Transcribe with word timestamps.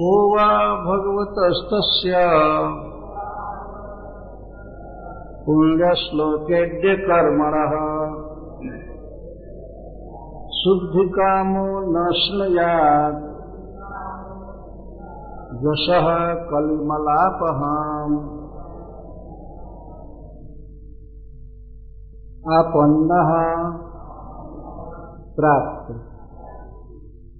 को 0.00 0.34
वा 0.34 0.48
भगवतस्तस्य? 0.84 2.12
पुण्यश्लोकेड्यकर्मणः 5.46 6.40
शुद्धिकामो 10.60 11.66
न 11.80 12.12
स्नुयात् 12.12 13.29
यशः 15.60 16.34
कलिमलापहाम्। 16.34 18.18
आपन्नः 22.52 23.30
प्राप्त। 25.36 25.94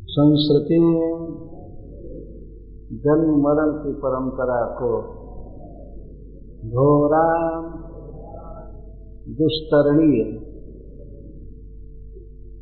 संस्कृति 0.06 0.76
जन्म 2.92 3.42
मरण 3.42 3.84
की 3.84 3.92
परंपरा 3.92 4.66
को 4.66 5.02
घोरा 6.68 7.60
दुस्तरणीय। 9.28 10.24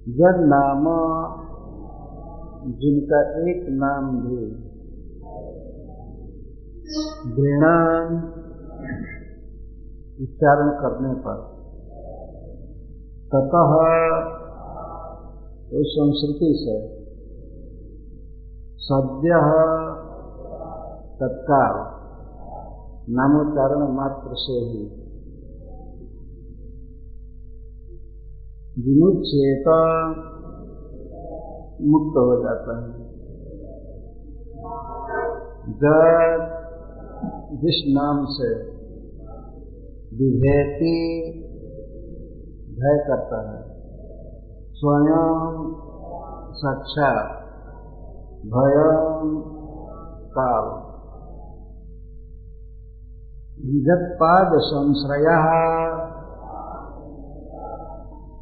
जन 0.09 0.35
नाम 0.39 0.85
जिनका 2.73 3.51
एक 3.51 3.67
नाम 3.69 4.21
भी 4.21 4.68
घृणान 7.27 8.15
उच्चारण 10.23 10.71
करने 10.71 11.15
पर 11.15 11.41
ततः 13.33 13.73
उस 15.79 15.91
संस्कृति 15.91 16.51
से 16.61 16.77
सद्य 18.79 19.41
तत्काल 21.21 21.99
नामोच्चारण 23.11 23.93
मात्र 23.93 24.31
से 24.35 24.53
ही 24.53 24.83
विमुचेत 28.79 29.69
मुक्त 31.83 32.17
हो 32.17 32.43
जाता 32.43 32.79
है। 32.79 33.09
जब 35.75 36.58
जिस 37.53 37.95
नाम 37.97 38.27
से 38.29 38.55
विभेति 40.17 41.33
भय 42.71 43.05
करता 43.09 43.51
है, 43.51 43.63
स्वयं 44.73 45.75
साक्षात 46.53 47.39
भयम 48.47 49.43
काल। 50.31 50.89
जत्पाद 53.81 54.53
संश्रय। 54.59 55.25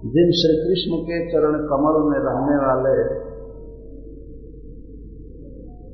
जिन 0.01 0.31
श्री 0.31 0.57
कृष्ण 0.57 1.05
के 1.05 1.33
चरण 1.33 1.53
कमल 1.53 2.11
में 2.11 2.19
रहने 2.19 2.57
वाले, 2.57 3.27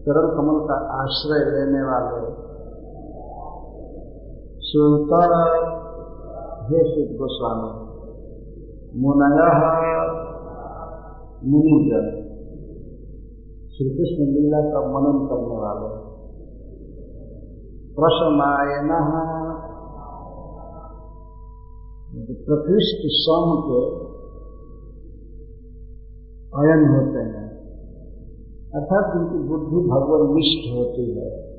चरण 0.02 0.36
कमल 0.36 0.66
का 0.68 1.02
आश्रय 1.02 1.38
लेने 1.38 1.82
वाले 1.82 2.52
सुता 4.74 5.24
हे 6.64 6.84
सुख 6.84 7.18
गोस्वामी, 7.18 7.72
मुनय 9.00 9.38
मुनिजन 11.44 12.22
श्री 13.70 13.88
कृष्ण 13.90 14.24
लीला 14.24 14.60
का 14.60 14.80
मनन 14.80 15.26
करने 15.26 15.56
वाले। 15.56 16.12
प्रसमायन 17.94 18.88
प्रकृष्ट 22.46 23.06
सम 23.06 23.62
के 23.66 23.86
अयन 26.58 26.88
होते 26.94 27.18
हैं। 27.18 27.48
अर्थात 28.74 29.16
उनकी 29.16 29.48
बुद्धि 29.48 29.76
भगवान 29.76 30.34
निष्ठ 30.34 30.78
होती 30.78 31.18
है। 31.18 31.51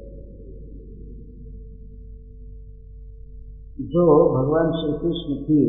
जो 3.84 4.04
भगवान 4.34 4.68
श्री 4.72 4.92
कृष्ण 5.00 5.34
की 5.46 5.62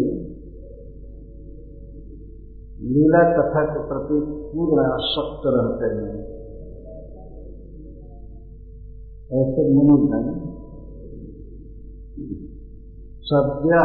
लीला 2.88 3.22
कथा 3.30 3.62
के 3.64 3.80
प्रति 3.88 4.18
पूर्ण 4.50 4.84
आसक्त 4.84 5.46
रहते 5.46 5.88
हैं, 5.94 6.14
ऐसे 9.34 9.64
मुनुजन 9.74 10.26
सद्य 13.24 13.80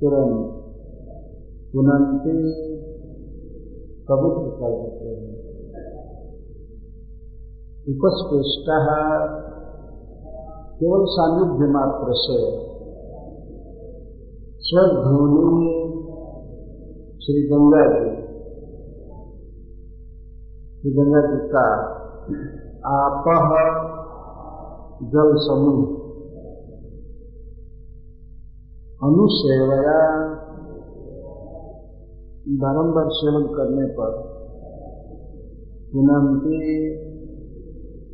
तुरंत 0.00 0.46
पुनंती 1.72 2.36
पवित्र 4.08 4.46
कर 4.58 4.72
देते 4.80 5.08
हैं। 5.12 5.34
उपस्पृष्ट 7.88 8.68
केवल 10.80 11.04
सानिध्य 11.04 11.66
मात्र 11.72 12.14
से 12.14 12.38
स्वधूनि 14.60 15.72
श्री 17.22 17.42
गंगा 17.48 17.84
जी, 17.86 18.10
श्री 20.80 20.92
गंगा 20.92 21.22
जी 21.26 21.38
का 21.48 21.64
आपह 22.90 23.48
जल 25.06 25.32
समूह 25.36 25.80
अनुसेवया 29.02 29.98
बारंबार 32.58 33.08
सेवन 33.12 33.46
करने 33.46 33.86
पर 33.86 34.12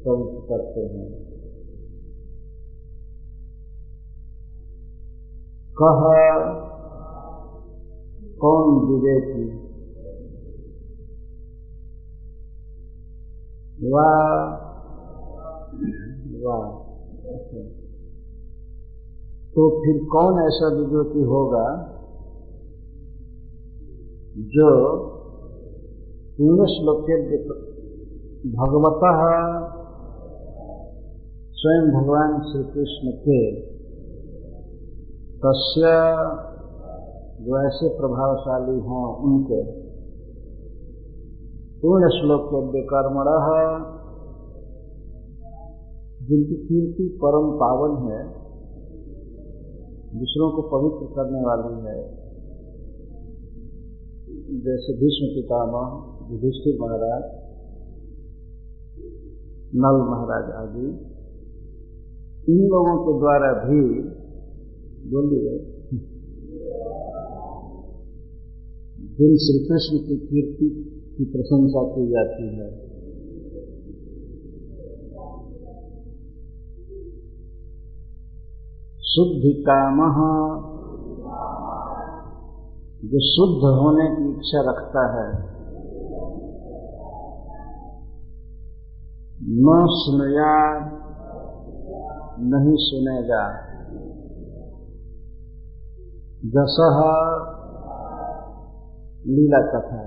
पवित्र 0.06 0.41
करते 0.49 0.81
हैं। 0.81 1.22
कह 5.79 6.01
कौन 8.41 8.89
विवेकी? 8.89 9.45
वाह 13.93 14.43
वाह 16.45 16.83
तो 19.55 19.71
फिर 19.71 20.05
कौन 20.05 20.43
ऐसा 20.43 20.69
विवेकी 20.69 21.23
होगा 21.23 21.65
जो 24.55 24.69
पूर्ण 26.37 26.67
श्लोक 26.67 27.05
के 27.11 27.17
भगवत 28.51 29.01
स्वयं 31.55 31.91
भगवान 31.93 32.41
श्री 32.43 32.63
कृष्ण 32.65 33.11
के 33.11 33.72
तस्य 35.47 35.81
जो 37.44 37.67
ऐसे 37.67 37.89
प्रभावशाली 37.89 38.81
हों 38.81 39.17
उनके 39.17 39.62
पूर्ण 41.81 42.09
श्लोक 42.09 42.50
के 42.69 42.83
कर्मण, 42.83 43.25
जिनकी 46.27 46.55
कीर्ति 46.55 47.19
परम 47.23 47.50
पावन 47.50 48.11
है, 48.11 48.29
दूसरों 50.19 50.50
को 50.50 50.62
पवित्र 50.62 51.15
करने 51.15 51.41
वाली 51.41 51.87
है। 51.87 52.23
जैसे 54.61 54.93
भीष्म 54.93 55.35
पितामह, 55.35 55.87
युधिष्ठिर 56.33 56.79
महाराज, 56.81 57.23
नल 59.75 59.99
महाराज 60.11 60.50
आदि, 60.50 60.87
इन 62.53 62.69
लोगों 62.69 62.97
के 63.05 63.19
द्वारा 63.19 63.53
भी 63.53 64.22
बोलिए 65.11 65.53
जिन 69.13 69.37
श्री 69.37 69.59
कृष्ण 69.69 69.99
की 69.99 70.17
कीर्ति 70.17 70.69
की 71.17 71.25
प्रशंसा 71.25 71.83
की 71.89 72.05
जाती 72.11 72.47
है। 72.57 72.69
शुद्धि 79.03 79.65
काम, 79.69 79.99
जो 83.05 83.21
शुद्ध 83.21 83.63
होने 83.81 84.07
की 84.17 84.31
इच्छा 84.31 84.61
रखता 84.71 85.03
है, 85.15 85.29
न 89.45 89.87
सुनया 89.91 90.55
नहीं 92.39 92.77
सुनेगा। 92.79 93.72
जस 96.44 96.77
लीला 99.27 99.59
कथा। 99.59 99.99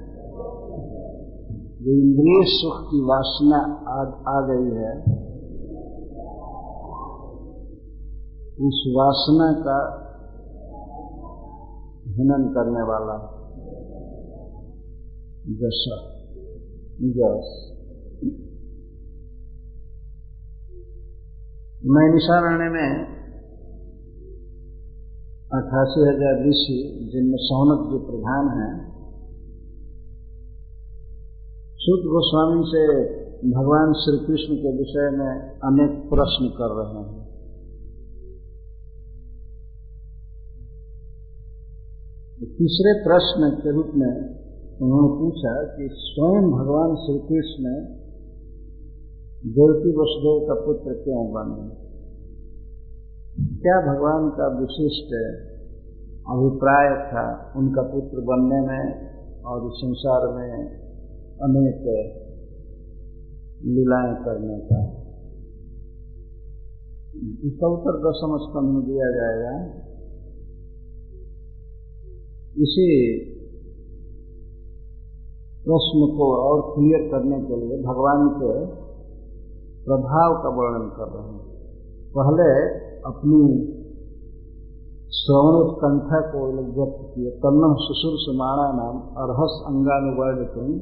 जो 1.81 1.91
इंद्रिय 1.91 2.43
सुख 2.45 2.91
की 2.91 3.01
वासना 3.01 3.57
आ, 3.87 4.01
आ 4.37 4.41
गई 4.41 4.69
है 4.75 4.93
उस 8.67 8.93
वासना 8.97 9.51
का 9.53 9.79
हनन 12.07 12.53
करने 12.53 12.81
वाला 12.81 13.38
जस 15.47 15.83
जस 17.17 17.51
नैनिशारण्य 21.89 22.69
में 22.69 23.19
अठासी 25.51 26.01
हज़ार 26.01 26.49
ऋषि 26.49 27.09
जिनमें 27.11 27.37
सौनक 27.37 27.85
जो 27.91 27.99
प्रधान 27.99 28.49
है। 28.57 28.69
सुत 31.77 32.01
गोस्वामी 32.05 32.63
से 32.65 32.83
भगवान 33.51 33.93
श्री 33.93 34.17
कृष्ण 34.25 34.55
के 34.55 34.77
विषय 34.77 35.09
में 35.17 35.31
अनेक 35.63 36.09
प्रश्न 36.09 36.49
कर 36.49 36.75
रहे 36.79 37.03
हैं। 37.03 37.29
तीसरे 42.57 42.93
प्रश्न 43.03 43.49
के 43.61 43.71
रूप 43.71 43.91
में 43.95 44.38
उन्होंने 44.81 45.07
पूछा 45.07 45.63
कि 45.63 45.89
स्वयं 45.91 46.51
भगवान 46.51 46.95
श्री 46.95 47.19
कृष्ण 47.19 47.63
देवकी 49.51 49.89
वसुदेव 49.89 50.47
का 50.47 50.65
पुत्र 50.65 50.93
क्यों 50.93 51.27
बने? 51.31 51.89
क्या 53.61 53.81
भगवान 53.81 54.29
का 54.29 54.59
विशिष्ट 54.59 55.13
अभिप्राय 56.29 57.11
था 57.11 57.53
उनका 57.55 57.81
पुत्र 57.81 58.21
बनने 58.21 58.61
में 58.61 59.09
और 59.41 59.67
इस 59.67 59.73
संसार 59.73 60.35
में 60.35 60.69
अनेक 61.43 61.81
लीलाएँ 63.65 64.23
करने 64.23 64.59
का? 64.59 64.99
इसका 67.47 67.67
उत्तर 67.67 67.91
दसम 67.91 68.37
स्कंध 68.37 68.75
में 68.75 68.83
दिया 68.85 69.11
जाएगा। 69.11 69.79
इसी 72.57 72.89
प्रश्न 75.69 76.17
को 76.17 76.27
और 76.35 76.61
क्लियर 76.75 77.11
करने 77.11 77.39
के 77.47 77.55
लिए 77.55 77.83
भगवान 77.83 78.29
के 78.29 78.53
प्रभाव 79.85 80.33
का 80.43 80.49
वर्णन 80.49 80.87
कर 80.89 81.09
रहे 81.17 81.33
हैं। 81.33 81.49
पहले 82.17 82.47
अपनी 82.99 83.41
श्रवणोत्कंठा 85.15 86.19
को 86.31 86.39
लोग 86.51 86.65
व्यक्त 86.65 87.15
किए। 87.15 87.29
तन्न 87.31 87.75
सुसुर 87.79 88.15
सुमाणा 88.15 88.71
नाम, 88.71 88.95
अरहस 89.23 89.63
अंगानुवर्ण 89.65 90.45
तुम 90.45 90.73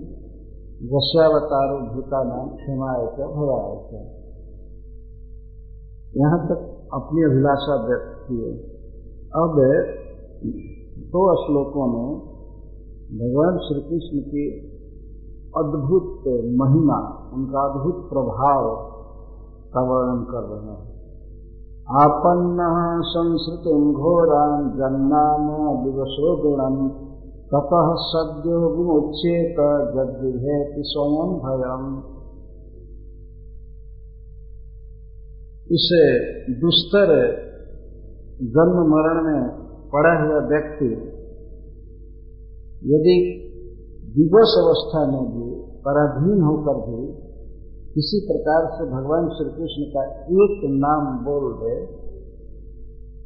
वश्यावतारो 0.95 1.77
भूता 1.93 2.23
नाम, 2.23 2.47
क्षमाय 2.47 3.05
का 3.05 3.27
भवाय 3.27 3.75
का 3.91 4.01
यहाँ 6.17 6.47
तक 6.47 6.89
अपनी 6.93 7.23
अभिलाषा 7.23 7.75
व्यक्त 7.87 8.27
किए 8.27 8.51
अब 9.35 9.55
दो 11.07 11.23
श्लोकों 11.35 11.87
में 11.87 12.19
भगवान 13.17 13.57
श्री 13.57 13.81
कृष्ण 13.81 14.19
की 14.29 14.76
अद्भुत 15.59 16.23
महिमा, 16.59 17.29
उनका 17.33 17.61
अद्भुत 17.61 18.09
प्रभाव 18.09 18.69
का 19.73 19.81
वर्णन 19.81 20.23
कर 20.23 20.43
रहे 20.43 20.71
हैं। 20.71 20.97
आपन्न 22.01 22.59
संस्कृति 23.01 23.93
घोरान 23.93 24.69
जन्नाम 24.69 25.83
दिवसो 25.83 26.35
गुणम 26.41 26.89
ततः 27.53 27.93
सद्यो 27.97 28.59
विमुच्येत 28.69 29.55
जद्विभेति 29.95 30.81
स्वयं 30.85 31.33
भयम। 31.39 32.13
इसे 35.71 36.03
दुस्तर 36.53 37.07
जन्म 38.41 38.79
मरण 38.89 39.23
में 39.25 39.49
पड़ा 39.93 40.13
हुआ 40.21 40.39
व्यक्ति, 40.47 41.13
यदि 42.83 43.46
विवश 44.17 44.53
अवस्था 44.57 45.01
में 45.11 45.25
भी, 45.31 45.47
पराधीन 45.85 46.41
होकर 46.41 46.77
भी, 46.85 47.01
किसी 47.93 48.19
प्रकार 48.27 48.65
से 48.71 48.85
भगवान 48.91 49.29
श्री 49.29 49.49
कृष्ण 49.49 49.85
का 49.85 50.03
एक 50.43 50.59
नाम 50.79 51.25
बोल 51.25 51.45
दे 51.53 51.75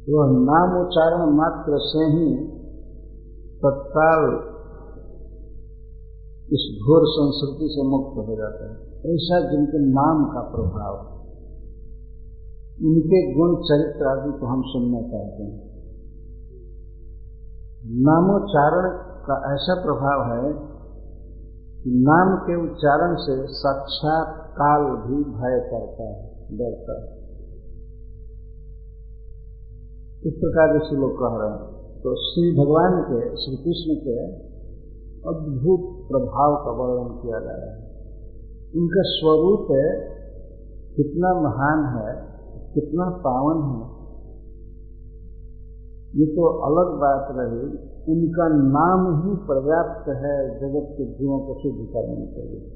तो 0.04 0.14
वह 0.18 0.30
नाम 0.32 0.86
उच्चारण 0.86 1.34
मात्र 1.36 1.78
से 1.78 2.04
ही 2.04 2.28
तत्काल 3.58 4.24
इस 6.52 6.64
घोर 6.86 7.02
संस्कृति 7.06 7.68
से 7.72 7.82
मुक्त 7.82 8.28
हो 8.28 8.36
जाता 8.36 8.64
है। 8.64 8.76
ऐसा 9.14 9.50
जिनके 9.50 9.78
नाम 9.78 10.24
का 10.24 10.40
प्रभाव 10.40 10.96
उनके 12.86 13.20
गुण 13.34 13.54
चरित्र 13.62 14.06
आदि 14.06 14.32
को 14.40 14.46
हम 14.46 14.62
सुनना 14.66 15.00
चाहते 15.00 15.42
हैं। 15.42 15.72
नामोच्चारण 18.02 18.90
का 19.26 19.54
ऐसा 19.54 19.74
प्रभाव 19.82 20.24
है 20.32 20.71
नाम 21.86 22.36
के 22.36 22.70
उच्चारण 22.70 23.14
से 23.14 23.46
साक्षात 23.46 24.50
काल 24.50 24.82
भी 24.82 25.24
भय 25.24 25.68
करता 25.70 26.04
है, 26.04 26.30
डरता 26.58 26.92
है। 27.00 27.22
इस 30.26 30.34
प्रकार 30.34 30.78
से 30.78 30.96
लोग 30.96 31.10
कह 31.10 31.36
रहे 31.36 31.50
हैं। 31.50 31.82
तो 32.00 32.14
श्री 32.14 32.64
भगवान 32.64 33.02
के, 33.02 33.36
श्री 33.36 33.56
कृष्ण 33.56 34.00
के 34.04 34.26
अद्भुत 35.28 36.08
प्रभाव 36.08 36.56
का 36.56 36.70
वर्णन 36.70 37.22
किया 37.22 37.38
रहा 37.38 37.72
है। 37.72 37.82
उनका 38.76 39.02
स्वरूप 39.02 39.66
है, 39.70 40.12
कितना 40.96 41.34
महान 41.34 41.98
है, 41.98 42.32
कितना 42.74 43.10
पावन 43.10 43.62
है, 43.62 44.02
ये 46.20 46.26
तो 46.26 46.46
अलग 46.46 47.00
बात 47.00 47.28
रही। 47.30 47.91
उनका 48.08 48.48
नाम 48.48 49.22
ही 49.22 49.36
पर्याप्त 49.36 50.08
है 50.08 50.60
जगत 50.60 50.88
के 50.92 51.04
जीवों 51.04 51.40
को 51.40 51.54
सिद्ध 51.58 51.88
करने 51.92 52.26
के 52.26 52.48
लिए। 52.48 52.70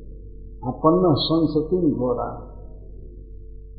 अपन्न 0.66 1.14
संस्कृति 1.18 1.90
घोड़ा 1.90 2.52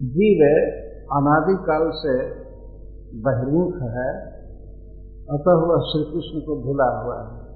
जीव 0.02 0.72
अनादिकाल 1.14 1.92
से 1.94 2.30
बहिर्मुख 3.20 3.74
है, 3.74 4.38
अतः 5.32 5.54
वह 5.54 5.80
श्री 5.80 6.04
कृष्ण 6.04 6.48
को 6.48 6.62
भूला 6.62 7.04
हुआ 7.04 7.16
है। 7.16 7.48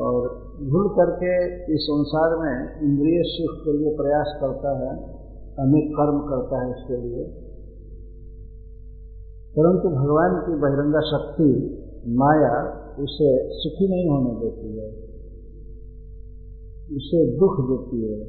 और 0.00 0.28
भूल 0.70 0.88
करके 0.88 1.54
इस 1.74 1.80
संसार 1.82 2.36
में 2.36 2.80
इंद्रिय 2.82 3.22
सुख 3.26 3.64
के 3.64 3.72
लिए 3.72 3.96
प्रयास 3.96 4.38
करता 4.40 4.78
है, 4.78 4.88
अनेक 5.58 5.92
कर्म 5.92 6.18
करता 6.18 6.64
है 6.64 6.70
इसके 6.70 6.96
लिए। 6.96 7.24
परंतु 9.58 9.88
भगवान 9.88 10.40
की 10.40 10.52
बहिरंगा 10.52 11.00
शक्ति 11.00 11.81
माया 12.02 12.54
उसे 12.98 13.28
सुखी 13.56 13.88
नहीं 13.88 14.06
होने 14.08 14.32
देती 14.38 14.68
है, 14.76 14.86
उसे 16.90 17.20
दुख 17.38 17.54
देती 17.66 18.00
है। 18.04 18.20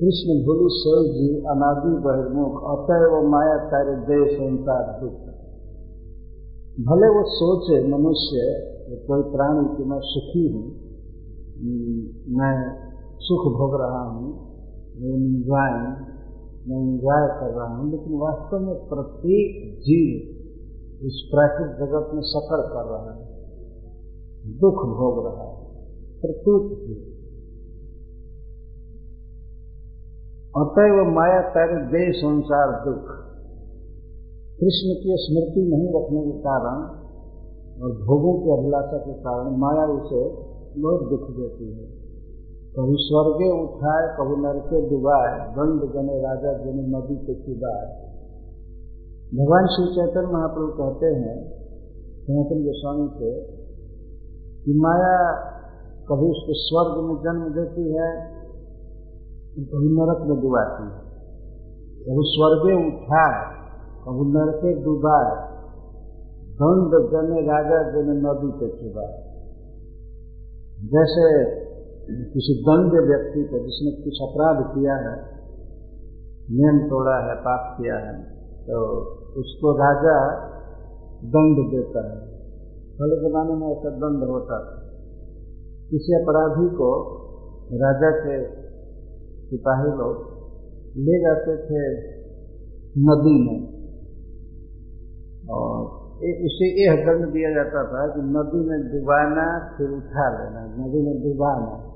कृष्ण 0.00 0.34
भोली 0.46 0.68
सोई 0.72 1.08
जी 1.10 1.28
अनादि 1.50 1.92
बहिर्मुख 2.02 2.56
अतः 2.70 3.04
वो 3.12 3.20
माया 3.28 3.56
तारे 3.68 3.94
दे 4.08 4.18
संसार 4.32 4.84
दुख। 5.00 5.22
भले 6.86 7.08
वो 7.10 7.22
सोचे 7.30 7.76
मनुष्य, 7.88 8.42
कोई 9.06 9.22
प्राणी 9.30 9.64
कि 9.76 9.84
मैं 9.84 10.00
सुखी 10.06 10.44
हूँ 10.48 10.66
मैं 12.36 12.56
सुख 13.20 13.46
भोग 13.54 13.80
रहा 13.80 14.02
हूँ 14.08 14.28
मैं 14.96 15.12
इंजॉय 15.14 15.72
मैं 16.66 16.78
इंजॉय 16.78 17.24
कर 17.38 17.50
रहा 17.52 17.74
हूँ, 17.74 17.90
लेकिन 17.90 18.18
वास्तव 18.18 18.58
में 18.60 18.76
प्रत्येक 18.88 19.54
जीव 19.80 20.10
इस 21.02 21.28
प्राकृतिक 21.30 21.76
जगत 21.76 22.14
में 22.14 22.20
सफ़र 22.22 22.60
कर 22.68 22.86
रहा 22.86 23.10
है, 23.12 23.24
दुख 24.58 24.74
भोग 24.74 25.18
रहा 25.26 25.44
है 25.44 25.56
प्रत्येक 26.20 26.78
जीव 26.78 27.12
अतएव 30.54 31.10
माया 31.10 31.40
तर 31.50 31.72
दे 31.86 32.12
संसार 32.12 32.70
दुख। 32.84 33.08
कृष्ण 34.60 34.94
की 35.00 35.16
स्मृति 35.16 35.64
नहीं 35.72 35.88
रखने 35.96 36.22
के 36.22 36.38
कारण 36.38 36.78
और 37.82 37.92
भोगों 38.06 38.32
की 38.40 38.50
अभिलाषा 38.50 38.98
के 38.98 39.12
कारण 39.12 39.56
माया 39.56 39.84
उसे 39.86 40.22
बहुत 40.80 41.00
दुख 41.08 41.28
देती 41.30 41.68
है। 41.72 41.86
कभी 42.78 42.96
स्वर्गे 42.98 43.50
उठाए, 43.64 44.08
कभी 44.16 44.36
नरके 44.42 44.80
डुबाए, 44.90 45.36
दंड 45.52 45.84
जने 45.92 46.16
राजा 46.22 46.52
जने 46.52 46.82
नदी 46.86 47.16
के 47.26 47.34
चुबाए 47.34 48.15
भगवान 49.34 49.66
श्री 49.66 49.94
चैतन्य 49.94 50.32
महाप्रभु 50.32 50.66
कहते 50.66 51.06
हैं, 51.06 51.38
सनातन 52.22 52.60
गोस्वामी 52.64 53.08
से, 53.14 53.46
कि 54.64 54.74
माया 54.76 55.16
कभी 56.08 56.28
उसको 56.30 56.54
स्वर्ग 56.54 57.04
में 57.04 57.16
जन्म 57.22 57.54
देती 57.54 57.92
है, 57.92 58.36
कभी 59.56 59.88
नरक 59.88 60.28
में 60.28 60.40
डुबाती 60.40 60.82
है। 60.82 61.06
कभी 62.06 62.24
स्वर्गे 62.26 62.86
उठाए 62.86 63.56
कभी 64.06 64.28
नरके 64.30 64.84
डुबाए 64.84 65.34
दंड 66.54 66.92
जने 67.10 67.42
राजा 67.46 67.82
जने 67.90 68.14
नदी 68.20 68.52
पे 68.52 68.68
चुबाए 68.68 69.26
जैसे 70.86 71.44
किसी 72.32 72.62
दंड 72.62 72.92
व्यक्ति 72.92 73.44
को 73.44 73.58
जिसने 73.58 74.04
कुछ 74.04 74.14
अपराध 74.22 74.74
किया 74.74 74.94
है, 74.94 75.16
नियम 76.50 76.88
तोड़ा 76.88 77.30
है, 77.30 77.34
पाप 77.40 77.78
किया 77.80 77.96
है 77.96 78.35
तो 78.66 79.00
उसको 79.40 79.72
राजा 79.78 80.16
दंड 81.24 81.70
देता 81.70 82.02
है। 82.10 82.36
पहले 82.98 83.28
जमाने 83.28 83.54
में 83.54 83.68
ऐसा 83.68 83.90
दंड 83.90 84.28
होता 84.28 84.58
था 84.58 84.82
किसी 85.90 86.22
अपराधी 86.22 86.76
को 86.76 87.16
राजा 87.72 88.10
के 88.10 88.44
सिपाही 89.46 89.90
लोग 89.90 90.36
ले 90.96 91.20
जाते 91.20 91.56
थे 91.56 91.82
नदी 92.98 93.36
में। 93.46 93.76
और 95.50 95.96
उसे 96.46 96.84
यह 96.84 96.94
दंड 97.06 97.32
दिया 97.32 97.50
जाता 97.50 97.84
था 97.84 98.14
कि 98.14 98.20
नदी 98.20 98.68
में 98.68 98.80
डुबाना, 98.80 99.74
फिर 99.78 99.88
उठा 99.90 100.28
लेना, 100.28 100.62
नदी 100.74 101.02
में 101.02 101.22
डुबाना। 101.22 101.92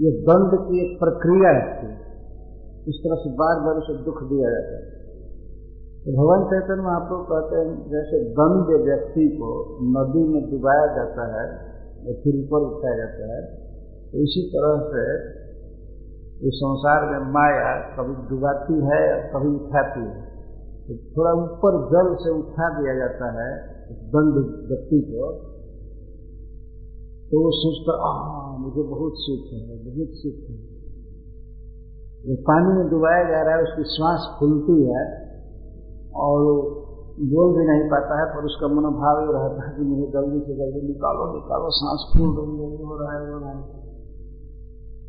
ये 0.00 0.10
दंड 0.22 0.68
की 0.68 0.78
एक 0.84 0.98
प्रक्रिया 1.00 1.52
थी 1.72 2.11
इस 2.84 2.96
तरह 3.02 3.18
से 3.22 3.30
बार 3.36 3.60
बार 3.60 3.76
उसे 3.78 3.94
दुख 4.04 4.22
दिया 4.28 4.48
जाता 4.50 4.76
है। 4.76 4.86
तो 6.04 6.12
भगवान 6.12 6.44
चैतन्य 6.46 6.82
महाप्रभु 6.82 7.26
कहते 7.26 7.58
हैं, 7.58 7.74
जैसे 7.90 8.18
दंड 8.34 8.72
व्यक्ति 8.86 9.26
को 9.36 9.50
नदी 9.90 10.22
में 10.28 10.40
डुबाया 10.50 10.86
जाता 10.96 11.26
है, 11.34 11.44
या 12.04 12.14
फिर 12.22 12.38
ऊपर 12.38 12.66
उठाया 12.68 12.96
जाता 12.96 13.28
है 13.28 13.42
तो 14.08 14.22
इसी 14.22 14.42
तरह 14.54 14.80
से 14.88 15.04
इस 16.42 16.56
संसार 16.56 17.04
में 17.10 17.30
माया 17.32 17.70
कभी 17.92 18.14
डुबाती 18.28 18.78
है 18.86 19.02
कभी 19.32 19.50
उठाती 19.54 20.00
है। 20.00 20.22
तो 20.86 20.96
थोड़ा 21.14 21.32
ऊपर 21.40 21.78
जल 21.90 22.08
से 22.22 22.30
उठा 22.32 22.70
दिया 22.78 22.94
जाता 22.96 23.28
है 23.36 23.48
दंड 24.12 24.40
व्यक्ति 24.68 25.00
को 25.06 25.30
तो 27.30 27.42
वो 27.42 27.50
सोचता 27.56 27.94
आ 28.04 28.12
मुझे 28.58 28.82
बहुत 28.88 29.20
सुख 29.20 29.44
है, 29.52 29.76
बहुत 29.84 30.16
सुख 30.16 30.40
है। 30.48 30.56
जो 32.26 32.34
पानी 32.36 32.78
में 32.78 32.88
डुबाया 32.90 33.22
जा 33.24 33.42
रहा 33.42 33.56
है, 33.56 33.62
उसकी 33.62 33.84
श्वास 33.84 34.36
फूलती 34.40 34.76
है 34.86 35.02
और 36.16 36.38
बोल 37.32 37.48
भी 37.56 37.64
नहीं 37.66 37.90
पाता 37.90 38.18
है, 38.20 38.26
पर 38.34 38.44
उसका 38.44 38.68
मनोभाव 38.68 39.20
ये 39.20 39.32
रहता 39.32 39.68
है 39.68 39.76
कि 39.76 39.82
मुझे 39.82 40.06
जल्दी 40.12 40.40
से 40.40 40.54
जल्दी 40.54 40.86
निकालो 40.86 41.34
निकालो 41.34 41.70
सांस 41.70 42.04
फूल 42.12 42.30
रही 42.38 42.62
है 42.62 42.84
हो 42.84 42.98
रहा 43.00 43.12
है 43.12 43.32
हो 43.32 43.38
रहा 43.38 43.50
है। 43.50 43.82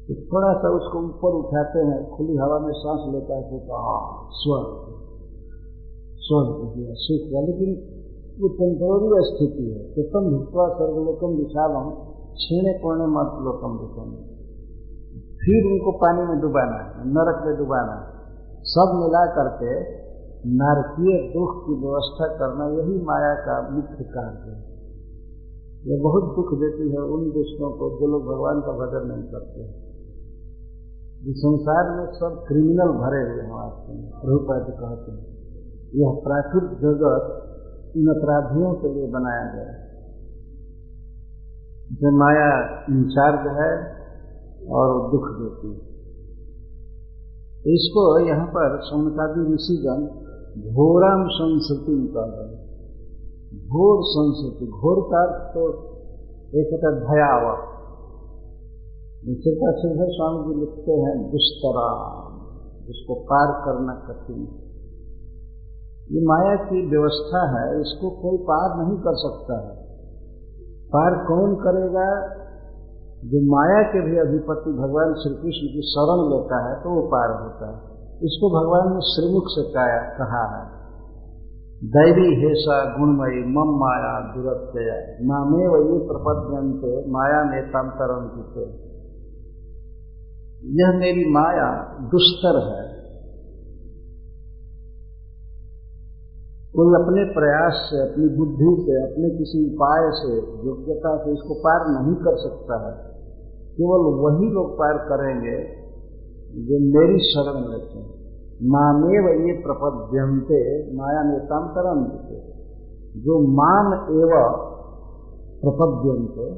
तो 0.08 0.15
थोड़ा 0.15 0.53
सा 0.53 0.70
उसको 0.70 0.98
ऊपर 1.00 1.38
उठाते 1.38 1.79
हैं, 1.79 2.10
खुली 2.10 2.36
हवा 2.36 2.60
में 2.60 2.74
सांस 2.74 3.13
लेता 3.13 3.36
है 3.36 3.43
तो 3.43 3.77
हाँ 3.77 4.27
स्वर्ग 4.32 4.74
स्वर्ग 6.17 6.75
दिया 6.75 6.93
सुख 6.93 7.32
हुआ। 7.32 7.41
लेकिन 7.46 7.72
वो 8.41 8.48
टेम्पोररी 8.48 9.24
स्थिति 9.24 9.65
है। 9.72 9.82
कृतम 9.96 10.29
भुक्वा 10.38 10.67
सर्वलोकम 10.67 11.27
विशालम, 11.27 11.89
छीणे 12.36 12.74
कोने 12.74 13.05
मत 13.05 13.41
लोकम 13.46 13.72
विषम 13.77 14.32
फिर 15.43 15.71
उनको 15.71 15.91
पानी 15.91 16.21
में 16.21 16.41
डुबाना 16.41 17.03
नरक 17.05 17.45
में 17.45 17.57
डुबाना 17.57 18.09
सब 18.63 18.91
मिला 18.95 19.25
करके 19.25 20.03
नारकीय 20.47 21.33
दुख 21.33 21.65
की 21.65 21.73
व्यवस्था 21.73 22.27
करना 22.27 22.65
यही 22.65 23.05
माया 23.05 23.33
का 23.35 23.69
मुख्य 23.69 24.03
कार्य 24.03 24.51
है। 24.51 24.73
यह 25.88 26.03
बहुत 26.03 26.23
दुख 26.23 26.59
देती 26.59 26.91
है 26.91 26.97
उन 26.97 27.31
दुष्टों 27.31 27.71
को 27.71 28.00
जो 28.00 28.07
लोग 28.07 28.23
भगवान 28.23 28.62
का 28.62 28.71
भजन 28.71 29.07
नहीं 29.07 29.23
करते। 29.23 29.83
इस 31.29 31.38
संसार 31.38 31.91
में 31.91 32.05
सब 32.12 32.45
क्रिमिनल 32.47 32.88
भरे 32.88 33.21
हुए 33.21 33.41
हैं 33.41 33.50
में 33.50 34.09
प्रभुपाद 34.09 34.62
कहते 34.62 35.12
हैं। 35.12 35.33
यह 35.95 36.21
प्राकृतिक 36.23 36.79
जगत 36.79 37.39
इन 37.97 38.07
अपराधियों 38.07 38.73
के 38.73 38.93
लिए 38.93 39.12
बनाया 39.12 39.53
गया 39.53 39.71
है। 39.71 39.93
जो 41.91 42.12
माया 42.17 42.50
इंचार्ज 42.89 43.47
है 43.47 44.02
और 44.72 45.12
दुख 45.12 45.25
देती 45.38 45.70
है। 45.70 45.91
इसको 47.74 48.03
यहाँ 48.20 48.48
पर 48.48 48.79
सोनकादी 48.82 49.43
ऋषिगण 49.53 50.05
घोरम 50.72 51.22
संस्कृति 51.27 51.93
कह 52.15 52.32
रहे 52.32 53.67
घोर 53.67 54.01
संस्कृति 54.03 54.65
घोर 54.65 55.00
का 55.12 55.22
तो 55.53 55.67
एक 56.53 56.74
होता 56.74 56.89
है 56.89 57.00
भयावह। 57.03 57.62
चिंता 59.43 59.72
सिंह 59.72 60.01
स्वामी 60.10 60.43
जी 60.43 60.60
लिखते 60.60 60.91
हैं 60.91 61.15
दुष्तरा 61.32 61.88
जिसको 62.88 63.15
पार 63.24 63.51
करना 63.65 63.93
कठिन 64.08 64.41
ये 66.12 66.22
माया 66.25 66.55
की 66.55 66.79
व्यवस्था 66.89 67.41
है, 67.50 67.82
इसको 67.82 68.10
कोई 68.22 68.38
पार 68.38 68.74
नहीं 68.79 68.98
कर 68.98 69.15
सकता 69.15 69.60
है। 69.60 69.75
पार 70.88 71.15
कौन 71.25 71.53
करेगा? 71.55 72.08
जो 73.24 73.39
माया 73.51 73.82
के 73.84 74.12
भी 74.12 74.18
अधिपति 74.18 74.72
भगवान 74.72 75.13
श्री 75.13 75.34
कृष्ण 75.34 75.68
की 75.74 75.82
शरण 75.82 76.22
लेता 76.30 76.70
है 76.70 76.84
तो 76.84 76.89
वो 76.89 77.01
पार 77.01 77.44
होता 77.44 77.68
है। 77.68 77.94
इसको 78.24 78.50
भगवान 78.50 78.94
ने 78.94 79.01
श्रीमुख 79.01 79.44
से 79.48 79.72
कहा 80.18 80.44
है। 80.56 80.84
दैवी 81.84 82.46
हेसा 82.46 83.00
गुणमयी, 83.00 83.44
मम 83.44 83.72
माया 83.80 84.34
दुरत्यय। 84.34 85.18
नामे 85.22 85.68
वही 85.68 86.08
प्रपद्यंत 86.08 87.06
माया 87.08 87.44
नेतांतरण 87.44 88.27
जीते 88.27 88.94
यह 90.82 91.00
मेरी 91.00 91.32
माया 91.32 91.98
दुष्तर 92.01 92.58
है। 92.58 92.94
कोई 96.75 97.03
अपने 97.03 97.34
प्रयास 97.34 97.74
से, 97.74 98.12
अपनी 98.12 98.27
बुद्धि 98.38 98.84
से, 98.84 99.12
अपने 99.12 99.30
किसी 99.38 99.75
उपाय 99.75 100.12
से, 100.12 100.38
योग्यता 100.68 101.18
से 101.18 101.32
इसको 101.32 101.53
पार 101.53 101.82
नहीं 101.88 102.15
कर 102.15 102.38
सकता 102.38 102.77
है। 102.88 103.12
केवल 103.77 104.10
वही 104.24 104.50
लोग 104.53 104.74
पार 104.74 104.98
करेंगे 104.98 105.56
जो 106.65 106.80
मेरी 106.89 107.24
शरण 107.30 107.63
लेते 107.72 108.00
हैं 108.00 108.12
मामेव 108.72 109.30
ये 109.48 109.53
प्रपद्यंते 109.62 110.60
माया 110.98 111.24
नेतांतरम 111.24 112.03
जो 113.24 113.39
मान 113.56 113.89
एव 114.18 114.36
प्रपद्यंते 115.63 116.51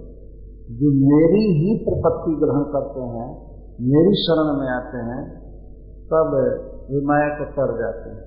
जो 0.70 0.92
मेरी 1.00 1.42
ही 1.56 1.74
प्रपत्ति 1.84 2.32
ग्रहण 2.36 2.64
करते 2.64 3.00
हैं, 3.00 3.26
मेरी 3.88 4.14
शरण 4.16 4.48
में 4.60 4.68
आते 4.68 4.98
हैं, 4.98 5.20
तब 6.08 6.32
वे 6.90 7.02
माया 7.06 7.28
को 7.30 7.46
तर 7.46 7.74
जाते 7.80 8.10
हैं। 8.10 8.24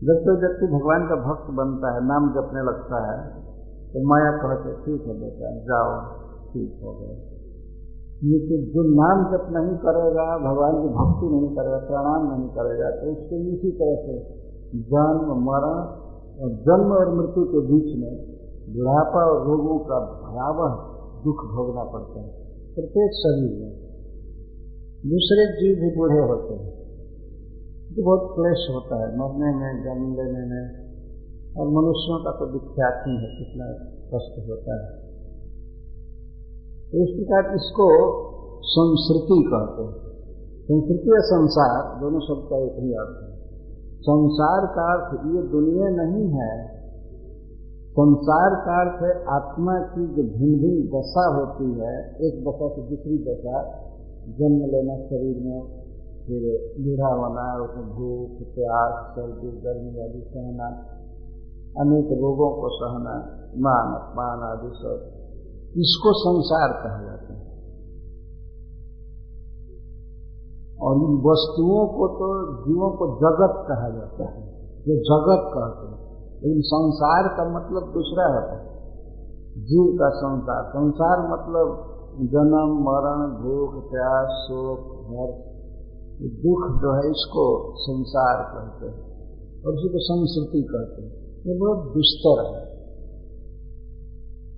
जब 0.00 0.24
तो 0.24 0.34
व्यक्ति 0.40 0.66
भगवान 0.66 1.06
का 1.08 1.16
भक्त 1.16 1.52
बनता 1.54 1.92
है, 1.94 2.00
नाम 2.06 2.28
जपने 2.30 2.64
लगता 2.64 3.02
है 3.06 3.18
तो 3.92 4.02
माया 4.08 4.32
कहते 4.36 4.74
ठीक 4.76 5.06
है 5.06 5.14
बेटा, 5.20 5.52
जाओ, 5.62 5.92
ठीक 6.50 6.80
हो 6.84 6.92
गया। 6.92 7.35
लेकिन 8.24 8.64
जो 8.64 8.82
नाम 8.82 9.24
जप 9.32 9.48
नहीं 9.52 9.76
करेगा, 9.78 10.38
भगवान 10.38 10.72
की 10.72 10.88
भक्ति 10.88 11.26
नहीं 11.26 11.56
करेगा, 11.56 11.78
प्रणाम 11.78 12.32
नहीं 12.32 12.48
करेगा 12.48 12.90
तो 12.90 13.12
उसको 13.12 13.36
इसी 13.36 13.70
तरह 13.70 13.96
से 13.96 14.36
जन्म 14.80 15.44
मरण 15.44 16.06
और 16.42 16.50
जन्म 16.50 16.92
और 16.92 17.14
मृत्यु 17.14 17.44
के 17.44 17.60
बीच 17.60 17.98
में 17.98 18.36
बुढ़ापा 18.76 19.24
और 19.24 19.46
रोगों 19.46 19.78
का 19.78 19.98
भयावह 19.98 20.96
दुख 21.24 21.36
भोगना 21.36 21.84
पड़ता 21.84 22.20
है। 22.20 22.28
प्रत्येक 22.74 23.10
शरीर 23.12 23.62
में 23.62 23.86
दूसरे 25.06 25.46
जीव 25.46 25.76
भी 25.80 25.96
बूढ़े 25.96 26.18
होते 26.18 26.54
हैं। 26.54 26.76
तो 27.96 28.04
बहुत 28.04 28.36
क्लेश 28.36 28.66
होता 28.70 28.96
है, 28.96 29.18
मरने 29.18 29.54
में, 29.54 29.84
जन्म 29.84 30.16
लेने 30.16 30.46
में, 30.46 30.86
और 31.56 31.66
मनुष्यों 31.66 32.24
का 32.24 32.30
तो 32.30 32.52
विख्यात 32.52 33.04
ही 33.06 33.16
है, 33.16 33.28
कितना 33.36 33.72
कष्ट 34.14 34.50
होता 34.50 34.84
है। 34.84 35.05
इस 36.86 37.08
प्रकार 37.10 37.54
इसको 37.54 37.88
संस्कृति 38.62 39.50
कहते 39.54 39.82
हैं। 39.82 40.06
संस्कृति 40.62 41.10
या 41.10 41.20
संसार, 41.20 42.00
दोनों 42.00 42.20
शब्द 42.20 42.50
का 42.50 42.56
एक 42.56 42.72
ही 42.78 42.92
अर्थ 42.92 43.30
है। 43.30 43.36
संसार 44.00 44.66
का 44.66 44.94
अर्थ, 44.94 45.14
ये 45.14 45.42
दुनिया 45.42 45.88
नहीं 45.88 46.28
है। 46.28 46.76
संसार 47.90 48.50
का 48.50 48.80
अर्थ 48.80 49.02
है, 49.02 49.24
आत्मा 49.24 49.78
की 49.78 50.06
जो 50.06 50.22
भिन्न 50.22 50.60
भिन्न 50.60 51.00
दशा 51.00 51.26
होती 51.26 51.80
है, 51.80 52.16
एक 52.20 52.44
दशा 52.44 52.68
से 52.68 52.82
दूसरी 52.82 53.18
दशा, 53.18 53.62
जन्म 54.38 54.70
लेना 54.70 54.96
शरीर 54.96 55.36
में, 55.44 55.62
फिर 56.26 56.74
बूढ़ा 56.80 57.08
होना 57.08 57.64
उसमें 57.64 57.88
भूख 57.88 58.54
प्यास 58.54 59.16
सर्दी, 59.16 59.48
गर्मी 59.48 60.00
आदि 60.00 60.30
सहना, 60.34 60.66
अनेक 61.80 62.06
रोगों 62.06 62.50
को 62.50 62.68
सहना, 62.68 63.14
मान, 63.56 63.94
अपमान 63.94 64.38
आदि 64.40 64.70
सब। 64.74 65.15
इसको 65.80 66.12
संसार 66.12 66.68
कहा 66.68 67.02
जाता 67.02 67.34
है। 67.34 67.46
और 70.82 70.96
इन 70.96 71.02
वस्तुओं 71.02 71.86
को 71.86 72.08
तो 72.08 72.52
जीवों 72.66 72.90
को 72.90 73.16
जगत 73.16 73.68
कहा 73.68 73.90
जाता 73.90 74.30
है। 74.30 74.56
जो 74.80 74.96
जगत 74.96 75.50
कहते 75.54 75.86
हैं। 75.86 76.06
लेकिन 76.34 76.60
संसार 76.60 77.28
का 77.28 77.44
मतलब 77.44 77.92
दूसरा 77.94 78.26
होता 78.26 78.56
है। 78.56 78.76
जीव 79.64 79.96
का 79.98 80.08
संसार। 80.08 80.64
संसार 80.64 81.18
मतलब 81.32 81.92
जन्म, 82.16 82.74
मरण 82.74 83.42
भूख 83.42 83.90
प्यास 83.90 84.28
शोक 84.28 84.78
हर्ष 84.78 85.56
दुख 86.22 86.80
जो 86.82 86.94
है 86.94 87.10
इसको 87.10 87.74
संसार 87.76 88.42
कहते 88.42 88.86
हैं। 88.86 89.06
और 89.66 89.74
इसी 89.74 89.88
को 89.88 89.98
संस्कृति 89.98 90.62
कहते 90.62 91.02
हैं। 91.02 91.42
ये 91.46 91.60
बहुत 91.60 91.78
दुस्तर 91.78 92.56
है। 92.56 92.65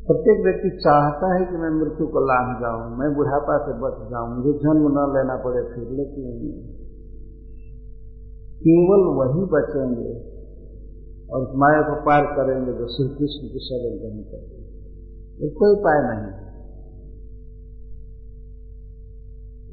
प्रत्येक 0.08 0.38
व्यक्ति 0.44 0.68
चाहता 0.82 1.30
है 1.30 1.40
कि 1.46 1.58
मैं 1.62 1.70
मृत्यु 1.70 2.04
को 2.06 2.20
लाभ 2.26 2.52
जाऊँ, 2.60 2.84
मैं 2.98 3.08
बुढ़ापा 3.14 3.56
से 3.64 3.72
बच 3.80 3.96
जाऊँ, 4.10 4.28
मुझे 4.34 4.52
जन्म 4.60 4.84
न 4.92 5.02
लेना 5.14 5.34
पड़े 5.42 5.62
फिर, 5.64 5.88
लेकिन 5.96 6.38
केवल 8.60 9.02
वही 9.16 9.42
बचेंगे 9.50 10.12
और 11.30 11.42
माया 11.54 11.82
को 11.82 11.96
पार 12.06 12.28
करेंगे 12.36 12.72
जो 12.72 12.86
श्री 12.86 13.04
कृष्ण 13.08 13.50
की 13.50 13.60
शरण 13.64 13.98
ग्रहण 13.98 14.22
करेंगे। 14.30 15.50
कोई 15.58 15.74
उपाय 15.74 16.00
नहीं 16.04 16.30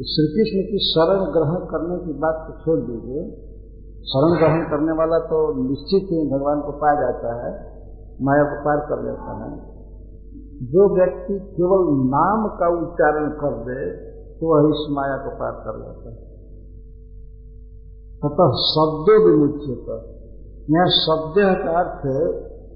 श्री 0.07 0.25
कृष्ण 0.31 0.63
की 0.71 0.81
शरण 0.85 1.23
ग्रहण 1.35 1.63
करने 1.69 1.99
की 1.99 2.17
बात 2.19 2.41
को 2.47 2.57
छोड़ 2.63 2.79
दीजिए। 2.81 3.23
शरण 4.07 4.35
ग्रहण 4.37 4.65
करने 4.65 4.97
वाला 4.97 5.19
तो 5.29 5.39
निश्चित 5.61 6.11
ही 6.11 6.19
भगवान 6.33 6.65
को 6.65 6.75
पा 6.81 6.91
जाता 7.01 7.31
है, 7.37 7.53
माया 8.21 8.43
को 8.43 8.59
पार 8.65 8.83
कर 8.89 9.01
लेता 9.05 9.37
है। 9.39 9.49
जो 10.63 10.83
व्यक्ति 10.95 11.33
केवल 11.33 11.83
नाम 12.09 12.47
का 12.47 12.67
उच्चारण 12.67 13.29
कर 13.29 13.53
दे 13.55 13.79
तो 14.39 14.47
वह 14.47 14.69
इस 14.69 14.81
माया 14.91 15.17
को 15.17 15.29
पार 15.29 15.51
कर 15.51 15.75
लेता 15.79 16.09
है। 16.09 16.15
तथा 18.19 18.45
शब्द 18.65 19.07
विमुच्य 19.25 19.75
पर 19.87 19.99
यह 20.69 20.85
शब्द 20.85 21.35
का 21.65 21.71
अर्थ 21.79 22.05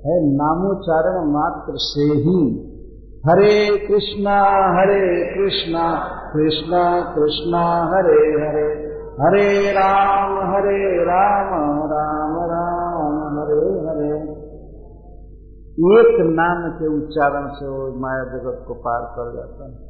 है 0.05 0.17
नामोच्चारण 0.35 1.31
मात्र 1.31 1.73
से 1.75 2.01
ही। 2.01 2.65
हरे 3.25 3.87
कृष्णा 3.87 4.35
हरे 4.79 5.01
कृष्णा 5.35 5.85
कृष्णा 6.33 6.83
कृष्णा, 7.15 7.63
हरे 7.93 8.21
हरे। 8.43 8.89
हरे 9.21 9.71
राम 9.71 10.33
हरे 10.51 11.05
राम 11.05 11.79
राम। 11.83 12.18
एक 15.79 16.17
नाम 16.21 16.71
के 16.71 16.97
उच्चारण 16.97 17.47
से 17.53 17.67
वो 17.67 17.99
माया 17.99 18.23
जगत 18.23 18.65
को 18.67 18.73
पार 18.73 19.01
कर 19.01 19.35
जाता 19.35 19.65
है। 19.65 19.89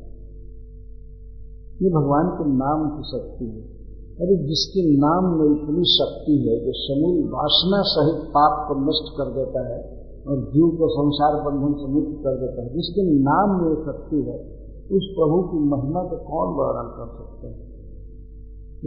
ये 1.84 1.90
भगवान 1.90 2.28
के 2.28 2.44
नाम 2.46 2.90
की 2.90 3.04
शक्ति 3.04 3.46
है। 3.46 3.80
अरे 4.16 4.36
जिसके 4.36 4.98
नाम 4.98 5.24
में 5.24 5.46
इतनी 5.46 5.84
शक्ति 5.84 6.32
है 6.32 6.66
जो 6.66 6.72
समूल 6.74 7.32
वासना 7.34 7.82
सहित 7.82 8.30
पाप 8.30 8.68
को 8.68 8.76
नष्ट 8.76 9.14
कर 9.18 9.26
देता 9.26 9.60
है 9.60 9.80
और 10.28 10.52
जीव 10.54 10.68
को 10.68 10.88
संसार 10.88 11.36
बंधन 11.44 11.74
से 11.74 11.86
मुक्त 11.86 12.24
कर 12.24 12.36
देता 12.36 12.62
है। 12.62 12.74
जिसके 12.74 13.20
नाम 13.20 13.62
में 13.62 13.76
शक्ति 13.76 14.16
है, 14.16 14.60
उस 14.98 15.16
प्रभु 15.20 15.42
की 15.42 15.58
महिमा 15.58 16.04
को 16.04 16.18
कौन 16.18 16.56
वर्णन 16.58 16.90
कर 16.90 17.18
सकते 17.18 17.48
हैं? 17.48 17.70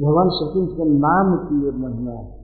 भगवान 0.02 0.28
श्री 0.28 0.66
के 0.66 0.84
नाम 0.84 1.36
की 1.36 1.64
ये 1.64 1.70
महिमा 1.70 2.12
है। 2.12 2.41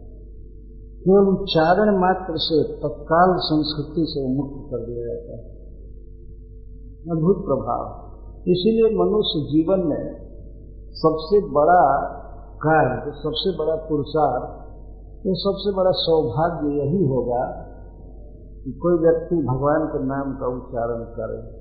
केवल 1.01 1.29
उच्चारण 1.29 2.01
मात्र 2.01 2.35
से 2.37 2.63
तत्काल 2.63 3.37
संस्कृति 3.39 4.07
से 4.09 4.37
मुक्त 4.37 4.71
कर 4.71 4.79
दिया 4.79 5.07
जाता 5.07 5.33
है। 5.33 5.59
अद्भुत 7.11 7.45
प्रभाव। 7.45 8.09
इसीलिए 8.35 8.99
मनुष्य 8.99 9.41
जीवन 9.41 9.89
में 9.89 10.29
सबसे 10.93 11.41
बड़ा 11.41 12.15
कार्य 12.57 13.11
सबसे 13.11 13.59
बड़ा 13.59 13.77
पुरुषार्थ 13.77 14.69
तो 15.19 15.35
सबसे 15.35 15.77
बड़ा 15.77 15.91
सौभाग्य 15.91 16.69
यही 16.69 17.07
होगा 17.07 17.65
कि 18.65 18.73
कोई 18.73 19.09
व्यक्ति 19.09 19.37
भगवान 19.37 19.87
के 19.87 20.05
नाम 20.05 20.33
का 20.41 20.47
उच्चारण 20.47 21.05
करे। 21.05 21.59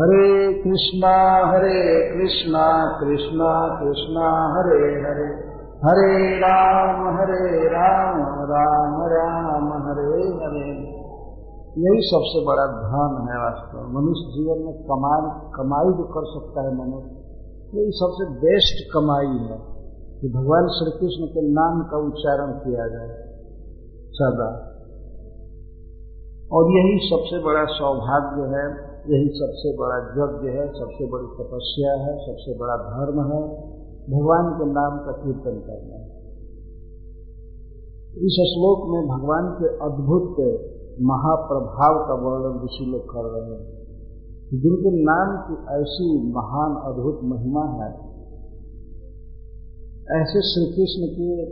हरे 0.00 0.52
कृष्णा 0.52 1.46
हरे 1.50 2.08
कृष्णा 2.14 2.98
कृष्णा 3.00 3.80
कृष्णा, 3.84 4.54
हरे 4.58 4.92
हरे। 5.00 5.53
हरे 5.84 6.36
राम 6.36 7.18
हरे 7.18 7.68
राम 7.68 8.20
राम 8.42 9.02
राम, 9.02 9.82
हरे 9.82 10.22
हरे। 10.28 10.94
यही 11.78 12.00
सबसे 12.02 12.46
बड़ा 12.46 12.66
धन 12.66 13.28
है 13.30 13.38
वास्तव 13.38 13.78
मनुष्य 13.78 14.32
जीवन 14.32 14.58
में 14.58 14.82
कमाई 14.82 15.50
कमाई 15.54 15.86
जो 15.86 16.04
कर 16.04 16.24
सकता 16.24 16.60
है 16.60 16.74
मनुष्य, 16.74 17.10
यही 17.78 17.90
सबसे 17.90 18.30
बेस्ट 18.30 18.94
कमाई 18.94 19.26
है 19.26 19.58
कि 20.20 20.28
भगवान 20.28 20.68
श्री 20.68 20.90
कृष्ण 20.90 21.26
के 21.26 21.42
नाम 21.52 21.82
का 21.82 21.96
उच्चारण 21.96 22.52
किया 22.52 22.88
जाए 22.88 23.16
सदा। 24.12 24.50
और 26.52 26.64
यही 26.70 26.98
सबसे 26.98 27.44
बड़ा 27.44 27.64
सौभाग्य 27.64 28.42
है, 28.42 28.66
यही 29.12 29.28
सबसे 29.28 29.76
बड़ा 29.78 29.96
यज्ञ 29.96 30.58
है, 30.58 30.68
सबसे 30.68 31.12
बड़ी 31.12 31.26
तपस्या 31.26 31.92
है, 31.92 32.18
सबसे 32.18 32.58
बड़ा 32.58 32.76
धर्म 32.76 33.32
है। 33.32 33.74
भगवान 34.10 34.58
के 34.58 34.64
नाम 34.72 34.98
का 34.98 35.12
कीर्तन 35.12 35.60
करना। 35.66 35.96
है 35.96 36.14
इस 38.14 38.54
श्लोक 38.54 38.88
में 38.88 39.18
भगवान 39.18 39.56
के 39.60 39.66
अद्भुत 39.66 40.36
महाप्रभाव 41.02 42.06
का 42.06 42.14
वर्णन 42.14 42.64
ऋषि 42.64 42.84
लोग 42.84 43.04
कर 43.04 43.22
रहे 43.24 43.54
हैं। 43.54 43.84
जिनके 44.60 44.90
नाम 45.04 45.36
की 45.36 45.82
ऐसी 45.82 46.32
महान 46.32 46.76
अद्भुत 46.76 47.20
महिमा 47.24 47.64
है। 47.64 48.14
ऐसे 50.22 50.42
श्री 50.42 50.66
कृष्ण 50.66 51.16
की 51.16 51.42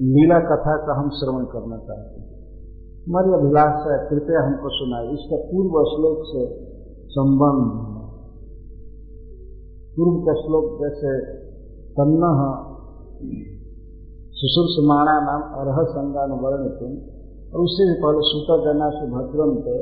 लीला 0.00 0.40
कथा 0.40 0.86
का 0.86 1.00
हम 1.00 1.10
श्रवण 1.10 1.44
करना 1.44 1.76
चाहते 1.76 2.20
हैं। 2.20 2.28
हमारी 3.08 3.32
अभिलाषा 3.32 4.02
है, 4.02 4.10
कृपया 4.10 4.46
हमको 4.46 4.68
सुनाए 4.68 5.12
इसका 5.12 5.36
पूर्व 5.36 5.68
श्लोक 5.68 6.18
से 6.26 6.68
संबंध 7.08 7.88
पूर्व 9.96 10.26
का 10.26 10.34
श्लोक 10.34 10.84
जैसे 10.84 11.38
तन्न। 12.00 12.20
सुसुरसमाणा 14.30 15.20
नाम 15.20 15.42
अरह 15.42 15.76
तुम 16.68 16.92
और 17.54 17.60
उससे 17.60 17.86
भी 17.86 18.02
पहले 18.02 18.18
सूता 18.20 18.72
जना 18.72 18.90
से 18.90 19.06
भद्रम 19.06 19.56
थे। 19.56 19.78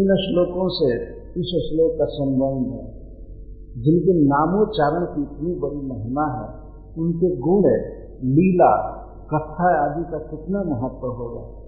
इन 0.00 0.16
श्लोकों 0.16 0.68
से 0.68 1.04
इस 1.12 1.70
श्लोक 1.70 1.98
का 1.98 2.04
संबंध 2.04 2.72
है। 2.72 3.00
जिनके 3.70 4.12
नामोच्चारण 4.12 5.04
की 5.04 5.22
इतनी 5.22 5.54
बड़ी 5.54 5.86
महिमा 5.86 6.26
है, 6.26 6.60
उनके 6.98 7.36
गुण 7.36 7.62
लीला, 8.28 9.00
कथा 9.34 9.84
आदि 9.84 10.12
का 10.12 10.18
कितना 10.18 10.58
महत्व 10.58 11.06
होगा। 11.06 11.60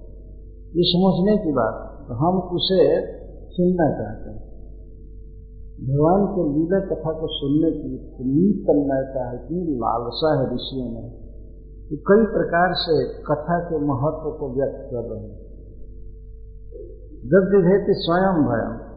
ये 0.77 0.83
समझने 0.83 1.37
की 1.37 1.53
बात, 1.53 2.07
हम 2.11 2.39
उसे 2.39 3.01
सुनना 3.51 3.91
चाहते 3.91 4.31
हैं। 4.31 4.52
भगवान 5.83 6.27
के 6.27 6.59
लीला 6.59 6.81
कथा 6.81 7.13
को 7.21 7.27
सुनने 7.27 7.71
की 7.71 7.95
इतनी 7.95 8.53
तन्मयता 8.53 9.31
है 9.31 9.35
इतनी 9.35 9.75
लालसा 9.75 10.41
है 10.41 10.55
ऋषियों 10.55 10.91
में 10.91 11.11
कि 11.89 11.97
कई 11.97 12.25
प्रकार 12.33 12.73
से 12.73 13.09
कथा 13.15 13.71
के 13.71 13.79
महत्व 13.79 14.39
को 14.41 14.55
व्यक्त 14.57 14.89
कर 14.91 15.15
रहे 15.15 15.23
हैं। 15.23 15.43
जब 17.25 17.51
विभेद 17.55 17.87
स्वयं 17.89 18.35
भयम 18.35 18.93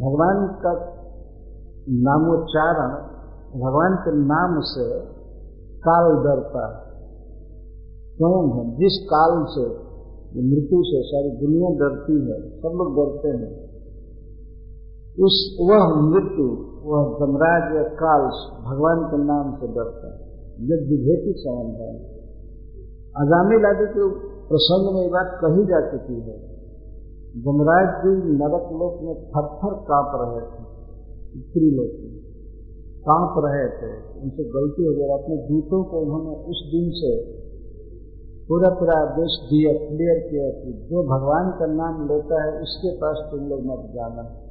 भगवान 0.00 0.48
का 0.48 0.96
नामोच्चारण, 1.88 2.88
भगवान 3.60 3.94
के 3.94 4.10
नाम 4.10 4.60
से 4.60 5.00
काल 5.78 6.14
डरता 6.24 6.86
स्वयं 8.20 8.58
है। 8.58 8.70
जिस 8.70 9.06
काल 9.14 9.44
से, 9.48 9.62
मृत्यु 10.42 10.82
से, 10.82 11.02
सारी 11.02 11.46
दुनिया 11.46 11.70
डरती 11.70 12.12
है, 12.12 12.58
सब 12.58 12.68
लोग 12.68 12.96
डरते 12.96 13.28
हैं। 13.28 13.75
उस 15.20 15.58
वह 15.60 16.00
मृत्यु, 16.00 16.46
वह 16.82 17.16
जमराज 17.20 17.76
या 17.76 17.82
काल 17.82 18.20
भगवान 18.64 19.10
के 19.10 19.24
नाम 19.24 19.56
से 19.56 19.66
डरता 19.66 20.14
है। 20.14 20.26
जब 20.56 20.88
विभेदी 20.90 21.32
संबंध 21.38 21.76
है। 21.76 22.16
आगामी 23.18 23.56
आदि 23.56 23.84
के 23.84 24.08
प्रसंग 24.48 24.94
में 24.94 25.02
ये 25.02 25.08
बात 25.08 25.38
कही 25.44 25.64
जा 25.64 25.80
चुकी 25.80 26.14
है। 26.14 26.56
जमराज 27.42 28.04
जी 28.04 28.32
नरक 28.32 28.68
लोक 28.72 29.02
में 29.02 29.14
थर 29.14 29.74
काँप 29.74 30.20
रहे 30.20 30.40
थे 30.40 30.66
स्त्री 31.40 31.70
लोक 31.70 32.00
में। 32.00 32.16
काँप 33.00 33.44
रहे 33.44 33.68
थे। 33.68 34.20
उनसे 34.22 34.44
गलती 34.44 34.86
हो 34.86 34.94
गई 34.94 35.22
अपने 35.22 35.36
दूतों 35.36 35.84
को 35.84 36.00
उन्होंने 36.00 36.36
उस 36.36 36.70
दिन 36.74 36.90
से 36.90 37.36
पूरा 38.48 38.70
पूरा 38.70 38.98
आदेश 38.98 39.40
दिया 39.44 39.72
क्लियर 39.72 40.18
किया 40.18 40.50
कि 40.50 40.88
जो 40.90 41.02
भगवान 41.02 41.50
का 41.50 41.66
नाम 41.66 42.08
लेता 42.08 42.44
है, 42.44 42.62
उसके 42.62 42.96
पास 42.96 43.16
तुम 43.30 43.48
लोग 43.48 43.60
मत 43.60 43.94
जाना। 43.94 44.45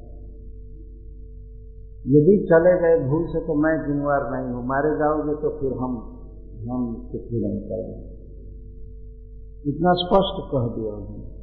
यदि 2.05 2.33
चले 2.49 2.71
गए 2.81 2.97
भूल 3.03 3.23
से 3.27 3.39
तो 3.45 3.53
मैं 3.61 3.71
जिम्मेवार 3.83 4.25
नहीं 4.31 4.49
हूँ। 4.49 4.63
मारे 4.67 4.89
जाओगे 4.97 5.35
तो 5.35 5.49
फिर 5.53 5.71
हम 5.77 5.95
हम 6.65 6.83
कुछ 7.11 7.23
भी 7.31 7.39
नहीं 7.41 7.61
करेंगे? 7.61 7.95
इतना 9.65 9.93
स्पष्ट 9.93 10.37
कह 10.51 10.67
दिया 10.75 10.91
उन्होंने 10.93 11.33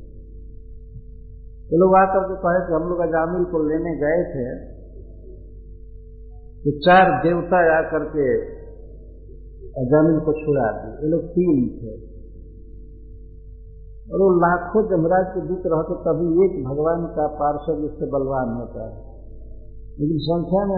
तो 1.70 1.78
लोग 1.78 1.94
आकर 1.94 2.24
के 2.24 2.36
कहे 2.40 2.62
कि 2.66 2.72
हम 2.72 2.88
लोग 2.88 2.98
अजामिल 3.00 3.44
को 3.44 3.60
लेने 3.68 3.92
गए 3.98 4.22
थे 4.30 4.46
तो 6.64 6.72
चार 6.80 7.12
देवता 7.22 7.60
आकर 7.76 8.04
के 8.08 8.26
अजामिल 9.80 10.18
को 10.20 10.32
छुड़ा 10.40 10.66
दिए। 10.72 10.96
ये 10.96 11.10
लोग 11.10 11.28
तीन 11.30 11.62
थे। 11.76 11.94
और 14.08 14.22
वो 14.22 14.28
लाखों 14.36 14.82
जमराज 14.90 15.26
के 15.34 15.40
दूत 15.48 15.62
रहते, 15.66 15.94
तभी 16.04 16.28
एक 16.44 16.54
भगवान 16.66 17.06
का 17.14 17.26
पार्षद 17.36 17.84
उससे 17.84 18.08
बलवान 18.10 18.52
होता 18.56 18.86
है। 18.86 19.11
लेकिन 20.00 20.18
संख्या 20.18 20.66
में 20.66 20.76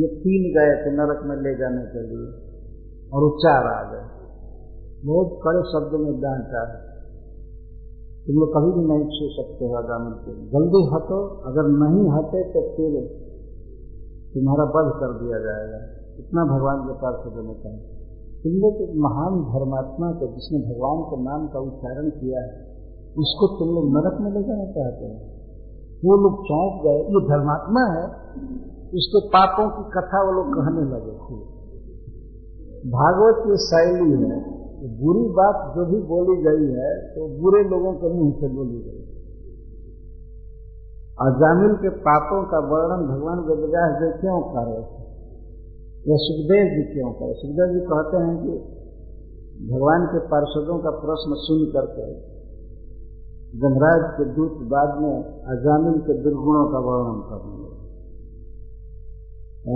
ये 0.00 0.08
तीन 0.16 0.42
गए 0.56 0.74
थे 0.82 0.90
नरक 0.96 1.20
में 1.24 1.36
ले 1.36 1.58
जाने 1.58 1.84
के 1.84 2.02
लिए। 2.02 2.26
और 3.12 3.22
वो 3.22 3.30
चार 3.38 3.64
आ 3.66 3.80
गए। 3.92 4.04
बहुत 5.06 5.40
कड़े 5.44 5.62
शब्द 5.62 6.00
में 6.00 6.20
डांटा 6.20 6.62
तुम 8.26 8.36
लोग 8.36 8.48
कभी 8.54 8.70
भी 8.76 8.84
नहीं 8.88 9.04
छू 9.04 9.26
सकते 9.32 9.64
हो 9.64 9.74
आगामी 9.74 10.12
को 10.12 10.32
जल्दी 10.32 10.80
हटो, 10.94 11.18
अगर 11.26 11.62
नहीं 11.62 12.10
हटे 12.10 12.44
तो 12.44 12.62
फिर 12.76 12.94
तुम्हारा 14.34 14.64
वध 14.64 14.88
कर 14.94 15.12
दिया 15.24 15.38
जाएगा। 15.38 15.80
इतना 16.18 16.44
भगवान 16.44 16.80
के 16.80 16.92
पार्षद 16.92 17.36
ने 17.46 17.54
कहा 17.54 17.76
तुम 18.42 18.52
लोग 18.52 18.82
एक 18.82 18.96
महान 18.96 19.38
धर्मात्मा 19.44 20.12
को 20.12 20.26
जिसने 20.26 20.58
भगवान 20.58 21.02
के 21.02 21.16
नाम 21.22 21.48
का 21.48 21.58
उच्चारण 21.58 22.10
किया 22.10 22.40
है। 22.40 22.50
उसको 23.18 23.46
तुम 23.58 23.68
लोग 23.74 23.84
नरक 23.92 24.20
में 24.20 24.30
ले 24.32 24.42
जाना 24.48 24.64
चाहते 24.64 25.04
हैं। 25.04 25.35
वो 26.06 26.16
लोग 26.22 26.40
चौंक 26.46 26.74
गए, 26.82 26.98
ये 27.10 27.20
धर्मात्मा 27.28 27.84
है। 27.90 28.06
उसके 28.94 29.20
पापों 29.28 29.66
की 29.70 29.84
कथा 29.92 30.18
वो 30.22 30.32
लोग 30.32 30.50
कहने 30.54 30.82
लगे 30.90 31.14
खूब 31.20 31.44
भागवत 32.92 33.38
की 33.44 33.56
शैली 33.62 34.10
है, 34.18 34.36
बुरी 34.98 35.24
बात 35.36 35.62
जो 35.76 35.84
भी 35.86 35.98
बोली 36.08 36.36
गई 36.42 36.68
है 36.72 36.90
तो 37.14 37.28
बुरे 37.38 37.62
लोगों 37.68 37.92
के 37.94 38.12
मुँह 38.14 38.32
से 38.32 38.50
बोली 38.54 38.82
गई। 38.82 39.00
अजामिल 41.20 41.74
के 41.76 41.90
पापों 42.04 42.38
का 42.44 42.58
वर्णन 42.70 43.04
भगवान 43.08 43.42
वेदव्यास 43.44 43.98
जी 44.00 44.08
क्यों 44.20 44.38
कर 44.48 44.66
रहे 44.66 44.84
थे? 44.84 45.04
या 46.06 46.16
सुखदेव 46.22 46.72
जी 46.72 46.82
क्यों 46.88 47.12
कर 47.12 47.30
सुखदेव 47.36 47.74
जी 47.74 47.84
कहते 47.86 48.24
हैं 48.24 48.34
कि 48.40 48.56
भगवान 49.66 50.04
के 50.06 50.20
पार्षदों 50.28 50.78
का 50.78 50.92
प्रश्न 50.98 51.38
सुन 51.44 51.62
करके 51.70 52.08
गंगराज 53.54 54.06
के 54.16 54.24
दूत 54.34 54.54
बाद 54.68 54.96
में 55.02 55.14
अजामिल 55.48 55.98
के 55.98 56.14
दुर्गुणों 56.22 56.64
का 56.72 56.78
वर्णन 56.78 57.20
करेंगे 57.28 57.68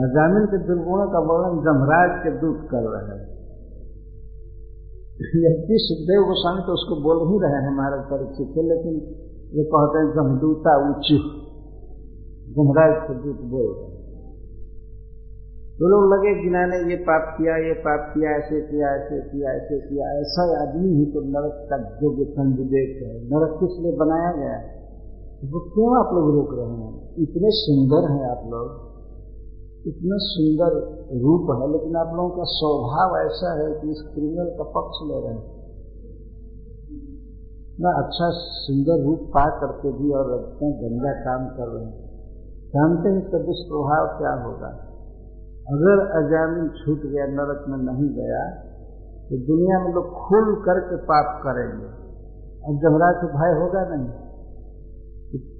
अजामिल 0.06 0.46
के 0.46 0.58
दुर्गुणों 0.66 1.06
का 1.10 1.18
वर्णन 1.18 1.60
जमराज 1.60 2.16
के 2.22 2.32
दूत 2.40 2.66
कर 2.70 2.88
रहे 2.88 3.04
हैं। 3.10 3.28
यदि 5.44 5.78
सुखदेव 5.78 6.22
गोस्वामी 6.22 6.62
तो 6.66 6.72
उसको 6.72 6.96
बोल 7.02 7.22
ही 7.28 7.38
रहे 7.40 7.62
हैं 7.62 7.72
महाराज 7.76 8.04
परीक्षित 8.10 8.52
से 8.54 8.62
लेकिन 8.68 8.94
ये 9.58 9.64
कहते 9.64 9.98
हैं 9.98 10.12
जमदूता 10.14 10.74
उच्च 10.90 11.08
जमराज 12.56 12.94
के 13.08 13.14
दूत 13.14 13.40
बोल 13.50 13.66
रहे 13.72 13.89
तो 15.80 15.86
लोग 15.86 16.12
लगे 16.12 16.42
जिन्होंने 16.42 16.90
ये 16.90 16.96
पाप 16.96 17.38
किया, 17.38 17.56
ये 17.56 17.72
पाप 17.72 18.14
किया, 18.14 18.30
ऐसे 18.30 18.60
किया 18.60 18.88
ऐसे 18.88 19.20
किया 19.20 19.52
ऐसे 19.52 19.88
किया। 19.88 20.20
ऐसा 20.20 20.62
आदमी 20.62 20.88
ही 20.88 21.06
तो 21.06 21.20
नरक 21.20 21.66
का 21.70 21.76
योग्य 22.02 22.24
संविवेक 22.24 23.02
है। 23.02 23.24
नरक 23.24 23.60
किस 23.60 23.80
लिए 23.80 23.96
बनाया 23.96 24.32
गया 24.32 24.56
है? 24.56 24.80
वो 25.44 25.60
क्यों 25.60 26.06
आप 26.06 26.14
लोग 26.14 26.34
रोक 26.34 26.48
रहे 26.52 26.76
हैं? 26.76 27.08
इतने 27.18 27.48
सुंदर 27.50 28.12
हैं 28.12 28.30
आप 28.30 28.44
लोग। 28.44 28.90
इतना 29.86 30.16
सुंदर 30.18 30.72
रूप 31.20 31.62
है, 31.62 31.72
लेकिन 31.72 31.96
आप 31.96 32.16
लोगों 32.16 32.30
का 32.30 32.42
स्वभाव 32.46 33.26
ऐसा 33.26 33.52
है 33.52 33.80
कि 33.80 33.90
इस 33.90 34.08
क्रिमिनल 34.14 34.54
का 34.58 34.64
पक्ष 34.64 34.98
ले 35.04 35.20
रहे 35.20 35.34
हैं। 35.34 35.60
इतना 37.74 37.90
अच्छा 37.90 38.30
सुंदर 38.30 39.04
रूप 39.04 39.20
पा 39.20 39.60
करके 39.60 39.92
भी 39.92 40.10
और 40.10 40.40
इतना 40.40 40.70
गंदा 40.70 41.12
काम 41.12 41.46
कर 41.48 41.68
रहे 41.68 41.84
हैं। 41.84 42.10
जानते 42.68 43.08
हैं 43.08 43.26
इसका 43.26 43.38
दुष्प्रभाव 43.38 44.18
क्या 44.18 44.44
होगा? 44.44 44.86
अगर 45.66 46.00
अजामिल 46.00 46.68
छूट 46.68 47.10
गया, 47.10 47.26
नरक 47.26 47.64
में 47.68 47.78
नहीं 47.78 48.08
गया 48.14 48.50
तो 49.30 49.36
दुनिया 49.36 49.84
में 49.84 49.94
लोग 49.94 50.04
खुल 50.04 50.64
करके 50.64 50.96
पाप 50.96 51.42
करेंगे। 51.42 51.86
अब 52.60 52.78
जमराज 52.82 53.14
से 53.14 53.26
भय 53.26 53.60
होगा 53.60 53.84
नहीं। 53.94 54.30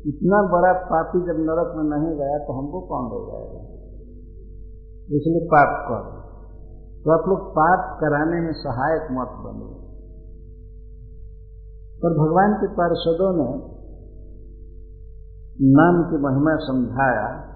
इतना 0.07 0.43
बड़ा 0.43 0.73
पापी 0.73 1.19
जब 1.19 1.39
नरक 1.41 1.77
में 1.77 1.85
नहीं 1.85 2.19
गया 2.19 2.39
तो 2.39 2.53
हमको 2.53 2.81
कौन 2.81 3.05
हो 3.05 3.27
जाएगा? 3.31 3.61
इसलिए 5.17 5.47
पाप 5.47 5.87
कर। 5.89 6.21
तो 7.05 7.11
आप 7.11 7.29
लोग 7.29 7.51
पाप 7.51 7.99
कराने 8.01 8.41
में 8.41 8.53
सहायक 8.53 9.03
मत 9.03 9.29
बने। 9.45 9.91
पर 12.03 12.11
भगवान 12.19 12.55
के 12.55 12.67
पार्षदों 12.67 13.33
ने 13.37 13.81
नाम 15.73 16.11
की 16.11 16.17
महिमा 16.17 16.57
समझाया। 16.61 17.50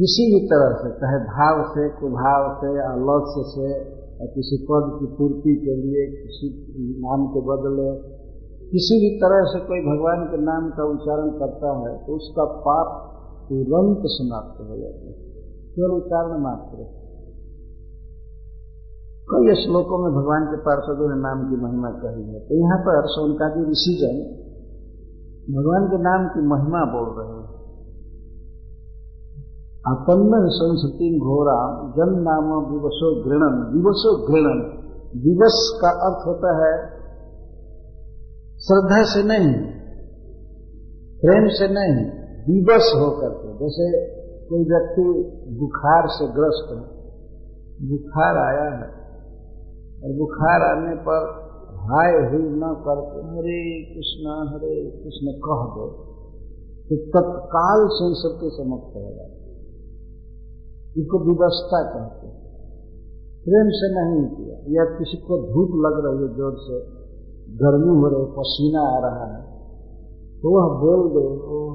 किसी 0.00 0.24
भी 0.32 0.38
तरह 0.48 0.70
से, 0.76 0.90
चाहे 1.00 1.16
भाव 1.24 1.58
से, 1.72 1.88
कुभाव 1.96 2.44
से 2.60 2.70
अलक्ष्य 2.84 3.42
से, 3.48 3.72
या 4.20 4.26
किसी 4.34 4.56
पद 4.68 4.86
की 4.94 5.08
पूर्ति 5.16 5.52
के 5.64 5.74
लिए, 5.80 6.04
किसी 6.22 6.48
नाम 7.00 7.26
के 7.26 7.42
बदले, 7.48 7.88
किसी 8.70 8.96
भी 9.02 9.10
तरह 9.18 9.44
से 9.52 9.60
कोई 9.60 9.80
भगवान 9.84 10.24
के 10.24 10.38
नाम 10.42 10.66
का 10.70 10.84
उच्चारण 10.84 11.30
करता 11.38 11.70
है 11.78 11.92
तो 12.06 12.16
उसका 12.16 12.44
पाप 12.66 12.90
तुरंत 13.48 14.02
समाप्त 14.06 14.60
हो 14.60 14.76
जाता 14.76 15.06
है। 15.06 15.14
केवल 15.72 15.94
उच्चारण 15.96 16.42
मात्र 16.42 16.84
कई 19.28 19.54
श्लोकों 19.54 19.98
में 19.98 20.10
भगवान 20.12 20.46
के 20.46 20.58
पार्षदों 20.60 21.08
ने 21.10 21.16
नाम 21.20 21.42
की 21.50 21.56
महिमा 21.62 21.90
कही 21.98 22.22
है 22.28 22.40
तो 22.46 22.54
यहाँ 22.54 22.78
पर 22.78 23.08
सोनकादी 23.08 23.64
ऋषिजन 23.70 24.16
भगवान 25.50 25.88
के 25.88 25.98
नाम 26.02 26.28
की 26.28 26.40
महिमा 26.48 26.80
बोल 26.94 27.10
रहे 27.18 27.34
हैं। 27.34 27.39
अपन्न 29.86 30.38
संस्कृति 30.50 31.18
घोरा, 31.18 31.58
जन 31.96 32.10
नाम 32.22 32.48
विवशो 32.72 33.08
घृणन 33.24 33.54
विवशो 33.74 34.10
घृणन। 34.26 34.58
विवश 35.16 35.60
का 35.82 35.90
अर्थ 36.06 36.26
होता 36.26 36.50
है 36.56 36.72
श्रद्धा 38.58 39.02
से 39.02 39.22
नहीं, 39.22 39.52
प्रेम 41.22 41.48
से 41.48 41.68
नहीं 41.68 41.94
विवश 42.48 42.92
होकर 42.96 43.30
के। 43.30 43.48
जैसे 43.54 43.86
कोई 44.48 44.64
व्यक्ति 44.64 45.06
बुखार 45.60 46.08
से 46.08 46.28
ग्रस्त 46.28 46.68
है, 46.70 46.82
बुखार 47.88 48.36
आया 48.38 48.68
है, 48.76 48.88
और 50.02 50.16
बुखार 50.18 50.60
आने 50.62 50.94
पर 51.08 51.26
हाय 51.80 52.12
हुई 52.30 52.46
न 52.54 52.72
करके, 52.86 53.20
हरे 53.32 53.60
कृष्णा, 53.84 54.38
हरे 54.50 54.74
कृष्ण 54.90 55.34
कह 55.40 55.60
दो 55.74 55.90
तो 56.86 56.96
तत्काल 57.10 57.86
संस्कृति 57.92 58.50
से 58.56 58.64
मुक्त 58.68 58.96
हो। 58.96 59.10
जाए 59.16 59.39
इसको 60.96 61.18
विवस्था 61.18 61.82
कहते 61.82 62.26
हैं। 62.26 62.40
प्रेम 63.44 63.68
से 63.68 63.88
नहीं 63.94 64.36
किया। 64.36 64.56
या 64.68 64.84
किसी 64.84 65.16
को 65.16 65.38
धूप 65.38 65.68
लग 65.70 66.04
रही 66.04 66.28
है, 66.28 66.36
ज़ोर 66.36 66.54
से 66.56 67.00
गर्मी 67.56 68.00
हो 68.00 68.06
रही 68.06 68.34
पसीना 68.38 68.80
आ 68.80 68.98
रहा 68.98 69.36
है 69.36 69.50
तो 70.42 70.50
वह 70.50 70.80
बोल 70.80 71.08
दे, 71.08 71.26
ओ, 71.26 71.70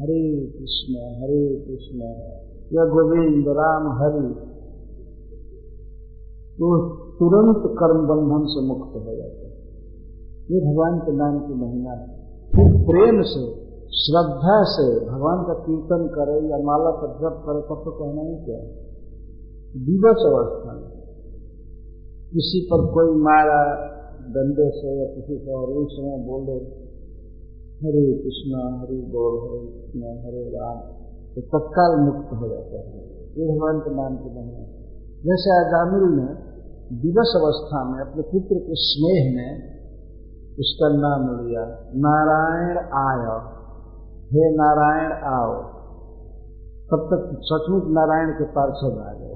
हरे 0.00 0.46
कृष्ण 0.46 0.94
हरे 0.94 1.64
कृष्ण, 1.68 2.00
या 2.72 2.84
गोविंद, 2.84 3.44
राम, 3.48 3.88
हरि। 3.92 4.34
तो 6.54 6.88
तुरंत 6.88 7.78
कर्म 7.78 8.06
बंधन 8.06 8.46
से 8.46 8.66
मुक्त 8.66 8.90
हो 8.94 9.16
जाता 9.16 9.46
है। 9.46 9.50
ये 10.50 10.72
भगवान 10.72 10.98
के 10.98 11.12
नाम 11.12 11.38
की 11.38 11.54
महिमा 11.54 11.90
है। 11.90 12.06
फिर 12.46 12.86
प्रेम 12.86 13.22
से 13.22 13.69
श्रद्धा 13.92 14.62
से 14.62 15.06
भगवान 15.06 15.44
का 15.46 15.54
कीर्तन 15.54 16.08
करे 16.08 16.48
या 16.48 16.58
माला 16.58 16.90
पर 16.90 17.08
जप 17.08 17.42
करे, 17.46 17.60
तब 17.60 17.82
तो 17.84 17.90
कहना 17.90 18.22
ही 18.22 18.34
क्या 18.44 18.60
दिवस 19.76 20.20
अवस्था 20.26 20.72
में। 20.74 21.00
किसी 22.32 22.68
पर 22.72 22.92
कोई 22.92 23.20
मारा 23.20 23.74
डंडे 24.28 24.70
से 24.70 24.98
या 24.98 25.14
किसी 25.14 25.38
से 25.38 25.52
और 25.52 25.68
उस 25.68 25.92
समय 25.92 26.26
बोले, 26.26 26.52
हरे 27.86 28.22
कृष्णा, 28.24 28.78
हरे 28.80 28.96
गौर, 28.96 29.48
हरे 29.48 29.72
कृष्णा, 29.72 30.10
हरे 30.10 30.48
राम 30.48 30.78
तो 31.34 31.40
तत्काल 31.40 32.00
मुक्त 32.00 32.32
हो 32.32 32.48
जाता 32.48 32.78
है। 32.78 33.02
ये 33.38 33.54
भगवान 33.54 33.78
के 33.78 33.90
नाम 33.90 34.16
की 34.16 34.30
नहीं 34.34 34.66
जैसे 35.26 35.66
आजामिल 35.66 36.18
ने 36.18 36.50
दिवस 37.02 37.32
अवस्था 37.36 37.84
में, 37.84 38.00
अपने 38.00 38.22
पुत्र 38.22 38.54
के 38.54 38.72
स्नेह 38.72 39.36
में 39.36 39.80
उसका 40.58 40.88
नाम 40.88 41.46
लिया, 41.46 41.64
नारायण 41.94 42.78
आय। 42.78 43.59
हे 44.32 44.56
नारायण, 44.56 45.12
आओ। 45.12 45.62
तब 46.90 47.08
तक 47.12 47.38
सचमुच 47.42 47.82
नारायण 47.86 48.28
के 48.30 48.44
पार्षद 48.44 48.98
आ 48.98 49.12
गए। 49.12 49.34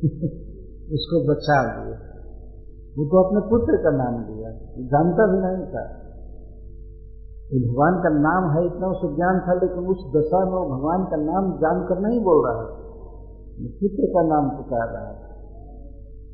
उसको 0.94 1.32
बचा 1.32 1.62
दिए 1.62 1.94
वो 2.98 3.04
तो 3.04 3.22
अपने 3.22 3.50
पुत्र 3.50 3.76
का 3.76 3.90
नाम 3.90 4.24
दिया 4.24 4.50
जानता 4.86 5.26
भी 5.26 5.38
नहीं 5.38 5.66
था। 5.66 6.06
भगवान 7.46 7.94
का 7.94 8.08
नाम 8.08 8.58
है 8.58 8.66
इतना, 8.66 8.86
उसे 8.86 9.16
ज्ञान 9.16 9.40
था, 9.40 9.52
लेकिन 9.54 9.86
उस 9.86 10.12
दशा 10.16 10.44
में 10.44 10.52
वो 10.52 10.78
भगवान 10.78 11.04
का 11.04 11.16
नाम 11.16 11.56
जानकर 11.56 11.98
नहीं 12.00 12.20
बोल 12.20 12.46
रहा 12.46 12.58
है। 12.58 12.68
पुत्र 13.70 14.06
का 14.06 14.22
नाम 14.22 14.50
पुकार 14.50 14.88
रहा 14.88 15.08
है। 15.08 15.26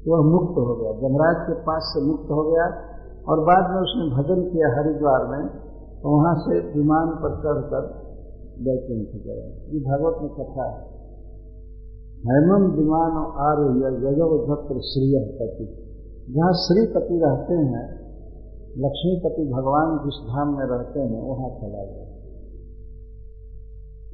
वह 0.09 0.33
मुक्त 0.33 0.55
हो 0.59 0.77
गया। 0.77 0.93
जमराज 0.93 1.47
के 1.47 1.55
पास 1.55 1.83
से 1.83 2.07
मुक्त 2.07 2.31
हो 2.31 2.53
गया। 2.53 2.93
और 3.29 3.41
बाद 3.41 3.71
में 3.71 3.77
उसने 3.77 4.17
भजन 4.17 4.51
किया 4.51 4.81
हरिद्वार 4.81 5.27
में। 5.27 5.72
तो 6.03 6.17
वहाँ 6.17 6.35
से 6.35 6.79
विमान 6.79 7.09
पर 7.09 7.31
चढ़कर 7.31 7.83
बैकुंठ 8.59 9.23
गया 9.23 9.73
ये 9.73 9.81
भागवत 9.81 10.17
में 10.23 10.31
कथा 10.31 10.65
है। 10.65 10.93
हेमम 12.19 12.71
विमान 12.77 13.13
आरोह्य 13.39 13.81
गजव 13.81 14.47
भक्त 14.51 14.67
श्रीय 14.67 15.39
पति। 15.43 15.65
जहाँ 16.35 16.53
श्रीपति 16.53 17.21
रहते 17.25 17.55
हैं 17.55 18.03
लक्ष्मीपति 18.79 19.43
भगवान 19.53 19.99
जिस 19.99 20.29
धाम 20.29 20.49
में 20.49 20.65
रहते 20.65 21.01
हैं, 21.01 21.23
वहाँ 21.23 21.51
चला 21.51 21.85
गया। 21.85 22.13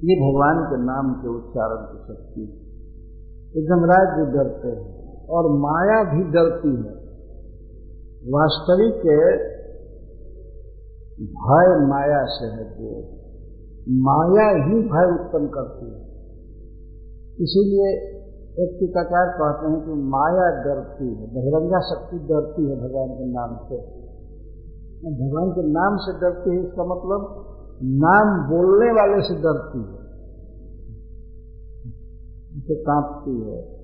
ये 0.04 0.14
भगवान 0.14 0.64
के 0.70 0.84
नाम 0.84 1.12
के 1.12 1.28
उच्चारण 1.28 1.76
की 1.76 2.14
शक्ति 2.14 2.40
है। 2.40 2.68
जमराज 3.64 4.18
भी 4.18 4.38
डरते 4.38 4.68
हैं 4.68 5.26
और 5.26 5.50
माया 5.58 6.14
भी 6.14 6.22
डरती 6.24 6.68
है। 6.68 6.98
वास्तविक 8.30 8.94
भय 11.22 11.86
माया 11.86 12.24
से 12.24 12.46
है 12.46 12.78
जो 12.78 13.18
माया 13.88 14.64
ही 14.64 14.74
भय 14.74 15.20
उत्पन्न 15.20 15.46
करती 15.46 15.86
है। 15.86 16.08
इसीलिए 17.40 18.18
एक 18.64 18.76
टीकाकार 18.80 19.26
कहते 19.26 19.72
हैं 19.72 19.84
कि 19.84 20.02
माया 20.02 20.64
डरती 20.64 21.14
है, 21.14 21.26
बहिरंगा 21.26 21.80
शक्ति 21.80 22.18
डरती 22.18 22.70
है 22.70 22.76
भगवान 22.76 23.08
के 23.08 23.32
नाम 23.32 23.56
से। 23.56 23.76
भगवान 25.14 25.50
के 25.50 25.62
नाम 25.62 25.96
से 25.96 26.20
डरती 26.20 26.50
है, 26.50 26.66
इसका 26.66 26.84
मतलब 26.84 27.44
नाम 27.82 28.50
बोलने 28.50 28.90
वाले 28.90 29.22
से 29.22 29.34
डरती 29.34 29.78
है। 29.78 30.08
उसे 32.58 32.74
कांपती 32.74 33.50
है। 33.50 33.77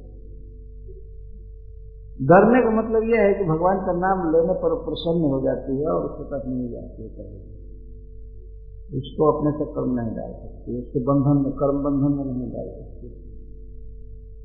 डरने 2.22 2.62
का 2.62 2.70
मतलब 2.70 3.02
यह 3.02 3.20
है 3.20 3.34
कि 3.34 3.44
भगवान 3.44 3.78
का 3.78 3.92
नाम 3.92 4.32
लेने 4.32 4.54
पर 4.54 4.74
प्रसन्न 4.74 5.20
हो 5.20 5.40
जाती 5.40 5.80
है 5.80 5.86
और 5.86 6.04
उसके 6.04 6.24
तक 6.24 6.44
नहीं 6.46 6.68
जाती 6.70 7.02
है 7.02 7.64
उसको 8.94 9.38
अपने 9.38 9.52
चक्कर 9.52 9.72
कर्म 9.74 10.00
नहीं 10.00 10.16
डाल 10.16 10.32
सकती, 10.32 10.78
उसके 10.78 11.00
बंधन 11.00 11.36
में 11.36 11.52
कर्म 11.52 11.78
बंधन 11.82 12.12
में 12.18 12.24
नहीं 12.24 12.50
डाल 12.52 12.68
सकती। 12.68 13.08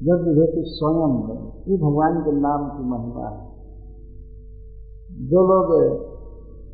जब 0.05 0.23
विभेति 0.27 0.63
स्वयं 0.65 1.13
है 1.29 1.35
ये 1.71 1.77
भगवान 1.77 2.21
के 2.21 2.31
नाम 2.31 2.69
की 2.69 2.83
महिमा 2.89 3.29
है, 3.29 3.43
जो 5.27 5.39
लोग 5.47 5.69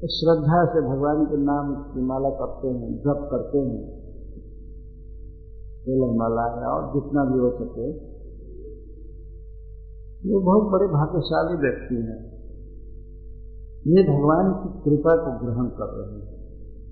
श्रद्धा 0.06 0.66
से 0.66 0.82
भगवान 0.82 1.26
के 1.26 1.38
नाम 1.38 1.76
की 1.76 2.02
माला 2.02 2.30
करते 2.30 2.68
हैं, 2.68 2.98
जप 2.98 3.28
करते 3.32 3.58
हैं 3.58 4.06
माला 6.18 6.44
है 6.44 6.68
और 6.68 6.94
जितना 6.94 7.24
भी 7.24 7.40
हो 7.40 7.50
सके 7.52 8.15
ये 10.26 10.40
बहुत 10.40 10.72
बड़े 10.72 10.88
भाग्यशाली 10.88 11.58
व्यक्ति 11.58 11.96
हैं। 11.96 12.36
ये 13.88 14.04
भगवान 14.04 14.54
की 14.54 14.70
कृपा 14.80 15.16
को 15.16 15.46
ग्रहण 15.46 15.66
कर 15.66 15.90
रहे 15.90 16.16
हैं। 16.20 16.36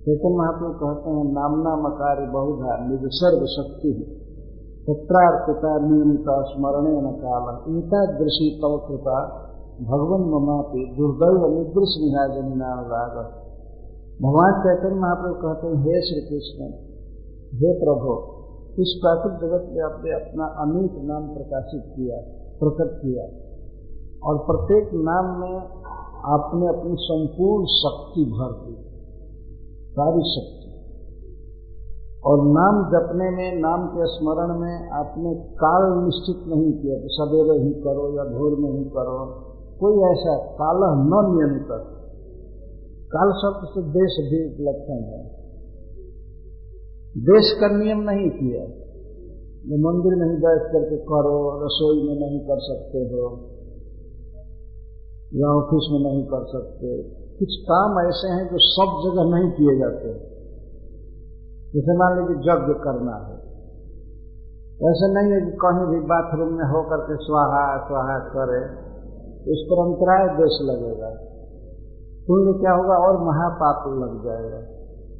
चैतन 0.02 0.36
महाप्रभु 0.38 0.74
कहते 0.74 1.10
हैं, 1.10 1.34
नामना 1.34 1.76
मकारी 1.76 2.26
बहुधा 2.32 2.88
निज 2.88 3.02
सर्व 3.06 3.46
शक्ति 3.46 4.19
तत्रार्पिता 4.89 5.80
नियमित 5.80 6.26
स्मरणे 6.30 7.02
न 7.02 7.12
काल 7.12 7.78
एतादृशी 7.78 8.60
तव 8.62 8.78
कृपा 8.88 9.39
भगवान 9.82 10.22
ममापि 10.22 10.96
दुर्दैव 10.98 11.58
निदृश 11.58 11.98
निहाजनी 12.02 12.56
नाम 12.56 12.80
राग। 12.80 13.15
भगवान 14.22 14.54
चैतन्य 14.54 14.96
महाप्रभु 14.96 15.34
कहते 15.34 15.67
हैं, 15.67 15.76
हे 15.76 16.02
श्री 16.02 16.22
कृष्ण 16.30 16.72
हे 17.58 17.74
प्रभु, 17.80 18.13
इस 18.82 19.00
प्राकृतिक 19.02 19.50
जगत 19.50 19.74
में 19.74 19.84
आपने 19.84 20.12
अपना 20.12 20.46
अनेक 20.46 20.91
नाम 21.04 21.34
प्रकाशित 21.34 21.84
किया। 21.96 22.42
प्रकट 22.59 22.97
किया। 22.97 23.23
और 24.29 24.37
प्रत्येक 24.37 24.89
नाम 24.93 25.39
में 25.41 25.57
आपने 26.25 26.67
अपनी 26.67 26.95
संपूर्ण 26.99 27.65
शक्ति 27.65 28.25
भर 28.25 28.51
दी, 28.51 28.75
सारी 29.91 30.21
शक्ति। 30.21 30.63
और 32.25 32.37
नाम 32.41 32.89
जपने 32.89 33.29
में, 33.29 33.61
नाम 33.61 33.87
के 33.87 34.05
स्मरण 34.05 34.59
में 34.59 34.89
आपने 34.89 35.35
काल 35.35 36.03
निश्चित 36.03 36.47
नहीं 36.47 36.73
किया 36.73 36.97
कि 36.97 37.07
सवेरे 37.11 37.63
ही 37.63 37.73
करो 37.73 38.17
या 38.17 38.23
भोर 38.23 38.59
में 38.59 38.71
ही 38.71 38.85
करो। 38.85 39.49
कोई 39.79 40.11
ऐसा 40.11 40.37
काल 40.37 40.77
न 40.83 41.35
नियमित 41.35 41.67
काल 43.15 43.31
शब्द 43.31 43.67
से 43.69 43.81
देश 43.81 44.31
भी 44.31 44.63
लक्षण 44.63 45.03
है। 45.03 45.43
देश 47.17 47.57
का 47.61 47.67
नियम 47.67 47.99
नहीं 47.99 48.29
किया। 48.29 48.83
जो 49.63 49.78
मंदिर 49.78 50.15
में 50.15 50.30
ही 50.30 50.36
बैठ 50.38 50.62
करके 50.62 50.97
करो, 50.97 51.65
रसोई 51.65 52.08
में 52.08 52.15
नहीं 52.15 52.39
कर 52.39 52.58
सकते 52.60 52.97
हो, 52.97 53.49
या 55.34 55.47
ऑफ़िस 55.47 55.88
में 55.91 55.99
नहीं 55.99 56.23
कर 56.26 56.45
सकते। 56.45 57.04
कुछ 57.39 57.47
काम 57.71 58.08
ऐसे 58.08 58.28
हैं 58.28 58.45
जो 58.45 58.58
सब 58.60 59.10
जगह 59.10 59.23
नहीं 59.23 59.52
किए 59.52 59.80
जाते। 59.80 60.13
जैसे 61.73 61.97
मान 61.97 62.19
लीजिए 62.19 62.54
यज्ञ 62.54 62.73
करना 62.73 63.15
है। 63.15 63.54
ऐसा 64.73 65.08
नहीं 65.08 65.34
है 65.34 65.41
कि 65.41 65.52
कहीं 65.52 65.86
भी 65.86 65.99
बाथरूम 66.08 66.54
में 66.54 66.65
होकर 66.65 66.97
के 66.97 67.15
स्वाहा 67.26 67.88
स्वाहा 67.88 68.19
करे 68.19 68.93
इस 69.52 69.67
पर 69.71 69.88
अंतराय 69.88 70.28
देश 70.28 70.60
लगेगा। 70.62 71.10
पुण्य 72.28 72.60
क्या 72.60 72.71
होगा? 72.71 72.95
और 72.95 73.21
महापाप 73.21 73.88
लग 73.88 74.23
जाएगा। 74.23 74.58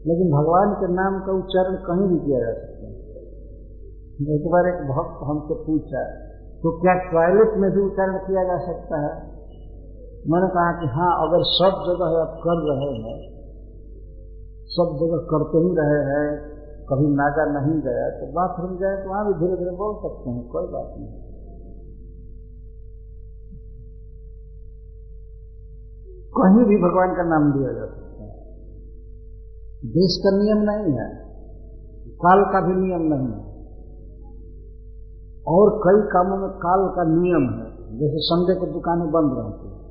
लेकिन 0.08 0.32
भगवान 0.32 0.73
के 0.73 0.93
नाम 0.93 1.19
का 1.25 1.32
उच्चारण 1.32 1.75
कहीं 1.75 2.08
भी 2.08 2.25
किया 2.25 2.39
जा 2.39 2.53
सकता 2.53 2.72
एक 4.13 4.43
बार 4.47 4.67
एक 4.67 4.82
भक्त 4.88 5.21
हमसे 5.28 5.56
पूछा 5.65 6.02
तो 6.63 6.71
क्या 6.82 6.93
टॉयलेट 7.06 7.54
में 7.58 7.69
भी 7.71 7.82
उच्चारण 7.82 8.17
किया 8.26 8.43
जा 8.43 8.58
सकता 8.65 8.97
है? 8.97 9.13
मैंने 10.26 10.49
कहा 10.49 10.73
कि 10.73 10.89
हाँ 10.91 11.08
अगर 11.23 11.45
सब 11.47 11.80
जगह 11.88 12.17
आप 12.19 12.36
कर 12.43 12.60
रहे 12.65 12.91
हैं, 12.97 13.15
सब 14.69 14.91
जगह 14.99 15.23
करते 15.32 15.62
ही 15.63 15.71
रहे 15.80 15.97
हैं, 16.10 16.28
कभी 16.89 17.08
नागा 17.15 17.45
नहीं 17.49 17.76
गया 17.82 18.06
तो 18.12 18.30
बाथरूम 18.34 18.76
जाए 18.78 19.02
तो 19.04 19.10
वहाँ 19.10 19.23
भी 19.28 19.34
धीरे 19.39 19.58
धीरे 19.58 19.73
बोल 19.78 19.95
सकते 20.02 20.30
हैं, 20.30 20.43
कोई 20.47 20.67
बात 20.71 20.89
नहीं। 20.97 21.21
कहीं 26.34 26.65
भी 26.65 26.78
भगवान 26.82 27.15
का 27.15 27.26
नाम 27.30 27.49
लिया 27.54 27.73
जा 27.73 27.88
सकता 27.88 28.23
है। 28.23 28.32
देश 29.95 30.19
का 30.23 30.36
नियम 30.38 30.62
नहीं 30.63 30.93
है, 30.93 31.10
काल 32.21 32.45
का 32.54 32.62
भी 32.67 32.76
नियम 32.76 33.10
नहीं 33.13 33.28
है। 33.28 33.52
और 35.47 35.69
कई 35.69 36.08
कामों 36.08 36.38
में 36.38 36.49
काल 36.49 36.89
का 36.95 37.03
नियम 37.03 37.60
है। 37.60 37.73
जैसे 37.99 38.17
संडे 38.17 38.60
को 38.60 38.65
दुकानें 38.65 39.12
बंद 39.12 39.32
रहती 39.38 39.67
है। 39.67 39.84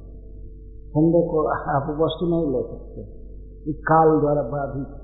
संडे 0.89 1.29
को 1.29 1.47
आप 1.49 1.97
वस्तु 2.01 2.27
नहीं 2.27 2.47
ले 2.53 2.63
सकते। 2.63 3.01
इस 3.71 3.77
काल 3.79 4.21
द्वारा 4.21 4.43
बाधित 4.43 5.03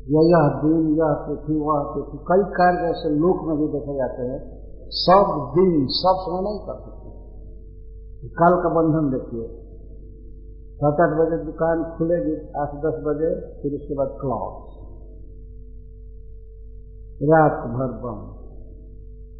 या 0.00 0.20
यह 0.20 0.62
दिन, 0.62 0.88
यह 0.88 1.12
तिथि, 1.12 1.60
वह 1.60 1.94
तिथि। 1.96 2.18
कई 2.18 2.42
कार्य 2.42 2.90
ऐसे 2.90 3.08
लोक 3.08 3.36
में 3.46 3.58
भी 3.58 3.68
देखे 3.68 3.94
जाते 3.96 4.22
हैं। 4.22 4.60
सब 4.90 5.52
दिन, 5.54 5.86
सब 5.90 6.14
समय 6.18 6.40
नहीं 6.42 6.58
कर 6.58 6.74
सकते। 6.80 7.10
काल 8.28 8.62
का 8.62 8.68
बंधन 8.68 9.18
देखिए। 9.18 9.66
सात 10.76 11.00
आठ 11.00 11.18
बजे 11.18 11.44
दुकान 11.44 11.84
खुलेगी, 11.98 12.34
आठ 12.60 12.68
दस 12.68 13.02
बजे, 13.06 13.60
फिर 13.62 13.80
उसके 13.80 13.94
बाद 13.94 14.08
क्लॉज 14.08 14.70
रात 17.22 17.68
भर 17.68 17.86
बंद। 17.86 18.39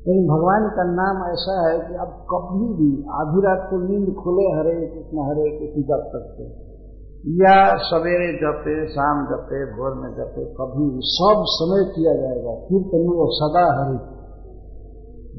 लेकिन 0.00 0.26
भगवान 0.26 0.68
का 0.68 0.84
नाम 0.84 1.32
ऐसा 1.32 1.68
है 1.68 1.78
कि 1.78 1.94
अब 1.94 2.26
कभी 2.34 2.66
भी 2.66 3.04
आधी 3.10 3.46
रात 3.46 3.70
को 3.70 3.76
नींद 3.76 4.14
खुले 4.14 4.42
हरे 4.42 4.86
कृष्ण 4.86 5.18
हरे 5.18 5.58
कृष्ण 5.58 5.82
जप 5.82 6.04
सकते 6.06 6.70
या 7.26 7.76
सवेरे 7.76 8.32
जपे, 8.36 8.88
शाम 8.88 9.26
जपे, 9.26 9.64
भोर 9.64 9.94
में 9.94 10.10
जपे, 10.10 10.44
कभी 10.44 11.00
सब 11.02 11.44
समय 11.46 11.92
किया 11.96 12.14
जाएगा। 12.14 12.54
कीर्तन 12.54 12.98
वो 12.98 13.26
सदा 13.32 13.82
हरे। 13.82 13.98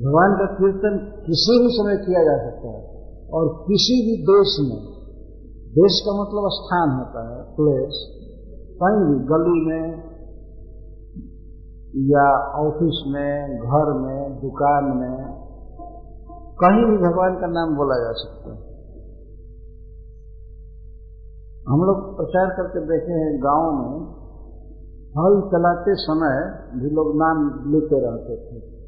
भगवान 0.05 0.33
का 0.33 0.45
कीर्तन 0.45 1.21
किसी 1.25 1.59
भी 1.59 1.67
समय 1.71 2.05
किया 2.05 2.23
जा 2.23 2.49
सकता 2.49 2.67
है। 2.67 2.91
और 3.33 3.47
किसी 3.47 3.93
भी 3.93 4.23
देश 4.23 4.57
में, 4.59 4.79
देश 5.69 6.03
का 6.05 6.21
मतलब 6.21 6.49
स्थान 6.49 6.89
होता 6.89 7.29
है, 7.29 7.43
प्लेस, 7.43 8.17
कहीं 8.83 9.09
भी 9.09 9.25
गली 9.25 9.65
में 9.65 10.10
या 11.95 12.37
ऑफ़िस 12.37 13.03
में, 13.07 13.57
घर 13.57 13.93
में, 13.93 14.41
दुकान 14.41 14.83
में, 14.83 15.41
कहीं 16.63 16.85
भी 16.85 16.97
भगवान 16.97 17.35
का 17.35 17.47
नाम 17.47 17.75
बोला 17.75 17.95
जा 17.95 18.11
सकता 18.11 18.51
है। 18.51 18.71
हम 21.69 21.83
लोग 21.83 22.17
प्रचार 22.17 22.49
करके 22.49 22.79
देखे 22.79 23.11
हैं 23.11 23.39
गाँव 23.43 23.71
में, 23.71 24.05
हल 25.17 25.41
चलाते 25.41 25.95
समय 25.95 26.51
भी 26.79 26.89
लोग 26.89 27.15
नाम 27.15 27.63
लेते 27.71 27.99
रहते 27.99 28.35
थे। 28.35 28.81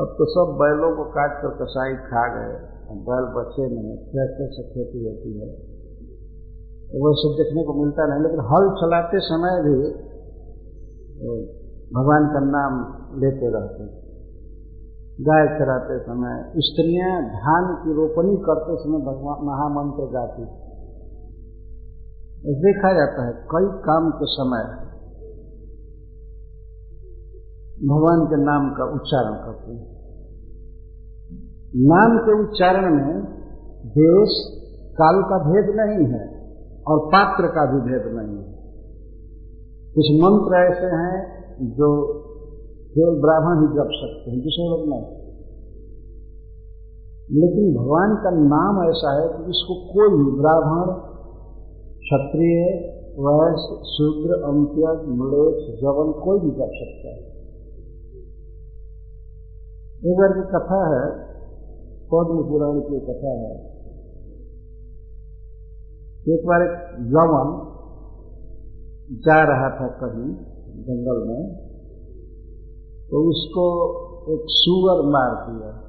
अब 0.00 0.06
तो 0.18 0.24
सब 0.24 0.52
बैलों 0.52 0.96
को 0.96 1.04
काट 1.04 1.42
कर 1.42 1.64
कसाई 1.64 1.94
खा 1.94 2.34
गए 2.34 2.76
बैल 2.86 3.24
बचे 3.24 3.74
नहीं, 3.74 3.96
ट्रैक्टर 3.96 4.48
से 4.52 4.62
खेती 4.62 5.04
होती 5.06 5.40
है। 5.40 5.48
वो 7.00 7.14
सब 7.14 7.42
देखने 7.42 7.64
को 7.64 7.84
मिलता 7.84 8.06
नहीं, 8.06 8.22
लेकिन 8.22 8.40
हल 8.40 8.70
चलाते 8.70 9.18
समय 9.18 9.62
भी 9.62 10.05
भगवान 11.92 12.26
का 12.26 12.40
नाम 12.40 12.80
लेते 13.20 13.46
रहते 13.46 14.06
गाय 15.22 15.58
चराते 15.58 15.98
समय 15.98 16.52
स्त्रियाँ 16.56 17.22
धान 17.22 17.74
की 17.74 17.92
रोपनी 17.92 18.36
करते 18.36 18.76
समय 18.76 18.98
भगवान 18.98 19.46
महामंत्र 19.46 20.04
गाती 20.12 20.66
देखा 22.54 22.92
जाता 22.92 23.26
है 23.26 23.32
कई 23.32 23.78
काम 23.82 24.10
के 24.10 24.24
समय 24.24 24.86
भगवान 27.88 28.26
के 28.26 28.36
नाम 28.44 28.74
का 28.74 28.84
उच्चारण 28.84 29.34
करते 29.34 29.72
हैं। 29.72 29.96
नाम 31.74 32.18
के 32.18 32.42
उच्चारण 32.42 32.94
में 32.94 33.24
देश, 33.86 34.58
काल 34.92 35.22
का 35.22 35.38
भेद 35.38 35.76
नहीं 35.76 36.12
है 36.12 36.52
और 36.88 37.06
पात्र 37.06 37.46
का 37.46 37.72
भी 37.72 37.80
भेद 37.80 38.14
नहीं 38.16 38.44
है। 38.44 38.55
कुछ 39.98 40.06
मंत्र 40.10 40.54
ऐसे 40.54 40.86
हैं 40.86 41.36
जो 41.76 42.12
केवल 42.88 43.20
ब्राह्मण 43.20 43.62
ही 43.62 43.74
जप 43.74 43.88
सकते 43.92 44.30
हैं, 44.30 44.40
दूसरे 44.40 44.68
लोग 44.68 44.88
नहीं। 44.88 45.26
लेकिन 47.40 47.74
भगवान 47.74 48.14
का 48.14 48.30
नाम 48.30 48.90
ऐसा 48.90 49.22
है 49.22 49.28
कि 49.28 49.50
इसको 49.50 49.74
कोई 49.74 50.08
भी 50.08 50.40
ब्राह्मण, 50.40 50.86
क्षत्रिय 51.98 52.64
वैश्य 53.18 53.82
शूद्र 53.84 54.34
अंत्य 54.34 54.82
मलेश 55.08 55.80
जवन 55.80 56.24
कोई 56.24 56.38
भी 56.40 56.50
जप 56.50 56.70
सकता 56.72 57.08
है। 57.08 57.36
एक 59.96 60.18
बार 60.18 60.32
की 60.32 60.40
कथा 60.40 60.94
है, 60.94 61.10
पद्म 62.14 62.48
पुराण 62.48 62.80
की 62.80 63.00
कथा 63.00 63.30
है। 63.30 63.76
एक 66.28 66.46
बार 66.46 66.62
एक 66.62 66.72
यवन 67.00 67.75
जा 69.12 69.42
रहा 69.42 69.70
था 69.70 69.88
कहीं 69.88 70.34
जंगल 70.82 71.28
में 71.28 71.66
तो 73.10 73.30
उसको 73.30 73.66
एक 74.34 74.40
सुअर 74.48 75.06
मार 75.06 75.52
दिया। 75.52 75.82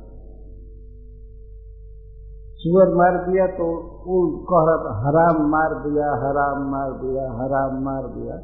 सुअर 2.56 2.96
मार 2.96 3.32
दिया 3.32 3.48
तो 3.48 3.66
वो 4.08 4.38
कह 4.38 4.66
रहा 4.68 4.78
था, 4.78 5.08
हराम 5.08 5.50
मार 5.50 5.90
दिया, 5.90 6.06
हराम 6.06 6.72
मार 6.72 6.92
दिया, 6.92 7.32
हराम 7.32 7.84
मार 7.84 8.08
दिया। 8.08 8.38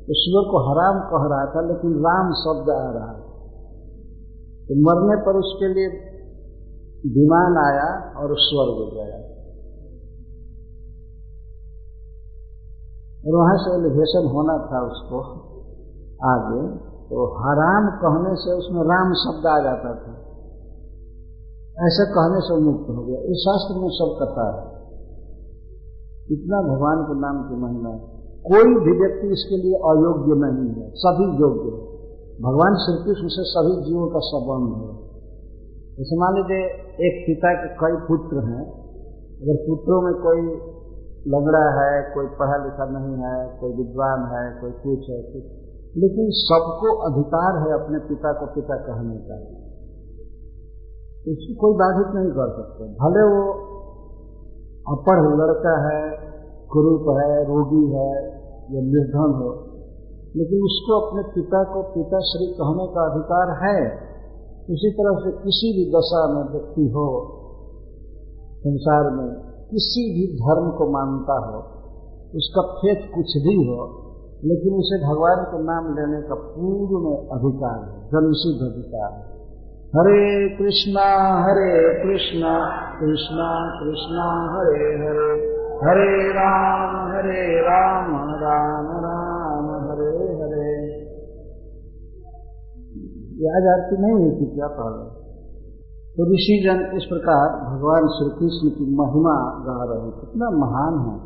तो 0.00 0.06
सुअर 0.10 0.50
को 0.50 0.70
हराम 0.70 1.00
कह 1.00 1.34
रहा 1.34 1.46
था, 1.46 1.60
लेकिन 1.68 1.90
राम 1.92 2.32
शब्द 2.32 2.70
आ 2.70 2.98
रहा। 2.98 3.12
था 3.12 3.32
तो 4.62 4.74
मरने 4.80 5.22
पर 5.22 5.36
उसके 5.36 5.74
लिए 5.74 5.88
विमान 7.06 7.64
आया 7.64 8.20
और 8.20 8.34
स्वर्ग 8.38 8.94
गया। 8.94 9.31
और 13.26 13.36
वहाँ 13.36 13.56
से 13.56 13.74
एलिवेशन 13.74 14.30
होना 14.34 14.52
था 14.52 14.86
उसको 14.86 15.18
आगे 16.24 16.92
तो 17.02 17.26
हराम 17.38 17.88
कहने 17.88 18.34
से 18.34 18.52
उसमें 18.52 18.82
राम 18.82 19.12
शब्द 19.12 19.46
आ 19.46 19.58
जाता 19.58 19.94
था। 19.94 20.12
ऐसे 21.86 22.06
कहने 22.06 22.40
से 22.40 22.54
मुक्त 22.56 22.90
हो 22.90 23.04
गया। 23.04 23.20
इस 23.20 23.36
शास्त्र 23.48 23.80
में 23.80 23.88
सब 23.88 24.18
कथा 24.22 24.46
है। 24.46 24.72
इतना 26.30 26.62
भगवान 26.62 27.02
के 27.02 27.20
नाम 27.20 27.48
की 27.48 27.54
महिमा 27.54 27.90
है। 27.90 27.98
कोई 28.42 28.84
भी 28.84 29.00
व्यक्ति 29.00 29.28
इसके 29.28 29.56
लिए 29.56 29.74
अयोग्य 29.74 30.40
नहीं 30.40 30.82
है। 30.82 30.90
सभी 30.90 31.40
योग्य 31.40 31.76
है। 31.76 31.92
भगवान 32.42 32.74
श्री 32.74 33.04
कृष्ण 33.04 33.28
से 33.28 33.42
सभी 33.42 33.84
जीवों 33.84 34.08
का 34.08 34.18
संबंध 34.18 34.82
है। 34.82 35.02
जैसे 35.98 36.16
मान 36.16 36.34
लीजिए, 36.34 36.66
एक 37.08 37.24
पिता 37.26 37.54
के 37.54 37.68
कई 37.68 38.06
पुत्र 38.06 38.36
हैं। 38.36 38.82
अगर 39.42 39.56
पुत्रों 39.56 40.02
में 40.02 40.14
कोई 40.14 40.72
लंगड़ा 41.26 41.82
है, 41.82 42.14
कोई 42.14 42.26
पढ़ा 42.26 42.64
लिखा 42.64 42.84
नहीं 42.84 43.16
है, 43.16 43.60
कोई 43.60 43.72
विद्वान 43.72 44.20
है, 44.20 44.60
कोई 44.60 44.70
कुछ 44.70 45.10
है, 45.10 45.22
कुछ। 45.22 45.42
लेकिन 45.96 46.26
सबको 46.30 46.96
अधिकार 46.96 47.68
है 47.68 47.84
अपने 47.84 47.98
पिता 47.98 48.32
को 48.32 48.46
पिता 48.46 48.76
कहने 48.76 49.16
का। 49.16 49.36
इसको 51.32 51.60
कोई 51.60 51.74
बाधित 51.74 52.14
नहीं 52.14 52.30
कर 52.30 52.50
सकते। 52.50 52.84
भले 52.84 53.22
वो 53.22 53.72
अपढ़ 54.96 55.40
लड़का 55.40 55.88
है, 55.88 56.30
कुरूप 56.70 57.00
है, 57.00 57.44
रोगी 57.44 57.86
है, 57.86 58.42
या 58.62 58.80
निर्धन 58.80 59.42
हो, 59.42 59.66
लेकिन 60.36 60.62
उसको 60.62 61.00
अपने 61.00 61.22
पिता 61.34 61.64
को 61.64 61.82
पिता 61.82 62.18
श्री 62.18 62.46
कहने 62.46 62.86
का 62.86 63.10
अधिकार 63.10 63.64
है। 63.64 63.92
उसी 64.70 64.90
तरह 64.90 65.20
से 65.20 65.30
किसी 65.30 65.72
भी 65.72 65.98
दशा 65.98 66.34
में 66.34 66.52
व्यक्ति 66.52 66.88
हो, 66.88 67.38
संसार 68.58 69.10
में 69.10 69.51
किसी 69.72 70.02
भी 70.14 70.24
धर्म 70.38 70.70
को 70.70 70.86
मानता 70.90 71.36
हो, 71.48 71.60
उसका 72.36 72.62
फेत 72.74 73.10
कुछ 73.14 73.36
भी 73.42 73.56
हो, 73.66 73.82
लेकिन 74.44 74.74
उसे 74.74 74.98
भगवान 75.02 75.44
के 75.44 75.58
नाम 75.64 75.90
लेने 75.96 76.22
का 76.28 76.34
पूर्ण 76.34 77.12
अधिकार 77.36 77.78
है 77.82 78.02
जनसिद्ध 78.06 78.60
अधिकार 78.70 79.12
है। 79.12 79.32
हरे 79.94 80.20
कृष्णा 80.58 81.06
हरे 81.44 81.72
कृष्णा 82.02 82.52
कृष्णा 83.00 83.48
कृष्णा, 83.80 84.28
हरे 84.52 84.84
हरे 85.00 85.32
हरे 85.82 86.12
राम 86.32 86.92
हरे 87.12 87.42
राम 87.60 88.12
राम 88.42 88.86
राम, 89.04 89.70
हरे 89.88 90.12
हरे। 90.42 90.68
ये 93.40 93.56
आज 93.56 93.66
आरती 93.72 93.96
नहीं 94.02 94.30
थी 94.36 94.46
क्या 94.54 94.66
पहले? 94.66 95.21
तो 96.16 96.24
ऋषि 96.32 96.54
जन 96.64 96.96
इस 96.96 97.04
प्रकार 97.04 97.44
भगवान 97.66 98.06
श्री 98.06 98.30
कृष्ण 98.30 98.70
की 98.70 98.96
महिमा 98.96 99.36
गा 99.66 99.76
रहे 99.84 100.02
हैं। 100.02 100.20
कितना 100.20 100.50
महान 100.50 100.98
है, 101.04 101.20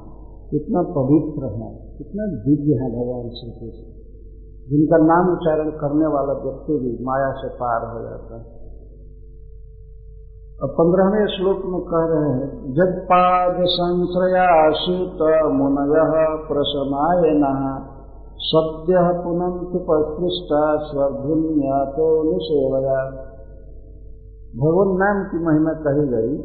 कितना 0.50 0.82
पवित्र 0.82 1.48
है, 1.54 1.70
कितना 1.98 2.26
दिव्य 2.26 2.74
है 2.74 2.90
भगवान 2.90 3.30
श्री 3.30 3.50
कृष्ण 3.50 3.96
जिनका 4.68 4.96
नाम 4.96 5.32
उच्चारण 5.32 5.70
करने 5.70 6.06
वाला 6.06 6.32
व्यक्ति 6.32 6.72
भी 6.72 7.04
माया 7.04 7.32
से 7.32 7.48
पार 7.48 7.88
हो 7.88 8.02
जाता 8.02 8.36
है। 8.36 8.56
अब 10.62 10.68
पंद्रहवें 10.68 11.26
श्लोक 11.26 11.66
में 11.66 11.80
कह 11.80 12.06
रहे 12.12 12.30
हैं 12.30 12.74
जब 12.74 12.96
पाद 13.04 13.64
संश्रया 13.64 14.70
सूत 14.72 15.18
मुनय 15.52 16.26
प्रसमाय 16.48 17.34
नहा 17.34 17.76
सद्य 18.38 19.22
पुनंतुपृष्टा 19.24 20.76
स्वर्धुन्या 20.76 21.84
तो 21.84 22.32
निषेवया। 22.32 23.25
भगवान 24.56 24.88
नाम 24.88 25.24
की 25.24 25.46
महिमा 25.46 25.72
कही 25.72 26.08
गई। 26.08 26.38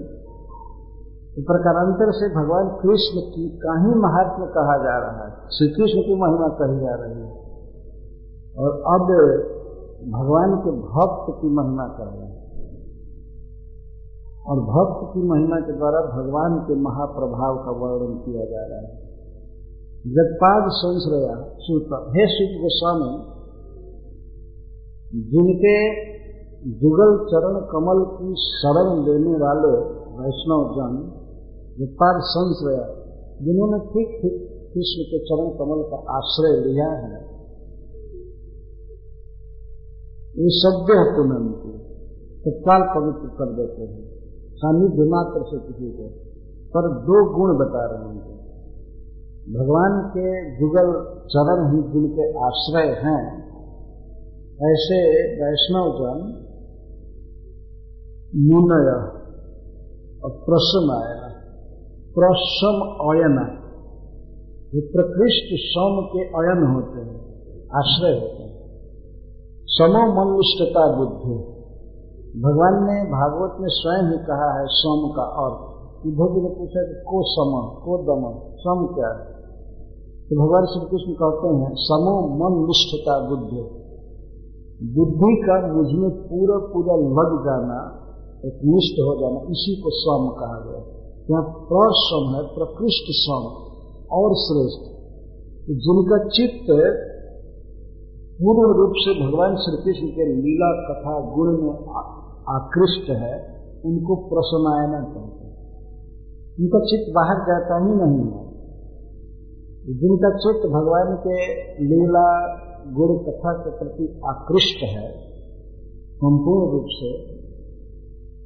इस 1.38 1.46
प्रकारांतर 1.48 2.12
से 2.12 2.36
भगवान 2.36 2.70
कृष्ण 2.70 3.22
की 3.22 3.50
का 3.50 3.80
ही 3.80 3.88
महात्मा 3.88 4.46
कहा 4.46 4.78
जा 4.78 4.98
रहा 4.98 5.26
है। 5.26 5.50
श्री 5.50 5.68
कृष्ण 5.68 6.02
की 6.02 6.22
महिमा 6.22 6.48
कही 6.48 6.80
जा 6.80 6.96
रही 6.96 7.22
है। 7.22 7.42
और 8.58 8.70
अब 8.70 9.02
भगवान 10.12 10.56
के 10.56 10.72
भक्त 10.72 11.42
की 11.42 11.48
महिमा 11.48 11.88
कर 11.88 12.06
रहे 12.06 12.28
हैं। 12.28 12.42
और 14.48 14.60
भक्त 14.60 15.14
की 15.14 15.28
महिमा 15.30 15.60
के 15.60 15.78
द्वारा 15.78 16.02
भगवान 16.02 16.60
के 16.60 16.76
महाप्रभाव 16.76 17.58
का 17.58 17.72
वर्णन 17.72 18.18
किया 18.18 18.46
जा 18.46 18.68
रहा 18.68 18.80
है। 18.80 19.12
जगपाद 20.08 20.64
संश्रया 20.72 21.56
सूत्र 21.60 21.96
हे 21.96 22.26
सुख 22.28 22.62
गोस्वामी, 22.62 23.42
जिनके 25.22 26.11
जुगल 26.62 27.26
चरण 27.26 27.56
कमल 27.72 28.00
की 28.06 28.34
शरण 28.38 28.90
लेने 29.06 29.32
वाले 29.38 29.70
वैष्णव 30.18 30.66
जन 30.74 30.98
जगपाद 31.80 32.20
संश्रया 32.22 32.84
जिन्होंने 33.42 33.80
ठीक 33.86 34.22
ठीक 34.22 34.36
कृष्ण 34.74 35.04
के 35.04 35.20
चरण 35.20 35.48
कमल 35.50 35.82
का 35.84 35.98
आश्रय 36.18 36.60
लिया 36.68 36.90
है। 36.92 37.22
ये 40.38 40.50
शब्द 40.50 40.92
है 40.92 41.16
पुनंती 41.16 41.72
तत्काल 42.44 42.82
पवित्र 42.82 43.28
कर 43.28 43.54
देते 43.54 43.82
हैं। 43.82 44.06
सानिध्य 44.54 45.04
मात्र 45.04 45.44
से 45.44 45.58
किसी 45.68 45.90
को, 45.92 46.08
पर 46.70 46.90
दो 47.02 47.24
गुण 47.38 47.58
बता 47.58 47.86
रहे 47.86 48.14
हैं। 48.18 48.38
भगवान 49.54 50.12
के 50.18 50.60
जुगल 50.60 50.94
चरण 51.28 51.66
ही 51.72 51.82
जिनके 51.94 52.30
आश्रय 52.46 52.88
हैं, 53.08 53.24
ऐसे 54.72 55.02
वैष्णव 55.44 55.92
जन 56.00 56.41
मुनय, 58.36 59.22
और 60.24 60.32
प्रसम 60.32 60.92
आया 60.92 61.32
प्रसम 62.14 62.78
अयन। 63.10 63.58
ये 64.76 64.82
प्रकृष्ट 64.82 65.50
सम 65.54 66.10
के 66.14 66.20
अयन 66.20 66.74
होते 66.74 67.00
हैं, 67.00 67.20
आश्रय 67.78 68.14
होते 68.14 68.44
हैं। 68.44 68.52
समो 69.68 70.04
मनुष्यता 70.14 70.98
बुद्धि। 70.98 71.52
भगवान 72.42 72.74
ने 72.74 73.12
भागवत 73.12 73.62
में 73.62 73.68
स्वयं 73.72 74.12
ही 74.12 74.18
कहा 74.18 74.60
है, 74.60 74.66
सम 74.68 75.14
का 75.16 75.24
अर्थ। 75.24 75.72
उद्धव 76.06 76.36
जी 76.36 76.42
ने 76.42 76.50
पूछा 76.50 76.84
कि 76.84 76.94
को 76.94 77.24
सम, 77.24 77.82
को 77.82 77.98
दम, 77.98 78.40
सम 78.54 78.96
क्या 78.96 79.08
है? 79.08 79.42
तो 80.30 80.46
भगवान 80.46 80.66
श्री 80.66 80.82
कृष्ण 80.82 81.14
कहते 81.14 81.48
हैं, 81.48 81.72
समो 81.76 82.28
मन 82.28 82.68
निष्ठता 82.68 83.30
बुद्धि। 83.30 83.82
बुद्धि 85.00 85.44
का 85.48 85.74
मुझमें 85.74 86.10
पूरा 86.10 86.58
पूरा 86.58 86.96
लग 86.96 87.46
जाना 87.46 88.01
एक 88.46 88.60
निष्ठ 88.66 88.96
हो 89.00 89.22
जाना, 89.22 89.42
इसी 89.52 89.82
को 89.82 89.90
सम 89.90 90.36
कहा 90.40 90.60
गया 90.60 91.02
यहाँ 91.32 91.44
प्रसम 91.44 92.36
है, 92.36 92.42
प्रकृष्ट 92.42 93.06
सम, 93.10 93.44
और 94.12 94.36
श्रेष्ठ। 94.36 94.92
जिनका 95.70 96.28
चित्त 96.28 96.66
पूर्ण 98.42 98.78
रूप 98.78 98.94
से 98.96 99.28
भगवान 99.28 99.56
श्री 99.56 99.78
कृष्ण 99.84 100.08
के 100.08 100.36
लीला 100.36 100.94
कथा 100.94 101.36
गुण 101.36 101.62
में 101.62 101.74
आकृष्ट 102.50 103.10
है, 103.10 103.62
उनको 103.86 104.16
प्रसनायन 104.16 105.04
कहते 105.04 105.46
हैं। 105.46 105.52
उनका 106.60 106.80
चित्त 106.80 107.14
बाहर 107.16 107.36
जाता 107.36 107.78
ही 107.86 107.94
नहीं 107.94 108.32
है। 108.32 108.52
जिनका 110.00 110.30
चित्त 110.38 110.68
भगवान 110.68 111.18
के 111.28 111.46
लीला 111.84 112.48
गुण 112.92 113.18
कथा 113.18 113.54
के 113.54 113.70
प्रति 113.70 114.22
आकृष्ट 114.26 114.84
है, 114.84 115.12
संपूर्ण 116.16 116.72
रूप 116.72 116.86
से 116.88 117.41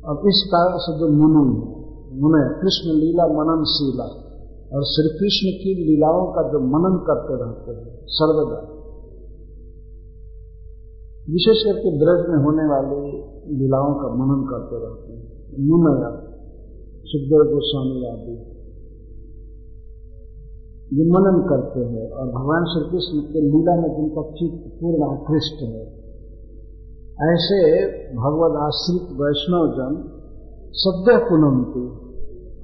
अब 0.08 0.18
इस 0.28 0.50
कारण 0.56 0.78
से 0.78 1.00
जो 1.00 1.08
मुनि, 1.08 1.58
मुने, 2.22 2.62
कृष्ण 2.62 2.92
लीला 2.92 3.24
मननशीला 3.24 4.04
और 4.74 4.84
श्री 4.84 5.10
कृष्ण 5.10 5.48
की 5.64 5.92
लीलाओं 5.92 6.32
का 6.32 6.42
जो 6.42 6.60
मनन 6.60 6.98
करते 6.98 7.34
रहते 7.34 7.72
हैं, 7.72 8.00
सर्वदा। 8.06 8.76
विशेष 11.30 11.64
करके 11.64 11.90
ब्रज 11.90 12.30
में 12.30 12.44
होने 12.44 12.64
वाली 12.64 13.12
लीलाओं 13.58 13.94
का 13.94 14.14
मनन 14.14 14.48
करते 14.50 14.86
रहते 14.86 15.14
हैं। 15.14 15.36
मुनया 15.70 16.10
सुखदेव 17.06 17.56
गोस्वामी 17.56 18.08
आदि। 18.08 18.56
ये 20.94 21.10
मनन 21.12 21.50
करते 21.50 21.80
हैं 21.80 22.12
और 22.12 22.28
भगवान 22.28 22.64
श्री 22.66 22.92
कृष्ण 22.92 23.34
के 23.34 23.42
लीला 23.42 23.82
में 23.82 23.96
जिनका 23.96 24.22
चित्त 24.22 24.80
पूर्ण 24.82 25.18
आकृष्ट 25.18 25.64
है 25.64 26.05
ऐसे 27.22 27.88
भगवत 28.14 28.58
आश्रित 28.62 29.02
वैष्णव 29.02 29.68
जन 29.68 30.22
सद्य 30.72 31.18
पुनंती 31.18 32.06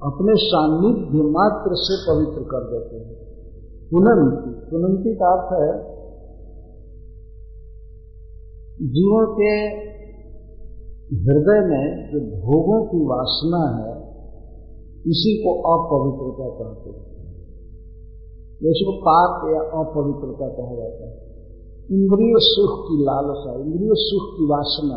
अपने 0.02 0.32
सान्निध्य 0.36 1.22
मात्र 1.22 1.70
से 1.72 1.94
पवित्र 2.10 2.42
कर 2.42 2.64
देते 2.64 2.96
हैं। 2.96 3.14
पुनंती 3.90 4.70
पुनंती 4.70 5.14
का 5.14 5.32
अर्थ 5.32 5.52
है, 5.52 5.92
जीवों 8.86 9.34
के 9.34 9.52
हृदय 11.16 11.68
में 11.68 12.12
जो 12.12 12.20
भोगों 12.20 12.84
की 12.84 13.06
वासना 13.06 13.62
है, 13.78 14.02
इसी 15.06 15.44
को 15.44 15.62
अपवित्रता 15.62 16.64
कहते 16.64 16.90
हैं। 16.90 17.12
जैसे 18.62 18.84
को 18.84 18.92
पाप 19.00 19.50
या 19.54 19.60
अपवित्रता 19.60 20.48
कहा 20.48 20.74
जाता 20.76 21.10
है। 21.10 21.31
इंद्रिय 21.92 22.34
सुख 22.36 22.88
की 22.88 23.04
लालसा, 23.04 23.52
इंद्रिय 23.60 23.90
सुख 23.92 24.38
की 24.38 24.44
वासना। 24.44 24.96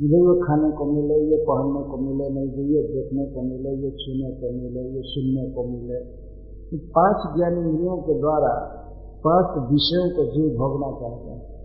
मुझे 0.00 0.16
ये 0.16 0.40
खाने 0.40 0.70
को 0.76 0.84
मिले, 0.84 1.30
ये 1.30 1.36
पहनने 1.36 1.82
को 1.90 1.96
मिले, 1.96 2.28
नहीं 2.28 2.48
ये 2.74 2.82
देखने 2.82 3.26
को 3.26 3.42
मिले, 3.42 3.70
ये 3.70 3.90
छूने 3.90 4.30
को 4.34 4.46
मिले, 4.50 4.94
ये 4.94 5.02
सुनने 5.04 5.50
को 5.50 5.64
मिले। 5.64 6.00
तो 6.70 6.78
पाँच 6.78 7.36
ज्ञान 7.36 7.68
इंद्रियों 7.68 7.96
के 7.96 8.20
द्वारा, 8.20 8.52
पाँच 9.26 9.72
विषयों 9.72 10.10
को 10.10 10.32
जीव 10.32 10.58
भोगना 10.58 10.90
चाहता 11.00 11.32
है। 11.32 11.56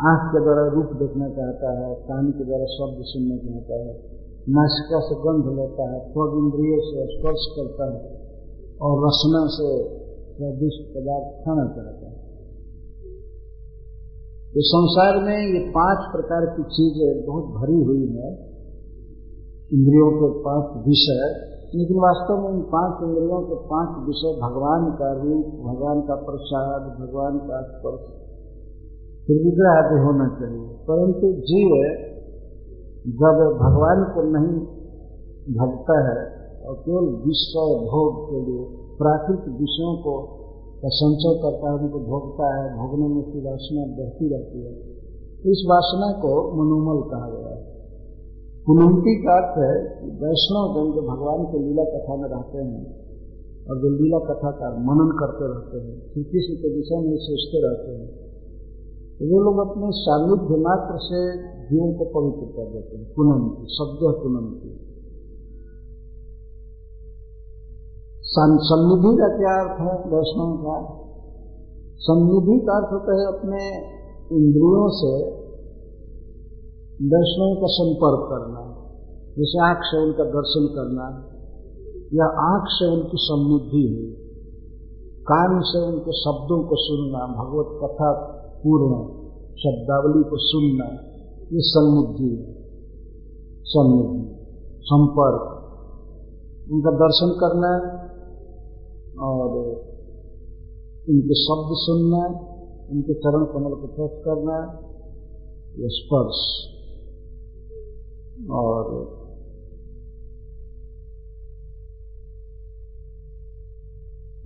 आँख 0.00 0.32
के 0.32 0.40
द्वारा 0.40 0.66
रूप 0.66 0.84
देखना 0.84 1.28
चाहता 1.28 1.80
है, 1.80 1.94
कान 1.94 2.30
के 2.30 2.44
द्वारा 2.44 2.64
शब्द 2.64 2.96
सुनना 3.00 3.36
चाहता 3.36 3.74
है। 3.74 4.20
नासिका 4.48 5.00
से 5.00 5.14
गंध 5.14 5.58
लेता 5.58 5.92
है 5.92 6.12
त्वग 6.12 6.38
इंद्रिय 6.38 6.76
से 6.78 7.18
स्पर्श 7.18 7.46
करता 7.56 7.84
है 7.84 8.20
और 8.82 9.06
रसना 9.06 9.46
से 9.46 9.88
स्वादिष्ट 10.36 10.94
पदार्थ 10.94 11.44
खाना 11.44 11.66
चाहता 11.76 12.10
है। 12.10 12.19
तो 14.54 14.60
संसार 14.60 15.24
में 15.24 15.36
ये 15.36 15.70
पाँच 15.70 15.98
प्रकार 16.12 16.46
की 16.46 16.62
चीज़ें 16.62 17.26
बहुत 17.26 17.44
भरी 17.44 17.82
हुई 17.84 18.06
है, 18.06 18.30
इंद्रियों 19.72 20.10
के 20.10 20.38
पाँच 20.38 20.86
विषय, 20.86 21.20
लेकिन 21.74 21.96
वास्तव 21.96 22.40
में 22.42 22.50
इन 22.50 22.62
पाँच 22.62 23.02
इंद्रियों 23.02 23.38
के 23.42 23.54
पाँच 23.54 24.06
विषय 24.06 24.32
भगवान 24.40 24.90
का 24.90 25.12
रूप, 25.12 25.46
भगवान 25.66 26.00
का 26.00 26.14
प्रसाद, 26.14 26.80
भगवान 27.00 27.38
का 27.38 27.62
स्पर्श, 27.62 28.10
फिर 29.26 29.38
विग्रह 29.44 29.70
आदि 29.70 30.00
होना 30.06 30.28
चाहिए। 30.40 30.68
परंतु 30.90 31.32
जीव 31.32 31.76
जब 33.06 33.44
भगवान 33.62 34.04
को 34.14 34.22
नहीं 34.22 34.58
भगता 35.58 36.00
है, 36.08 36.40
और 36.66 36.74
केवल 36.74 37.04
विषय 37.04 37.78
भोग 37.86 38.18
के 38.30 38.50
लिए 38.50 38.66
प्राकृतिक 38.98 39.54
विषयों 39.60 39.96
को 39.96 40.39
का 40.82 40.88
संचय 40.88 41.34
करता 41.42 41.70
है, 41.70 41.74
उनको 41.78 41.98
भोगता 41.98 42.46
है, 42.56 42.78
भोगने 42.78 43.08
में 43.08 43.16
उसकी 43.16 43.40
वासना 43.40 43.82
बढ़ती 43.96 44.28
रहती 44.28 44.58
है। 44.58 44.72
इस 45.50 45.66
वासना 45.70 46.12
को 46.12 46.52
मनोमल 46.52 47.10
कहा 47.10 47.28
गया 47.30 47.54
है। 47.54 47.70
पुनंती 48.66 49.22
का 49.22 49.32
अर्थ 49.36 49.58
है 49.58 49.74
वैष्णव 50.04 50.64
जन 50.74 50.92
जो 50.92 51.02
भगवान 51.02 51.44
के 51.44 51.58
लीला 51.58 51.84
कथा 51.84 52.16
में 52.16 52.28
रहते 52.28 52.58
हैं, 52.58 53.10
और 53.70 53.76
जो 53.78 53.88
लीला 53.88 54.18
कथा 54.18 54.50
का 54.50 54.70
मनन 54.70 55.10
करते 55.20 55.44
रहते 55.44 55.76
हैं 55.86 56.12
श्री 56.12 56.24
कृष्ण 56.24 56.54
के 56.62 56.68
विषय 56.76 56.96
में 56.96 57.16
सोचते 57.16 57.58
रहते 57.68 57.90
हैं 57.92 58.08
तो 59.18 59.26
वो 59.26 59.40
लोग 59.40 59.70
अपने 59.70 59.88
सान्निध्य 59.90 60.62
मात्र 60.62 60.94
से 60.96 61.20
जीवन 61.66 61.92
को 61.94 62.04
पवित्र 62.04 62.46
कर 62.56 62.72
देते 62.72 62.96
हैं। 62.96 63.14
पुनंती 63.14 63.64
शब्द 63.74 64.22
पुनंती। 64.22 64.89
सन्निधि 68.30 69.16
का 69.16 69.28
क्या 69.36 69.54
अर्थ 69.60 69.80
है 69.80 70.10
वैष्णव 70.10 70.56
का? 70.56 71.04
सन्निधि 71.96 72.66
का 72.66 72.76
अर्थ 72.76 72.92
होता 72.92 73.20
है 73.20 73.26
अपने 73.26 73.64
इंद्रियों 74.36 74.88
से 74.88 75.40
वैष्णव 77.04 77.54
का 77.54 77.66
संपर्क 77.66 78.28
करना, 78.28 78.62
जैसे 79.38 79.68
आँख 79.68 79.78
से 79.82 80.02
उनका 80.02 80.24
दर्शन 80.24 80.66
करना, 80.66 81.26
या 82.14 82.24
आँख 82.26 82.64
से 82.68 82.92
उनकी 82.92 83.16
समृद्धि 83.16 83.94
हुई 83.94 84.16
कान 85.22 85.60
से 85.60 85.86
उनके 85.86 86.12
शब्दों 86.12 86.62
को 86.62 86.76
सुनना, 86.76 87.26
भगवत 87.26 87.80
कथा 87.82 88.12
पूर्ण, 88.64 88.94
शब्दावली 89.54 90.22
को 90.22 90.36
सुनना, 90.36 90.84
ये 91.52 91.60
सन्निधि 91.60 92.54
सन्निधि 93.64 94.46
संपर्क, 94.80 95.56
उनका 96.72 96.90
दर्शन 96.90 97.28
करना 97.40 97.99
और 99.20 99.58
उनके 101.08 101.34
शब्द 101.34 101.72
सुनना, 101.76 102.24
उनके 102.90 103.14
चरण 103.14 103.44
कमल 103.44 103.74
को 103.74 103.86
स्पर्श 103.86 104.22
करना, 104.24 104.58
ये 105.78 105.88
स्पर्श। 105.88 106.38
और 108.50 108.86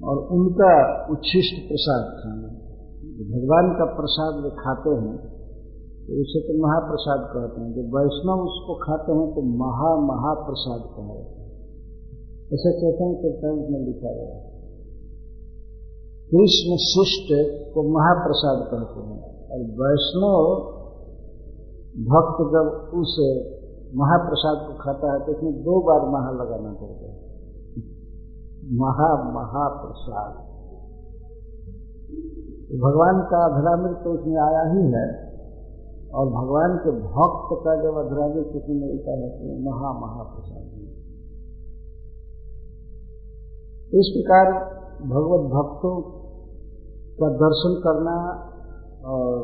और 0.04 0.16
उनका 0.28 0.72
उच्छिष्ट 1.12 1.68
प्रसाद 1.68 2.04
खाना। 2.16 2.48
भगवान 3.30 3.68
का 3.78 3.84
प्रसाद 3.84 4.42
जो 4.44 4.50
खाते 4.50 4.90
हैं 4.90 5.16
तो 6.06 6.20
उसे 6.22 6.40
तो 6.40 6.54
महाप्रसाद 6.62 7.20
कहते 7.34 7.60
हैं। 7.60 7.70
जब 7.72 7.94
वैष्णव 7.96 8.40
उसको 8.40 8.74
खाते 8.74 9.12
हैं 9.12 9.28
तो 9.34 9.42
महा 9.42 9.90
महाप्रसाद 10.06 10.80
कहा 10.80 11.14
जाता 11.14 11.42
है। 11.42 11.54
ऐसे 12.54 12.72
चैतन्य 12.72 13.14
कीर्तन 13.22 13.72
में 13.72 13.80
लिखा 13.80 14.12
गया 14.14 14.43
कृष्ण 16.28 16.76
शिष्ट 16.82 17.28
को 17.74 17.82
महाप्रसाद 17.94 18.60
कहते 18.70 19.00
हैं। 19.00 19.18
और 19.48 19.64
वैष्णव 19.80 20.38
भक्त 22.06 22.38
जब 22.54 22.70
उस 23.00 23.12
महाप्रसाद 23.96 24.62
को 24.68 24.72
खाता 24.78 25.10
है 25.12 25.18
तो 25.26 25.32
उसमें 25.32 25.58
दो 25.64 25.74
बार 25.80 26.06
महा 26.12 26.30
लगाना 26.38 26.70
पड़ता 26.78 27.10
है 27.10 27.16
महा 28.78 29.10
महाप्रसाद। 29.34 30.32
तो 32.68 32.78
भगवान 32.84 33.20
का 33.30 33.42
अधरामृत 33.44 34.00
तो 34.04 34.12
उसमें 34.12 34.38
आया 34.44 34.64
ही 34.70 34.82
है। 34.94 35.06
और 36.14 36.24
भगवान 36.28 36.74
के 36.78 36.90
भक्त 37.04 37.52
का 37.64 37.74
जब 37.82 37.94
अधरामृत 38.00 38.48
किसी 38.52 38.74
मिलता 38.80 39.14
है 39.20 39.28
तो 39.34 39.58
महा 39.64 39.92
महाप्रसाद। 40.00 40.64
इस 43.92 44.10
प्रकार 44.14 44.46
भगवत 45.02 45.42
भक्तों 45.50 45.94
का 47.18 47.28
दर्शन 47.40 47.74
करना 47.84 48.14
और 49.04 49.40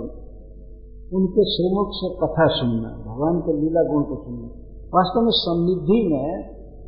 उनके 1.13 1.45
श्रीमुख 1.45 1.89
से 1.95 2.09
कथा 2.17 2.47
सुनना, 2.49 2.91
भगवान 3.07 3.41
के 3.41 3.53
लीला 3.53 3.83
गुण 3.83 4.03
को 4.03 4.17
सुनना। 4.25 4.49
वास्तव 4.95 5.21
में 5.21 5.35
समृद्धि 5.35 6.01
में 6.13 6.31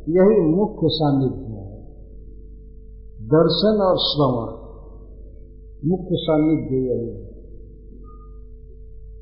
यही 0.09 0.37
मुख्य 0.55 0.91
सानिध्य 0.91 1.51
है। 1.51 1.67
दर्शन 3.27 3.81
और 3.81 3.97
श्रवण, 3.99 4.49
मुख्य 5.89 6.19
सानिध्य 6.21 6.75
यही 6.75 7.09
है। 7.09 7.23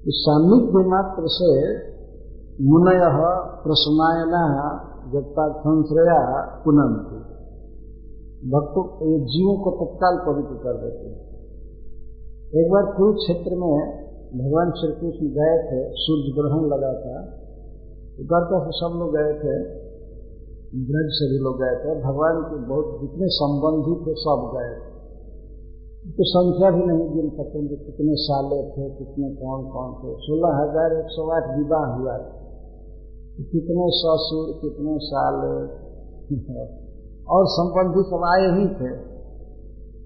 इस 0.08 0.22
सानिध्य 0.22 0.84
मात्र 0.90 1.24
से 1.32 1.52
मुनय 2.64 3.04
प्रसनायना 3.64 4.44
जगता 5.14 5.44
संश्रया 5.60 6.22
पुनंती 6.66 7.20
भक्तों 8.42 8.84
जीवों 9.26 9.58
को 9.64 9.72
तत्काल 9.72 10.18
पवित्र 10.18 10.56
कर 10.56 10.78
देते 10.78 11.08
हैं। 11.08 11.32
एक 12.62 12.72
बार 12.72 12.86
कुरुक्षेत्र 12.98 13.56
में 13.56 14.02
भगवान 14.32 14.72
श्री 14.72 14.92
कृष्ण 14.92 15.28
गए 15.28 15.58
थे, 15.68 15.90
सूर्य 15.94 16.34
ग्रहण 16.36 16.66
लगा 16.66 16.94
था। 16.94 17.22
द्वारका 18.22 18.64
से 18.64 18.72
सब 18.72 18.98
लोग 19.00 19.14
गए 19.14 19.34
थे, 19.34 19.54
ब्रज 20.76 21.12
से 21.12 21.30
भी 21.32 21.38
लोग 21.38 21.60
गए 21.62 21.76
थे। 21.76 22.02
भगवान 22.02 22.42
के 22.42 22.68
बहुत 22.68 23.02
जितने 23.02 23.28
संबंधी 23.28 23.96
थे, 24.06 24.16
सब 24.16 24.52
गए। 24.58 24.74
थे 24.76 24.92
तो 26.12 26.24
संख्या 26.24 26.72
भी 26.72 26.86
नहीं 26.86 27.14
गिन 27.14 27.30
सकते 27.30 27.68
कि 27.68 27.76
कितने 27.76 28.16
साले 28.16 28.64
थे, 28.64 28.90
कितने 28.90 29.36
कौन 29.36 29.70
कौन 29.70 29.94
थे। 29.94 30.16
सोलह 30.20 30.56
हज़ार 30.56 31.00
एक 31.00 31.06
सौ 31.06 31.30
आठ 31.30 31.58
विवाह 31.58 31.86
हुआ। 31.86 32.18
कितने 33.52 33.86
ससुर, 33.90 34.60
कितने 34.62 34.98
साल। 35.00 35.68
और 37.30 37.46
संबंधी 37.48 38.04
सब 38.04 38.24
आए 38.26 38.60
ही 38.60 38.68
थे। 38.68 39.12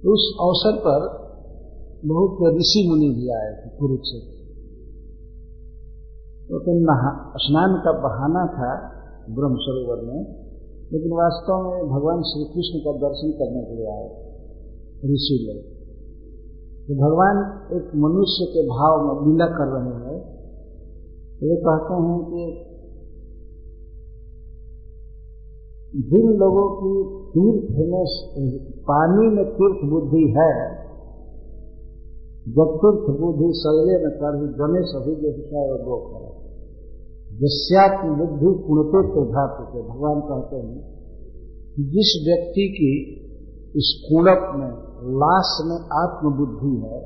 उस 0.10 0.38
अवसर 0.42 0.78
पर 0.88 1.26
बहुत 2.06 2.56
ऋषि 2.56 2.88
मुनि 2.90 3.10
भी 3.10 3.30
आए 3.30 3.52
थे 3.52 3.78
कुरुक्षेत्र। 3.78 4.36
तो, 6.46 6.60
तो 6.60 6.80
स्नान 7.38 7.82
का 7.86 7.92
बहाना 7.92 8.48
था 8.48 8.92
ब्रह्म 9.36 9.56
सरोवर 9.56 10.02
में 10.02 10.46
लेकिन 10.94 11.12
वास्तव 11.12 11.72
में 11.72 11.90
भगवान 11.90 12.22
श्री 12.22 12.44
कृष्ण 12.44 12.80
का 12.80 12.92
दर्शन 12.92 13.32
करने 13.32 13.64
के 13.64 13.76
लिए 13.76 13.86
आए 13.86 14.10
ऋषि 15.14 15.48
लोग। 15.50 15.76
तो 16.88 17.10
भगवान 17.10 17.68
एक 17.78 17.84
मनुष्य 17.96 18.46
के 18.46 18.68
भाव 18.68 19.02
में 19.02 19.32
लीला 19.32 19.46
कर 19.46 19.68
रहे 19.68 19.94
हैं। 19.94 20.36
ये 21.44 21.56
कहते 21.56 21.94
हैं 21.94 22.26
कि 22.26 22.65
जिन 25.96 26.34
लोगों 26.34 26.70
की 26.76 27.16
तीर्थ 27.30 27.72
में, 27.72 28.06
पानी 28.82 29.28
में 29.28 29.46
तीर्थ 29.46 29.92
बुद्धि 29.92 30.34
है, 30.38 30.76
जब 32.48 32.80
तीर्थ 32.82 33.20
बुद्धि 33.20 33.54
शरीर 33.56 34.04
में 34.04 34.18
कर 34.18 34.48
जने 34.48 34.82
सभी 34.82 35.16
विषय 35.16 35.72
और 35.72 35.78
दो 35.78 35.98
करे। 35.98 36.46
जिसत्म 37.38 38.18
बुद्धि 38.18 38.64
पुणते 38.68 39.14
प्रभाव 39.14 39.66
के 39.66 39.82
भगवान 39.82 40.22
कहते 40.22 40.56
हैं 40.56 40.82
कि 41.76 41.84
जिस 41.84 42.28
व्यक्ति 42.28 42.68
की 42.78 43.22
इस 43.76 44.08
कुणप 44.10 44.52
में, 44.56 44.72
लाश 45.18 45.62
में 45.66 45.80
आत्मबुद्धि 46.04 46.88
है, 46.88 47.00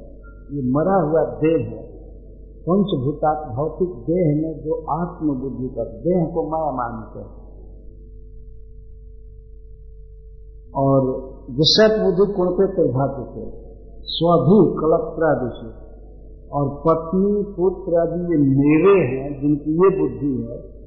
ये 0.56 0.72
मरा 0.72 1.10
हुआ 1.10 1.24
देह 1.24 1.68
है, 1.68 1.90
पंचभूता 2.62 3.56
भौतिक 3.56 3.90
देह 3.90 4.42
में 4.42 4.60
जो 4.60 4.74
आत्मबुद्धि 4.92 5.68
का 5.68 5.84
देह 5.84 6.26
को 6.34 6.50
माया 6.50 6.72
मानते 6.72 7.20
हैं 7.20 7.39
और 10.76 11.30
विषय 11.52 12.04
बुद्धि 12.04 12.34
कुणते 12.34 12.76
प्रभावित 12.76 13.28
थे 13.28 13.70
स्वभी 14.04 14.76
कलत्रादि 14.76 15.50
से 15.56 15.90
और 16.50 16.70
पत्नी, 16.70 17.44
पुत्र 17.44 18.00
आदि 18.00 18.22
ये 18.22 18.38
मेरे 18.38 19.08
हैं, 19.08 19.42
जिनकी 19.42 19.72
ये 19.72 20.00
बुद्धि 20.00 20.48
है। 20.52 20.80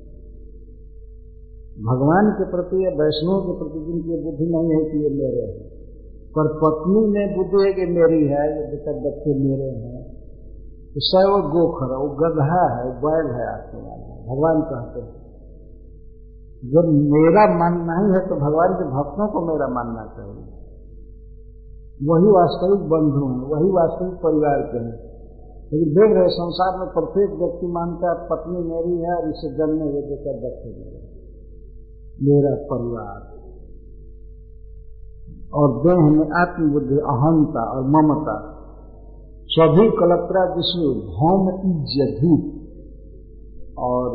भगवान 1.85 2.31
के 2.31 2.51
प्रति 2.51 2.85
या 2.85 2.91
वैष्णव 2.91 3.41
के 3.41 3.59
प्रति 3.59 3.85
जिनकी 3.87 4.25
बुद्धि 4.25 4.45
नहीं 4.45 4.71
है 4.71 4.91
कि 4.91 4.99
ये 4.99 5.11
मेरे 5.11 5.43
हैं। 5.43 5.73
पर 6.39 6.49
पत्नी 6.49 7.07
में 7.07 7.37
बुद्धि 7.37 7.67
है 7.67 7.73
कि 7.73 7.93
मेरी 7.93 8.27
है, 8.27 8.57
ये 8.57 8.71
बेटा 8.71 8.93
बच्चे 8.93 9.35
मेरे 9.35 9.71
हैं। 9.71 10.03
तो 10.95 11.01
सै 11.01 11.19
वो 11.19 11.43
गोखर 11.49 11.97
वो 11.97 12.09
गधा 12.09 12.77
है 12.77 12.93
बैल 13.01 13.35
है 13.35 13.47
आपके 13.47 13.77
भगवान 14.31 14.63
कहते 14.63 15.01
हैं। 15.01 15.22
जब 16.63 16.89
मेरा 17.13 17.59
मानना 17.59 17.95
ही 17.99 18.13
है 18.13 18.29
तो 18.29 18.35
भगवान 18.35 18.75
के 18.75 18.85
भक्तों 18.85 19.29
को 19.29 19.41
मेरा 19.47 19.69
मानना 19.69 20.05
चाहिए। 20.17 20.45
वही 22.09 22.31
वास्तविक 22.31 22.81
बंधु 22.89 23.27
हैं, 23.27 23.49
वही 23.49 23.71
वास्तविक 23.71 24.15
परिवार 24.15 24.63
के 24.63 24.79
हैं। 24.79 25.13
लेकिन 25.73 25.89
देख 25.89 26.17
रहे 26.17 26.29
संसार 26.29 26.79
में 26.79 26.89
प्रत्येक 26.89 27.31
व्यक्ति 27.39 27.67
मानता 27.67 28.11
है, 28.11 28.29
पत्नी 28.31 28.59
मेरी 28.59 29.03
है 29.03 29.15
और 29.17 29.29
इसे 29.29 29.57
जन्मे 29.57 29.83
हुए 29.83 30.03
देकर 30.03 30.39
बच्चे 30.45 30.71
मेरा 32.23 32.55
परिवार। 32.73 33.33
और 35.55 35.83
देह 35.87 36.11
में 36.11 36.31
आत्मबुद्धि, 36.31 36.97
अहंता 36.97 37.63
और 37.63 37.83
ममता। 37.83 38.37
सभी 39.49 39.91
कलत्रा 39.91 40.55
जिसमें 40.57 40.93
भौम 41.07 41.49
इज़्ज़त 41.51 42.21
और 43.79 44.11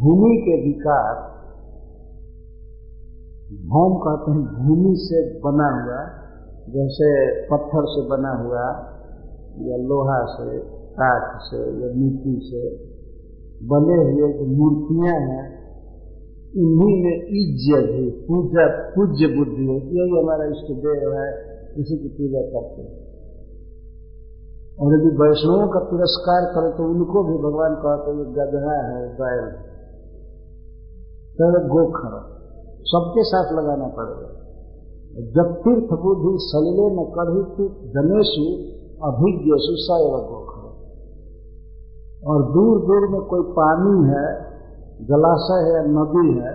भूमि 0.00 0.36
के 0.36 0.68
विकार 0.68 1.39
भौम 3.50 3.98
कहते 3.98 4.30
हैं, 4.30 4.40
भूमि 4.40 4.94
से 4.96 5.38
बना 5.38 5.84
हुआ, 5.84 6.04
जैसे 6.68 7.40
पत्थर 7.42 7.84
से 7.84 8.08
बना 8.08 8.30
हुआ, 8.30 8.62
या 9.70 9.76
लोहा 9.76 10.24
से, 10.24 10.58
काठ 10.68 11.40
से, 11.42 11.56
या 11.56 11.94
मिट्टी 11.94 12.40
से 12.42 12.76
बने 13.66 13.94
हुए 13.94 14.32
जो 14.32 14.44
मूर्तियाँ 14.44 15.20
हैं 15.20 15.60
इन्हीं 16.56 17.02
में 17.02 17.22
इज़्ज़त 17.22 17.90
भी, 17.92 18.10
पूजा, 18.10 18.90
पूज्य 18.90 19.26
बुद्धि 19.26 19.66
है, 19.66 19.76
यही 19.76 20.22
हमारा 20.22 20.44
इष्ट 20.44 20.72
देव 20.72 21.12
है, 21.12 21.50
इसी 21.80 21.96
की 21.96 22.08
पूजा 22.08 22.40
करते 22.40 22.82
हैं। 22.82 23.10
और 24.80 24.94
यदि 24.94 25.08
वैष्णवों 25.08 25.68
का 25.68 25.78
पुरस्कार 25.78 26.44
करे 26.44 26.76
तो 26.78 26.84
उनको 26.84 27.24
भी 27.24 27.38
भगवान 27.38 27.74
कहते 27.74 28.10
हैं 28.10 28.32
गधा 28.32 28.88
है, 28.88 29.14
बैल 29.14 29.44
है। 29.44 29.70
गोखर। 31.68 32.29
सबके 32.86 33.22
साथ 33.28 33.52
लगाना 33.54 33.88
पड़ेगा। 33.96 34.28
जब 35.34 35.48
तीर्थ 35.62 35.90
बुद्धि 36.02 36.32
सलिले 36.40 36.86
न 36.90 37.04
कढ़ी 37.14 37.42
तीर्थ 37.54 37.78
जनेशु 37.94 38.44
अभिज्ञ 39.02 39.56
सुसैव 39.62 40.14
गोखर 40.26 40.58
और 42.22 42.42
दूर 42.52 42.80
दूर 42.82 43.04
में 43.08 43.20
कोई 43.28 43.44
पानी 43.52 43.92
है, 44.08 44.24
जलाशय 45.06 45.62
है 45.68 45.80
नदी 45.90 46.26
है 46.38 46.52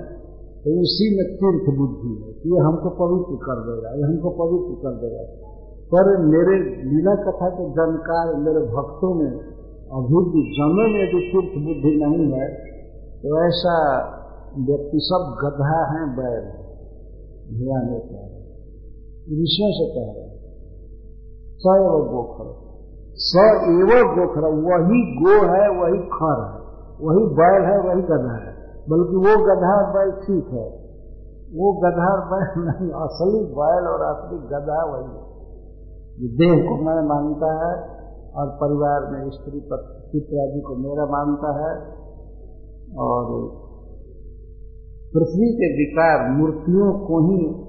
तो 0.64 0.74
उसी 0.82 1.08
में 1.16 1.26
तीर्थ 1.38 1.68
बुद्धि 1.78 2.14
है 2.18 2.32
ये 2.46 2.62
हमको 2.66 2.90
पवित्र 3.00 3.38
कर 3.44 3.62
देगा, 3.66 3.90
ये 3.92 4.04
हमको 4.04 4.30
पवित्र 4.40 4.72
कर 4.84 4.94
देगा। 5.02 5.24
पर 5.90 6.06
मेरे 6.26 6.56
लीला 6.86 7.16
कथा 7.24 7.50
के 7.56 7.66
जानकार, 7.72 8.36
मेरे 8.46 8.62
भक्तों 8.72 9.12
में 9.16 9.32
अभिज्ञ 9.96 10.44
जमे 10.56 10.86
में 10.92 11.02
यदि 11.02 11.20
तीर्थ 11.32 11.58
बुद्धि 11.66 11.94
नहीं 12.00 12.28
है 12.32 12.48
तो 13.20 13.34
ऐसा 13.42 13.76
व्यक्ति 14.58 15.00
सब 15.02 15.36
गधा 15.44 15.94
है 15.94 16.18
बैल 16.18 16.44
ध्यान 17.58 18.00
कह। 18.00 18.16
रहे 18.16 18.36
ऋषियों 19.44 19.72
से 19.72 19.96
कह 19.96 20.20
रहे 20.20 20.36
स 21.58 21.64
एव 21.68 22.14
गोखर। 22.14 22.66
स 23.14 23.36
एव 23.64 23.88
गोखर, 23.88 24.42
वही 24.42 25.16
गो 25.16 25.46
है, 25.46 25.70
वही 25.70 26.00
खर 26.00 26.42
है। 26.46 26.66
वही 27.02 27.26
बैल 27.26 27.64
है, 27.64 27.80
वही 27.80 28.02
गधा 28.02 28.34
है। 28.34 28.56
बल्कि 28.90 29.16
वो 29.16 29.46
गधा 29.46 29.94
बैल 29.94 30.12
ठीक 30.12 30.48
है। 30.54 30.86
वो 31.54 31.74
गधा 31.74 32.16
बैल 32.16 32.64
नहीं, 32.66 32.92
असली 32.92 33.44
बैल 33.44 33.88
और 33.88 34.02
असली 34.02 34.38
गधा 34.40 34.84
वही 34.84 35.04
है। 35.04 35.36
जो 36.20 36.38
देह 36.38 36.70
को 36.70 36.76
मैं 36.76 37.08
मानता 37.08 37.52
है 37.52 37.96
और 38.36 38.48
परिवार 38.48 39.12
में 39.12 39.30
स्त्री 39.30 39.60
पुत्र 39.60 40.50
आदि 40.50 40.62
को 40.62 40.76
मेरा 40.76 41.06
मानता 41.06 41.52
है। 41.60 41.96
और 42.98 43.26
पृथ्वी 45.16 45.54
के 45.54 45.68
विकार 45.74 46.32
मूर्तियों 46.32 47.00
को 47.00 47.32
ही 47.32 47.66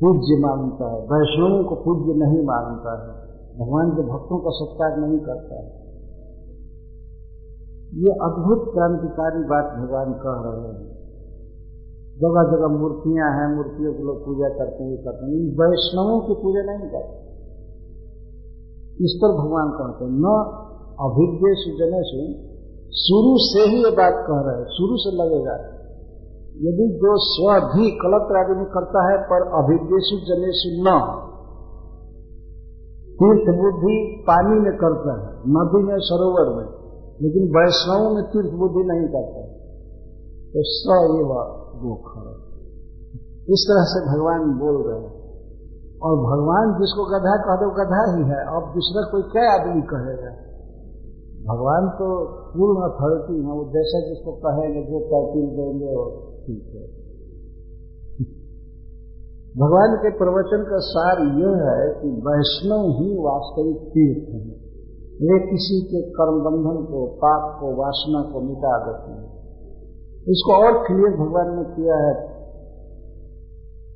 पूज्य 0.00 0.46
मानता 0.46 0.92
है, 0.92 1.00
वैष्णवों 1.00 1.64
को 1.64 1.74
पूज्य 1.74 2.18
नहीं 2.18 2.44
मानता 2.44 2.92
है। 3.02 3.22
भगवान 3.58 3.90
के 3.90 4.02
भक्तों 4.02 4.38
का 4.38 4.50
सत्कार 4.50 5.08
नहीं 5.08 5.18
करता 5.18 5.54
है। 5.54 5.82
ये 7.98 8.10
अद्भुत 8.10 8.74
क्रांतिकारी 8.74 9.44
बात 9.44 9.64
भगवान 9.64 10.12
कह 10.12 10.50
रहे 10.50 10.68
हैं। 10.68 11.02
जगह 12.12 12.56
जगह 12.56 12.66
मूर्तियाँ 12.66 13.30
हैं, 13.30 13.56
मूर्तियों 13.56 13.92
की 13.92 14.02
लोग 14.02 14.26
पूजा 14.26 14.48
करते 14.48 14.84
हैं 14.84 15.04
करते 15.04 15.26
हैं। 15.26 15.32
वैष्णवों 15.32 16.20
की 16.20 16.34
पूजा 16.42 16.62
नहीं 16.62 16.90
करते। 16.90 17.32
इस 19.04 19.20
पर 19.22 19.28
भगवान 19.28 19.68
कहते 19.68 20.04
हैं, 20.04 20.12
न 20.12 20.24
अभिज्ञ 21.00 21.46
सुजने 21.50 22.00
से 22.02 22.42
शुरू 22.92 23.36
से 23.38 23.70
ही 23.70 23.84
ये 23.84 23.90
बात 23.90 24.14
कह 24.26 24.50
रहे 24.50 24.56
हैं, 24.56 24.64
शुरू 24.64 24.96
से 24.96 25.16
लगेगा। 25.16 25.81
यदि 26.56 26.96
जो 26.96 27.16
स्वधि 27.16 27.90
कलत्र 27.90 28.36
आदि 28.36 28.54
में 28.54 28.66
करता 28.66 29.10
है, 29.10 29.18
पर 29.18 29.64
अभिदेशु 29.64 30.16
जनेशु 30.16 30.82
न 30.82 31.18
तीर्थ 33.12 33.58
बुद्धि 33.58 34.24
पानी 34.28 34.60
में 34.60 34.76
करता 34.76 35.12
है, 35.12 35.38
नदी 35.38 35.82
में, 35.82 35.98
सरोवर 35.98 36.56
में, 36.56 36.68
लेकिन 37.22 37.42
वैष्णव 37.42 38.14
में 38.14 38.24
तीर्थ 38.24 38.58
बुद्धि 38.58 38.84
नहीं 38.84 39.08
करता 39.08 39.52
तो 40.52 40.58
स 40.58 40.84
एवं 41.20 41.62
इस 43.42 43.66
तरह 43.68 43.84
से 43.84 44.16
भगवान 44.16 44.58
बोल 44.58 44.92
रहे 44.92 45.00
हैं। 45.00 45.22
और 46.02 46.16
भगवान 46.16 46.80
जिसको 46.80 47.04
गधा 47.04 47.36
कह 47.36 47.56
दो, 47.56 47.70
गधा 47.70 48.16
ही 48.16 48.22
है। 48.22 48.40
अब 48.46 48.72
दूसरा 48.74 49.10
कोई 49.10 49.22
क्या 49.22 49.54
आदमी 49.54 49.82
कहेगा? 49.82 50.30
भगवान 51.54 51.88
तो 51.88 52.24
पूर्ण 52.24 52.76
अथॉरिटी 52.76 53.44
है, 53.44 53.52
वो 53.52 53.64
जैसा 53.64 54.08
जिसको 54.08 54.32
कहेंगे, 54.32 54.82
जो 54.82 54.98
टाइटिल 54.98 55.56
देंगे 55.56 55.94
और 55.94 56.31
ठीक 56.46 56.72
है। 56.74 57.02
भगवान 59.58 59.96
के 59.96 60.10
प्रवचन 60.18 60.64
का 60.70 60.78
सार 60.78 61.18
यह 61.18 61.48
है 61.48 62.02
कि 62.02 62.08
वैष्णव 62.08 63.02
ही 63.02 63.18
वास्तविक 63.18 63.76
तीर्थ 63.76 64.28
है। 64.28 64.62
वे 65.12 65.50
किसी 65.50 65.80
के 65.80 66.10
कर्म 66.10 66.40
बंधन 66.40 66.84
को, 66.84 67.06
पाप 67.06 67.60
को, 67.60 67.74
वासना 67.76 68.32
को 68.32 68.40
मिटा 68.40 68.78
देते 68.78 69.12
हैं। 69.12 69.42
इसको 70.22 70.52
और 70.52 70.86
क्लियर 70.86 71.16
भगवान 71.16 71.56
ने 71.56 71.64
किया 71.64 71.96
है। 71.96 72.32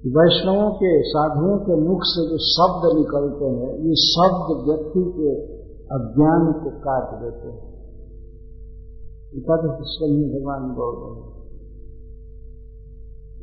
वैष्णवों 0.06 0.70
के, 0.70 1.02
साधुओं 1.02 1.58
के 1.58 1.74
मुख 1.74 1.98
से 2.02 2.28
जो 2.28 2.38
शब्द 2.38 2.98
निकलते 2.98 3.44
हैं, 3.44 3.78
ये 3.78 3.94
शब्द 3.94 4.68
व्यक्ति 4.68 5.12
के 5.16 5.56
अज्ञान 5.76 6.52
को 6.52 6.70
काट 6.70 7.22
देते 7.22 7.48
हैं। 7.48 7.76
भगवान 10.22 10.60
बोल 10.60 10.94
रहे 10.96 11.30
हैं। 11.30 11.35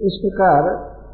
इस 0.01 0.19
प्रकार 0.25 0.63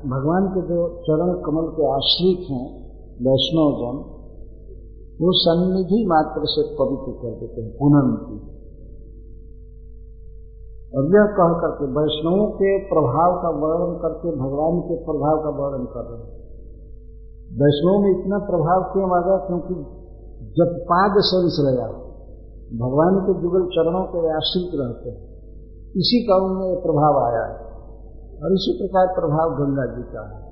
भगवान 0.05 0.47
के 0.47 0.61
जो 0.61 1.01
चरण 1.01 1.41
कमल 1.41 1.67
के 1.67 1.91
आश्रित 1.91 2.51
हैं, 2.51 2.80
वैष्णवजन, 3.13 4.19
वो 5.21 5.32
सन्निधि 5.32 6.05
मात्र 6.07 6.41
से 6.45 6.61
पवित्र 6.61 7.11
कर 7.11 7.39
देते 7.39 7.61
हैं 7.61 7.71
पुनम 7.71 8.15
की 8.15 8.59
और 10.97 11.03
यह 11.03 11.25
कह 11.25 11.59
करके 11.59 11.86
वैष्णवों 11.86 12.51
के 12.51 12.80
प्रभाव 12.80 13.41
का 13.41 13.49
वर्णन 13.49 13.97
करके 13.97 14.36
भगवान 14.36 14.80
के 14.80 14.95
प्रभाव 14.95 15.38
का 15.43 15.49
वर्णन 15.49 15.86
कर 15.86 16.03
रहे 16.11 16.21
हैं। 16.21 16.39
वैष्णव 17.51 18.01
में 18.01 18.21
इतना 18.21 18.38
प्रभाव 18.38 18.84
क्यों 18.84 19.17
आ 19.17 19.27
गया? 19.27 19.38
क्योंकि 19.38 19.73
जब 20.53 20.80
पाद 20.82 21.11
संस 21.17 21.57
रहा 21.59 21.88
भगवान 22.88 23.19
के 23.19 23.41
जुगल 23.41 23.65
चरणों 23.65 24.03
के 24.03 24.36
आश्रित 24.36 24.82
रहते 24.82 25.09
हैं, 25.09 25.30
इसी 25.89 26.27
का 26.27 26.36
उनमें 26.36 26.82
प्रभाव 26.82 27.23
आया 27.23 27.45
है। 27.45 27.68
और 28.44 28.54
इसी 28.54 28.74
प्रकार 28.78 29.08
प्रभाव 29.08 29.56
गंगा 29.56 29.86
जी 29.86 30.04
का 30.04 30.22
है। 30.28 30.50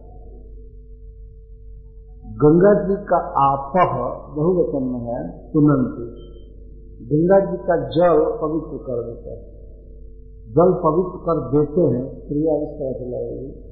गंगा 2.39 2.73
जी 2.87 2.95
का 3.05 3.19
आपह 3.43 3.93
बहुवचन 4.35 4.87
में 4.87 4.99
है 4.99 5.51
तुनंती 5.53 6.07
गंगा 7.05 7.39
जी 7.39 7.57
का 7.57 7.77
जल 7.89 8.19
पवित्र 8.41 8.77
कर 8.77 8.99
देता 9.03 9.29
है। 9.29 9.39
जल 10.49 10.73
पवित्र 10.83 11.21
कर 11.21 11.39
देते 11.47 11.81
हैं, 11.81 12.03
क्रिया 12.27 12.57
इस 12.57 12.75
तरह 12.75 12.91
से 12.91 13.05
लगेगी 13.05 13.67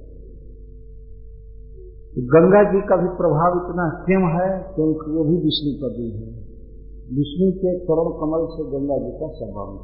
गंगा 2.28 2.64
जी 2.72 2.82
का 2.88 2.96
भी 2.96 3.08
प्रभाव 3.08 3.56
इतना 3.58 3.86
क्यों 4.06 4.26
है, 4.32 4.50
क्योंकि 4.76 5.12
वो 5.12 5.24
भी 5.24 5.38
विष्णु 5.38 5.72
पदी 5.84 6.10
है। 6.12 6.28
विष्णु 7.16 7.52
के 7.52 7.72
करण 7.80 8.08
कमल 8.20 8.46
से 8.52 8.64
गंगा 8.72 8.98
जी 8.98 9.12
का 9.12 9.28
संबंध 9.34 9.80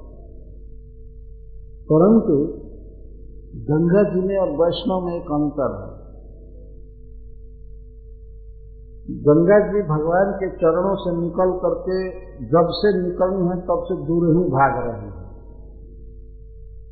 परंतु 1.92 2.36
गंगा 3.56 4.04
जी 4.04 4.28
में 4.28 4.38
और 4.38 4.50
वैष्णव 4.50 5.06
में 5.06 5.16
एक 5.16 5.32
अंतर 5.32 5.82
है। 5.82 6.02
गंगा 9.16 9.60
जी 9.60 9.82
भगवान 9.82 10.32
के 10.32 10.50
चरणों 10.50 10.96
से 10.96 11.22
निकल 11.22 11.52
करके 11.52 12.10
जब 12.46 12.68
से 12.70 13.04
निकलनी 13.04 13.48
है, 13.48 13.62
तब 13.62 13.84
से 13.88 14.08
दूर 14.08 14.38
ही 14.38 14.44
भाग 14.44 14.88
रहे 14.88 15.02
हैं। 15.02 15.22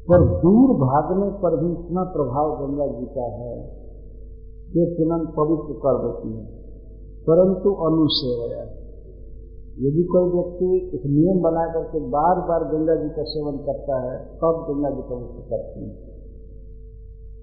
पर 0.10 0.42
दूर 0.42 0.76
भागने 0.76 1.30
पर 1.30 1.66
भी 1.66 1.72
इतना 1.72 2.04
प्रभाव 2.04 2.68
गंगा 2.68 2.88
जी 2.88 3.06
का 3.06 3.24
है 3.24 3.80
कि 4.70 4.96
तुरंत 4.98 5.30
पवित्र 5.38 5.80
कर 5.86 5.98
देती 5.98 6.38
है। 6.38 6.60
परंतु 7.22 7.74
अनुसेवया। 7.74 8.80
यदि 9.82 10.04
कोई 10.04 10.32
व्यक्ति 10.32 10.92
एक 10.96 11.02
नियम 11.06 11.42
बना 11.42 11.74
करके 11.74 12.00
बार 12.00 12.36
बार 12.36 12.64
गंगा 12.64 12.96
जी 12.96 13.10
का 13.10 13.24
सेवन 13.24 13.58
करता 13.58 14.12
है, 14.12 14.26
तब 14.26 14.66
गंगा 14.70 14.90
जी 14.90 15.02
पवित्र 15.02 15.50
करती 15.50 15.90
है। 15.90 16.09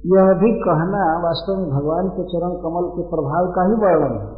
यह 0.06 0.32
भी 0.32 0.50
कहना 0.60 1.04
वास्तव 1.22 1.56
में 1.60 1.70
भगवान 1.70 2.08
के 2.08 2.24
चरण 2.24 2.52
कमल 2.62 2.88
के 2.88 3.04
प्रभाव 3.08 3.46
का 3.52 3.62
ही 3.66 3.72
वर्णन 3.72 4.18
है। 4.18 4.34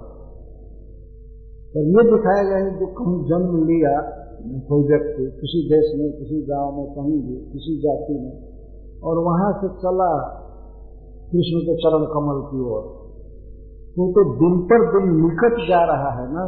और 1.74 1.88
ये 1.88 2.04
दिखाया 2.10 2.42
गया 2.42 2.56
है 2.56 2.78
जो 2.78 2.86
कहीं 2.86 3.16
जन्म 3.24 3.66
लिया, 3.66 3.94
कोई 4.68 4.86
व्यक्ति 4.88 5.26
किसी 5.40 5.60
देश 5.68 5.90
में, 5.98 6.12
किसी 6.12 6.38
गाँव 6.42 6.76
में, 6.76 6.86
कहीं 6.86 7.18
भी, 7.22 7.36
किसी 7.52 7.74
जाति 7.80 8.14
में, 8.14 8.32
और 9.02 9.18
वहाँ 9.18 9.52
से 9.52 9.68
चला 9.68 10.08
कृष्ण 11.32 11.60
के 11.60 11.76
चरण 11.76 12.06
कमल 12.06 12.40
की 12.46 12.60
ओर। 12.70 12.88
तो 13.96 14.08
तो 14.12 14.24
दिन 14.34 14.58
पर 14.62 14.86
दिन 14.92 15.14
निकट 15.20 15.68
जा 15.68 15.84
रहा 15.84 16.10
है 16.10 16.32
ना। 16.32 16.46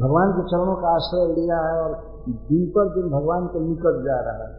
भगवान 0.00 0.32
के 0.32 0.42
चरणों 0.42 0.76
का 0.76 0.94
आश्रय 0.94 1.40
लिया 1.40 1.60
है 1.66 1.82
और 1.82 1.92
दिन 2.28 2.66
पर 2.70 2.88
दिन 2.88 3.10
भगवान 3.10 3.46
के 3.46 3.60
निकट 3.60 4.02
जा 4.04 4.20
रहा 4.20 4.48
है। 4.48 4.54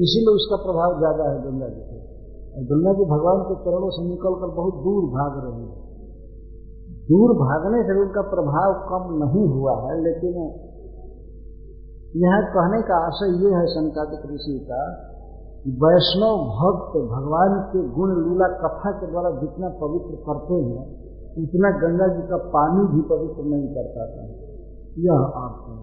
इसीलिए 0.00 0.34
उसका 0.34 0.56
प्रभाव 0.56 0.98
ज़्यादा 0.98 1.30
है 1.30 1.42
गंगा 1.42 1.68
जी 1.68 1.80
से 1.80 2.03
गंगा 2.62 2.92
जी 2.92 3.04
भगवान 3.04 3.40
के 3.42 3.54
चरणों 3.54 3.90
से 3.90 4.02
निकल 4.08 4.34
कर 4.34 4.46
बहुत 4.46 4.74
दूर 4.74 5.04
भाग 5.04 5.32
रही 5.44 5.64
है। 5.64 5.84
दूर 7.08 7.32
भागने 7.32 7.82
से 7.82 8.00
उनका 8.00 8.22
प्रभाव 8.22 8.74
कम 8.90 9.24
नहीं 9.24 9.48
हुआ 9.48 9.72
है, 9.80 10.02
लेकिन 10.02 10.36
यह 12.16 12.40
कहने 12.40 12.82
का 12.82 12.96
आशय 13.06 13.44
ये 13.44 13.54
है 13.54 13.66
संकातिक 13.66 14.32
ऋषि 14.32 14.66
का, 14.70 14.80
वैष्णव 15.68 16.36
भक्त 16.36 16.96
भगवान 17.10 17.60
के 17.72 17.88
गुण 17.88 18.10
लीला 18.24 18.48
कथा 18.48 18.90
के 18.92 19.10
द्वारा 19.10 19.30
जितना 19.30 19.68
पवित्र 19.68 20.16
करते 20.16 20.54
हैं, 20.54 20.84
उतना 21.44 21.70
गंगा 21.70 22.06
जी 22.06 22.22
का 22.22 22.36
पानी 22.36 22.86
भी 22.86 23.02
पवित्र 23.02 23.42
नहीं 23.44 23.68
कर 23.68 23.86
पाता 23.98 24.22
यह 24.98 25.12
है 25.12 25.73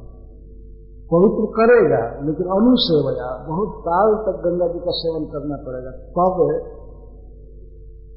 पवित्र 1.12 1.48
करेगा, 1.56 2.04
लेकिन 2.26 2.52
अनुसेवया, 2.56 3.30
बहुत 3.48 3.72
काल 3.88 4.12
तक 4.26 4.38
गंगा 4.44 4.68
जी 4.68 4.80
का 4.80 4.94
सेवन 4.96 5.26
करना 5.26 5.58
पड़ेगा। 5.66 5.92
तब 6.18 6.38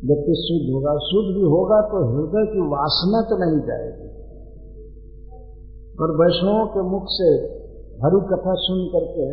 व्यक्ति 0.04 0.34
शुद्ध 0.38 0.66
होगा। 0.74 0.92
शुद्ध 1.04 1.28
भी 1.36 1.44
होगा 1.52 1.78
तो 1.80 2.00
हृदय 2.06 2.46
की 2.52 2.60
वासना 2.68 3.20
तो 3.22 3.36
नहीं 3.38 3.60
जाएगी। 3.66 4.08
पर 5.98 6.10
वैष्णवों 6.20 6.66
के 6.66 6.82
मुख 6.82 7.04
से 7.08 7.28
हरि 8.02 8.20
कथा 8.30 8.54
सुन 8.58 8.80
करके 8.92 9.26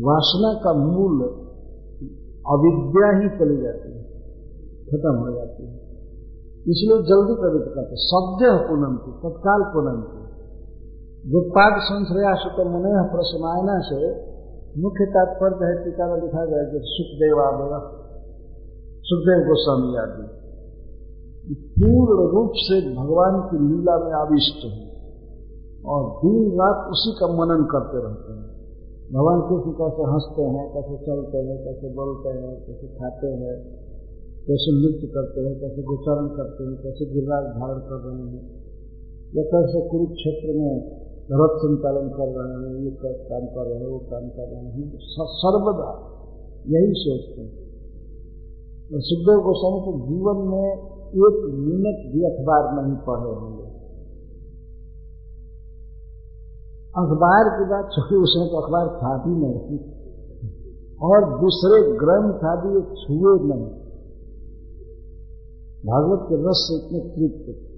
वासना 0.00 0.50
का 0.64 0.72
मूल 0.72 1.20
अविद्या 2.46 3.08
ही 3.18 3.28
चली 3.38 3.56
जाती 3.62 3.88
है, 3.92 4.02
खत्म 4.86 5.14
हो 5.18 5.30
जाती 5.36 5.62
है। 5.62 5.74
इसलिए 6.66 6.98
जल्दी 7.02 7.34
पवित्र 7.42 7.70
करते 7.74 7.96
सद्य 8.02 8.52
पूनम 8.68 8.94
की 8.96 9.12
तत्काल 9.12 9.62
पूनम 9.74 9.98
की 10.02 10.15
पाक 11.34 11.82
संश्रया 11.82 12.34
सुख 12.34 12.66
मुने 12.66 13.10
प्रसमायना 13.12 13.80
से 13.80 14.08
मुख्य 14.82 15.06
तात्पर्य 15.06 15.66
है 15.66 15.84
टीका 15.84 16.14
में 16.14 16.22
लिखा 16.22 16.44
गया 16.44 16.64
कि 16.64 16.78
सुखदेव 16.82 17.40
आदि 17.40 17.96
सुखदेव 19.02 19.48
गोस्वामी 19.48 19.96
आदि। 19.96 20.46
पूर्ण 21.54 22.36
रूप 22.36 22.50
से 22.54 22.94
भगवान 22.94 23.40
की 23.40 23.56
लीला 23.56 23.98
में 23.98 24.12
आविष्ट 24.12 24.64
है 24.64 24.90
और 25.86 26.20
दिन 26.24 26.52
रात 26.52 26.90
उसी 26.90 27.16
का 27.20 27.26
मनन 27.26 27.64
करते 27.64 27.96
रहते 27.96 28.32
हैं। 28.32 28.56
भगवान 29.12 29.40
कृष्ण 29.40 29.72
कैसे 29.72 30.02
हँसते 30.02 30.42
हैं, 30.42 30.74
कैसे 30.74 31.06
चलते 31.06 31.38
हैं, 31.38 31.64
कैसे 31.64 31.94
बोलते 31.94 32.28
हैं, 32.28 32.66
कैसे 32.66 32.86
खाते 32.86 33.26
हैं, 33.26 33.62
कैसे 34.46 34.82
नृत्य 34.82 35.06
करते 35.06 35.40
हैं, 35.40 35.60
कैसे 35.60 35.82
गोचरण 35.82 36.26
करते 36.26 36.64
हैं, 36.64 36.76
कैसे 36.76 37.14
गिरिराज 37.14 37.44
धारण 37.44 37.78
कर 37.78 38.08
रहे 38.08 38.22
हैं। 38.22 38.66
या 39.34 39.42
कैसे 39.42 39.88
कुरुक्षेत्र 39.88 40.58
में 40.58 41.05
रथ 41.32 41.58
संचालन 41.58 42.08
कर 42.08 42.24
रहे 42.24 42.70
हैं, 42.70 42.84
ये 42.84 42.90
काम 43.30 43.46
कर 43.46 43.70
रहे 43.70 43.78
हैं, 43.78 43.86
वो 43.86 43.98
काम 43.98 44.28
कर 44.28 44.48
रहे 44.52 44.64
हैं। 44.64 44.92
सर्वदा 45.14 46.12
यही 46.68 46.92
सोचते 46.96 47.42
हैं। 47.42 47.66
सुखदेव 48.92 49.38
गोस्वामी 49.38 49.80
के 49.80 50.08
जीवन 50.08 50.36
में 50.36 50.96
एक 51.06 51.54
मिनट 51.54 52.14
भी 52.14 52.24
अखबार 52.24 52.82
नहीं 52.82 52.96
पढ़े 52.96 53.40
होंगे। 53.40 53.76
अखबार 56.96 57.58
की 57.58 57.70
बात 57.70 57.84
छोड़ी 57.84 58.22
उसमें 58.22 58.48
तो 58.48 58.56
अखबार 58.56 58.88
था 58.88 59.24
भी 59.24 59.30
नहीं। 59.30 59.78
और 61.02 61.40
दूसरे 61.40 61.92
ग्रंथ 61.92 62.44
आदि 62.44 62.80
छुए 62.80 63.48
नहीं। 63.48 63.86
भागवत 65.86 66.20
के 66.28 66.34
रस 66.34 66.56
से 66.56 66.86
इतने 66.86 66.98
तृप्त। 66.98 67.75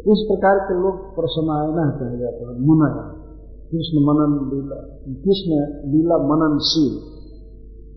इस 0.00 0.20
प्रकार 0.28 0.58
के 0.58 0.74
लोग 0.74 1.00
प्रसमायना 1.14 1.84
कहे 1.90 2.18
जाते 2.18 2.44
हैं 2.44 2.52
मुनया 2.66 3.02
कृष्ण 3.70 4.04
मनन 4.04 4.32
लीला, 4.50 4.78
कृष्ण 5.24 5.50
लीला 5.90 6.16
मननशील। 6.16 6.94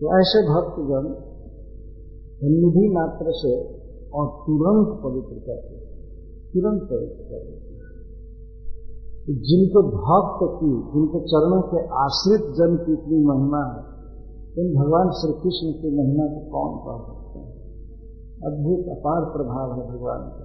तो 0.00 0.04
ऐसे 0.18 0.42
भक्तगण 0.48 1.06
निधि 2.54 2.88
मात्र 2.94 3.26
से 3.28 3.52
और 4.12 4.26
तुरंत 4.46 4.88
पवित्र 5.04 5.36
करते 5.46 5.76
तुरंत 6.52 6.82
पवित्र 6.82 7.22
कर 7.24 7.40
देते 7.44 7.72
तो 9.24 9.32
जिनको 9.32 9.82
भक्त 9.82 10.40
की, 10.60 10.72
जिनको 10.92 11.20
चरणों 11.20 11.62
के 11.62 11.80
आश्रित 11.96 12.40
जन 12.40 12.76
की 12.76 12.92
इतनी 12.92 13.18
महिमा 13.26 13.62
है 13.66 13.82
इन 14.58 14.74
भगवान 14.74 15.10
श्री 15.10 15.32
कृष्ण 15.32 15.72
की 15.72 15.88
महिमा 15.98 16.26
को 16.26 16.40
कौन 16.52 16.72
कह 16.84 16.98
सकते 17.06 17.38
हैं? 17.38 17.52
अद्भुत, 18.46 18.98
अपार 18.98 19.22
प्रभाव 19.24 19.72
है 19.72 19.82
भगवान 19.88 20.20
का। 20.36 20.43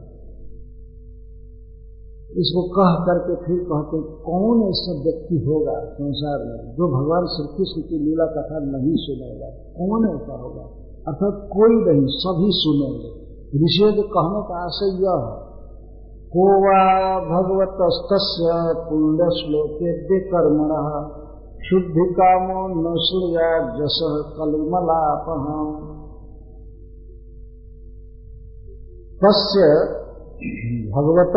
इसको 2.37 2.61
कह 2.61 3.03
करके 3.03 3.35
फिर 3.35 3.59
कहते 3.59 3.97
कौन 4.01 4.69
ऐसा 4.69 5.03
व्यक्ति 5.03 5.35
होगा 5.47 5.85
संसार 5.85 6.39
में 6.39 6.75
जो 6.75 6.87
भगवान 6.87 7.25
श्री 7.25 7.57
कृष्ण 7.57 7.89
की 7.89 7.99
लीला 7.99 8.25
कथा 8.25 8.59
नहीं 8.59 8.95
सुनेगा? 8.95 9.49
कौन 9.49 10.15
ऐसा 10.15 10.33
होगा? 10.33 10.61
अर्थात 11.07 11.49
कोई 11.53 11.93
नहीं, 11.93 12.05
सभी 12.05 12.49
सुनेंगे। 12.51 13.29
ऋषियों 13.65 13.91
के 13.91 14.01
कहने 14.01 14.41
का 14.47 14.65
आशय 14.65 15.03
यह 15.03 15.11
है। 15.11 15.49
को 16.29 16.45
वा 16.61 17.19
भगवत 17.19 17.77
पुण्य 18.89 19.23
श्लोके 19.23 20.19
कर्मण 20.19 20.69
शुद्धि 21.65 22.13
कामो 22.19 22.67
न 22.67 22.95
सूर्या 22.97 23.59
जस 23.59 23.99
कलिमलापहम 24.37 25.95
तस्य 29.25 29.59
भगवत 30.91 31.33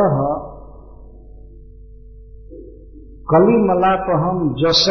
कलिमलापहम 3.31 4.55
जस, 4.55 4.87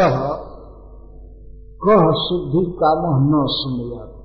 कह 1.83 2.11
शुद्धि 2.11 2.71
काम 2.71 3.25
न 3.25 3.45
सुनया। 3.49 4.21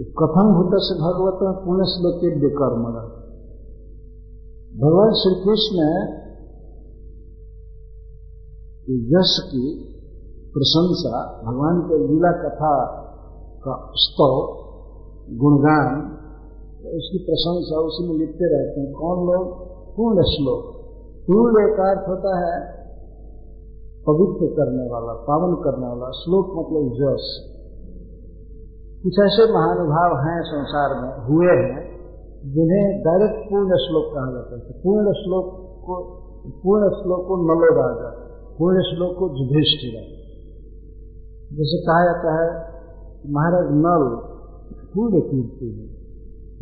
कथम 0.00 0.54
भूत 0.54 0.70
से 0.74 0.94
भगवत 0.94 1.64
पुण्य 1.64 1.84
श्लोके 1.84 2.50
कर्म 2.50 2.82
भगवान 4.80 5.12
श्री 5.12 5.34
कृष्ण 5.34 5.78
यश 9.16 9.38
की 9.44 9.94
प्रशंसा, 10.54 11.42
भगवान 11.46 11.80
के 11.80 12.08
लीला 12.08 12.32
कथा 12.32 12.86
का 13.68 13.90
स्तव, 13.94 14.56
गुणगान, 15.36 16.00
उसकी 16.96 17.18
प्रशंसा 17.18 17.80
उसी 17.80 18.08
में 18.08 18.18
लिखते 18.18 18.44
रहते 18.44 18.80
हैं। 18.80 18.92
कौन 18.92 19.18
लोग? 19.26 19.56
पूर्ण 19.96 20.22
श्लोक। 20.22 20.83
पूर्ण 21.26 21.72
एक 21.72 21.80
अर्थ 21.80 22.08
होता 22.08 22.38
है, 22.38 22.72
पवित्र 24.06 24.56
करने 24.56 24.90
वाला, 24.90 25.12
पावन 25.12 25.54
करने 25.54 25.86
वाला, 25.86 26.10
श्लोक 26.10 26.46
मतलब 26.46 26.92
जस। 26.92 27.50
कुछ 29.02 29.12
ऐसे 29.12 29.52
महानुभाव 29.54 30.28
हैं 30.28 30.42
संसार 30.42 31.02
में, 31.02 31.26
हुए 31.26 31.46
हैं, 31.46 31.94
जिन्हें 32.52 33.02
डायरेक्ट 33.02 33.50
पूर्ण 33.50 33.76
श्लोक 33.76 34.14
कहा 34.14 34.32
जाता 34.32 34.54
है। 34.54 34.82
पूर्ण 34.82 35.12
श्लोक 35.12 35.44
को, 35.84 36.24
पूर्ण 36.50 36.88
श्लोक 36.88 37.28
को 37.28 37.36
नलो 37.36 37.82
राजा 37.82 38.24
पूर्ण 38.58 38.82
श्लोक 38.82 39.18
को 39.18 39.26
युधिष्ठिर। 39.26 40.24
जैसे 41.56 41.82
कहा 41.82 42.04
जाता 42.04 42.32
है 42.32 42.74
महाराज 43.32 43.64
नल 43.64 44.16
पूर्ण 44.94 45.20
कीर्ति 45.20 45.66
है। 45.66 46.04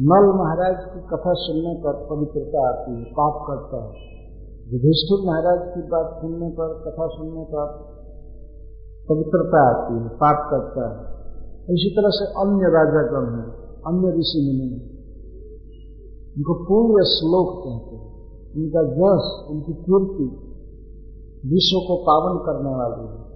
नल 0.01 0.39
महाराज 0.39 0.85
की 0.85 1.01
कथा 1.01 1.33
सुनने 1.33 1.83
पर 1.87 2.07
पवित्रता 2.11 2.69
आती 2.69 2.91
है, 2.91 3.05
पाप 3.05 3.45
करता 3.47 3.85
है। 3.85 4.22
युधिष्ठिर 4.73 5.27
महाराज 5.27 5.75
की 5.75 5.89
बात 5.89 6.19
सुनने 6.21 6.51
पर, 6.51 6.85
कथा 6.85 7.07
सुनने 7.07 7.45
पर 7.45 7.67
पवित्रता 9.09 9.69
आती 9.71 9.95
है, 9.95 10.09
पाप 10.09 10.51
करता 10.51 10.89
है। 10.89 11.13
इसी 11.75 11.91
तरह 11.91 12.11
से 12.11 12.25
अन्य 12.25 12.65
राजागण 12.65 13.37
हैं, 13.37 13.47
अन्य 13.87 14.19
ऋषि 14.19 14.59
मुनि 14.59 14.89
उनको 16.37 16.55
पूर्ण 16.55 17.05
श्लोक 17.05 17.65
कहते 17.65 17.97
हैं। 17.97 18.13
उनका 18.55 18.81
यश 18.81 19.51
उनकी 19.51 19.73
कीर्ति 19.73 20.25
विश्व 21.49 21.79
को 21.89 21.97
पावन 22.03 22.39
करने 22.39 22.75
वाली 22.75 23.07
है। 23.07 23.33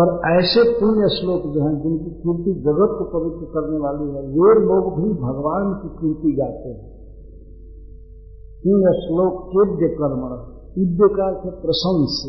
पर 0.00 0.38
ऐसे 0.38 0.80
पुण्य 0.80 1.08
श्लोक 1.08 1.54
जो 1.54 1.60
हैं, 1.60 1.82
जिनकी 1.82 2.10
कीर्ति 2.10 2.60
जगत 2.60 2.96
को 2.98 3.18
पवित्र 3.18 3.44
करने 3.44 3.78
वाली 3.78 4.10
है, 4.10 4.22
वे 4.22 4.66
लोग 4.66 4.96
भी 4.96 5.12
भगवान 5.22 5.74
की 5.74 5.88
कीर्ति 5.88 6.32
गाते 6.32 6.68
हैं। 6.68 6.93
पुण्य 8.66 9.00
श्लोक 9.04 9.46
केद्य 9.46 9.94
कर्म 9.94 10.22
युद्ध 10.78 10.98
का 11.00 11.50
प्रशंस। 11.50 12.24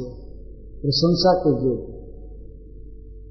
प्रशंसा 0.82 1.34
के 1.40 1.52
जो 1.52 1.76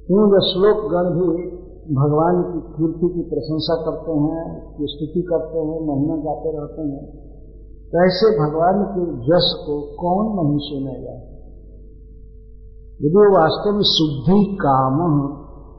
पुण्य 0.09 0.41
श्लोक 0.41 0.93
गण 0.93 1.21
भी 1.21 1.51
भगवान 1.95 2.43
की 2.43 2.61
कीर्ति 2.61 3.15
की 3.15 3.23
प्रशंसा 3.23 3.75
करते 3.83 4.13
हैं, 4.13 4.73
की 4.77 4.85
स्तुति 4.87 5.23
करते 5.23 5.59
हैं, 5.59 5.81
महिमा 5.81 6.17
गाते 6.17 6.59
रहते 6.59 6.83
हैं। 6.83 7.25
ऐसे 8.07 8.31
भगवान 8.39 8.85
के 8.85 9.17
जस 9.17 9.65
को 9.67 9.81
कौन 9.81 10.47
नहीं 10.47 10.59
सुनेगा? 10.59 11.35
यदि 13.03 13.35
वास्तव 13.37 13.73
में 13.73 13.83
शुद्धि 13.83 14.57
काम 14.61 15.21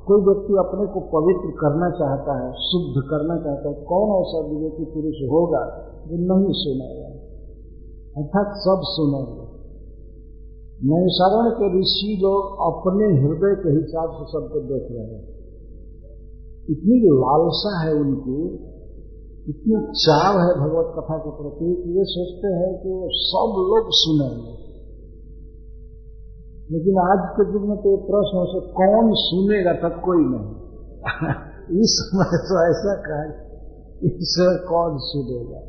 कोई 0.08 0.24
व्यक्ति 0.26 0.58
अपने 0.62 0.86
को 0.94 1.02
पवित्र 1.12 1.52
करना 1.60 1.88
चाहता 2.00 2.34
है, 2.40 2.50
शुद्ध 2.64 3.04
करना 3.10 3.38
चाहता 3.46 3.70
है, 3.70 3.76
कौन 3.86 4.12
ऐसा 4.18 4.42
विवेकी 4.48 4.86
पुरुष 4.94 5.22
होगा 5.32 5.62
जो 6.08 6.20
नहीं 6.26 6.56
सुनेगा 6.60 7.10
अर्थात 8.16 8.52
सब 8.66 8.84
सुनेंगे 8.90 9.44
नैसारण 10.82 11.50
के 11.58 11.68
ऋषि 11.72 12.12
लोग 12.22 12.62
अपने 12.64 13.06
हृदय 13.18 13.54
के 13.60 13.74
हिसाब 13.76 14.16
से 14.16 14.26
सबको 14.32 14.62
देख 14.70 14.88
रहे 14.92 15.06
हैं, 15.06 15.22
इतनी 16.70 16.98
लालसा 17.16 17.72
है 17.80 17.94
उनकी, 17.94 18.40
इतनी 19.48 19.80
चाव 20.04 20.40
है 20.40 20.52
भगवत 20.60 20.92
कथा 20.96 21.18
के 21.18 21.34
प्रति, 21.40 21.70
ये 21.98 22.06
सोचते 22.12 22.52
हैं 22.56 22.70
कि 22.82 22.94
सब 23.22 23.58
लोग 23.72 23.90
सुनेंगे 24.02 24.54
लेकिन 26.72 26.98
आज 27.00 27.30
के 27.32 27.54
युग 27.54 27.68
में 27.70 27.78
तो 27.78 27.90
ये 27.90 27.98
प्रश्न 27.98 28.38
हो 28.38 28.62
कौन 28.62 29.12
सुनेगा? 29.14 29.74
तक 29.74 30.02
कोई 30.06 30.18
नहीं। 30.18 30.56
इस 31.82 31.98
समय 32.00 32.38
तो 32.38 32.70
ऐसा 32.70 32.96
कहा 32.96 33.46
इसे 34.04 34.66
कौन 34.66 34.98
सुनेगा? 34.98 35.60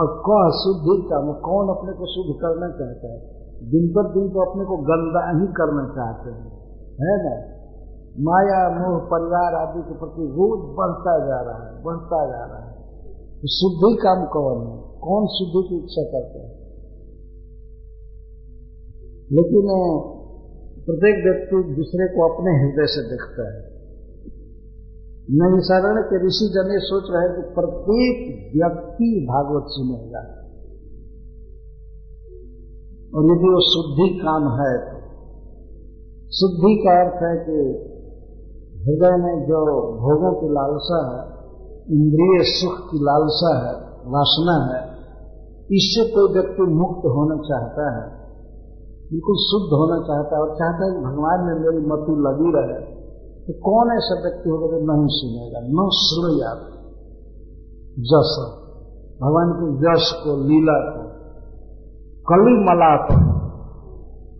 और 0.00 0.06
कह 0.06 0.50
शुद्धि 0.50 1.08
का 1.08 1.32
कौन 1.32 1.68
अपने 1.68 1.92
को 1.92 2.06
शुद्ध 2.06 2.40
करना 2.40 2.68
चाहता 2.68 3.12
है? 3.12 3.42
दिन 3.70 3.88
पर 3.88 4.14
दिन 4.14 4.28
तो 4.28 4.50
अपने 4.50 4.64
को 4.64 4.76
गंदा 4.76 5.40
ही 5.40 5.46
करना 5.46 5.94
चाहते 5.94 6.30
हैं। 6.30 6.50
है 6.78 7.24
ना? 7.24 7.62
माया, 8.20 8.68
मोह, 8.68 8.98
परिवार 8.98 9.54
आदि 9.54 9.82
के 9.82 9.98
प्रति 9.98 10.22
रोज 10.22 10.76
बढ़ता 10.76 11.18
जा 11.26 11.40
रहा 11.40 11.66
है 11.66 11.82
बढ़ता 11.82 12.26
जा 12.26 12.44
रहा 12.44 12.70
है। 12.70 12.72
तो 13.12 13.48
शुद्धि 13.48 13.96
काम 14.02 14.26
कौन 14.26 14.66
है? 14.66 15.00
कौन 15.00 15.26
शुद्धि 15.26 15.68
की 15.68 15.76
इच्छा 15.76 16.02
करता 16.02 16.38
है? 16.38 16.62
लेकिन 19.32 19.64
प्रत्येक 20.86 21.18
व्यक्ति 21.24 21.58
दूसरे 21.74 22.06
को 22.08 22.22
अपने 22.24 22.52
हृदय 22.56 22.88
से 22.92 23.02
देखता 23.08 23.44
है। 23.48 23.60
नैसारण 25.40 25.98
के 26.04 26.18
ऋषि 26.22 26.46
जन 26.54 26.70
ये 26.72 26.78
सोच 26.84 27.10
रहे 27.10 27.20
हैं 27.24 27.34
कि 27.34 27.42
प्रत्येक 27.56 28.22
व्यक्ति 28.54 29.10
भागवत 29.28 29.68
सुनेगा, 29.72 30.22
और 33.12 33.26
यदि 33.26 33.48
वो 33.48 33.60
शुद्धि 33.66 34.08
काम 34.18 34.48
है 34.54 34.72
तो 34.82 34.98
शुद्धि 36.32 36.72
का 36.78 36.92
अर्थ 37.00 37.22
है 37.22 37.34
कि 37.42 37.56
हृदय 38.82 39.16
में 39.18 39.34
जो 39.46 39.60
भोगों 39.98 40.32
की 40.36 40.48
लालसा 40.52 41.00
है, 41.08 41.20
इंद्रिय 41.92 42.42
सुख 42.50 42.78
की 42.86 43.00
लालसा 43.04 43.52
है, 43.58 43.74
वासना 44.08 44.56
है, 44.64 44.80
इससे 45.72 46.04
कोई 46.10 46.32
व्यक्ति 46.32 46.66
मुक्त 46.74 47.04
होना 47.14 47.36
चाहता 47.44 47.84
है। 47.92 48.06
बिल्कुल 49.12 49.36
शुद्ध 49.36 49.72
होना 49.72 49.98
चाहता 50.06 50.36
है 50.36 50.42
और 50.42 50.48
चाहता 50.48 50.84
है 50.84 50.92
कि 50.92 50.98
भगवान 50.98 51.40
में 51.40 51.54
मेरी 51.54 51.86
मतु 51.86 52.12
लगी 52.12 52.52
रहे 52.54 53.02
तो 53.46 53.52
कौन 53.52 53.96
ऐसा 53.96 54.20
व्यक्ति 54.22 54.50
होगा 54.50 54.66
जो 54.66 54.96
नहीं 54.96 55.06
सुनेगा? 55.10 55.60
न 55.60 55.88
श्रेया। 55.94 56.54
जस। 57.98 58.58
भगवान 59.22 59.52
के 59.52 59.90
यश 59.90 60.12
को, 60.12 60.36
लीला 60.36 60.90
को। 60.90 61.12
कली 62.28 62.64
मलाप 62.64 63.08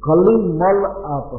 कली 0.05 0.53
मल 0.53 0.87
आप 1.05 1.31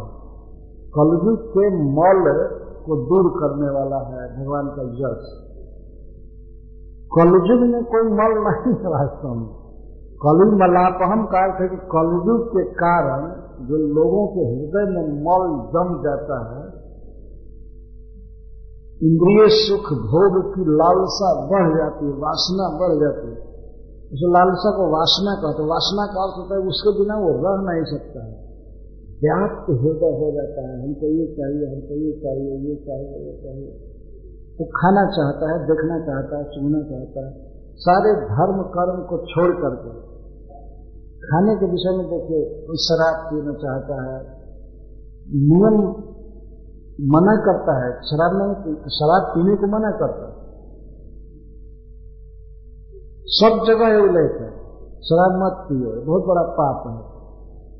कलयुग 0.97 1.49
के 1.49 1.69
मल 1.69 2.47
को 2.85 2.95
दूर 2.95 3.29
करने 3.29 3.69
वाला 3.69 3.97
है 3.97 4.43
भगवान 4.43 4.67
का 4.67 4.83
यश 4.83 5.49
कलयुग 7.13 7.71
में 7.71 7.83
कोई 7.83 8.01
मल 8.01 8.33
नहीं 8.47 8.75
है 8.75 8.89
वास्तव 8.89 9.29
में। 9.29 9.62
कलि 10.25 10.55
मलापहम 10.55 11.25
का 11.25 11.43
अर्थ 11.43 11.61
है 11.61 11.67
कि 11.67 11.75
कलयुग 11.75 12.47
के 12.47 12.63
कारण 12.71 13.43
जो 13.65 13.75
लोगों 13.75 14.27
के 14.27 14.39
हृदय 14.39 14.91
में 14.91 15.07
मल 15.07 15.45
जम 15.67 16.03
जाता 16.03 16.37
है, 16.49 16.83
इंद्रिय 19.03 19.47
सुख 19.49 19.93
भोग 19.93 20.55
की 20.55 20.61
लालसा 20.61 21.45
बढ़ 21.45 21.77
जाती 21.77 22.05
है, 22.05 22.11
वासना 22.11 22.77
बढ़ 22.77 22.93
जाती 23.03 23.27
है। 23.27 23.53
उसे 24.13 24.31
लालसा 24.33 24.71
को 24.77 24.91
वासना 24.91 25.35
कहते 25.35 25.63
वासना 25.63 26.05
का 26.05 26.23
अर्थ 26.23 26.37
होता 26.37 26.55
है 26.55 26.61
उसके 26.67 26.99
बिना 26.99 27.15
वो 27.15 27.29
रह 27.29 27.73
नहीं 27.73 27.83
सकता 27.83 28.25
है। 28.25 28.53
व्याप्त 29.23 29.69
हृदय 29.69 30.13
हो 30.13 30.31
जाता 30.31 30.61
है। 30.61 30.83
हमको 30.83 31.05
ये 31.05 31.27
चाहिए, 31.27 31.75
हमको 31.75 31.93
ये 31.93 32.11
चाहिए 32.11 32.69
ये 32.69 32.75
चाहिए 32.75 33.31
ये 33.31 33.43
चाहिए। 33.43 33.89
वो 34.59 34.65
खाना 34.65 35.05
चाहता 35.05 35.51
है, 35.51 35.67
देखना 35.67 35.99
चाहता 35.99 36.37
है, 36.37 36.43
सुनना 36.43 36.81
चाहता 36.81 37.27
है। 37.27 37.53
सारे 37.75 38.15
धर्म 38.15 38.63
कर्म 38.63 39.03
को 39.03 39.17
छोड़ 39.17 39.51
करके 39.51 40.12
खाने 41.23 41.55
के 41.55 41.65
विषय 41.65 41.97
में 41.97 42.07
देखिए, 42.07 42.67
कोई 42.67 42.77
शराब 42.77 43.25
पीना 43.25 43.53
चाहता 43.53 43.95
है, 44.03 44.23
नियम 45.27 45.89
मना 47.01 47.35
करता 47.35 47.85
है, 47.85 48.01
शराब 48.01 48.31
नहीं 48.37 48.75
शराब 48.75 49.35
पीने 49.35 49.55
को 49.55 49.67
मना 49.67 49.91
करता 49.91 50.25
है। 50.27 50.43
सब 53.25 53.65
जगह 53.67 54.01
उल्लेख 54.01 54.31
है, 54.41 54.49
शराब 55.01 55.31
मत 55.31 55.67
पियो 55.69 56.05
बहुत 56.05 56.23
बड़ा 56.23 56.41
पाप 56.41 56.87
है। 56.87 57.13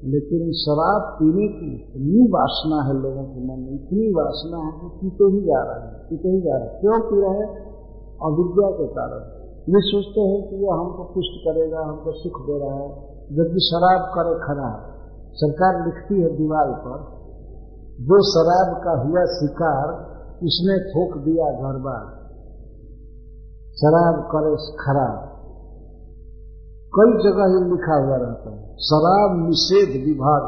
लेकिन 0.10 0.52
शराब 0.52 1.02
पीने 1.20 1.48
की 1.48 1.76
इतनी 1.76 2.28
वासना 2.32 2.84
है 2.84 2.94
लोगों 3.02 3.24
के 3.24 3.40
मन 3.40 3.60
में, 3.60 3.74
इतनी 3.74 4.14
वासना 4.14 4.58
है 4.58 4.72
कि 4.72 4.88
पीते 5.02 5.24
ही 5.24 5.42
जा 5.42 5.64
रहे 5.64 5.88
हैं, 5.88 6.08
पीते 6.10 6.30
ही 6.30 6.42
जा 6.42 6.58
रहे 6.58 6.68
हैं। 6.68 6.80
क्यों 6.82 7.00
पी 7.00 7.22
रहे 7.22 7.30
हैं? 7.30 7.74
अविद्या 8.24 8.72
के 8.72 8.88
कारण। 8.88 9.44
ये 9.70 9.82
सोचते 9.82 10.22
हैं 10.22 10.50
कि 10.50 10.56
ये 10.56 10.70
हमको 10.70 11.04
पुष्ट 11.04 11.42
करेगा, 11.46 11.80
हमको 11.80 12.12
सुख 12.12 12.42
दे 12.42 12.60
रहा 12.60 12.80
है। 12.80 13.13
जबकि 13.30 13.60
शराब 13.62 14.10
करे 14.16 14.34
खराब 14.46 14.90
सरकार 15.36 15.86
लिखती 15.86 16.22
है 16.22 16.30
दीवार 16.38 16.72
पर, 16.82 17.00
जो 18.00 18.18
शराब 18.24 18.74
का 18.84 18.94
हुआ 19.02 19.24
शिकार 19.34 19.94
उसने 20.44 20.76
थोक 20.90 21.18
दिया 21.18 21.52
घर 21.52 21.78
बार 21.80 22.04
शराब 23.78 24.18
करे 24.34 24.56
खराब 24.80 25.30
कई 26.94 27.14
जगह 27.22 27.54
ये 27.54 27.62
लिखा 27.70 27.96
हुआ 27.96 28.18
रहता 28.18 28.50
है, 28.50 28.58
शराब 28.78 29.32
निषेध 29.38 29.94
विभाग, 30.06 30.44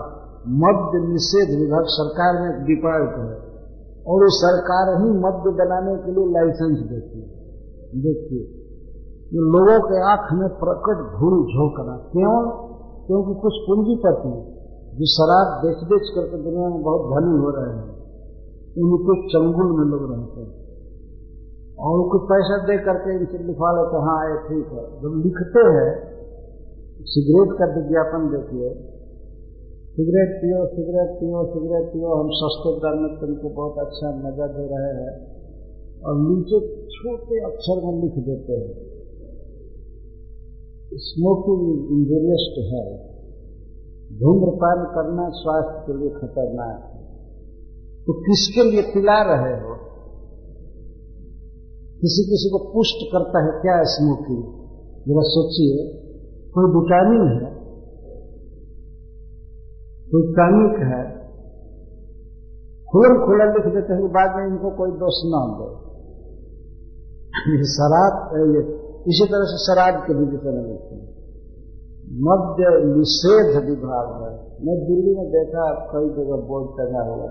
मद्य 0.48 1.00
निषेध 1.06 1.54
विभाग, 1.60 1.86
सरकार 1.86 2.36
एक 2.42 2.60
डिपार्ट 2.66 3.16
है, 3.20 3.38
और 4.08 4.26
वो 4.26 4.28
सरकार 4.36 4.92
ही 5.02 5.10
मद्य 5.24 5.54
बनाने 5.62 5.96
के 5.96 6.12
लिए 6.12 6.28
लाइसेंस 6.34 6.78
देती 6.90 7.22
है। 7.22 7.28
देखिए 8.02 8.65
ये 9.26 9.40
लोगों 9.40 9.88
के 9.88 10.12
आँख 10.12 10.34
में 10.34 10.50
प्रकट 10.50 10.98
धूल 11.20 11.44
झोंकना 11.44 11.98
क्यों? 11.98 12.66
क्योंकि 13.08 13.42
कुछ 13.42 13.54
पूंजीपति 13.56 14.56
जो 14.98 15.06
शराब 15.06 15.66
बेच 15.66 15.78
बेच 15.78 16.10
करके 16.16 16.44
दुनिया 16.44 16.70
में 16.70 16.84
बहुत 16.84 17.02
धनी 17.02 17.38
हो 17.38 17.50
रहे 17.50 17.76
हैं 17.76 17.96
उनके 18.84 19.28
चंगुल 19.28 19.66
में 19.66 19.86
लोग 19.86 20.12
रहते 20.12 20.42
हैं। 20.42 20.66
और 21.80 22.10
कुछ 22.10 22.22
पैसा 22.22 22.58
दे 22.58 22.78
करके 22.78 23.16
इनसे 23.16 23.38
लिखवा 23.38 23.72
लेते 23.72 23.98
हाँ 23.98 24.30
ये 24.30 24.38
ठीक 24.38 24.74
है। 24.74 24.84
जब 24.84 25.24
लिखते 25.26 25.60
हैं, 25.60 26.16
सिगरेट 27.02 27.58
का 27.60 27.66
विज्ञापन 27.66 28.30
देखिए। 28.30 28.70
सिगरेट 29.96 30.42
पियो 30.42 30.66
सिगरेट 30.66 31.20
पियो 31.20 31.46
सिगरेट 31.46 31.94
पियो, 31.94 32.14
हम 32.14 32.30
सस्ते 32.32 32.76
दर 32.80 33.00
में 33.00 33.20
तुमको 33.20 33.50
बहुत 33.50 33.88
अच्छा 33.88 34.10
मज़ा 34.10 34.48
दे 34.48 34.68
रहे 34.72 35.04
हैं। 35.04 35.36
और 36.04 36.16
नीचे 36.16 36.86
छोटे 36.86 37.46
अक्षर 37.46 37.86
में 37.86 38.04
लिख 38.04 38.14
देते 38.14 38.54
हैं। 38.54 38.95
स्मोकिंग 40.98 41.92
इंजूरियस्ट 41.92 42.74
है। 42.74 43.16
धूम्रपान 44.20 44.86
करना 44.86 45.30
स्वास्थ्य 45.30 45.84
के 45.88 46.00
लिए 46.00 46.10
खतरनाक 46.10 46.84
है। 46.84 47.06
तो 48.04 48.14
किसके 48.14 48.72
लिए 48.72 48.82
पिला 48.82 49.22
रहे 49.22 49.54
हो? 49.54 49.76
किसी 51.82 52.24
किसी 52.24 52.50
को 52.50 52.74
पुष्ट 52.74 53.12
करता 53.14 53.46
है 53.46 53.62
क्या 53.62 53.84
स्मोकिंग? 53.84 54.44
जरा 55.08 55.22
सोचिए, 55.22 56.02
कोई 56.50 56.82
विटामिन 56.82 57.46
है? 57.46 57.56
कोई 60.06 60.34
टॉनिक 60.34 60.80
है? 60.80 61.16
खुलम 62.92 63.26
खुला 63.26 63.46
लिख 63.46 63.74
देते 63.74 63.94
हैं, 63.94 64.08
बाद 64.08 64.36
में 64.36 64.48
इनको 64.48 64.78
कोई 64.78 64.92
दोष 64.92 65.22
ना 65.26 65.58
दो। 65.58 65.86
शराब 67.64 68.30
ये 68.56 68.85
इसी 69.08 69.26
तरह 69.26 69.50
से 69.50 69.58
शराब 69.64 69.98
के 70.08 70.14
भी 70.14 70.26
में 70.26 70.64
लिखते 70.68 70.96
हैं। 70.96 71.16
मध्य 72.28 72.72
निषेध 72.88 73.52
विभाग 73.66 74.08
है। 74.22 74.32
मैं 74.66 74.76
दिल्ली 74.88 75.14
में 75.16 75.28
देखा 75.30 75.66
कई 75.92 76.10
जगह 76.10 76.42
बोर्ड 76.48 76.72
टंगा 76.78 77.04
हुआ 77.04 77.28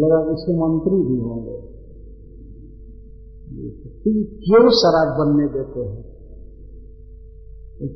लगा 0.00 0.18
इसके 0.32 0.52
मंत्री 0.56 0.98
भी 1.06 1.18
होंगे। 1.20 1.56
क्यों 4.44 4.68
शराब 4.70 5.08
बनने 5.18 5.46
देते 5.48 5.80
हैं? 5.80 5.98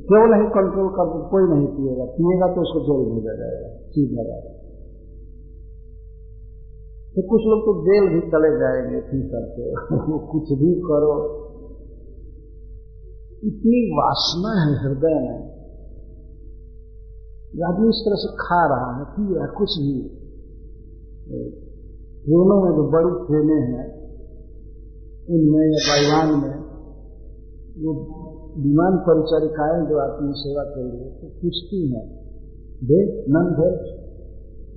क्यों 0.07 0.25
नहीं 0.31 0.49
कंट्रोल 0.49 0.89
कर 0.89 1.13
कोई 1.29 1.47
नहीं 1.53 1.67
पिएगा। 1.67 2.05
पिएगा 2.05 2.47
तो 2.55 2.61
उसको 2.61 2.83
जेल 2.85 3.01
भेजा 3.13 3.33
जाएगा, 3.37 3.69
चीज़ 3.89 4.11
जाएगा 4.15 4.51
तो 7.15 7.21
कुछ 7.21 7.41
लोग 7.45 7.59
तो 7.65 7.73
जेल 7.81 8.05
भी 8.13 8.21
चले 8.29 8.49
जाएँगे 8.59 9.01
पी 9.01 9.19
करके 9.29 9.65
वो 9.95 10.17
कुछ 10.31 10.53
भी 10.59 10.71
करो। 10.81 11.44
इतनी 13.45 13.79
वासना 13.97 14.51
है 14.61 14.71
हृदय 14.83 15.17
में 15.25 15.41
आदमी 17.67 17.89
इस 17.89 17.99
तरह 18.05 18.17
से 18.21 18.29
खा 18.37 18.61
रहा 18.67 18.87
है 18.95 19.03
पी 19.11 19.25
रहा 19.35 19.45
कुछ 19.57 19.75
भी 19.79 19.91
ट्रेनों 22.25 22.57
में 22.63 22.71
जो 22.77 22.83
बड़ी 22.91 23.11
ट्रेनें 23.27 23.61
हैं, 23.67 23.85
उनमें 25.29 25.65
या 25.65 25.81
बाईवान 25.85 26.33
में, 26.41 26.55
वो 27.77 27.93
विमान 28.57 28.97
परिचारिकाएँ 29.07 29.79
जो 29.89 29.99
आती 29.99 30.25
हैं 30.25 30.33
सेवा 30.33 30.63
के 30.63 30.83
लिए 30.83 31.07
तो 31.21 31.29
पूछती 31.41 31.79
हैं। 31.93 32.03
वेज 32.83 33.09
नन 33.29 33.47
वेज 33.59 33.79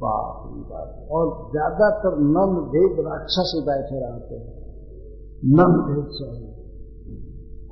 बाप 0.02 1.10
और 1.10 1.24
ज़्यादातर 1.50 2.18
नन 2.28 2.56
वेज 2.74 3.00
राक्षस 3.06 3.52
ही 3.56 3.60
बैठे 3.66 4.00
रहते 4.00 4.34
हैं। 4.34 4.52
नन 5.56 5.76
वेज 5.88 6.06
चाहिए 6.18 6.57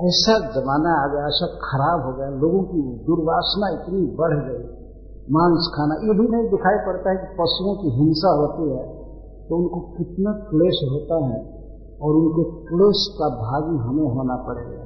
ऐसा 0.00 0.34
जमाना 0.54 0.94
आ 0.94 1.04
गया, 1.08 1.26
ऐसा 1.26 1.46
खराब 1.60 2.02
हो 2.06 2.10
गया, 2.16 2.28
लोगों 2.40 2.62
की 2.64 2.80
दुर्वासना 3.04 3.68
इतनी 3.74 4.00
बढ़ 4.18 4.34
गई, 4.40 4.64
मांस 5.30 5.68
खाना, 5.74 5.94
ये 6.02 6.16
भी 6.18 6.26
नहीं 6.28 6.48
दिखाई 6.50 6.80
पड़ता 6.86 7.10
है 7.10 7.16
कि 7.16 7.28
पशुओं 7.38 7.72
की 7.76 7.92
हिंसा 7.94 8.32
होती 8.36 8.66
है 8.70 8.84
तो 9.48 9.56
उनको 9.56 9.80
कितना 9.96 10.32
क्लेश 10.46 10.78
होता 10.92 11.16
है 11.24 11.38
और 12.02 12.16
उनके 12.18 12.44
क्लेश 12.68 13.02
का 13.18 13.26
भागी 13.36 13.76
हमें 13.82 14.06
होना 14.14 14.36
पड़ेगा। 14.46 14.84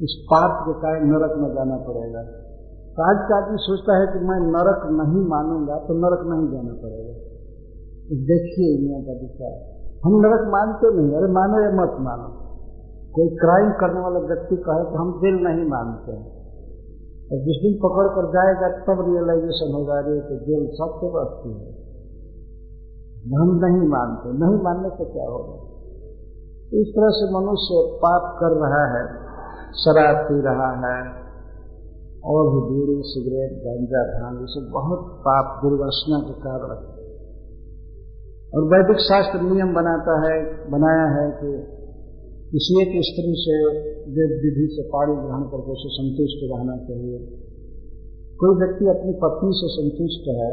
इस 0.00 0.12
पाप 0.26 0.52
के 0.66 0.72
कारण 0.82 1.08
नरक 1.08 1.34
में 1.38 1.48
जाना 1.54 1.76
पड़ेगा। 1.86 2.22
तो 2.92 3.02
आज 3.04 3.18
का 3.28 3.36
आदमी 3.36 3.58
सोचता 3.60 3.96
है 3.96 4.06
कि 4.06 4.20
मैं 4.24 4.38
नरक 4.46 4.86
नहीं 4.92 5.24
मानूँगा 5.28 5.76
तो 5.80 5.96
नरक 5.96 6.22
नहीं 6.26 6.46
जाना 6.52 6.76
पड़ेगा। 6.82 7.14
देखिए 8.30 8.70
यहाँ 8.84 9.02
का 9.02 9.18
विचार। 9.20 9.52
हम 10.04 10.16
नरक 10.20 10.46
मानते 10.48 10.94
नहीं, 10.96 11.10
अरे 11.16 11.32
मानो 11.32 11.60
या 11.64 11.72
मत 11.76 12.00
मानो। 12.00 12.28
कोई 13.12 13.28
क्राइम 13.28 13.72
करने 13.72 14.00
वाला 14.00 14.18
व्यक्ति 14.18 14.56
कहे 14.56 14.84
तो 14.84 14.98
हम 14.98 15.20
दिल 15.20 15.34
नहीं 15.34 15.68
मानते 15.68 16.12
हैं। 16.12 16.40
और 17.32 17.38
जिस 17.38 17.56
दिन 17.62 17.78
पकड़ 17.82 18.08
कर 18.08 18.26
जाएगा, 18.28 18.68
तब 18.68 19.00
रियलाइजेशन 19.08 19.72
हो 19.74 19.84
जा 19.84 19.92
होगा, 19.92 19.94
अरे 19.94 20.20
तो 20.20 20.44
जेल 20.44 20.68
सबसे 20.72 21.06
बचती 21.06 21.48
है। 21.48 21.80
हम 23.38 23.60
नहीं 23.64 23.88
मानते 23.88 24.28
नहीं 24.28 24.62
मानने 24.62 24.88
से 24.88 25.04
क्या 25.04 25.24
होगा? 25.24 25.70
इस 26.80 26.92
तरह 26.96 27.08
से 27.08 27.34
मनुष्य 27.34 27.98
पाप 27.98 28.36
कर 28.40 28.46
रहा 28.46 28.98
है, 28.98 29.06
शराब 29.72 30.16
पी 30.16 30.40
रहा 30.40 30.70
है, 30.70 31.20
और 32.24 32.44
भी 32.44 32.70
बीड़ी, 32.70 33.02
सिगरेट, 33.04 33.52
गांजा 33.52 34.02
ये 34.40 34.46
सब 34.46 34.70
बहुत 34.72 34.98
पाप, 35.00 35.60
दुर्वासना 35.62 36.18
के 36.18 36.40
कारण। 36.40 36.76
है 36.76 37.00
और 38.54 38.62
वैदिक 38.62 38.96
शास्त्र 38.96 39.40
नियम 39.40 39.74
बनाता 39.74 40.28
है, 40.28 40.70
बनाया 40.70 41.20
है 41.20 41.30
कि 41.30 41.79
किसी 42.52 42.78
एक 42.80 42.94
स्त्री 43.06 43.32
से 43.40 43.56
वेद 44.14 44.32
विधि 44.42 44.66
से 44.70 44.84
पाड़ी 44.92 45.12
ग्रहण 45.14 45.42
करके 45.50 45.74
उसे 45.74 45.90
संतुष्ट 45.92 46.40
रहना 46.46 46.76
चाहिए। 46.86 47.18
कोई 48.40 48.56
व्यक्ति 48.58 48.88
अपनी 48.88 49.14
पत्नी 49.20 49.50
से 49.56 49.70
संतुष्ट 49.72 50.26
है 50.38 50.50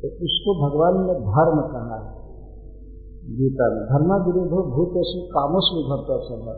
तो 0.00 0.12
उसको 0.26 0.54
भगवान 0.58 1.00
ने 1.00 1.18
धर्म 1.26 1.60
कहा 1.68 1.98
है। 1.98 2.14
गीता 3.34 3.68
में 3.74 3.82
धर्म 3.86 4.14
विरोधो 4.24 4.62
भूत 4.70 4.96
ऐसे 4.98 5.24
कामों 5.30 5.66
से 5.66 5.84
भरता 5.86 6.18
सब 6.24 6.48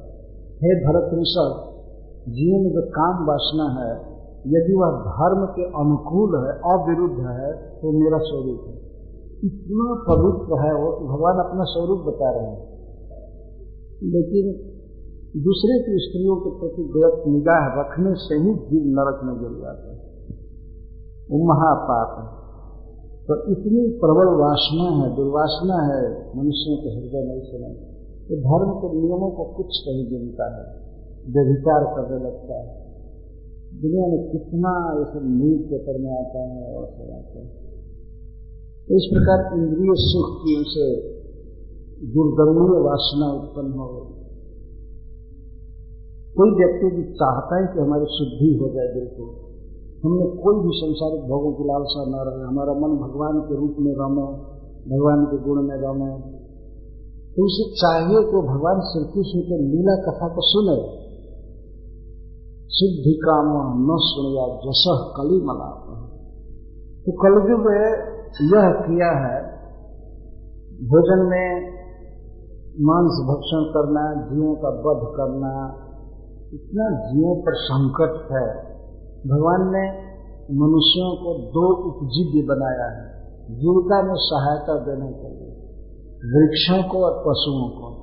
हे 0.62 0.76
भरत 0.82 1.10
ऋषभ 1.14 1.52
जीवन 2.30 2.64
जो 2.70 2.80
काम 2.92 3.20
वासना 3.26 3.66
है, 3.74 3.90
यदि 4.48 4.74
वह 4.74 4.96
धर्म 5.04 5.44
के 5.52 5.68
अनुकूल 5.78 6.34
है, 6.38 6.50
अविरुद्ध 6.70 7.20
है 7.28 7.52
तो 7.78 7.92
मेरा 7.94 8.18
स्वरूप 8.24 8.66
है। 8.66 8.74
इतना 9.42 9.86
पवित्र 10.06 10.58
है 10.62 10.72
वो 10.74 10.90
कि 10.92 11.06
भगवान 11.06 11.40
अपना 11.40 11.66
स्वरूप 11.70 12.02
बता 12.06 12.32
रहे 12.32 12.50
हैं। 12.50 12.67
लेकिन 14.02 14.46
दूसरे 15.42 15.78
की 15.78 15.94
स्त्रियों 15.98 16.36
के 16.36 16.50
प्रति 16.60 16.82
गलत 16.82 17.22
निगाह 17.28 17.80
रखने 17.80 18.14
से 18.14 18.34
ही 18.34 18.54
जीव 18.54 18.82
नरक 18.86 19.20
में 19.24 19.34
गिर 19.38 19.54
जाता 19.62 19.92
है। 19.92 19.98
वो 21.30 21.44
महापाप 21.48 22.10
है। 22.18 22.38
तो 23.26 23.52
इतनी 23.52 23.88
प्रबल 23.88 24.28
वासना 24.40 24.90
है, 24.90 25.16
दुर्वासना 25.16 25.74
है 25.74 26.02
मनुष्यों 26.38 26.76
के 26.76 26.88
हृदय 26.88 27.24
नहीं 27.28 27.40
सुना 27.40 27.68
तो 28.28 28.36
धर्म 28.36 28.70
के 28.80 28.96
नियमों 29.00 29.30
को 29.30 29.44
कुछ 29.44 29.66
नहीं 29.66 30.08
गिनता 30.10 30.46
है, 30.56 30.64
व्यभिचार 31.32 31.84
करने 31.84 32.24
लगता 32.24 32.54
है। 32.54 32.88
दुनिया 33.80 34.06
में 34.06 34.30
कितना 34.30 34.72
ऐसे 35.00 35.18
न्यूज़ 35.24 35.62
पेपर 35.62 35.98
में 35.98 36.10
आता 36.10 36.38
है 36.38 36.76
और 36.76 36.86
सब 36.86 37.10
आता 37.12 37.38
है। 37.38 37.46
इस 38.96 39.10
प्रकार 39.12 39.58
इंद्रिय 39.58 39.92
सुख 39.94 40.38
की 40.38 40.60
उसे 40.60 41.17
दुर्गम्य 42.12 42.80
वासना 42.82 43.28
उत्पन्न 43.36 43.72
हो 43.78 43.86
गई। 43.88 44.16
कोई 46.36 46.50
व्यक्ति 46.56 46.88
भी 46.96 47.04
चाहता 47.14 47.56
है 47.56 47.64
कि 47.68 47.78
हमारी 47.80 48.08
शुद्धि 48.10 48.50
हो 48.58 48.66
जाए 48.74 48.88
बिल्कुल, 48.90 49.30
हमने 50.02 50.26
कोई 50.42 50.58
भी 50.58 50.74
संसारिक 50.76 51.22
भोगों 51.26 51.52
की 51.52 51.64
लालसा 51.68 52.02
न 52.06 52.20
रहे, 52.26 52.42
हमारा 52.46 52.74
मन 52.76 52.92
भगवान 52.98 53.40
के 53.46 53.56
रूप 53.56 53.80
में 53.84 53.94
रमे, 54.00 54.26
भगवान 54.86 55.24
के 55.26 55.38
गुण 55.46 55.58
में 55.62 55.78
रमे 55.78 56.10
तो 57.32 57.44
उसे 57.44 57.64
चाहिए 57.80 58.20
कि 58.28 58.38
भगवान 58.46 58.78
श्री 58.86 59.02
कृष्ण 59.10 59.40
के 59.48 59.56
लीला 59.64 59.96
कथा 60.04 60.28
को 60.28 60.44
सुने। 60.46 60.76
सिद्धि 62.70 63.14
काम 63.24 63.50
न 63.82 63.98
सुनिया 64.04 64.46
जस 64.62 64.84
कली 65.16 65.38
मना 65.44 65.68
तो 67.04 67.12
कलयुग 67.18 67.66
में 67.66 67.82
यह 68.46 68.66
किया 68.80 69.10
है, 69.18 69.36
भोजन 70.88 71.22
में 71.30 71.46
मांस 72.80 73.24
भक्षण 73.28 73.64
करना, 73.64 74.28
जीवों 74.30 74.54
का 74.54 74.68
वध 74.68 75.16
करना, 75.16 75.74
इतना 76.54 77.10
जीवों 77.10 77.36
पर 77.36 77.54
संकट 77.54 78.32
है। 78.32 78.78
भगवान 79.28 79.60
ने 79.60 80.08
मनुष्यों 80.54 81.16
को 81.16 81.38
दो 81.46 81.88
उपजीव्य 81.88 82.48
बनाया 82.48 82.86
है 82.90 83.18
जीविका 83.44 84.02
में 84.02 84.14
सहायता 84.16 84.78
देने 84.78 85.12
के 85.12 85.28
लिए, 85.28 85.54
वृक्षों 86.24 86.90
को 86.90 87.04
और 87.04 87.12
पशुओं 87.12 87.70
को। 87.70 87.98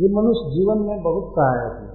ये 0.00 0.08
मनुष्य 0.14 0.50
जीवन 0.50 0.78
में 0.78 1.02
बहुत 1.02 1.32
सहायक 1.32 1.72
है। 1.72 1.90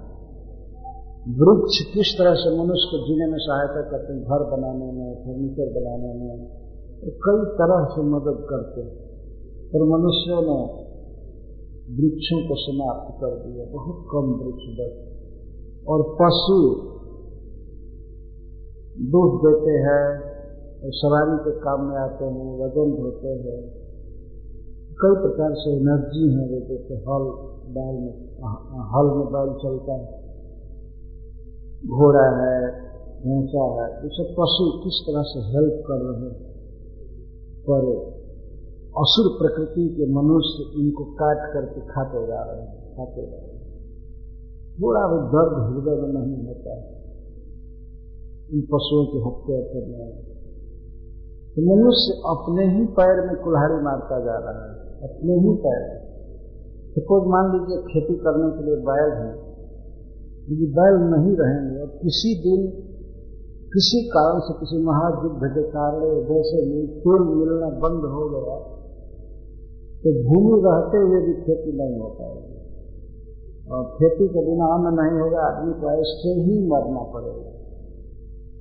वृक्ष 1.39 1.93
किस 1.93 2.15
तरह 2.17 2.33
से 2.33 2.49
मनुष्य 2.49 2.87
को 2.91 3.07
जीने 3.07 3.31
में 3.31 3.37
सहायता 3.37 3.81
करते 3.81 4.13
हैं, 4.13 4.23
घर 4.23 4.51
बनाने 4.51 4.91
में, 4.91 5.15
फर्नीचर 5.15 5.69
बनाने 5.73 6.13
में 6.13 6.45
तो 6.99 7.11
कई 7.11 7.51
तरह 7.51 7.85
से 7.95 8.01
मदद 8.01 8.47
करते 8.49 8.81
हैं। 8.81 8.95
पर 9.67 9.83
मनुष्यों 9.83 10.41
ने 10.41 10.84
वृक्षों 11.89 12.47
को 12.47 12.55
समाप्त 12.55 13.17
कर 13.21 13.35
दिया। 13.35 13.65
बहुत 13.65 14.05
कम 14.11 14.43
वृक्ष 14.43 14.63
बच 14.79 15.15
और 15.87 16.17
पशु 16.21 16.85
दूध 18.95 19.41
देते 19.41 19.71
हैं 19.71 20.21
और 20.83 20.91
सवारी 20.93 21.37
के 21.37 21.59
काम 21.59 21.89
में 21.89 21.97
आते 21.97 22.25
हैं, 22.25 22.59
वज़न 22.59 23.01
ढोते 23.01 23.27
हैं। 23.27 23.85
कई 24.89 25.21
प्रकार 25.21 25.53
से 25.53 25.71
एनर्जी 25.71 26.33
है 26.33 26.49
वो, 26.49 26.59
जैसे 26.59 26.93
हल 26.93 27.55
बैल 27.73 27.95
में, 27.95 28.35
हल 28.65 29.17
में 29.17 29.27
बैल 29.27 29.53
चलता 29.63 29.93
है। 29.93 30.25
घोड़ा 31.87 32.23
है, 32.23 32.71
भैंसा 33.21 33.63
है 33.63 34.09
सब 34.09 34.35
पशु 34.39 34.83
किस 34.83 35.03
तरह 35.07 35.21
से 35.21 35.39
हेल्प 35.39 35.83
कर 35.87 35.93
रहे 35.93 36.29
हैं? 36.29 36.55
पर 37.69 38.14
असुर 38.95 39.27
प्रकृति 39.39 39.85
के 39.95 40.05
मनुष्य 40.13 40.65
इनको 40.81 41.05
काट 41.13 41.39
करके 41.53 41.81
खाते 41.87 42.19
जा 42.27 42.41
रहे 42.43 42.59
हैं, 42.59 42.75
खाते 42.91 43.23
जा 43.23 43.39
रहे 43.39 43.47
हैं। 43.47 43.63
थोड़ा 44.77 45.01
भी 45.07 45.17
दर्द 45.33 45.57
हृदय 45.63 45.97
में 46.01 46.11
नहीं 46.13 46.37
होता 46.45 46.75
है। 46.75 46.83
इन 48.51 48.61
पशुओं 48.71 49.03
की 49.11 49.21
हत्या 49.25 49.59
करने 49.67 50.07
तो 51.55 51.63
मनुष्य 51.65 52.15
अपने 52.31 52.65
ही 52.71 52.85
पैर 52.97 53.19
में 53.27 53.35
कुल्हाड़ी 53.43 53.79
मारता 53.83 54.19
जा 54.25 54.37
रहा 54.37 54.63
है, 54.63 54.71
अपने 55.03 55.37
ही 55.43 55.55
पैर 55.65 55.83
तो 56.95 57.01
सपोज़ 57.01 57.27
मान 57.29 57.51
लीजिए 57.53 57.81
खेती 57.83 58.15
करने 58.15 58.49
के 58.57 58.65
लिए 58.65 58.77
बैल 58.89 59.11
है। 59.19 59.29
यदि 60.49 60.67
बैल 60.73 60.99
नहीं 61.11 61.35
रहेंगे 61.37 61.81
और 61.81 61.87
किसी 62.01 62.33
दिन 62.41 62.65
किसी 63.73 64.01
कारण 64.09 64.39
से 64.39 64.53
किसी 64.53 64.77
महायुद्ध 64.83 65.51
के 65.55 65.63
कारण 65.69 66.03
जैसे 66.27 66.59
तेल 67.01 67.23
मिलना 67.31 67.69
बंद 67.83 68.07
हो 68.13 68.23
गया 68.29 68.57
तो 70.05 70.11
भूमि 70.11 70.61
रहते 70.65 70.97
हुए 70.97 71.21
भी 71.21 71.33
खेती 71.33 71.77
नहीं 71.77 71.99
हो 71.99 72.07
पाएगी। 72.07 72.55
और 73.71 73.83
खेती 73.83 74.27
के 74.27 74.45
बिना 74.45 74.65
अन्न 74.65 75.01
नहीं 75.01 75.21
होगा, 75.21 75.41
आदमी 75.41 75.73
को 75.73 75.91
ऐसे 75.91 76.29
ही 76.29 76.69
मरना 76.69 77.03
पड़ेगा। 77.13 77.49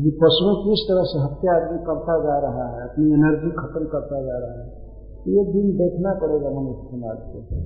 ये 0.05 0.11
पशुओं 0.11 0.65
की 0.65 0.73
इस 0.73 0.87
तरह 0.89 1.03
से 1.03 1.19
हत्या 1.19 1.57
आदमी 1.57 1.79
करता 1.79 2.19
जा 2.23 2.39
रहा 2.39 2.69
है, 2.69 2.91
अपनी 2.91 3.13
एनर्जी 3.13 3.51
खत्म 3.51 3.87
करता 3.87 4.23
जा 4.23 4.39
रहा 4.39 4.63
है। 4.63 4.87
ये 5.29 5.45
दिन 5.45 5.79
देखना 5.79 6.15
पड़ेगा 6.15 6.51
मनुष्य 6.51 6.89
समाज 6.91 7.19
को 7.21 7.57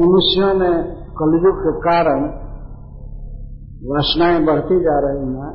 मनुष्यों 0.00 0.54
में 0.54 0.82
कलयुग 0.92 1.56
के 1.56 1.72
कारण 1.80 2.20
वासनाएँ 3.90 4.46
बढ़ती 4.46 4.80
जा 4.80 4.98
रही 5.00 5.26
हैं 5.26 5.52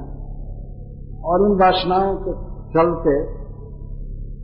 और 1.24 1.42
इन 1.42 1.56
वासनाओं 1.56 2.16
के 2.16 2.34
चलते 2.74 3.46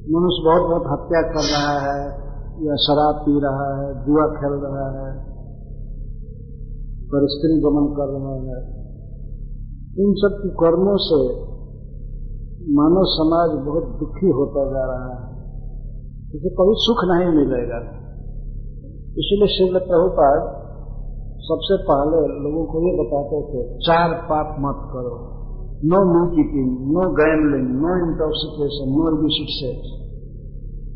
मनुष्य 0.01 0.43
बहुत 0.45 0.69
बहुत 0.69 0.83
हत्या 0.91 1.21
कर 1.21 1.43
रहा 1.43 1.75
है, 1.79 2.05
या 2.67 2.75
शराब 2.75 3.15
पी 3.15 3.39
रहा 3.43 3.67
है, 3.77 4.05
जुआ 4.05 4.25
खेल 4.27 4.53
रहा 4.63 4.87
है, 4.87 5.11
पर 7.11 7.27
स्त्री 7.27 7.59
गमन 7.59 7.93
कर 7.99 8.09
रहा 8.13 8.33
है। 8.33 8.81
इन 9.99 10.13
सब 10.13 10.41
कर्मों 10.59 10.97
से 10.97 11.51
मानव 12.73 13.03
समाज 13.05 13.65
बहुत 13.65 13.99
दुखी 13.99 14.29
होता 14.29 14.65
जा 14.65 14.85
रहा 14.85 15.13
है। 15.15 15.31
इसे 16.35 16.49
कभी 16.49 16.73
सुख 16.77 16.97
नहीं 17.05 17.35
मिलेगा। 17.35 18.10
इसलिए 19.17 19.47
शिव 19.47 19.79
प्रभुपाद 19.79 20.61
सबसे 21.41 21.77
पहले 21.83 22.43
लोगों 22.43 22.65
को 22.65 22.81
ये 22.87 22.97
बताते 22.97 23.41
थे, 23.41 23.77
चार 23.79 24.13
पाप 24.13 24.55
मत 24.59 24.89
करो। 24.93 25.15
No 25.85 25.99
meat 26.13 26.39
eating 26.39 26.91
no 26.91 27.09
gambling 27.11 27.81
no 27.81 28.11
intoxication 28.11 28.89
no 28.89 29.19
illicit 29.19 29.47
sex 29.47 30.01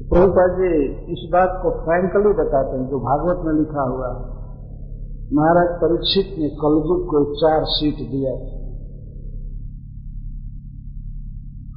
Prabhupada 0.09 0.51
ji, 0.51 0.85
इस 1.13 1.29
बात 1.31 1.59
को 1.63 1.69
फ्रैंकली 1.69 2.33
बताते 2.33 2.77
हैं, 2.77 2.89
जो 2.89 2.99
भागवत 2.99 3.45
में 3.45 3.53
लिखा 3.53 3.81
हुआ 3.81 4.07
है। 4.07 4.35
महाराज 5.33 5.81
परीक्षित 5.81 6.25
ने 6.39 6.49
कलयुग 6.49 7.05
को 7.05 7.35
चार 7.35 7.61
सीट 7.63 7.95
दिया। 7.95 8.35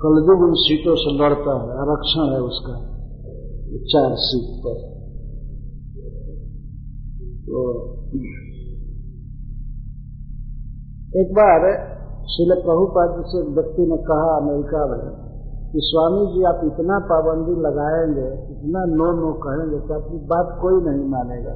कलयुग 0.02 0.40
उन 0.40 0.54
सीटों 0.54 0.94
से 0.94 1.18
लड़ता 1.18 1.54
है, 1.62 1.70
आरक्षण 1.70 2.32
है 2.32 2.40
उसका, 2.40 2.74
चार 3.86 4.14
सीट 4.14 4.60
पर। 4.66 4.97
तो 7.48 7.60
एक 11.20 11.32
बार 11.32 11.62
शिल 12.24 12.54
प्रभुपाद 12.54 13.16
जी 13.16 13.22
से 13.26 13.50
व्यक्ति 13.50 13.82
ने 13.82 13.96
कहा 13.96 14.36
अमेरिका 14.36 14.86
में 14.86 15.28
कि 15.72 15.78
स्वामी 15.82 16.26
जी, 16.26 16.44
आप 16.44 16.60
इतना 16.64 16.98
पाबंदी 16.98 17.60
लगाएँगे, 17.60 18.26
इतना 18.52 18.84
नो 18.84 19.12
नो 19.12 19.32
कहेंगे 19.32 19.88
तो 19.88 19.94
अपनी 19.94 20.18
बात 20.18 20.58
कोई 20.62 20.74
नहीं 20.74 21.08
मानेगा। 21.08 21.50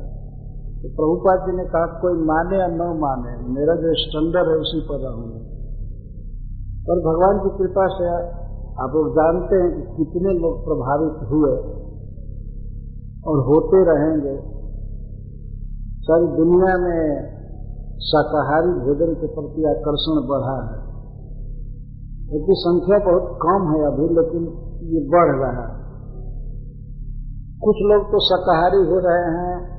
तो 0.82 0.88
प्रभुपाद 0.88 1.38
जी 1.40 1.57
ने 1.57 1.64
कहा, 1.64 1.86
कोई 1.86 2.12
माने 2.12 2.59
या 2.59 2.66
न 2.66 2.99
माने, 2.99 3.49
मेरा 3.49 3.74
जो 3.74 3.95
स्टैंडर्ड 3.95 4.49
है 4.49 4.55
उसी 4.55 4.80
पर 4.80 4.99
रहूँगा 5.01 5.40
और 6.88 7.01
भगवान 7.01 7.38
की 7.38 7.59
कृपा 7.59 7.86
से 7.88 8.09
आप 8.82 8.90
लोग 8.95 9.12
जानते 9.12 9.57
हैं 9.57 9.70
कि 9.72 10.05
कितने 10.05 10.32
लोग 10.38 10.64
प्रभावित 10.64 11.28
हुए 11.30 11.53
और 13.24 13.38
होते 13.47 13.84
रहेंगे। 13.84 14.62
सारी 16.03 16.26
दुनिया 16.26 16.76
में 16.78 17.32
शाकाहारी 17.98 18.68
भोजन 18.68 19.14
के 19.14 19.26
प्रति 19.26 19.64
आकर्षण 19.64 20.16
बढ़ा 20.28 20.57
है। 20.62 20.78
इसकी 22.36 22.53
संख्या 22.53 22.98
बहुत 22.98 23.38
कम 23.42 23.68
है 23.70 23.86
अभी, 23.86 24.09
लेकिन 24.14 24.42
ये 24.94 25.09
बढ़ 25.09 25.36
रहा 25.40 25.66
है। 25.66 25.82
कुछ 27.61 27.76
लोग 27.82 28.07
तो 28.07 28.20
शाकाहारी 28.20 28.78
हो 28.78 28.98
रहे 28.98 29.28
हैं। 29.38 29.72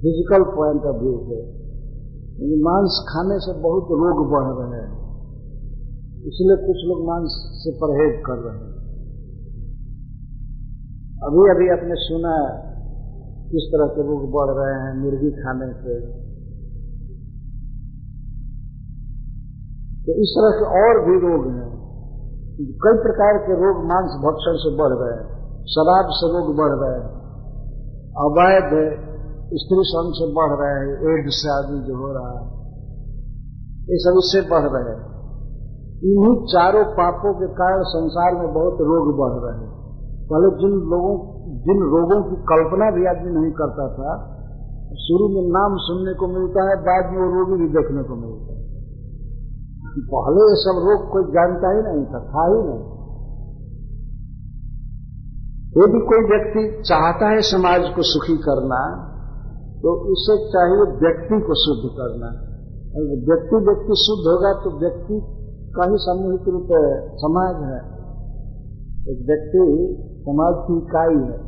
फ़िज़िकल 0.00 0.44
पॉइंट 0.56 0.82
ऑफ़ 0.84 0.96
व्यू 0.96 1.18
से। 1.18 1.56
मांस 2.62 3.04
खाने 3.08 3.38
से 3.38 3.52
बहुत 3.52 3.82
रोग 3.82 4.30
बढ़ 4.30 4.64
रहे 4.64 4.80
हैं। 4.80 4.92
इसलिए 6.26 6.56
कुछ 6.56 6.76
लोग 6.86 7.06
मांस 7.06 7.30
से 7.58 7.70
परहेज 7.70 8.22
कर 8.26 8.32
रहे 8.32 8.58
हैं। 8.58 8.76
अभी 11.22 11.50
अभी 11.50 11.68
आपने 11.68 11.94
सुना 11.94 12.65
किस 13.46 13.64
तरह 13.72 13.86
के 13.86 14.02
रोग 14.02 14.22
बढ़ 14.30 14.50
रहे 14.58 14.74
हैं, 14.82 14.92
मुर्गी 15.02 15.30
खाने 15.30 15.72
से। 15.72 16.00
तो 20.04 20.12
इस 20.22 20.30
तरह 20.36 20.52
के 20.58 20.66
और 20.80 21.04
भी 21.06 21.16
रोग 21.18 21.46
हैं। 21.46 21.76
कई 22.58 22.96
प्रकार 22.98 23.38
के 23.38 23.52
रोग 23.52 23.84
मांस 23.84 24.12
भक्षण 24.20 24.56
से 24.56 24.70
बढ़ 24.76 24.92
रहे 24.92 25.14
हैं 25.16 25.26
शराब 25.66 26.06
से 26.10 26.26
रोग 26.28 26.56
बढ़ 26.56 26.74
रहे 26.82 26.94
हैं 26.98 27.16
अवैध 28.18 28.70
स्त्री 29.54 29.82
संघ 29.84 30.12
से 30.14 30.26
बढ़ 30.32 30.52
रहे 30.60 30.74
हैं, 30.76 30.92
एड्स 31.10 31.34
से 31.34 31.48
आदि 31.48 31.86
जो 31.86 31.96
हो 31.96 32.12
रहा 32.12 32.30
है, 32.30 32.44
ये 33.90 33.98
सब 33.98 34.14
इससे 34.18 34.40
बढ़ 34.50 34.68
रहे 34.68 34.94
हैं। 34.94 35.16
इन्हीं 36.04 36.46
चारों 36.46 36.84
पापों 36.84 37.34
के 37.34 37.46
कारण 37.46 37.82
संसार 37.82 38.34
में 38.34 38.54
बहुत 38.54 38.74
रोग 38.74 39.18
बढ़ 39.18 39.36
रहे 39.44 39.66
हैं। 39.66 39.85
पहले 40.30 40.48
जिन 40.60 40.72
लोगों, 40.92 41.14
जिन 41.66 41.82
रोगों 41.90 42.20
की 42.30 42.36
कल्पना 42.44 42.90
भी 42.90 43.06
आदमी 43.06 43.32
नहीं 43.32 43.52
करता 43.52 43.84
था, 43.94 44.14
शुरू 44.98 45.28
में 45.28 45.48
नाम 45.50 45.76
सुनने 45.76 46.14
को 46.14 46.28
मिलता 46.28 46.64
है, 46.70 46.76
बाद 46.82 47.12
में 47.12 47.20
वो 47.20 47.28
रोगी 47.34 47.58
भी 47.62 47.68
देखने 47.68 48.02
को 48.02 48.16
मिलता 48.16 48.52
है। 48.52 48.64
पहले 50.08 50.46
ये 50.46 50.56
सब 50.62 50.80
रोग 50.86 51.04
कोई 51.12 51.22
जानता 51.32 51.68
ही 51.74 51.82
नहीं 51.82 52.04
था 52.06 52.18
था 52.26 52.46
ही 52.46 52.58
नहीं। 52.62 52.82
यदि 55.76 56.00
कोई 56.06 56.24
व्यक्ति 56.24 56.64
चाहता 56.82 57.28
है 57.28 57.40
समाज 57.42 57.86
को 57.96 58.02
सुखी 58.02 58.36
करना 58.38 58.80
तो 59.82 59.94
उसे 60.12 60.36
चाहिए 60.52 60.84
व्यक्ति 61.00 61.40
को 61.46 61.56
शुद्ध 61.62 61.90
करना। 61.96 62.28
व्यक्ति 63.24 63.56
व्यक्ति 63.64 63.96
शुद्ध 64.02 64.22
होगा 64.26 64.52
तो 64.64 64.70
व्यक्ति 64.78 65.18
का 65.76 65.88
ही 65.90 65.98
सामूहिक 66.04 66.48
रूप 66.48 66.70
समाज 67.16 67.58
है। 67.62 67.80
एक 69.12 69.18
व्यक्ति 69.26 69.64
समाज 70.26 70.54
की 70.58 70.78
इकाई 70.78 71.28
है। 71.30 71.46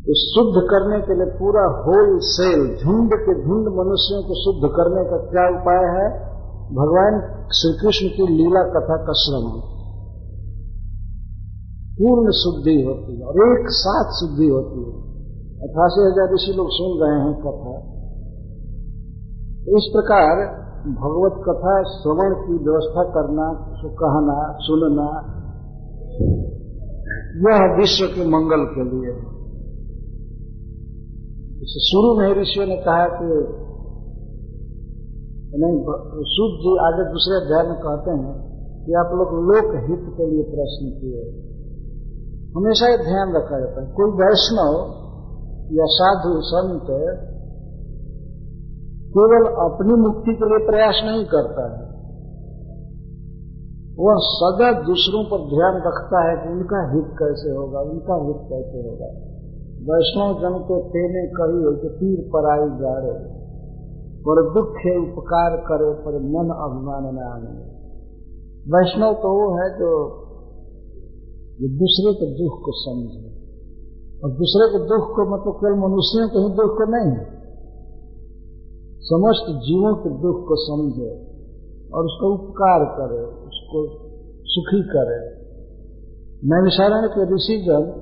तो 0.00 0.14
शुद्ध 0.14 0.68
करने 0.70 1.00
के 1.00 1.14
लिए 1.14 1.26
पूरा 1.26 1.62
होल 1.62 2.18
सेल 2.18 2.76
झुंड 2.76 3.10
के 3.14 3.34
झुंड 3.44 3.68
मनुष्यों 3.68 4.22
को 4.22 4.34
शुद्ध 4.34 4.76
करने 4.76 5.04
का 5.04 5.16
क्या 5.16 5.60
उपाय 5.60 5.84
है? 5.96 6.06
भगवान 6.74 7.20
श्री 7.52 7.72
कृष्ण 7.80 8.08
की 8.08 8.26
लीला 8.32 8.62
कथा 8.62 8.96
का 8.96 9.12
श्रवण। 9.12 9.60
पूर्ण 12.00 12.30
शुद्धि 12.30 12.82
होती 12.82 13.20
है 13.20 13.26
और 13.26 13.34
एक 13.34 13.68
साथ 13.68 14.12
शुद्धि 14.12 14.48
होती 14.48 14.84
है। 14.84 15.10
अठासी 15.68 16.00
हज़ार 16.00 16.34
ऋषि 16.34 16.52
लोग 16.56 16.66
सुन 16.70 16.92
रहे 17.02 17.20
हैं 17.20 17.34
कथा। 17.40 17.74
इस 19.78 19.90
प्रकार 19.92 20.60
भगवत 20.80 21.42
कथा, 21.48 21.82
श्रवण 21.82 22.34
की 22.34 22.64
व्यवस्था 22.64 23.02
करना 23.04 23.66
कहना, 23.84 24.56
सुनना 24.60 25.36
यह 27.36 27.76
विश्व 27.78 28.06
के 28.06 28.28
मंगल 28.28 28.64
के 28.64 28.84
लिए। 28.84 29.12
है 31.60 31.80
शुरू 31.80 32.18
में 32.18 32.40
ऋषियों 32.40 32.66
ने 32.66 32.76
कहा 32.76 33.06
कि 33.08 33.26
नहीं 35.56 35.84
सूद 36.22 36.60
जी 36.60 36.78
आगे 36.78 37.12
दूसरे 37.12 37.44
अध्याय 37.44 37.62
में 37.62 37.80
कहते 37.80 38.10
हैं 38.10 38.50
कि 38.86 38.92
आप 38.92 39.06
लोग 39.06 39.28
लोक 39.28 39.90
हित 39.90 40.16
के 40.16 40.26
लिए 40.26 40.42
प्रश्न 40.42 41.00
किए। 41.00 41.50
हमेशा 42.56 42.90
ये 42.90 42.98
ध्यान 42.98 43.28
रखा 43.36 43.58
जाता 43.58 43.82
है। 43.82 43.92
कोई 43.92 44.10
वैष्णव 44.10 45.00
या 45.72 45.84
साधु, 45.86 46.40
संत 46.40 46.86
केवल 49.10 49.46
अपनी 49.46 49.94
मुक्ति 49.94 50.34
के 50.34 50.44
लिए 50.48 50.66
प्रयास 50.66 51.02
नहीं 51.04 51.24
करता 51.24 51.76
है। 51.76 51.89
वह 54.00 54.20
सदा 54.26 54.68
दूसरों 54.82 55.22
पर 55.30 55.40
ध्यान 55.48 55.78
रखता 55.86 56.20
है 56.26 56.36
कि 56.36 56.52
उनका 56.52 56.80
हित 56.92 57.08
कैसे 57.18 57.50
होगा, 57.50 57.80
उनका 57.88 58.16
हित 58.26 58.38
कैसे 58.50 58.84
होगा। 58.84 59.08
वैष्णव 59.88 60.30
जन 60.40 60.56
को 60.68 60.78
तेने 60.88 61.22
कही 61.36 61.60
हो 61.64 61.72
कि 61.82 61.90
तीर 61.98 62.22
पर 62.32 62.48
आई 62.50 62.68
जा 62.80 62.94
रहे 62.98 63.38
पर 64.24 64.38
दुख 64.54 64.78
है 64.84 64.94
उपकार 64.98 65.56
करे, 65.68 65.90
पर 66.02 66.16
मन 66.32 66.50
अभिमान 66.60 67.04
न 67.14 67.22
आने। 67.26 67.52
वैष्णव 68.72 69.14
तो 69.14 69.30
वो 69.36 69.46
है 69.56 69.68
जो 69.78 69.92
दूसरे 71.78 72.12
के 72.14 72.26
दुख 72.34 72.58
को 72.64 72.72
समझे। 72.76 73.22
और 74.24 74.32
दूसरे 74.32 74.66
के 74.68 74.80
दुख 74.84 75.06
को 75.16 75.24
मतलब 75.30 75.54
केवल 75.54 75.76
मनुष्यों 75.80 76.26
के 76.28 76.38
ही 76.38 76.50
दुख 76.56 76.72
को 76.78 76.86
नहीं, 76.90 77.12
समस्त 79.02 79.46
जीवों 79.66 79.92
के 79.96 80.10
दुख 80.22 80.42
को 80.48 80.58
समझे 80.60 81.10
और 81.94 82.04
उसका 82.04 82.26
उपकार 82.28 82.84
करे 82.98 83.22
उसको 83.74 84.08
सुखी 84.44 84.82
करे। 84.82 85.30
नैविशारण 86.44 87.08
के 87.08 87.34
ऋषिगण 87.34 87.92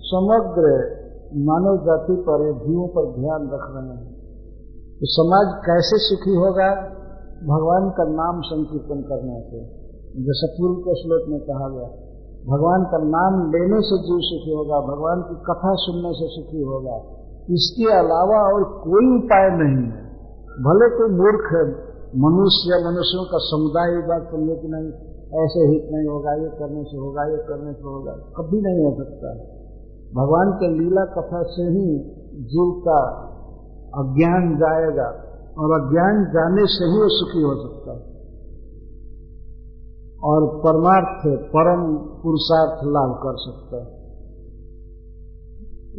समग्र 0.00 0.64
मानव 1.36 1.76
जाति 1.76 2.12
पर 2.12 2.52
जीवों 2.52 2.88
पर 2.88 3.20
ध्यान 3.20 3.42
रख 3.42 3.66
रहे 3.74 3.96
हैं। 3.96 4.14
तो 4.94 5.00
समाज 5.02 5.62
कैसे 5.66 5.96
सुखी 5.96 6.34
होगा? 6.34 6.74
भगवान 7.44 7.90
का 7.90 8.04
नाम 8.04 8.40
संकीर्तन 8.40 9.02
करने 9.02 9.40
से। 9.40 9.58
जैसे 10.22 10.46
पूर्व 10.52 10.74
के 10.74 10.94
श्लोक 10.94 11.28
में 11.28 11.40
कहा 11.40 11.68
गया, 11.68 11.88
भगवान 12.56 12.84
का 12.84 12.98
नाम 12.98 13.48
लेने 13.48 13.80
से 13.80 13.98
जीव 13.98 14.18
सुखी 14.20 14.54
होगा, 14.54 14.80
भगवान 14.80 15.22
की 15.22 15.34
कथा 15.34 15.74
सुनने 15.74 16.12
से 16.12 16.42
सुखी 16.42 16.62
होगा। 16.62 16.96
इसके 17.50 17.92
अलावा 17.92 18.54
और 18.54 18.64
कोई 18.64 19.24
उपाय 19.24 19.48
नहीं 19.50 19.86
है। 19.86 20.04
भले 20.60 20.96
कोई 20.96 21.08
मूर्ख 21.08 21.52
है, 21.52 21.94
मनुष्य 22.16 22.70
या 22.70 22.90
मनुष्यों 22.90 23.24
का 23.24 23.38
समुदाय 23.38 24.08
बात 24.08 24.28
करने 24.32 24.56
की 24.56 24.68
नहीं 24.68 25.13
ऐसे 25.34 25.60
हित 25.60 25.88
नहीं 25.92 26.08
होगा, 26.08 26.34
ये 26.34 26.48
करने 26.48 26.84
से 26.84 26.96
होगा, 26.96 27.24
ये 27.24 27.36
करने 27.36 27.72
से 27.72 27.82
होगा। 27.82 28.12
कभी 28.12 28.60
नहीं 28.60 28.84
हो 28.84 29.04
सकता। 29.04 29.34
भगवान 30.22 30.52
के 30.52 30.78
लीला 30.78 31.04
कथा 31.04 31.42
से 31.42 31.62
ही 31.62 31.98
जीव 32.42 32.82
का 32.88 33.00
अज्ञान 33.94 34.56
जाएगा 34.56 35.06
और 35.58 35.80
अज्ञान 35.80 36.24
जाने 36.24 36.66
से 36.66 36.84
ही 36.84 36.98
वो 36.98 37.08
सुखी 37.08 37.42
हो 37.42 37.68
सकता 37.68 37.92
है। 37.92 38.14
और 40.24 40.58
परमार्थ, 40.58 41.40
परम 41.40 41.96
पुरुषार्थ 41.96 42.80
लाभ 42.84 43.20
कर 43.22 43.34
सकता 43.36 43.76
है। 43.76 44.04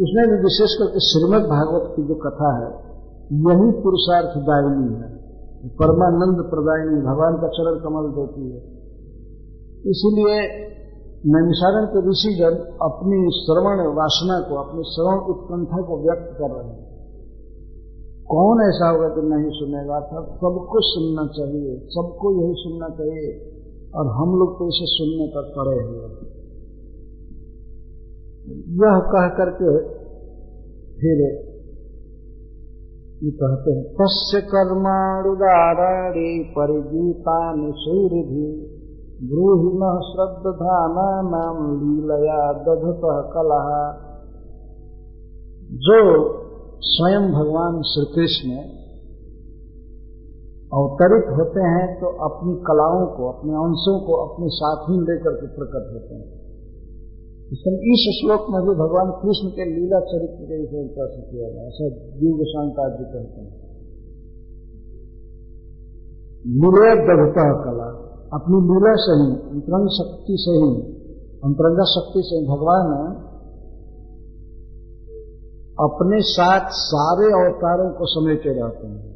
उसमें 0.01 0.27
भी 0.27 0.43
विशेष 0.43 0.69
करके 0.79 0.99
श्रीमद 0.99 1.49
भागवत 1.49 1.93
की 1.95 2.03
जो 2.03 2.15
कथा 2.15 2.57
है, 2.57 2.85
यही 3.31 3.81
पुरुषार्थ 3.81 4.37
दायनी 4.37 4.93
है। 4.93 5.15
परमानंद 5.69 6.49
प्रदायनी, 6.49 7.01
भगवान 7.01 7.33
का 7.33 7.47
चरण 7.47 7.79
कमल 7.79 8.11
देती 8.11 8.51
है। 8.51 8.74
इसीलिए 9.85 10.37
नैमिषारण 11.27 11.85
के 11.85 12.01
ऋषिगण 12.09 12.55
अपनी 12.85 13.17
श्रवण 13.35 13.79
वासना 13.95 14.35
को, 14.39 14.55
अपनी 14.55 14.83
श्रवण 14.83 15.17
उत्कंठा 15.33 15.81
को 15.81 15.97
व्यक्त 16.03 16.27
कर 16.37 16.51
रहे 16.51 16.67
हैं, 16.67 16.83
कौन 18.27 18.61
ऐसा 18.61 18.89
होगा 18.89 19.09
जो 19.09 19.23
नहीं 19.29 19.49
सुनेगा? 19.49 19.97
था 19.99 20.21
सबको 20.35 20.81
सुनना 20.81 21.25
चाहिए, 21.27 21.73
सबको 21.87 22.31
यही 22.41 22.53
सुनना 22.57 22.89
चाहिए, 22.89 23.33
और 23.95 24.07
हम 24.07 24.37
लोग 24.39 24.53
तो 24.59 24.67
इसे 24.67 24.87
सुनने 24.87 25.27
पर 25.27 25.49
पड़े 25.57 25.75
हुए 25.83 26.09
यह 28.77 28.97
कह 29.11 29.27
करके 29.37 29.69
फिर 30.99 31.21
ये 33.23 33.31
कहते 33.31 33.71
हैं, 33.71 33.83
तस्य 33.93 34.41
कर्माणुदाराणी 34.41 36.29
परिगीता 36.57 37.37
सूर्य 37.75 38.23
ब्रूहि 38.23 38.74
न 39.19 39.99
श्रद्धाना 40.05 41.21
नाम 41.21 41.57
लीलया 41.81 42.53
दधत 42.53 43.01
कला 43.33 43.61
जो 45.71 45.99
स्वयं 46.81 47.31
भगवान 47.31 47.81
श्री 47.81 48.05
कृष्ण 48.15 48.49
अवतरित 50.73 51.37
होते 51.37 51.59
हैं 51.59 51.99
तो 51.99 52.07
अपनी 52.07 52.55
कलाओं 52.55 53.07
को, 53.07 53.31
अपने 53.31 53.51
अंशों 53.51 53.99
को 53.99 54.13
अपने 54.13 54.47
साथ 54.49 54.89
ही 54.89 54.99
लेकर 54.99 55.33
के 55.33 55.47
प्रकट 55.47 55.93
होते 55.93 56.15
हैं। 56.15 56.45
इस 57.75 58.21
श्लोक 58.21 58.41
में 58.49 58.61
भी 58.61 58.69
भगवान 58.69 59.11
कृष्ण 59.11 59.47
के 59.47 59.65
लीला 59.65 59.99
चरित्र 59.99 60.43
के 60.45 60.59
विषय 60.59 60.87
का 60.87 61.07
किया 61.07 61.49
गया 61.49 61.67
ऐसा 61.67 61.89
जीव 61.89 62.35
गोस्वामी 62.35 62.69
जी 62.69 63.03
कहते 63.03 63.41
हैं। 63.41 63.53
लीला 66.45 66.95
दधता 66.95 67.63
कला 67.63 68.04
अपनी 68.35 68.57
लीला 68.61 68.95
से 68.95 69.11
ही, 69.11 69.49
अंतरंग 69.49 69.87
शक्ति 69.89 70.35
से 70.39 70.51
ही, 70.51 70.81
अंतरंगा 71.43 71.83
शक्ति 71.83 72.21
से 72.25 72.47
भगवान 72.47 73.15
अपने 75.79 76.21
साथ 76.21 76.69
सारे 76.69 77.25
अवतारों 77.25 77.89
को 77.89 78.05
समेटे 78.05 78.49
रहते 78.49 78.87
हैं। 78.87 79.15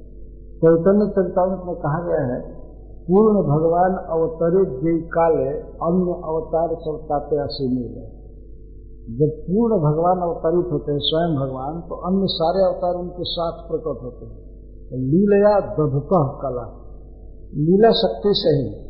चैतन्य 0.56 1.12
चरितामृत 1.12 1.62
में 1.66 1.76
कहा 1.76 2.08
गया 2.08 2.36
है, 2.36 2.60
पूर्ण 3.08 3.36
भगवान 3.36 3.92
अवतरित 3.92 4.68
जय 4.68 5.08
काले 5.08 5.50
अन्य 5.60 6.12
अवतार 6.12 6.70
सब 6.76 7.00
ताते 7.04 7.38
असीमित 7.38 7.98
है। 7.98 8.20
जब 9.18 9.42
पूर्ण 9.42 9.76
भगवान 9.76 10.18
अवतरित 10.18 10.74
होते 10.74 10.92
हैं, 10.92 11.00
स्वयं 11.02 11.36
भगवान 11.36 11.82
तो 11.82 11.96
अन्य 11.96 12.28
सारे 12.28 12.66
अवतार 12.66 12.96
उनके 12.96 13.24
साथ 13.24 13.52
प्रकट 13.52 14.04
होते 14.04 14.26
हैं। 14.26 14.38
तो 14.90 14.96
लीलया 14.96 15.60
दधत 15.60 16.10
कला। 16.42 16.86
लीला 17.54 17.92
शक्ति 17.92 18.30
से 18.36 18.50
ही 18.50 18.89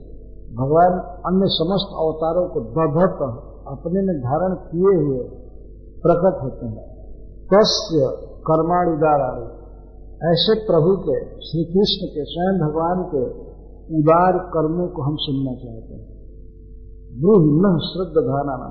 भगवान 0.57 0.93
अन्य 1.25 1.45
समस्त 1.45 1.89
अवतारों 1.95 2.47
को 2.49 2.59
दधत 2.61 3.19
अपने 3.67 4.01
में 4.01 4.19
धारण 4.19 4.55
किए 4.55 5.05
हुए 5.05 5.19
प्रकट 6.01 6.43
होते 6.43 6.65
हैं। 6.65 6.89
तस्य 7.53 8.25
कर्माणुदाराणी 8.41 9.59
ऐसे 10.31 10.65
प्रभु 10.65 10.97
के 10.97 11.19
श्री 11.25 11.63
कृष्ण 11.63 12.07
के, 12.07 12.23
स्वयं 12.25 12.69
भगवान 12.69 13.03
के 13.03 13.49
उदार 13.99 14.37
कर्मों 14.37 14.87
को 14.87 15.01
हम 15.01 15.15
सुनना 15.15 15.53
चाहते 15.53 15.93
हैं। 15.93 16.19
ब्रूह 17.21 17.41
न 17.41 17.79
श्रद्धा 17.79 18.43
नाम 18.45 18.61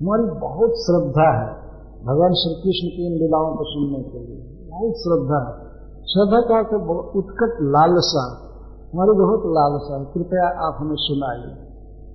हमारी 0.00 0.40
बहुत 0.40 0.70
श्रद्धा 0.70 1.28
है 1.40 1.64
भगवान 2.04 2.32
श्री 2.32 2.54
कृष्ण 2.54 2.88
की 2.96 3.06
इन 3.06 3.12
लीलाओं 3.12 3.56
को 3.56 3.64
सुनने 3.64 4.02
के 4.02 4.18
लिए। 4.18 4.70
बहुत 4.70 4.94
श्रद्धा 4.94 5.38
है। 5.48 5.64
श्रद्धा 6.04 6.40
का 6.42 6.62
तो 6.62 7.02
उत्कट 7.18 7.58
लालसा 7.62 8.53
हमारी 8.94 9.10
बहुत 9.10 9.42
लालसा 9.46 9.98
है। 9.98 10.04
कृपया 10.14 10.66
आप 10.66 10.76
हमें 10.80 10.96
सुनाइए। 10.98 11.54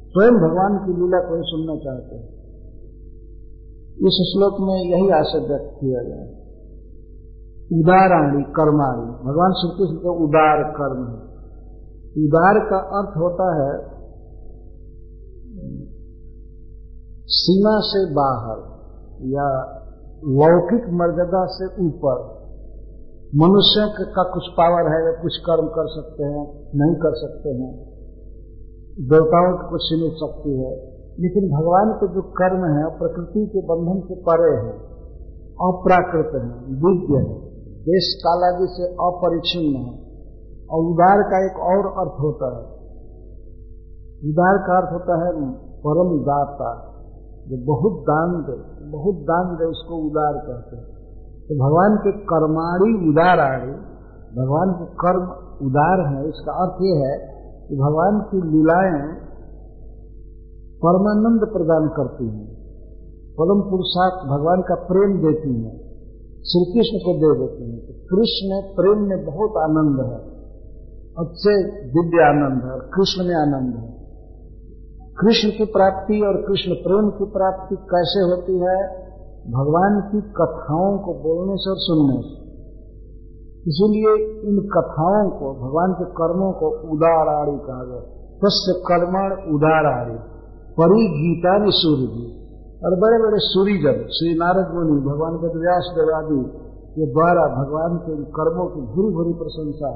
स्वयं 0.07 0.31
भगवान 0.31 0.77
की 0.77 0.93
लीला 0.93 1.30
कोई 1.30 1.39
सुनना 1.43 1.76
चाहते 1.76 2.15
हैं? 2.15 2.39
इस 3.93 4.34
श्लोक 4.34 4.53
में 4.61 4.76
यही 4.76 5.10
आशय 5.10 5.47
व्यक्त 5.47 5.77
किया 5.80 6.03
गया 6.03 6.39
उदाराणी 7.80 8.43
कर्माणी। 8.43 9.31
भगवान 9.31 9.51
श्री 9.51 9.77
कृष्ण 9.77 10.03
का 10.03 10.11
उदार 10.11 10.64
कर्म 10.64 11.03
है। 11.03 11.30
उदार 12.27 12.60
का 12.69 12.77
अर्थ 12.77 13.18
होता 13.18 13.56
है, 13.56 13.99
सीमा 17.26 17.80
से 17.80 18.14
बाहर 18.14 18.57
या 19.23 19.76
लौकिक 20.26 20.89
मर्यादा 20.89 21.45
से 21.45 21.88
ऊपर। 21.88 22.38
मनुष्य 23.35 24.03
का 24.15 24.23
कुछ 24.23 24.43
पावर 24.47 24.91
है 24.91 25.06
या 25.06 25.22
कुछ 25.22 25.38
कर्म 25.38 25.68
कर 25.68 25.88
सकते 25.88 26.23
हैं, 26.23 26.69
नहीं 26.76 26.95
कर 26.95 27.14
सकते 27.15 27.49
हैं। 27.49 27.85
देवताओं 28.99 29.57
की 29.57 29.69
कुछ 29.69 29.81
सीमित 29.84 30.14
शक्ति 30.14 30.49
है। 30.49 30.99
लेकिन 31.19 31.49
भगवान 31.49 31.91
के 31.91 32.15
जो 32.15 32.22
कर्म 32.22 32.77
है 32.77 32.97
प्रकृति 32.97 33.47
के 33.47 33.60
बंधन 33.60 34.07
से 34.07 34.15
परे 34.15 34.56
है, 34.56 34.73
अप्राकृत 35.69 36.26
है 36.26 36.49
दिव्य 36.60 37.18
है। 37.18 37.49
देश 37.80 38.22
कालादि 38.27 38.68
से 38.69 38.93
अपरिचिन्न 38.93 39.76
है। 39.76 40.10
और 40.72 40.85
उदार 40.85 41.23
का 41.23 41.45
एक 41.45 41.60
और 41.60 41.88
अर्थ 41.88 42.22
होता 42.22 42.45
है। 42.45 42.64
उदार 44.31 44.57
का 44.57 44.77
अर्थ 44.77 44.93
होता 44.93 45.26
है 45.26 45.31
परम 45.88 46.19
दाता। 46.19 46.85
जो 47.47 47.65
बहुत 47.65 48.01
दान 48.01 48.45
दे, 48.49 48.85
बहुत 48.91 49.15
दान 49.15 49.56
दे, 49.56 49.65
उसको 49.65 49.95
उदार 49.95 50.34
कहते 50.34 50.76
हैं। 50.76 50.98
तो 51.49 51.55
भगवान 51.55 51.95
के 51.97 52.11
कर्माणी 52.11 53.09
उदार 53.09 53.39
आड़ी 53.39 53.71
भगवान 54.35 54.71
के 54.71 54.85
कर्म 54.85 55.23
उदार 55.67 56.15
है, 56.15 56.30
इसका 56.30 56.53
अर्थ 56.53 56.76
यह 56.81 56.99
है 57.05 57.15
कि 57.69 57.76
भगवान 57.76 58.19
की 58.19 58.41
लीलाएँ 58.47 59.15
परमानंद 60.84 61.47
प्रदान 61.47 61.88
करती 61.88 62.27
हैं। 62.27 62.45
परम 63.39 63.61
पुरुषार्थ 63.61 64.30
भगवान 64.30 64.61
का 64.61 64.76
प्रेम 64.76 65.17
देती 65.17 65.63
हैं, 65.63 65.73
श्री 66.43 66.73
कृष्ण 66.73 66.97
को 66.97 67.17
दे 67.17 67.39
देती 67.39 67.71
हैं। 67.71 67.81
तो 67.88 67.93
कृष्ण 67.93 68.61
प्रेम 68.76 69.09
में 69.09 69.26
बहुत 69.26 69.57
आनंद 69.57 69.99
है, 69.99 70.19
अच्छे 71.17 71.63
दिव्य 71.88 72.23
आनंद 72.23 72.63
है, 72.63 72.80
कृष्ण 72.89 73.27
में 73.27 73.35
आनंद 73.35 73.76
है। 73.76 73.99
कृष्ण 75.21 75.49
की 75.49 75.65
प्राप्ति 75.65 76.21
और 76.21 76.41
कृष्ण 76.41 76.73
प्रेम 76.73 77.09
की 77.09 77.26
प्राप्ति 77.26 77.76
कैसे 77.76 78.21
होती 78.21 78.59
है? 78.59 78.98
भगवान 79.47 80.01
की 80.11 80.21
कथाओं 80.21 80.97
को 80.97 81.13
बोलने 81.13 81.53
से 81.57 81.69
और 81.69 81.75
सुनने 81.79 82.21
से। 82.21 82.39
इसीलिए 83.59 84.41
इन 84.49 84.59
कथाओं 84.59 85.29
को, 85.29 85.67
भगवान 85.67 85.93
के 85.93 86.05
कर्मों 86.05 86.51
को 86.51 86.69
उदार 86.69 87.21
उदाराड़ी 87.21 87.57
कहा 87.57 87.83
गया। 87.83 87.99
तस्य 88.45 88.81
कर्मण 88.81 89.55
उदाराड़ी 89.55 90.15
परी 90.79 91.07
गीता 91.07 91.57
ने 91.57 91.71
सूर्य 91.71 92.07
जी 92.07 92.39
और 92.85 92.99
बड़े 92.99 93.23
बड़े 93.23 93.37
सूरीजन, 93.37 94.07
श्री 94.07 94.35
नारद 94.35 94.73
मुनि, 94.73 95.01
भगवान 95.01 95.37
के 95.37 95.59
व्यास 95.59 95.91
देवादि 95.95 96.59
के 96.95 97.13
द्वारा 97.13 97.63
भगवान 97.63 97.97
के 97.97 98.23
कर्मों 98.23 98.65
की 98.65 98.81
भूरी 98.81 99.15
भूरी 99.15 99.33
प्रशंसा। 99.33 99.89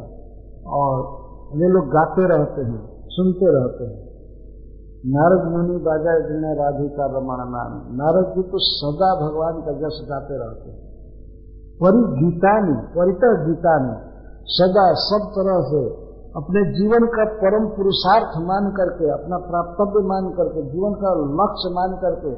और 0.68 1.24
ये 1.62 1.68
लोग 1.68 1.86
गाते 1.86 2.38
रहते 2.38 2.62
हैं, 2.62 3.08
सुनते 3.10 3.46
रहते 3.46 3.84
हैं। 3.84 4.13
नारद 5.04 5.48
मुनि 5.52 5.78
बाजा 5.78 6.12
जिन्हें 6.20 6.56
राधिका 6.56 7.06
रमण 7.06 7.40
नाम 7.52 7.72
नारद 7.96 8.28
जी 8.36 8.44
तो 8.44 8.58
सदा 8.58 9.08
भगवान 9.16 9.58
का 9.62 9.72
जस 9.72 9.98
गाते 10.10 10.38
रहते 10.38 10.70
हैं। 10.70 10.80
परि 11.82 12.04
गीता 12.20 12.54
ने 12.60 12.76
परितर 12.96 13.34
गीता 13.46 13.74
ने 13.80 13.96
सदा 14.48 14.86
सब 14.94 15.26
तरह 15.30 15.60
से 15.64 15.82
अपने 16.36 16.64
जीवन 16.74 17.06
का 17.06 17.26
परम 17.26 17.68
पुरुषार्थ 17.68 18.38
मान 18.38 18.72
करके, 18.72 19.10
अपना 19.10 19.38
प्राप्तव्य 19.38 20.08
मान 20.08 20.30
करके, 20.30 20.64
जीवन 20.72 20.94
का 20.94 21.12
लक्ष्य 21.14 21.74
मान 21.74 21.98
करके 22.02 22.32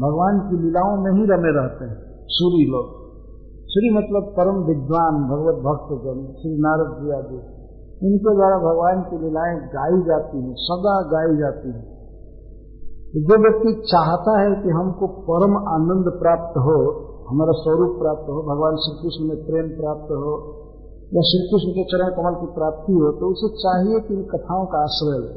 भगवान 0.00 0.38
की 0.38 0.56
लीलाओं 0.56 0.96
में 0.96 1.12
ही 1.12 1.24
रमे 1.24 1.50
रहते 1.60 1.84
हैं, 1.84 1.96
सूरी 2.28 2.70
लोग। 2.70 2.86
श्री 3.68 3.90
मतलब 3.96 4.34
परम 4.36 4.62
विद्वान, 4.62 5.14
भगवत 5.14 5.54
भक्त 5.54 5.90
जन 6.04 6.34
श्री 6.38 6.58
नारद 6.58 6.94
जी 7.00 7.10
आदि। 7.10 7.40
इनके 8.06 8.36
द्वारा 8.36 8.58
भगवान 8.58 9.02
की 9.02 9.18
लीलाएँ 9.18 9.56
गाई 9.56 10.02
जाती 10.02 10.44
हैं, 10.46 10.54
सदा 10.54 11.00
गाई 11.02 11.36
जाती 11.36 11.68
हैं। 11.68 11.91
जो 13.16 13.36
व्यक्ति 13.42 13.82
चाहता 13.86 14.40
है 14.40 14.62
कि 14.62 14.68
हमको 14.68 15.06
परम 15.06 15.56
आनंद 15.56 16.12
प्राप्त 16.18 16.56
हो, 16.58 16.76
हमारा 17.30 17.52
स्वरूप 17.52 17.98
प्राप्त 17.98 18.28
हो, 18.28 18.42
भगवान 18.42 18.76
श्री 18.76 19.02
कृष्ण 19.02 19.28
में 19.28 19.46
प्रेम 19.46 19.80
प्राप्त 19.80 20.12
हो, 20.12 20.32
या 21.14 21.22
श्री 21.22 21.40
कृष्ण 21.48 21.70
के 21.72 21.84
चरण 21.84 22.10
कमल 22.10 22.34
की 22.40 22.54
प्राप्ति 22.54 22.92
हो 22.92 23.12
तो 23.12 23.30
उसे 23.30 23.48
चाहिए 23.48 24.00
कि 24.00 24.14
इन 24.14 24.22
कथाओं 24.22 24.66
का 24.66 24.78
आश्रय 24.82 25.18
ले। 25.18 25.34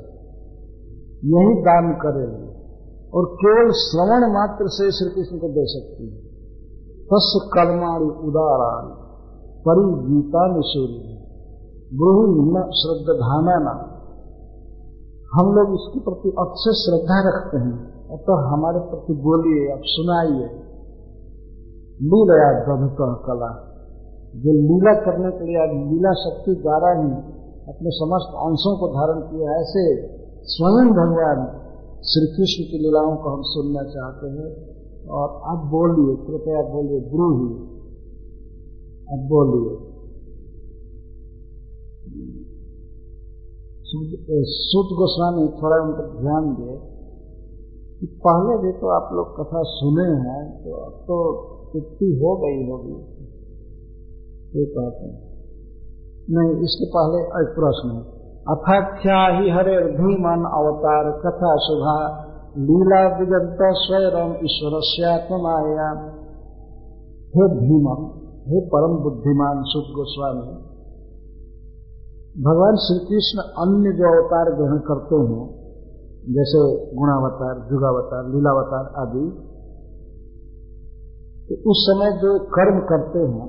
यही 1.34 1.61
दान 1.61 1.93
करेंगे 1.93 2.47
और 3.14 3.26
केवल 3.26 3.72
श्रवण 3.72 4.34
मात्र 4.34 4.68
से 4.68 4.91
श्री 4.91 5.10
कृष्ण 5.10 5.38
को 5.38 5.47
दे 5.47 5.65
सकती 5.65 6.07
है। 6.10 6.18
तस् 7.06 7.47
कर्माणी 7.47 8.27
उदाराणी 8.27 8.93
परि 9.68 9.85
गीता 10.06 10.47
निशूरी 10.56 11.15
ब्रूही 11.93 12.52
न 12.52 12.64
श्रद्धाना 12.72 13.57
न 13.60 13.95
हम 15.36 15.52
लोग 15.52 15.74
इसके 15.74 15.99
प्रति 15.99 16.30
अक्षय 16.30 16.72
श्रद्धा 16.74 17.30
रखते 17.30 17.57
हैं। 17.57 18.06
अतः 18.06 18.16
तो 18.16 18.48
हमारे 18.48 18.80
प्रति 18.80 19.14
बोलिए, 19.14 19.74
अब 19.74 19.80
सुनाइए। 19.84 20.45
लीला 22.02 22.52
गभत 22.52 22.98
कला। 22.99 23.72
जो 24.36 24.52
लीला 24.52 24.94
करने 24.94 25.32
के 25.32 25.44
लिए 25.45 25.91
लीला 25.91 26.14
शक्ति 26.14 26.56
द्वारा 26.56 26.90
ही 26.90 27.12
अपने 27.68 27.90
समस्त 27.90 28.36
अंशों 28.36 28.78
को 28.78 28.88
धारण 28.88 29.20
किया, 29.20 29.62
ऐसे 29.62 30.07
स्वयं 30.41 30.88
भगवान 30.88 31.62
श्री 32.03 32.28
कृष्ण 32.28 32.64
की 32.72 32.78
लीलाओं 32.78 33.16
को 33.16 33.30
हम 33.30 33.41
सुनना 33.41 33.84
चाहते 33.84 34.28
हैं। 34.28 34.76
और 35.07 35.30
अब 35.30 35.70
बोलिए, 35.70 36.16
कृपया 36.16 36.62
बोलिए 36.62 37.10
गुरु 37.10 37.38
ही 37.38 37.53
अब 39.14 39.28
बोलिए। 39.30 39.95
सूत 43.88 44.86
गोस्वामी 44.86 45.48
थोड़ा 45.48 45.84
उन 45.84 45.94
पर 45.94 46.22
ध्यान 46.22 46.45
दे 46.53 46.78
कि 47.99 48.07
पहले 48.28 48.57
भी 48.57 48.72
तो 48.72 48.88
आप 48.88 49.10
लोग 49.14 49.28
कथा 49.36 49.62
सुने 49.64 50.07
हैं 50.22 50.64
तो 50.64 50.86
अब 50.86 50.91
तो 50.91 51.18
तृप्ति 51.74 52.06
हो 52.06 52.38
गई 52.38 52.70
होगी। 52.70 52.95
ये 54.60 54.66
कहते 54.66 55.06
हैं। 55.06 55.26
नहीं, 56.30 56.64
इसके 56.64 56.86
पहले 56.86 57.22
एक 57.22 57.56
प्रश्न 57.56 57.91
है। 57.91 58.02
अथाख्या 58.48 59.40
ही 59.40 59.49
हरे 59.49 59.78
भीमन 59.86 60.44
अवतार 60.52 61.12
कथा 61.12 61.56
शुभा, 61.57 62.22
लीला 62.57 63.18
विगत 63.18 63.57
स्वयं 63.62 64.45
ईश्वर 64.45 65.07
आत्माया 65.10 65.90
हे 67.36 67.48
भीमन 67.56 68.02
हे 68.48 68.68
परम 68.68 69.03
बुद्धिमान 69.03 69.64
सुख 69.64 69.95
गोस्वामी 69.95 70.74
भगवान 72.36 72.76
श्री 72.76 72.95
कृष्ण 72.99 73.44
अन्य 73.64 73.91
जो 73.91 74.07
अवतार 74.14 74.49
ग्रहण 74.56 74.80
करते 74.88 75.18
हैं, 75.18 75.44
जैसे 76.30 76.62
गुणावतार 76.95 77.60
जुगावतार 77.70 78.24
लीलावतार 78.30 78.88
आदि 79.02 79.22
तो 81.49 81.56
उस 81.72 81.84
समय 81.86 82.12
जो 82.12 82.32
कर्म 82.49 82.80
करते 82.82 83.20
हैं, 83.20 83.48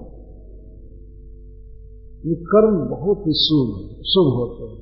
ये 2.24 2.34
कर्म 2.44 2.76
बहुत 2.90 3.24
ही 3.26 3.34
शुभ 3.36 3.72
शुभ 4.04 4.28
होते 4.34 4.68
हैं। 4.68 4.78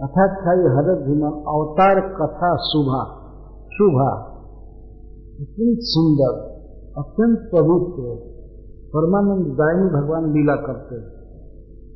अर्थात 0.00 0.34
खाई 0.40 0.66
हरत 0.74 1.00
भीमन 1.06 1.38
अवतार 1.52 2.00
कथा 2.18 2.50
शुभा 2.64 3.00
शुभा। 3.72 4.10
अत्यंत 5.40 5.80
सुंदर, 5.84 6.34
अत्यंत 6.98 7.48
पवित्र 7.52 8.18
परमानंद 8.94 9.48
दायनी 9.54 9.88
भगवान 9.90 10.30
लीला 10.32 10.56
करते 10.56 10.94
हैं, 10.94 11.08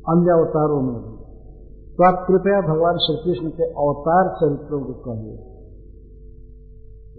अन्य 0.07 0.31
अवतारों 0.31 0.81
में 0.81 0.97
भी। 0.97 1.16
तो 1.97 2.03
आप 2.03 2.25
कृपया 2.27 2.61
भगवान 2.61 2.97
श्री 2.97 3.15
कृष्ण 3.23 3.49
के 3.49 3.63
अवतार 3.63 4.27
चरित्रों 4.39 4.81
को 4.81 4.93
कहिए। 4.93 5.37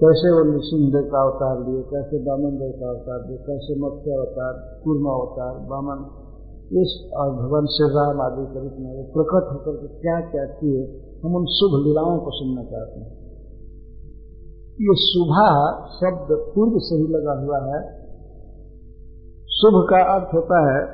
कैसे 0.01 0.31
वो 0.33 0.53
नृसिंहदेव 0.53 1.11
का 1.13 1.23
अवतार 1.23 1.69
लिए, 1.69 1.83
कैसे 1.83 2.19
बामन 2.19 2.51
देव 2.51 2.73
का 2.81 2.91
अवतार 2.91 3.29
लिए, 3.29 3.39
कैसे 3.39 3.81
मत्स्य 3.81 4.11
अवतार, 4.11 4.81
कूर्म 4.85 5.07
अवतार, 5.07 5.55
बामन, 5.55 6.05
इस 6.73 7.11
और 7.17 7.31
भगवान 7.31 7.67
श्री 7.67 7.89
राम 7.89 8.21
आदि 8.21 8.55
के 8.55 8.61
रूप 8.61 8.77
में 8.79 9.13
प्रकट 9.13 9.53
होकर 9.53 9.87
के 9.87 10.01
क्या 10.01 10.21
क्या 10.21 10.45
किए, 10.45 11.03
हम 11.25 11.37
उन 11.37 11.45
शुभ 11.45 11.87
लीलाओं 11.87 12.19
को 12.19 12.31
सुनना 12.31 12.63
चाहते 12.63 13.01
हैं। 13.01 13.19
ये 14.81 14.95
शुभा 14.95 15.51
शब्द 15.89 16.53
पूर्व 16.55 16.73
से 16.79 16.95
ही 16.95 17.07
लगा 17.07 17.41
हुआ 17.43 17.59
है। 17.59 17.83
शुभ 19.47 19.87
का 19.91 20.15
अर्थ 20.15 20.35
होता 20.35 20.73
है 20.73 20.89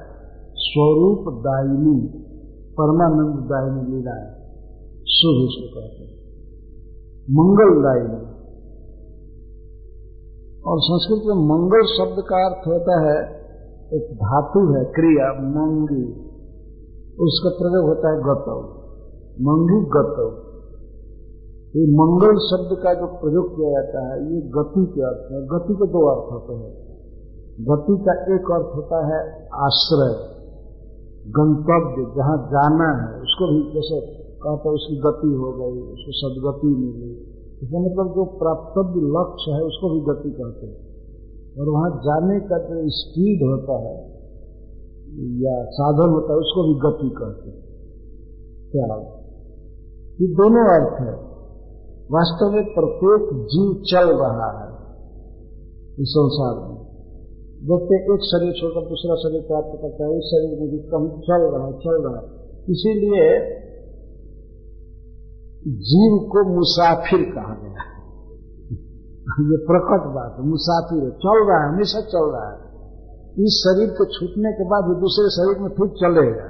स्वरूप 0.55 1.35
दायिनी 1.35 2.24
परमानंद 2.81 3.45
दायिनी 3.45 3.97
लीला 3.97 4.15
है। 4.15 4.31
शुभ 5.07 5.37
इसको 5.45 5.81
कहते 5.81 6.05
हैं। 6.05 6.15
मंगलदायिनी 7.31 8.35
और 10.67 10.79
संस्कृत 10.81 11.23
में 11.27 11.45
मंगल 11.45 11.83
शब्द 11.83 12.25
का 12.31 12.47
अर्थ 12.47 12.69
होता 12.69 13.01
है, 13.01 13.41
एक 13.93 14.15
धातु 14.15 14.75
है, 14.75 14.85
क्रिया, 14.85 15.33
मंगी। 15.33 16.25
उसका 17.21 17.51
प्रयोग 17.51 17.87
होता 17.87 18.11
है 18.11 18.19
गतव 18.19 18.81
मंगी 19.41 19.91
गतव 19.91 20.45
ये 21.77 21.87
मंगल 21.87 22.37
शब्द 22.37 22.83
का 22.85 22.95
जो 22.95 23.07
प्रयोग 23.07 23.57
किया 23.57 23.71
जाता 23.71 24.15
है, 24.15 24.35
ये 24.35 24.41
गति 24.41 24.93
के 24.95 25.03
अर्थ 25.03 25.33
है। 25.33 25.47
गति 25.47 25.75
के 25.75 25.87
दो 25.87 26.07
अर्थ 26.09 26.33
होते 26.33 26.55
हैं। 26.55 26.73
गति 27.61 28.05
का 28.05 28.35
एक 28.35 28.41
अर्थ 28.41 28.77
होता 28.77 29.07
है 29.07 29.49
आश्रय। 29.55 30.34
गंतव्य 31.27 32.15
जहाँ 32.17 32.47
जाना 32.47 33.03
है, 33.03 33.21
उसको 33.21 33.53
भी 33.53 33.75
जैसे 33.75 34.25
कहते 34.27 34.69
उसकी 34.69 34.97
गति 34.97 35.35
हो 35.35 35.53
गई, 35.53 35.81
उसको 35.81 36.13
सदगति 36.13 36.67
मिली। 36.67 37.35
इसका 37.63 37.79
मतलब 37.79 38.15
जो 38.15 38.25
प्राप्तव्य 38.25 39.01
लक्ष्य 39.01 39.53
है, 39.53 39.63
उसको 39.63 39.95
भी 39.95 40.01
गति 40.01 40.31
कहते 40.31 40.67
हैं। 40.67 40.95
और 41.61 41.69
वहाँ 41.69 41.91
जाने 41.91 42.41
का 42.41 42.59
जो 42.59 42.89
स्पीड 42.89 43.51
होता 43.51 43.73
है, 43.73 44.15
या 45.43 45.65
साधन 45.65 46.13
होता 46.13 46.33
है, 46.33 46.39
उसको 46.39 46.63
भी 46.63 46.81
गति 46.81 47.15
कहते 47.19 47.51
हैं। 47.51 47.65
क्या? 48.71 48.97
ये 50.21 50.27
दोनों 50.27 50.81
अर्थ 50.81 51.01
है। 51.01 51.35
वास्तव 52.13 52.51
में 52.51 52.65
प्रत्येक 52.65 53.47
जीव 53.47 53.83
चल 53.83 54.19
रहा 54.19 54.65
है 54.65 54.75
इस 56.03 56.09
संसार 56.09 56.69
में। 56.69 56.74
जैसे 57.65 58.15
एक 58.15 58.21
शरीर 58.23 58.53
छोड़कर 58.53 58.89
दूसरा 58.89 59.15
शरीर 59.15 59.43
प्राप्त 59.43 59.79
करता 59.83 60.05
है, 60.05 60.19
इस 60.19 60.25
शरीर 60.25 60.61
में 60.61 60.71
भी 60.71 60.79
कहीं 60.79 61.21
चल 61.21 61.43
रहा 61.57 61.67
है, 61.67 61.73
चल 61.73 62.09
रहा 62.09 62.21
है। 62.21 62.27
इसीलिए 62.71 63.55
जीव 65.69 66.29
को 66.29 66.55
मुसाफिर 66.55 67.23
कहा 67.35 67.55
गया 67.55 67.95
ये 69.25 69.57
प्रकट 69.57 70.15
बात 70.15 70.37
है, 70.39 70.47
मुसाफिर 70.47 71.05
है, 71.05 71.11
चल 71.11 71.49
रहा 71.49 71.67
है, 71.67 71.75
हमेशा 71.75 72.01
चल 72.01 72.31
रहा 72.33 72.53
है। 72.53 72.59
इस 73.45 73.65
शरीर 73.67 73.89
को 73.89 74.05
छूटने 74.05 74.53
के 74.53 74.65
बाद 74.65 74.85
दूसरे 74.85 75.31
शरीर 75.31 75.63
में 75.63 75.69
फिर 75.69 75.89
चलेगा। 75.89 76.47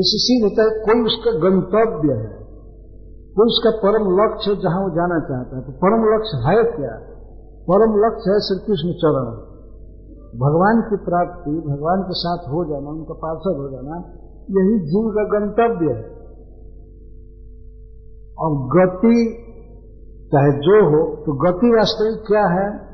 इससे 0.00 0.34
होता 0.34 0.62
है, 0.62 0.70
कोई 0.70 1.04
उसका 1.04 1.30
गंतव्य 1.30 2.12
है, 2.12 2.46
कोई 3.36 3.46
उसका 3.46 3.70
परम 3.70 4.04
लक्ष्य 4.20 4.54
जहाँ 4.62 4.82
वो 4.82 4.90
जाना 4.90 5.18
चाहता 5.20 5.56
है। 5.56 5.62
तो 5.62 5.72
परम 5.72 6.14
लक्ष्य 6.14 6.38
है 6.38 6.76
क्या? 6.76 6.98
परम 7.70 8.06
लक्ष्य 8.06 8.30
है 8.30 8.40
श्री 8.40 8.66
कृष्ण 8.66 8.92
चरण। 8.92 9.55
भगवान 10.36 10.80
की 10.80 10.96
प्राप्ति, 10.96 11.50
भगवान 11.50 12.02
के 12.02 12.12
साथ 12.12 12.38
हो 12.38 12.64
जाना, 12.64 12.90
उनका 12.90 13.14
पार्षद 13.14 13.56
हो 13.58 13.68
जाना, 13.68 13.96
यही 14.50 14.78
जीव 14.78 15.10
का 15.10 15.24
गंतव्य 15.24 15.92
है। 15.92 16.16
और 18.38 18.50
गति, 18.52 19.42
चाहे 20.32 20.52
जो 20.52 20.86
हो 20.86 21.16
तो 21.16 21.32
गति 21.32 21.66
वास्तविक 21.66 22.26
क्या 22.26 22.46
है? 22.46 22.86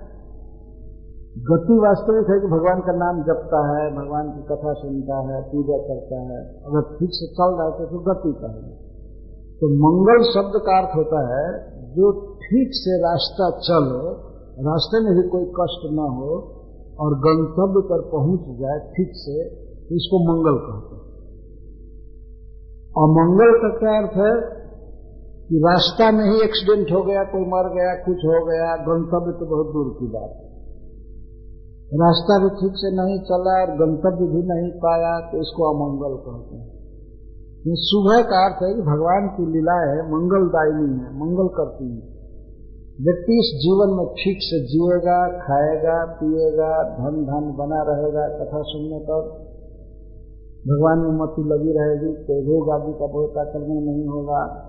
गति 1.36 1.78
वास्तविक 1.78 2.30
है 2.30 2.40
कि 2.40 2.46
भगवान 2.46 2.80
का 2.80 2.92
नाम 2.92 3.22
जपता 3.22 3.60
है, 3.68 3.90
भगवान 3.90 4.30
की 4.30 4.42
कथा 4.42 4.72
सुनता 4.72 5.18
है, 5.18 5.42
पूजा 5.42 5.78
करता 5.78 6.20
है। 6.20 6.54
अगर 6.64 6.96
ठीक 6.96 7.08
से 7.12 7.26
चल 7.26 7.54
रहा 7.54 7.64
है 7.64 7.86
तो 7.86 7.98
गति 7.98 8.32
का 8.32 8.48
है। 8.48 8.92
तो 9.60 9.68
मंगल 9.68 10.24
शब्द 10.24 10.62
का 10.66 10.78
अर्थ 10.78 10.96
होता 10.96 11.20
है, 11.20 11.72
जो 11.92 12.34
ठीक 12.34 12.68
से 12.72 12.98
रास्ता 12.98 13.50
चले, 13.50 14.32
रास्ते 14.62 15.04
में 15.04 15.22
भी 15.22 15.28
कोई 15.28 15.44
कष्ट 15.44 15.92
न 15.92 15.98
हो 15.98 16.58
और 17.02 17.14
गंतव्य 17.18 17.88
पर 17.90 18.00
पहुँच 18.00 18.58
जाए 18.58 18.78
ठीक 18.78 19.10
से 19.14 19.48
तो 19.58 19.96
इसको 19.96 20.18
मंगल 20.32 20.56
कहते 20.58 20.94
हैं। 20.94 21.02
और 22.98 23.08
मंगल 23.10 23.58
का 23.62 23.78
क्या 23.78 23.98
अर्थ 23.98 24.16
है? 24.16 24.62
कि 25.48 25.58
रास्ता 25.58 26.10
में 26.10 26.24
ही 26.24 26.36
एक्सीडेंट 26.36 26.92
हो 26.92 27.02
गया, 27.02 27.24
कोई 27.24 27.40
मर 27.40 27.74
गया, 27.74 27.94
कुछ 27.94 28.16
हो 28.16 28.46
गया, 28.46 28.76
गंतव्य 28.76 29.32
तो 29.40 29.46
बहुत 29.46 29.66
दूर 29.66 29.96
की 30.00 30.06
बात 30.06 30.30
है। 30.30 30.52
रास्ता 31.94 32.38
भी 32.42 32.48
ठीक 32.48 32.72
से 32.74 32.96
नहीं 32.96 33.18
चला 33.18 33.60
और 33.62 33.70
गंतव्य 33.70 34.26
भी 34.26 34.42
नहीं 34.42 34.70
पाया 34.70 35.20
तो 35.20 35.38
इसको 35.38 35.64
अमंगल 35.72 36.16
कहते 36.16 36.56
हैं। 36.56 36.82
सुबह 37.66 38.22
का 38.22 38.46
अर्थ 38.46 38.62
है 38.62 38.74
कि 38.74 38.82
भगवान 38.82 39.28
की 39.28 39.46
लीलाएँ 39.46 40.02
मंगलदायी 40.02 40.98
है, 40.98 41.20
मंगल 41.20 41.48
करती 41.48 41.84
है। 41.84 42.11
व्यक्ति 43.00 43.32
इस 43.32 43.60
जीवन 43.62 43.96
में 43.96 44.06
ठीक 44.06 44.38
से 44.40 44.66
जिएगा, 44.66 45.28
खाएगा, 45.28 46.04
पिएगा, 46.04 46.82
धन 46.82 47.24
धन 47.24 47.56
बना 47.56 47.82
रहेगा, 47.82 48.28
कथा 48.28 48.62
सुनने 48.62 48.98
पर 48.98 49.52
भगवान 50.68 50.98
में 50.98 51.20
मती 51.20 51.42
लगी 51.42 51.72
रहेगी, 51.78 52.24
कोई 52.24 52.40
रोग 52.40 52.70
आदि 52.70 52.92
का 52.92 53.06
बहुत 53.06 53.38
आक्रमण 53.38 53.80
नहीं 53.80 54.08
होगा। 54.08 54.68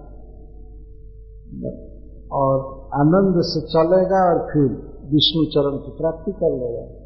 और 2.34 2.60
आनंद 2.94 3.42
से 3.42 3.62
चलेगा 3.62 4.34
और 4.34 4.48
फिर 4.54 4.94
विष्णु 5.14 5.46
चरण 5.46 5.78
की 5.78 5.92
प्राप्ति 5.92 6.32
कर 6.32 6.52
लेगा। 6.52 7.04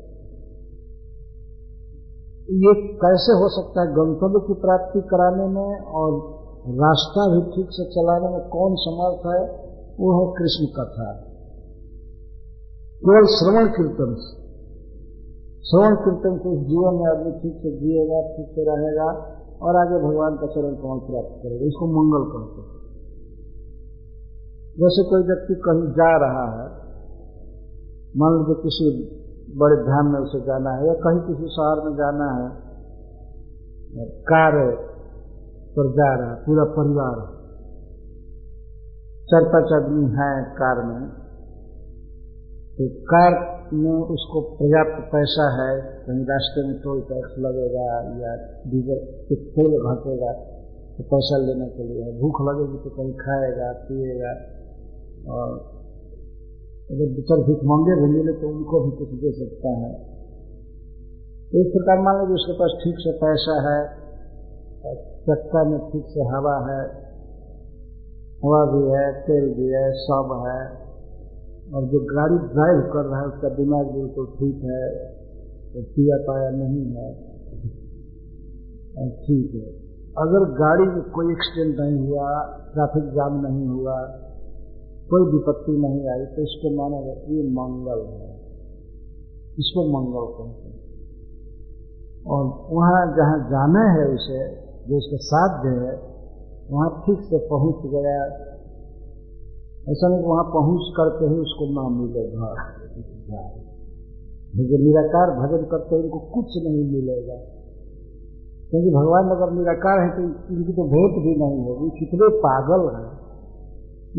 ये 2.50 2.88
कैसे 2.88 3.32
हो 3.32 3.50
सकता 3.50 3.82
है 3.82 3.88
गंतव्य 3.88 4.48
की 4.48 4.54
प्राप्ति 4.54 5.02
कराने 5.02 5.48
में 5.48 5.80
और 5.80 6.38
रास्ता 6.70 7.36
भी 7.36 7.52
ठीक 7.52 7.68
से 7.72 7.86
चलाने 7.86 8.30
में 8.30 8.50
कौन 8.50 8.76
समर्थ 8.76 9.36
है? 9.36 9.67
वो 10.00 10.10
है 10.20 10.34
कृष्ण 10.38 10.66
कथा। 10.66 11.14
केवल 13.00 13.26
श्रवण 13.26 13.68
कीर्तन 13.68 14.16
से। 14.16 14.48
श्रवण 15.62 15.96
कीर्तन 15.96 16.38
से 16.38 16.58
जीवन 16.66 16.96
में 16.96 17.06
आदमी 17.12 17.32
ठीक 17.32 17.56
से 17.58 17.72
जिएगा, 17.78 18.22
ठीक 18.22 18.46
से 18.56 18.62
रहेगा 18.62 19.38
और 19.62 19.76
आगे 19.76 20.08
भगवान 20.08 20.36
का 20.36 20.48
चरण 20.48 20.76
कौन 20.76 21.00
प्राप्त 21.00 21.44
करेगा? 21.44 21.66
इसको 21.66 21.88
मंगल 21.88 22.24
कहते 22.32 22.62
हैं। 22.62 22.78
जैसे 24.80 25.04
कोई 25.10 25.24
व्यक्ति 25.24 25.54
कहीं 25.54 25.92
जा 25.92 26.18
रहा 26.18 26.46
है, 26.52 26.70
मान 28.18 28.38
लीजिए 28.38 28.64
किसी 28.64 29.18
बड़े 29.58 29.76
ध्यान 29.84 30.06
में 30.06 30.20
उसे 30.20 30.42
जाना 30.42 30.72
है 30.72 30.88
या 30.88 30.94
कहीं 30.94 31.20
किसी 31.20 31.50
शहर 31.50 31.86
में 31.86 31.94
जाना 31.94 32.28
है, 32.32 32.50
कार 34.10 34.76
पर 35.78 35.92
जा 35.92 36.16
रहा 36.16 36.36
है, 36.36 36.36
पूरा 36.36 36.64
परिवार 36.64 37.37
चार 39.28 39.46
पाँच 39.54 39.72
आदमी 39.76 40.04
है 40.18 40.26
कार 40.58 40.78
में 40.90 41.00
तो 42.76 42.86
कार 43.10 43.34
में 43.74 43.96
उसको 44.16 44.42
पर्याप्त 44.60 45.00
पैसा 45.14 45.48
है, 45.56 45.72
कहीं 46.04 46.22
रास्ते 46.28 46.62
में 46.68 46.76
टोल 46.84 47.02
टैक्स 47.08 47.34
लगेगा 47.46 47.88
या 48.20 48.36
डीजल 48.74 49.02
तेल 49.56 49.74
घटेगा 49.92 50.30
तो 50.98 51.04
पैसा 51.10 51.40
लेने 51.40 51.68
के 51.72 51.88
लिए, 51.88 52.06
भूख 52.22 52.40
लगेगी 52.50 52.78
तो 52.84 52.92
कहीं 52.96 53.16
खाएगा, 53.18 53.72
पिएगा, 53.88 54.32
और 55.34 55.50
अगर 56.92 57.12
बिचर 57.18 57.44
भीख 57.48 57.66
मांगे 57.72 57.98
भी 58.02 58.08
मिले 58.14 58.36
तो 58.42 58.52
उनको 58.52 58.80
भी 58.86 58.92
कुछ 59.00 59.10
दे 59.24 59.34
सकता 59.40 59.74
है। 59.80 59.90
एक 61.54 61.74
प्रकार 61.74 62.06
मान 62.06 62.22
लीजिए 62.22 62.40
उसके 62.40 62.56
पास 62.62 62.78
ठीक 62.84 63.04
से 63.04 63.16
पैसा 63.20 63.58
है 63.68 63.76
चक्का 65.28 65.64
में 65.64 65.78
ठीक 65.90 66.08
से 66.16 66.30
हवा 66.32 66.56
है 66.70 66.80
हवा 68.46 68.66
भी 68.66 68.84
है, 68.92 69.22
तेल 69.22 69.54
भी 69.54 69.68
है, 69.68 69.92
सब 69.92 70.34
है। 70.48 70.88
और 71.74 71.84
जो 71.84 72.00
गाड़ी 72.00 72.38
ड्राइव 72.54 72.82
कर 72.94 73.06
रहा 73.06 73.20
है, 73.20 73.28
उसका 73.28 73.50
दिमाग 73.50 73.86
बिल्कुल 73.86 74.26
ठीक 74.26 74.64
है 74.64 74.84
तो 75.74 75.82
पिया 75.84 76.18
पाया 76.18 76.50
नहीं 76.50 76.86
है। 76.96 77.08
ठीक 79.08 79.56
है। 79.56 79.88
अगर 80.18 80.46
गाड़ी 80.52 80.84
में 80.84 81.02
कोई 81.02 81.32
एक्सीडेंट 81.32 81.80
नहीं 81.80 82.08
हुआ 82.08 82.28
ट्रैफ़िक 82.74 83.04
जाम 83.04 83.46
नहीं 83.48 83.68
हुआ, 83.68 83.96
कोई 85.10 85.32
विपत्ति 85.32 85.72
नहीं 85.72 86.10
आई 86.10 86.26
तो 86.26 86.42
इसको 86.42 86.76
माना 86.76 87.02
जाता 87.06 87.34
ये 87.34 87.44
मंगल 87.44 88.00
है। 88.06 88.32
इसको 89.60 89.84
मंगल 89.88 90.26
कहते 90.38 90.70
हैं। 90.70 90.78
और 92.28 92.44
वहाँ 92.76 93.16
जहाँ 93.18 93.40
जाना 93.40 93.84
है 93.92 94.08
उसे, 94.08 94.40
जो 94.88 94.98
उसका 94.98 95.18
साध्य 95.22 95.70
है 95.70 96.17
वहाँ 96.72 97.04
ठीक 97.06 97.20
से 97.22 97.38
पहुँच 97.38 97.92
गया। 97.92 98.26
ऐसा 99.92 100.08
नहीं 100.08 100.24
वहाँ 100.24 100.44
पहुँच 100.44 100.94
करके 100.98 101.26
ही 101.26 101.40
उसको 101.40 101.66
ना 101.66 102.02
मिले 102.02 102.28
घर 102.32 103.68
जो 104.58 104.78
निराकार 104.78 105.32
भजन 105.32 105.66
करते 105.66 105.96
हैं 105.96 106.04
उनको 106.04 106.20
कुछ 106.20 106.46
नहीं 106.64 106.92
मिलेगा। 106.92 107.36
क्योंकि 108.70 108.90
भगवान 108.90 109.24
अगर 109.24 109.52
निराकार 109.52 110.00
है 110.00 110.10
तो 110.10 110.22
इनकी 110.54 110.74
तो 110.74 110.84
भेंट 110.84 111.24
भी 111.24 111.36
नहीं 111.40 111.66
होगी। 111.66 112.00
कितने 112.00 112.38
पागल 112.38 112.96
हैं। 112.96 113.28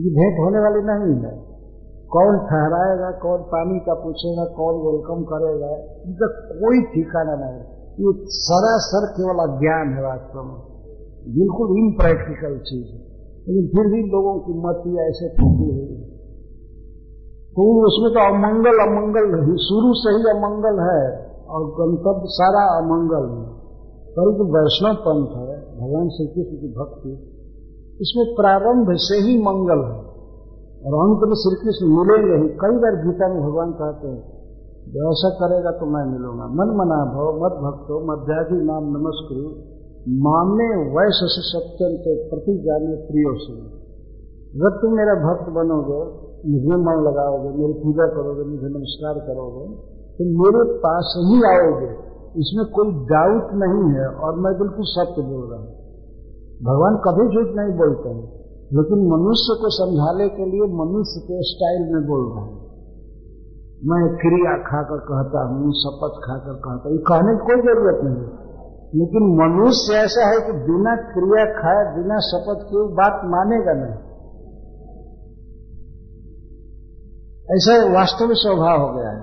ये 0.04 0.10
भेंट 0.10 0.40
होने 0.40 0.58
वाली 0.58 0.82
नहीं 0.82 1.24
है। 1.24 1.48
कौन 2.06 2.38
ठहराएगा, 2.38 3.10
कौन 3.10 3.42
पानी 3.42 3.78
का 3.78 3.94
पूछेगा, 3.94 4.44
कौन 4.44 4.74
वेलकम 4.74 5.24
करेगा। 5.24 5.76
इनका 6.02 6.26
कोई 6.50 6.82
ठिकाना 6.82 7.34
नहीं। 7.34 7.60
ये 7.76 8.26
सरासर 8.28 9.12
केवल 9.12 9.48
अज्ञान 9.48 9.92
है 9.92 10.02
वास्तव 10.02 10.42
में। 10.42 10.77
बिल्कुल 11.28 11.78
इम्प्रैक्टिकल 11.78 12.58
चीज़ 12.58 12.94
है। 12.94 13.08
लेकिन 13.48 13.66
फिर 13.68 13.92
भी 13.92 14.02
लोगों 14.02 14.38
की 14.38 14.52
मत 14.52 15.00
ऐसे 15.00 15.28
फंसी 15.28 15.70
हुई 15.70 15.96
है। 15.96 16.18
तो 17.48 17.86
उसमें 17.86 18.12
तो 18.12 18.34
अमंगल 18.34 18.78
अमंगल 18.88 19.40
शुरू 19.56 19.94
से 19.94 20.10
ही 20.10 20.38
अमंगल 20.38 20.78
है 20.80 21.32
और 21.46 21.66
गंतव्य 21.66 22.22
सारा 22.24 22.78
अमंगल 22.78 23.38
है। 23.38 23.58
परंतु 24.10 24.44
वैष्णव 24.44 24.94
पंथ 24.94 25.36
है, 25.36 25.80
भगवान 25.80 26.08
श्री 26.08 26.26
कृष्ण 26.26 26.56
की 26.56 26.68
भक्ति। 26.68 27.10
इसमें 28.00 28.34
प्रारंभ 28.34 28.86
से 28.90 29.14
ही 29.14 29.38
मंगल 29.42 29.92
है। 29.92 30.08
और 30.86 30.94
अंत 30.94 31.28
में 31.28 31.34
श्री 31.34 31.56
कृष्ण 31.56 31.86
मिलेंगे 31.86 32.42
ही। 32.42 32.48
कई 32.48 32.76
बार 32.76 33.06
गीता 33.06 33.28
में 33.28 33.42
भगवान 33.42 33.72
कहते 33.72 34.08
हैं 34.08 34.38
ऐसा 34.88 35.30
करेगा 35.30 35.70
तो 35.70 35.86
मैं 35.86 36.12
मिलूँगा। 36.12 36.46
मन 36.46 36.76
मना 36.76 37.14
भव 37.14 37.44
मत 37.44 37.52
भक्तो 37.52 38.00
मध्याधि 38.00 38.64
नाम 38.64 38.84
नमस्कृ 38.84 39.67
मामे 40.22 40.66
वैश्य 40.92 41.28
सत्यम 41.46 41.96
के 42.02 42.12
प्रति 42.28 42.52
जाने 42.64 42.94
प्रियो 43.06 43.32
से। 43.38 43.54
अगर 44.52 44.76
तुम 44.80 44.94
मेरा 44.96 45.16
भक्त 45.22 45.50
बनोगे, 45.52 45.98
मुझे 46.46 46.78
मन 46.82 47.02
लगाओगे, 47.06 47.50
मेरी 47.56 47.74
पूजा 47.80 48.06
करोगे, 48.12 48.44
मुझे 48.44 48.70
नमस्कार 48.70 49.18
करोगे 49.26 49.64
तो 50.14 50.28
मेरे 50.36 50.62
पास 50.78 51.10
ही 51.24 51.42
आओगे। 51.48 51.90
इसमें 52.36 52.64
कोई 52.70 52.94
डाउट 53.10 53.52
नहीं 53.58 53.90
है 53.92 54.06
और 54.20 54.40
मैं 54.40 54.54
बिल्कुल 54.58 54.88
सत्य 54.88 55.26
बोल 55.26 55.44
रहा 55.50 55.60
हूँ। 55.60 55.70
भगवान 56.62 56.98
कभी 57.02 57.28
झूठ 57.28 57.54
नहीं 57.56 57.76
बोलते 57.76 58.08
हैं, 58.08 58.24
लेकिन 58.72 59.06
मनुष्य 59.10 59.60
को 59.60 59.74
समझाने 59.74 60.28
के 60.30 60.50
लिए 60.50 60.72
मनुष्य 60.78 61.20
के 61.26 61.44
स्टाइल 61.50 61.86
में 61.92 62.02
बोल 62.06 62.26
रहा 62.26 62.48
हूँ। 62.48 62.56
मैं 63.84 64.02
क्रिया 64.16 64.58
खाकर 64.64 65.06
कहता 65.08 65.46
हूँ, 65.48 65.72
शपथ 65.76 66.20
खाकर 66.22 66.60
कहता 66.62 66.88
हूँ 66.88 66.98
कहने 67.08 67.34
की 67.34 67.46
कोई 67.46 67.66
ज़रूरत 67.66 68.04
नहीं 68.04 68.37
लेकिन 68.94 69.36
मनुष्य 69.36 69.94
ऐसा 69.94 70.28
है 70.28 70.46
कि 70.46 70.52
बिना 70.52 70.96
क्रिया 70.96 71.44
खाए, 71.44 72.02
बिना 72.02 72.18
शपथ 72.18 72.70
किए 72.70 72.94
बात 72.94 73.20
मानेगा 73.24 73.72
नहीं। 73.72 74.08
ऐसा 77.50 77.94
वास्तविक 77.94 78.36
स्वभाव 78.36 78.80
हो 78.80 78.98
गया 78.98 79.10
है। 79.10 79.20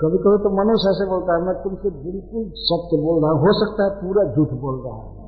कभी 0.00 0.18
कभी 0.18 0.44
तो 0.44 0.64
मनुष्य 0.64 0.90
ऐसे 0.90 1.10
बोलता 1.10 1.36
है, 1.36 1.42
मैं 1.42 1.54
तुमसे 1.54 1.90
बिल्कुल 1.90 2.52
सत्य 2.54 2.96
बोल 2.96 3.22
रहा 3.22 3.32
हूँ। 3.32 3.40
हो 3.40 3.66
सकता 3.66 3.84
है 3.84 3.90
पूरा 3.90 4.24
झूठ 4.24 4.48
बोल 4.48 4.82
रहा 4.86 4.94
है। 4.94 5.18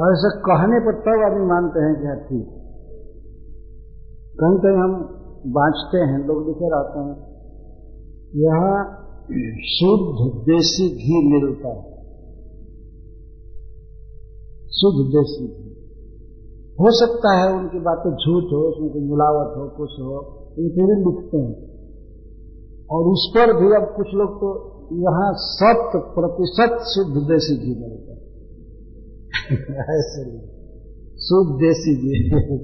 और 0.00 0.12
ऐसे 0.12 0.38
कहने 0.38 0.80
पर 0.80 0.92
तब 0.92 1.32
आदमी 1.32 1.46
मानते 1.46 1.80
हैं 1.80 2.00
कि 2.00 2.06
हाँ 2.06 2.16
ठीक। 2.16 2.48
कहीं 4.40 4.58
कहीं 4.58 4.76
हम 4.76 5.18
बांचते 5.46 5.98
हैं, 5.98 6.26
लोग 6.26 6.46
लिखे 6.46 6.68
रहते 6.72 6.98
हैं। 6.98 7.32
यहाँ 8.36 9.01
शुद्ध 9.64 10.40
देसी 10.40 10.88
घी 10.88 11.32
मिलता 11.32 11.68
है। 11.68 11.92
शुद्ध 14.68 15.10
देसी 15.10 15.46
घी। 15.46 15.72
हो 16.80 16.86
सकता 16.90 17.36
है 17.38 17.52
उनकी 17.52 17.78
बातें 17.78 18.10
झूठ 18.10 18.44
हो, 18.44 18.68
उसमें 18.68 18.92
कोई 18.92 19.02
मिलावट 19.02 19.56
हो, 19.56 19.68
कुछ 19.68 19.90
हो 19.90 20.38
भी 20.58 21.10
लिखते 21.10 21.38
हैं। 21.38 21.72
और 22.90 23.04
उस 23.04 23.32
पर 23.34 23.46
भी 23.46 23.66
अब 23.66 23.94
कुछ 23.96 24.06
लोग 24.14 24.36
तो 24.36 24.72
यहाँ 24.92 25.34
शत 25.34 25.92
प्रतिशत 25.96 26.82
शुद्ध 26.82 27.28
देसी 27.28 27.56
घी 27.56 27.80
मिलता 27.80 28.12
है। 28.12 28.22
ऐसे 29.98 30.38
शुद्ध 31.16 31.60
देसी 31.60 31.96
घी 31.96 32.28
हो। 32.28 32.58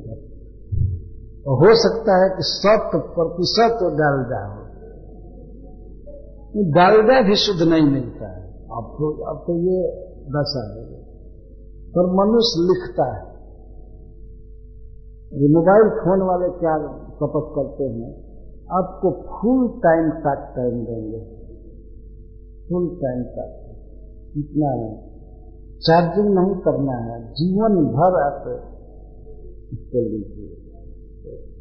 सकता 1.75 2.25
है 2.25 2.37
कि 2.37 2.43
शत 2.43 2.91
प्रतिशत 2.95 3.79
डाल 3.83 4.31
हो 4.55 4.58
डालडा 6.57 7.23
भी 7.23 7.35
शुद्ध 7.35 7.73
नहीं 7.73 7.91
मिलता 7.93 8.29
है। 8.29 8.53
अब 8.53 8.97
तो 8.99 9.25
अब 9.25 9.45
तो 9.47 9.57
ये 9.59 9.93
दशा 10.23 10.79
है। 10.79 11.03
पर 11.91 12.07
मनुष्य 12.07 12.61
लिखता 12.61 13.17
है। 13.17 13.29
ये 15.43 15.49
मोबाइल 15.49 15.91
फ़ोन 15.91 16.23
वाले 16.23 16.59
क्या 16.59 16.79
शपथ 17.07 17.55
करते 17.57 17.85
हैं? 17.85 18.29
आपको 18.73 19.11
फुल 19.11 19.81
टाइम 19.81 20.11
तक 20.11 20.53
टाइम 20.57 20.85
देंगे। 20.85 21.19
फुल 22.69 22.97
टाइम 22.97 23.23
तक 23.23 23.65
इतना 24.37 24.69
है 24.69 25.09
चार्जिंग 25.79 26.35
नहीं 26.35 26.55
करना 26.55 26.93
है। 26.93 27.33
जीवन 27.33 27.75
भर 27.75 28.23
आप 28.23 28.43
इसको 29.73 29.99
लीजिए। 29.99 30.69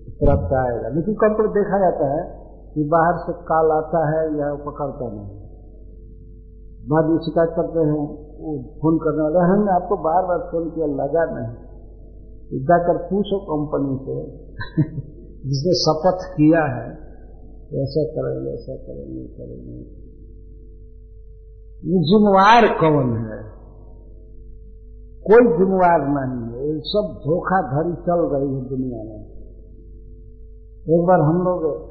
प्राप्त 0.09 0.53
आएगा। 0.53 0.89
लेकिन 0.89 1.14
कब 1.14 1.34
तक 1.34 1.49
देखा 1.49 1.91
जाता 1.91 2.05
है 2.14 2.47
कि 2.77 2.83
बाहर 2.83 3.13
से 3.17 3.33
काल 3.33 3.71
आता 3.71 4.09
है 4.09 4.39
या 4.39 4.55
पकड़ता 4.55 5.05
नहीं। 5.05 5.47
बाद 6.87 7.05
में 7.05 7.17
शिकायत 7.17 7.49
करते 7.49 7.79
हैं, 7.79 7.91
वो 7.91 8.63
फ़ोन 8.81 8.97
करने 8.97 9.23
वाले 9.23 9.51
हमने 9.51 9.71
आपको 9.71 9.97
बार 9.97 10.25
बार 10.25 10.39
फ़ोन 10.39 10.69
किया, 10.69 10.85
लगा 10.85 11.25
नहीं। 11.25 11.67
जाकर 12.63 12.97
पूछो 12.97 13.39
कंपनी 13.39 14.05
से, 14.05 14.37
जिसने 15.49 15.73
शपथ 15.73 16.37
किया 16.37 16.63
है, 16.63 16.91
ऐसा 17.83 18.03
करेंगे 18.03 18.49
ऐसा 18.49 18.75
करेंगे 18.75 19.27
करेंगे। 19.27 20.07
जिम्मेवार 21.81 22.79
कौन 22.79 23.17
है? 23.17 23.43
कोई 25.21 25.57
जिम्मेवार 25.57 26.01
नहीं 26.07 26.53
है। 26.53 26.73
ये 26.73 26.79
सब 26.79 27.15
धोखाधड़ी 27.19 27.93
चल 27.93 28.35
रही 28.35 28.55
है 28.55 28.69
दुनिया 28.69 29.03
में। 29.03 29.37
एक 30.89 31.05
बार 31.07 31.19
हम 31.19 31.35
लोग 31.35 31.89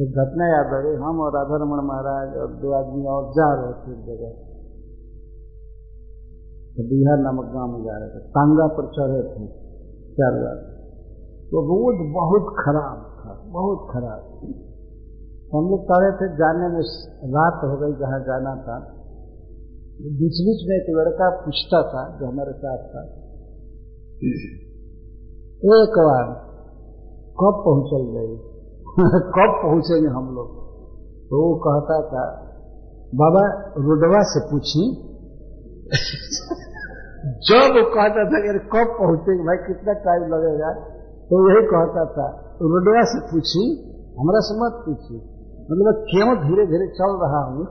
एक 0.00 0.10
घटना 0.10 0.46
याद 0.46 0.66
आ 0.66 0.80
गई। 0.80 0.96
हम 0.96 1.20
और 1.20 1.32
राधा 1.34 1.56
रमन 1.56 1.86
महाराज 1.86 2.36
और 2.36 2.46
दो 2.46 2.72
आदमी 2.72 3.04
और 3.04 3.30
जा 3.30 3.54
रहे 3.54 3.72
थे 3.72 4.02
जगह। 4.02 4.30
तो 6.76 6.82
बिहार 6.88 7.18
नामक 7.18 7.44
गाँव 7.44 7.66
में 7.66 7.84
जा 7.84 7.98
रहे 7.98 8.08
थे। 8.08 8.18
टांगा 8.18 8.66
पर 8.66 8.86
चढ़े 8.86 9.22
थे 9.22 9.46
चार 10.12 10.32
बार। 10.32 10.56
तो 11.50 11.60
रोड 11.62 12.14
बहुत 12.14 12.54
खराब 12.58 13.16
था, 13.20 13.50
बहुत 13.50 13.88
खराब। 13.92 14.38
हम 15.54 15.70
लोग 15.70 15.84
चढ़े 15.84 16.12
थे, 16.12 16.36
जाने 16.36 16.68
में 16.68 16.80
रात 17.24 17.64
हो 17.64 17.76
गई 17.76 17.92
जहाँ 17.92 18.20
जाना 18.20 18.56
था। 18.62 18.78
बीच 20.00 20.32
बीच 20.32 20.68
में 20.68 20.76
एक 20.76 20.86
लड़का 20.88 21.30
पूछता 21.30 21.82
था, 21.82 22.18
जो 22.18 22.26
हमारे 22.26 22.52
साथ 22.52 22.78
था। 22.78 23.02
एक 25.64 25.94
बार 25.98 26.34
कब 27.40 27.62
पहुंचल 27.64 28.18
गई? 28.18 28.51
कब 29.36 29.60
पहुँचेंगे 29.62 30.08
हम 30.08 30.34
लोग? 30.34 30.48
तो 31.30 31.42
वो 31.42 31.54
कहता 31.54 32.02
था, 32.02 32.24
बाबा 33.14 33.72
रोडवा 33.78 34.22
से 34.22 34.40
पूछी। 34.50 34.84
जब 37.48 37.76
वो 37.76 37.90
कहता 37.90 38.24
था 38.24 38.46
यार 38.46 38.58
कब 38.58 38.94
पहुँचेंगे, 38.98 39.44
भाई, 39.44 39.56
कितना 39.56 39.92
टाइम 39.92 40.22
लगेगा? 40.22 40.72
तो 41.30 41.50
यही 41.50 41.66
कहता 41.66 42.04
था 42.04 42.56
रोडवा 42.62 43.04
से 43.04 43.20
पूछी, 43.20 43.92
हमारा 44.20 44.40
से 44.40 44.54
मत 44.54 44.82
पूछी 44.86 45.32
मतलब 45.62 46.04
क्यों 46.10 46.48
धीरे 46.48 46.66
धीरे 46.66 46.86
चल 46.88 47.18
रहा 47.22 47.44
हूँ 47.44 47.66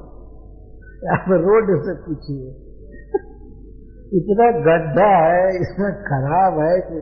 आप 1.11 1.26
रोड 1.30 1.84
से 1.85 1.93
पूछिए। 1.93 2.49
इतना 4.19 4.52
गड्ढा 4.52 5.10
है, 5.27 5.61
इतना 5.61 5.89
खराब 5.89 6.60
है 6.60 6.81
कि 6.81 7.02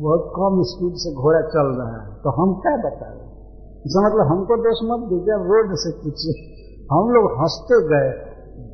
बहुत 0.00 0.32
कम 0.36 0.62
स्पीड 0.62 0.92
से 0.94 1.14
घोड़ा 1.14 1.40
चल 1.40 1.76
रहा 1.78 2.02
है। 2.02 2.14
तो 2.14 2.30
हम 2.30 2.60
क्या 2.60 2.76
बताएँ? 2.76 3.29
इसका 3.80 4.00
मतलब 4.06 4.26
हमको 4.30 4.56
दोष 4.64 4.80
मत 4.86 5.04
दीजिए 5.10 5.36
रोड 5.50 5.70
से 5.82 5.90
पूछिए 6.00 6.34
हम 6.90 7.10
लोग 7.10 7.26
हँसते 7.40 7.76
गए। 7.90 8.10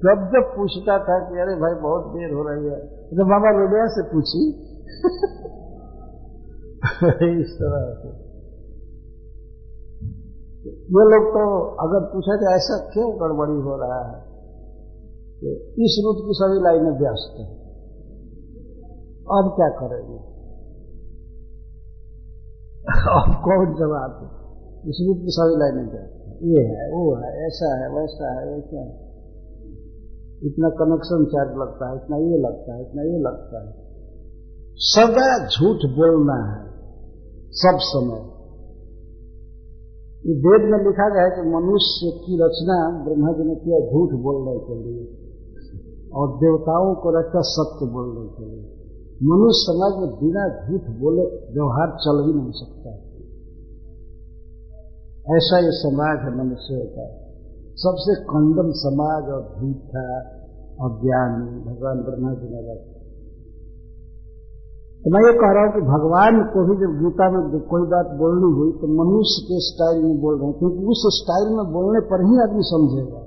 जब 0.03 0.23
जब 0.33 0.47
पूछता 0.57 0.95
था 0.99 1.17
कि 1.27 1.41
अरे 1.41 1.55
भाई 1.57 1.75
बहुत 1.83 2.07
देर 2.15 2.33
हो 2.35 2.45
रही 2.49 2.71
है 2.71 2.79
तो 3.11 3.25
बाबा 3.25 3.51
रोडिया 3.59 3.87
से 3.89 4.03
पूछी। 4.03 4.41
इस 7.27 7.53
तरह 7.59 7.85
से। 7.99 8.11
ये 10.67 11.05
लोग 11.11 11.29
तो 11.29 11.43
अगर 11.85 12.07
पूछा 12.07 12.37
जाए, 12.37 12.55
ऐसा 12.55 12.79
क्यों 12.93 13.07
गड़बड़ी 13.21 13.59
हो 13.61 13.77
रहा 13.77 13.99
है? 14.09 14.19
तो 15.41 15.53
इस 15.85 15.99
रूट 16.05 16.23
की 16.27 16.35
सभी 16.35 16.59
लाइनें 16.65 16.95
व्यस्त 17.01 17.39
हैं। 17.39 17.49
अब 19.37 19.53
क्या 19.57 19.69
करेंगे? 19.79 20.19
अब 23.15 23.31
कौन 23.45 23.75
जवाब 23.79 24.19
है 24.23 24.46
इस 24.87 25.05
रूप 25.07 25.17
की 25.17 25.31
सभी 25.31 25.57
लाइनें 25.57 25.93
व्यस्त 25.93 26.29
हैं। 26.29 26.37
ये 26.43 26.63
है, 26.63 26.91
वो 26.91 27.15
है, 27.15 27.47
ऐसा 27.47 27.69
है, 27.79 27.89
वैसा 27.95 28.41
है 28.41 28.55
वैसा 28.55 28.81
है? 28.81 29.07
इतना 30.43 30.69
कनेक्शन 30.69 31.25
चार्ज 31.25 31.57
लगता 31.59 31.91
है, 31.91 31.97
इतना 31.97 32.17
ये 32.17 32.39
लगता 32.39 32.75
है, 32.75 32.81
इतना 32.81 33.03
ये 33.03 33.19
लगता 33.19 33.67
है। 33.67 33.73
सदा 34.79 35.49
झूठ 35.49 35.91
बोलना 35.91 36.35
है, 36.35 36.71
सब 37.51 37.79
समय। 37.81 38.37
ये 40.27 40.35
वेद 40.35 40.71
में 40.71 40.79
लिखा 40.79 41.09
गया 41.15 41.23
है 41.23 41.31
कि 41.31 41.49
मनुष्य 41.51 42.11
की 42.19 42.39
रचना 42.45 43.05
ब्रह्मा 43.05 43.33
जी 43.33 43.49
ने 43.49 43.55
किया 43.55 43.81
झूठ 43.81 44.21
बोलने 44.23 44.59
के 44.59 44.75
लिए, 44.75 45.05
और 46.15 46.37
देवताओं 46.37 46.95
को 46.95 47.19
रखा 47.19 47.41
सत्य 47.41 47.87
बोलने 47.87 48.29
के 48.29 48.45
लिए। 48.45 48.65
मनुष्य 49.23 49.63
समाज 49.67 49.93
में 50.01 50.11
बिना 50.21 50.49
झूठ 50.49 51.01
बोले 51.01 51.23
व्यवहार 51.53 51.89
चल 51.91 52.25
ही 52.27 52.33
नहीं 52.41 52.51
सकता। 52.51 53.06
ऐसा 55.27 55.59
ये 55.59 55.71
समाज 55.71 56.19
है 56.19 56.33
मनुष्य 56.39 56.77
का। 56.97 57.07
सबसे 57.77 58.15
कंडम 58.25 58.69
समाज 58.73 59.25
और 59.29 59.41
झूठा 59.57 60.05
और 60.81 60.93
ज्ञानी 61.01 61.49
भगवान 61.65 62.03
ब्रह्मा 62.03 62.35
जी 62.35 62.53
ने 62.53 62.61
रखा। 62.67 62.95
तो 65.05 65.11
मैं 65.11 65.23
ये 65.23 65.33
कह 65.33 65.51
रहा 65.53 65.65
हूँ 65.65 65.73
कि 65.75 65.81
भगवान 65.81 66.39
को 66.55 66.63
भी 66.69 66.77
जब 66.77 66.95
गीता 67.01 67.27
में 67.31 67.61
कोई 67.69 67.83
बात 67.83 68.07
बोलनी 68.07 68.53
हुई 68.55 68.73
तो 68.73 68.93
मनुष्य 68.95 69.43
के 69.43 69.59
स्टाइल 69.59 70.05
में 70.05 70.21
बोल 70.21 70.39
रहे 70.39 70.47
हैं, 70.47 70.59
क्योंकि 70.59 70.87
उस 70.87 71.03
स्टाइल 71.19 71.53
में 71.57 71.67
बोलने 71.73 72.01
पर 72.01 72.25
ही 72.27 72.41
आदमी 72.43 72.63
समझेगा। 72.63 73.27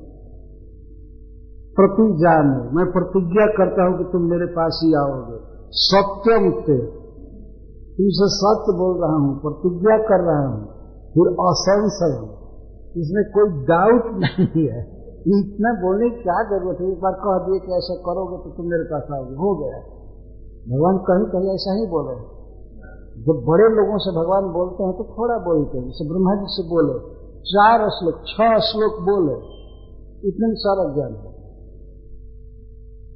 प्रतिज्ञा 1.76 2.34
में। 2.44 2.72
मैं 2.72 2.92
प्रतिज्ञा 2.92 3.46
करता 3.46 3.84
हूँ 3.84 3.98
कि 3.98 4.04
तुम 4.04 4.22
मेरे 4.22 4.46
पास 4.46 4.82
ही 4.84 4.94
आओगे। 4.94 5.38
सत्यम 5.72 6.52
ते। 6.52 6.82
तुमसे 7.96 8.28
सत्य 8.28 8.78
बोल 8.78 9.00
रहा 9.02 9.16
हूँ, 9.16 9.40
प्रतिज्ञा 9.40 9.98
कर 9.98 10.22
रहा 10.24 10.48
हूँ। 10.48 10.79
फिर 11.14 11.28
असंशय 11.28 12.40
इसमें 13.02 13.24
कोई 13.26 13.66
डाउट 13.66 14.04
नहीं 14.16 14.68
है। 14.68 15.00
इतना 15.20 15.74
बोलने 15.74 16.10
की 16.10 16.24
क्या 16.24 16.44
ज़रूरत 16.44 16.78
है? 16.82 16.92
एक 16.92 17.02
बार 17.02 17.12
कह 17.12 17.46
दिए 17.46 17.60
कि 17.60 17.72
ऐसा 17.74 17.96
करोगे 17.96 18.38
तो 18.44 18.58
तुम 18.58 18.66
मेरे 18.66 18.84
पास 18.84 19.04
आओगे। 19.14 19.36
हो 19.36 19.56
गया। 19.56 19.80
भगवान 20.76 20.98
कहीं 20.98 21.26
कहीं 21.26 21.54
ऐसा 21.54 21.76
ही 21.76 21.86
बोले। 21.86 22.40
जब 23.24 23.44
बड़े 23.48 23.64
लोगों 23.64 23.98
से 23.98 24.12
भगवान 24.12 24.44
बोलते 24.54 24.84
हैं 24.84 24.94
तो 24.94 25.04
थोड़ा 25.04 25.38
बोलते 25.38 25.78
हैं। 25.78 25.86
जैसे 25.86 26.08
ब्रह्मा 26.08 26.36
जी 26.36 26.46
से 26.48 26.64
बोले, 26.70 26.96
चार 27.40 27.90
श्लोक 27.90 28.16
छह 28.16 28.60
श्लोक 28.60 29.02
बोले। 29.02 29.60
इतने 30.28 30.54
सारा 30.56 30.94
ज्ञान 30.94 31.14
है। 31.14 31.30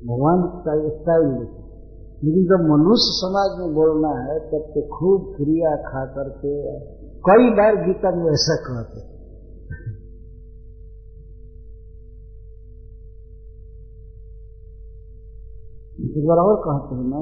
भगवान 0.07 0.41
का 0.43 0.89
स्टाइल 0.89 1.47
लेकिन 2.23 2.43
जब 2.43 2.61
मनुष्य 2.71 3.11
समाज 3.13 3.59
में 3.59 3.75
बोलना 3.75 4.09
है, 4.09 4.39
तब 4.39 4.65
तो 4.75 4.81
खूब 4.81 5.33
क्रिया 5.35 5.75
खा 5.75 6.05
करके 6.05 6.69
कई 7.29 7.49
बार 7.49 7.75
गीता 7.75 8.11
में 8.11 8.31
ऐसा 8.31 8.55
कहते 8.55 9.13
एक 16.17 16.27
बार 16.27 16.37
और 16.37 16.55
कहते 16.55 16.95
हैं 16.95 17.03
ना। 17.03 17.21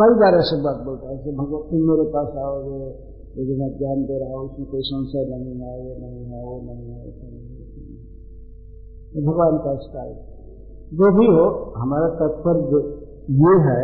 कई 0.00 0.14
बार 0.14 0.34
ऐसे 0.34 0.62
बात 0.62 0.76
बोलता 0.76 1.10
है 1.10 1.16
भगवत 1.16 1.70
तुम 1.70 1.80
मेरे 1.80 2.10
पास 2.10 2.26
आओगे, 2.26 2.80
लेकिन 3.36 3.60
मैं 3.60 3.78
ज्ञान 3.78 4.02
दे 4.04 4.18
रहा 4.18 4.38
हूँ, 4.38 4.50
उसमें 4.50 4.68
कोई 4.70 4.80
संशय 4.84 5.24
नहीं 5.30 5.60
है, 5.60 5.88
ये 5.88 5.94
नहीं 6.00 6.24
है, 6.24 6.44
वो 6.44 6.60
नहीं 6.62 6.90
है 6.90 6.98
भगवान 9.26 9.58
का 9.58 9.76
स्टाइल। 9.76 10.14
जो 10.92 11.18
भी 11.18 11.26
हो, 11.26 11.72
हमारा 11.76 12.08
तात्पर्य 12.08 12.82
ये 13.30 13.54
है 13.60 13.80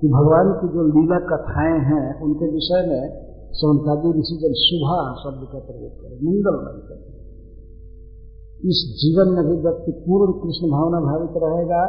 कि 0.00 0.08
भगवान 0.08 0.52
की 0.52 0.68
जो 0.68 0.86
लीला 0.86 1.18
कथाएँ 1.18 1.78
हैं, 1.80 2.22
उनके 2.22 2.52
विषय 2.52 2.86
में 2.86 3.31
सोनकादी 3.52 4.20
ऋषि 4.20 4.36
जब 4.42 4.54
शुभा 4.58 4.98
शब्द 5.22 5.48
का 5.52 5.58
प्रयोग 5.58 5.92
करें 6.02 6.16
मंगल 6.26 6.80
करते 6.88 7.12
इस 8.64 8.80
जीवन 9.00 9.28
में 9.28 9.44
भी 9.46 9.62
व्यक्ति 9.62 9.92
पूर्ण 9.92 10.32
कृष्ण 10.32 10.70
भावना 10.70 11.00
भावित 11.00 11.30
रहेगा, 11.36 11.86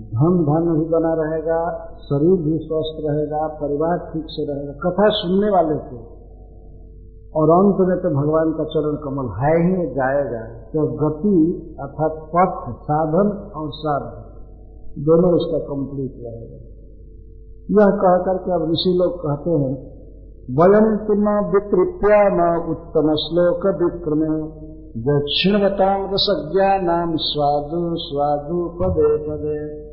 धन 0.00 0.38
धन 0.44 0.78
भी 0.78 0.84
बना 0.84 1.14
रहेगा, 1.14 1.58
शरीर 2.02 2.42
भी 2.42 2.58
स्वस्थ 2.58 3.06
रहेगा, 3.06 3.48
परिवार 3.48 3.98
ठीक 3.98 4.24
से 4.26 4.46
रहेगा, 4.46 4.72
कथा 4.72 5.08
सुनने 5.08 5.50
वाले 5.50 5.74
को। 5.74 6.16
और 7.36 7.50
अंत 7.50 7.88
में 7.88 7.96
तो 7.98 8.10
भगवान 8.10 8.52
का 8.52 8.64
चरण 8.64 8.96
कमल 8.96 9.28
है 9.40 9.54
ही, 9.56 9.94
जाएगा। 9.94 10.40
तो 10.46 10.86
गति 10.86 11.66
अर्थात 11.80 12.30
पथ, 12.36 12.82
साधन 12.82 13.50
और 13.56 13.70
साधन, 13.72 14.22
दोनों 15.04 15.32
उसका 15.32 15.58
कंप्लीट 15.58 16.12
रहेगा। 16.16 16.56
यह 17.70 17.90
कह 17.90 18.24
करके 18.24 18.52
अब 18.52 18.70
ऋषि 18.70 18.92
लोग 18.96 19.18
कहते 19.18 19.50
हैं 19.50 19.95
वयम 20.50 20.96
तुम 20.96 21.28
विकृत्या 21.28 22.28
न 22.28 22.68
उत्तम 22.70 23.14
श्लोक 23.14 23.66
विक्रमे 23.66 24.66
दक्षिणवताम 25.00 26.14
रसज्ञा 26.14 26.78
नाम 26.78 27.16
स्वादु 27.16 27.96
स्वादु, 27.96 28.78
पदे 28.78 29.16
पदे। 29.16 29.86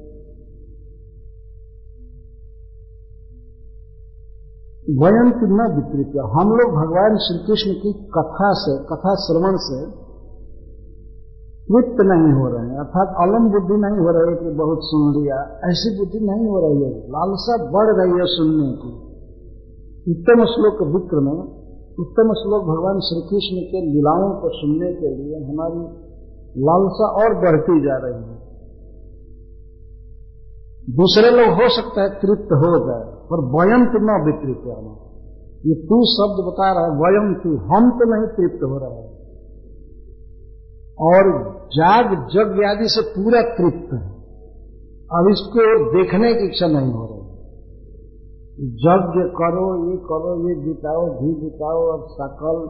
वयम 5.03 5.31
की 5.31 5.45
न 5.45 5.75
विकृत 5.75 6.11
हम 6.17 6.49
लोग 6.49 6.71
भगवान 6.71 7.17
श्री 7.17 7.47
कृष्ण 7.47 7.73
की 7.81 7.93
कथा 7.93 8.53
से, 8.53 8.77
कथा 8.77 9.15
श्रवण 9.15 9.57
से 9.57 9.85
तृप्त 11.63 11.97
नहीं 12.01 12.41
हो 12.41 12.47
रहे 12.47 12.69
हैं। 12.69 12.79
अर्थात 12.79 13.15
अलम 13.21 13.51
बुद्धि 13.51 13.73
नहीं 13.73 13.99
हो 13.99 14.11
रही 14.11 14.35
है 14.35 14.51
कि 14.51 14.57
बहुत 14.57 14.79
सुन 14.81 15.23
लिया। 15.23 15.59
ऐसी 15.69 15.97
बुद्धि 15.97 16.19
नहीं 16.19 16.47
हो 16.47 16.59
रही 16.59 16.83
है। 16.83 16.99
लालसा 16.99 17.71
बढ़ 17.71 17.95
रही 17.95 18.11
है 18.11 18.25
सुनने 18.25 18.71
की। 18.71 19.12
उत्तम 20.07 20.41
श्लोक 20.51 20.79
विक्र 20.93 21.19
में, 21.19 21.35
उत्तम 21.97 22.31
श्लोक 22.39 22.63
भगवान 22.63 22.97
श्री 22.99 23.19
कृष्ण 23.27 23.61
के 23.67 23.81
लीलाओं 23.83 24.25
को 24.41 24.49
सुनने 24.55 24.89
के 24.93 25.11
लिए 25.11 25.37
हमारी 25.43 25.83
लालसा 26.61 27.07
और 27.19 27.35
बढ़ती 27.43 27.77
जा 27.85 27.95
रही 27.97 28.17
है। 28.23 28.35
दूसरे 30.95 31.31
लोग 31.31 31.53
हो 31.59 31.69
सकता 31.75 32.01
है 32.01 32.09
तृप्त 32.21 32.51
हो 32.63 32.73
जाए, 32.87 33.05
पर 33.29 33.45
वयम 33.53 33.85
तो 33.85 34.03
न 34.03 34.19
वितरित 34.25 34.67
आना 34.73 34.93
ये 35.65 35.75
तू 35.83 35.97
शब्द 36.11 36.43
बता 36.45 36.69
रहा 36.73 36.85
है 36.85 36.93
वयम 37.01 37.27
तू 37.43 37.55
हम 37.67 37.89
तो 37.99 38.07
नहीं 38.07 38.29
तृप्त 38.33 38.63
हो 38.63 38.77
रहे 38.77 39.03
और 40.99 41.29
जाग 41.73 42.15
जग 42.33 42.63
आदि 42.65 42.89
से 42.89 43.03
पूरा 43.11 43.41
तृप्त 43.55 43.93
है। 43.93 44.05
अब 45.15 45.29
इसको 45.31 45.67
देखने 45.93 46.33
की 46.33 46.45
इच्छा 46.45 46.67
नहीं 46.67 46.91
हो 46.93 47.05
रही। 47.05 47.22
यज्ञ 48.59 49.29
करो, 49.29 49.91
ये 49.91 49.97
करो, 49.97 50.49
ये 50.49 50.55
जिताओ 50.55 51.05
भी 51.05 51.41
जिताओ 51.41 51.87
अब 51.87 52.07
सकल। 52.07 52.69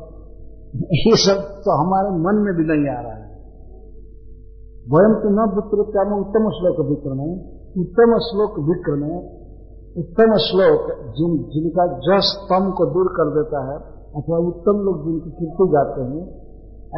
ये 0.83 1.15
सब 1.15 1.41
तो 1.41 1.85
हमारे 1.85 2.09
मन 2.09 2.41
में 2.45 2.55
भी 2.55 2.63
नहीं 2.63 2.97
आ 2.97 3.01
रहा 3.01 3.13
है। 3.13 3.33
वयम 4.93 5.13
तो 5.13 5.29
न 5.29 5.51
वितरित 5.55 6.17
उत्तम 6.19 6.49
श्लोक 6.49 6.89
विक्रम 6.89 7.19
उत्तम 7.81 8.17
श्लोक 8.17 8.59
विक्रम 8.59 9.03
उत्तम 10.01 10.37
श्लोक 10.37 11.13
जिन, 11.13 11.37
जिनका 11.37 11.87
जस 11.87 12.47
तम 12.49 12.71
को 12.71 12.85
दूर 12.85 13.07
कर 13.07 13.29
देता 13.29 13.71
है, 13.71 13.77
अथवा 14.21 14.37
उत्तम 14.37 14.71
लोग 14.71 15.03
जिनकी 15.03 15.29
कीर्ति 15.29 15.67
गाते 15.67 16.01
हैं, 16.01 16.27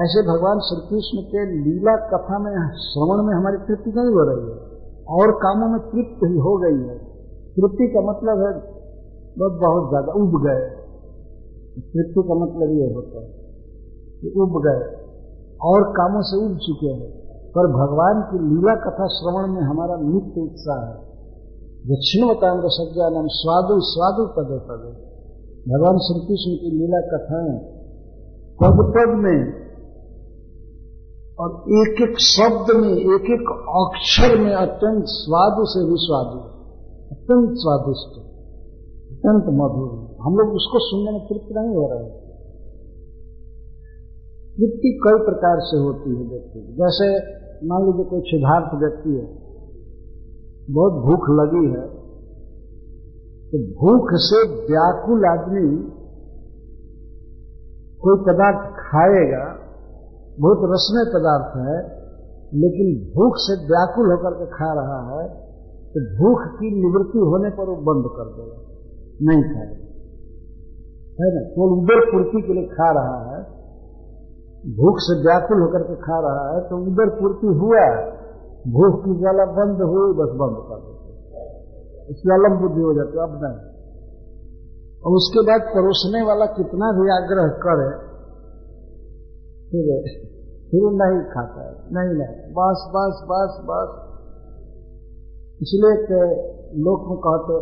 ऐसे 0.04 0.22
भगवान 0.22 0.60
श्री 0.60 0.88
कृष्ण 0.90 1.28
के 1.28 1.52
लीला 1.52 1.96
कथा 1.96 2.40
में, 2.40 2.74
श्रवण 2.76 3.24
में 3.24 3.36
हमारी 3.36 3.58
तृप्ति 3.58 3.90
नहीं 3.90 4.10
हो 4.10 4.30
रही 4.30 4.50
है। 4.50 4.76
और 5.10 5.32
कामों 5.32 5.68
में 5.68 5.80
तृप्त 5.80 6.20
ही 6.24 6.38
हो 6.38 6.58
गई 6.58 6.88
है। 6.88 6.98
तृप्ति 7.56 7.88
का 7.88 8.02
मतलब 8.02 8.38
है 8.40 8.75
बहुत 9.40 9.52
बहुत 9.52 9.90
ज़्यादा 9.90 10.12
उब 10.14 10.44
गए। 10.44 10.86
मृत्यु 11.96 12.24
का 12.24 12.34
मतलब 12.34 12.78
ये 12.78 12.94
होता 12.94 13.20
है 13.20 13.30
कि 14.22 14.34
उब 14.40 14.64
गए 14.64 15.06
और 15.64 15.84
कामों 15.84 16.22
से 16.22 16.46
उब 16.46 16.58
चुके 16.58 16.88
हैं। 16.88 17.26
पर 17.50 17.68
भगवान 17.68 18.22
की 18.22 18.56
लीला 18.56 18.76
कथा 18.76 19.08
श्रवण 19.08 19.54
में 19.54 19.62
हमारा 19.62 19.98
नित्य 19.98 20.42
उत्साह 20.42 20.80
है। 20.80 20.94
दक्षिण 20.94 21.96
दक्षिणवतांग 21.96 22.62
सज्जानम 22.66 23.28
स्वादु 23.28 23.80
स्वादु 23.80 24.26
पदे 24.26 24.60
पदे। 24.60 25.16
भगवान 25.74 25.98
श्री 25.98 26.20
कृष्ण 26.20 26.56
की 26.56 26.72
लीला 26.72 27.02
कथाएँ 27.02 27.76
पद 28.64 28.94
पद 28.98 29.16
में 29.16 29.66
और 31.40 31.64
एक 31.68 32.10
एक 32.10 32.20
शब्द 32.20 32.76
में 32.76 32.90
एक 32.90 33.32
एक 33.32 33.68
अक्षर 33.70 34.40
में 34.40 34.54
अत्यंत 34.54 35.04
स्वादु 35.06 35.66
से 35.66 35.86
भी 35.86 35.96
स्वादु, 35.96 36.40
अत्यंत 37.12 37.50
स्वादिष्ट। 37.54 38.25
अत्यंत 39.26 39.48
मधुर 39.58 39.94
हम 40.24 40.36
लोग 40.40 40.52
उसको 40.56 40.80
सुनने 40.86 41.12
में 41.12 41.22
तृप्त 41.28 41.54
नहीं 41.58 41.76
हो 41.76 41.86
रहे। 41.92 42.10
तृप्ति 44.58 44.90
कई 45.06 45.22
प्रकार 45.26 45.62
से 45.70 45.80
होती 45.84 46.12
है 46.12 46.26
व्यक्ति 46.28 46.62
जैसे 46.78 47.08
मान 47.70 47.86
लीजिए 47.86 48.06
कोई 48.06 48.22
सिद्धार्थ 48.26 48.76
व्यक्ति 48.82 49.14
है, 49.14 49.26
बहुत 50.70 51.00
भूख 51.06 51.26
लगी 51.40 51.64
है 51.68 51.86
तो 53.50 53.62
भूख 53.80 54.14
से 54.26 54.42
व्याकुल 54.62 55.26
आदमी 55.26 55.66
कोई 58.02 58.22
पदार्थ 58.24 58.64
खाएगा, 58.80 59.44
बहुत 60.38 60.64
रसमय 60.72 61.06
पदार्थ 61.14 61.58
है, 61.60 61.78
लेकिन 62.56 62.94
भूख 63.14 63.42
से 63.44 63.58
व्याकुल 63.66 64.12
होकर 64.12 64.38
के 64.40 64.48
खा 64.54 64.70
रहा 64.76 65.02
है 65.10 65.26
तो 65.94 66.06
भूख 66.16 66.48
की 66.56 66.72
निवृत्ति 66.78 67.28
होने 67.32 67.54
पर 67.58 67.70
वो 67.70 67.78
बंद 67.90 68.10
कर 68.16 68.32
देगा। 68.38 68.58
नहीं 69.20 69.44
खाएगा 69.46 69.84
है 71.20 71.28
ना? 71.34 71.42
तो 71.50 71.66
उदर 71.74 72.00
पूर्ति 72.08 72.40
के 72.42 72.54
लिए 72.54 72.68
खा 72.70 72.88
रहा 72.92 73.20
है, 73.28 73.38
भूख 74.78 74.98
से 75.02 75.14
व्याकुल 75.22 75.62
होकर 75.62 75.84
के 75.84 75.96
खा 76.02 76.18
रहा 76.26 76.48
है 76.50 76.64
तो 76.70 76.80
उदर 76.84 77.12
पूर्ति 77.20 77.54
हुआ, 77.60 77.86
भूख 78.72 78.98
की 79.04 79.14
ज्वाला 79.20 79.46
बंद 79.54 79.84
हुई, 79.84 80.10
बस 80.20 80.34
बंद 80.42 80.58
कर 80.70 80.82
देते 80.82 81.04
इसकी 82.06 82.34
अलम 82.34 82.58
बुद्धि 82.62 82.82
हो 82.82 82.92
जाती 82.94 83.22
अब 83.22 83.38
नहीं। 83.44 83.62
और 85.04 85.16
उसके 85.16 85.42
बाद 85.44 85.62
परोसने 85.70 86.22
वाला 86.24 86.46
कितना 86.54 86.88
भी 86.92 87.08
आग्रह 87.14 87.48
करे, 87.64 87.90
फिर 89.70 89.88
फिर 90.70 90.86
नहीं 91.00 91.22
खाता 91.32 91.64
है, 91.64 91.74
नहीं 91.94 92.14
नहीं। 92.20 92.38
बस 92.54 92.86
बस 92.94 93.24
बस 93.32 93.58
बस। 93.66 93.90
इसलिए 95.62 96.22
में 96.80 97.18
कहते 97.26 97.58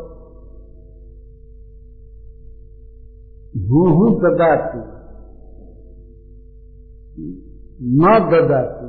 हूँ 3.56 4.20
ददाती। 4.20 4.80
न 7.80 8.20
ददाती। 8.30 8.88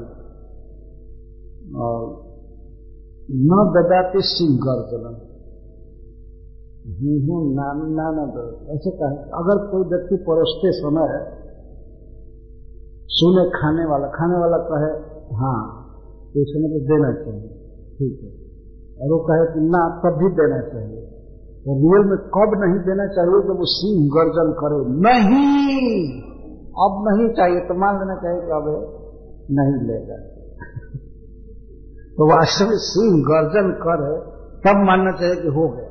और 1.77 2.25
न 3.31 3.73
ददाते 3.77 4.21
सिंह 4.21 4.59
गर्जना 4.59 5.09
हूँ 6.85 7.21
हूँ 7.27 7.55
ना 7.55 7.73
ना 8.11 8.27
दो 8.27 8.75
ऐसे 8.75 8.91
कहे, 8.91 9.17
अगर 9.17 9.59
कोई 9.71 9.85
व्यक्ति 9.85 10.17
परोसते 10.17 10.73
समय 10.73 11.35
सुने 13.09 13.51
खाने 13.51 13.85
वाला 13.85 14.07
खाने 14.07 14.39
वाला 14.39 14.59
कहे 14.59 14.91
हाँ 15.35 15.85
तो 16.35 16.45
समय 16.45 16.69
तो 16.69 16.81
देना 16.85 17.13
चाहिए। 17.13 17.49
ठीक 17.99 18.21
है। 18.25 18.31
और 19.03 19.13
वो 19.13 19.19
कहे 19.19 19.55
कि, 19.55 19.61
ना, 19.61 20.01
तब 20.05 20.19
भी 20.19 20.29
देना 20.29 20.61
चाहिए। 20.61 21.14
रियल 21.69 22.09
में 22.09 22.19
कब 22.19 22.65
नहीं 22.65 22.87
देना 22.87 23.07
चाहिए 23.07 23.31
जब 23.31 23.57
वो 23.59 23.65
सिंह 23.65 24.09
गर्जन 24.09 24.53
करे? 24.53 24.93
नहीं। 25.01 26.23
अब 26.59 27.05
नहीं 27.09 27.35
चाहिए 27.35 27.61
तो 27.61 27.75
मान 27.75 27.95
लेना 27.95 28.15
चाहिए 28.15 28.41
कि 28.41 28.51
अब 28.51 28.99
नहीं 29.51 29.89
लेगा। 29.89 30.17
तो 32.15 32.27
वास्तव 32.27 32.65
में 32.65 32.77
सिंह 32.77 33.23
गर्जन 33.23 33.73
करे, 33.73 34.35
तब 34.61 34.87
मानना 34.87 35.13
चाहिए 35.13 35.37
कि 35.37 35.49
हो 35.49 35.69
गया। 35.69 35.91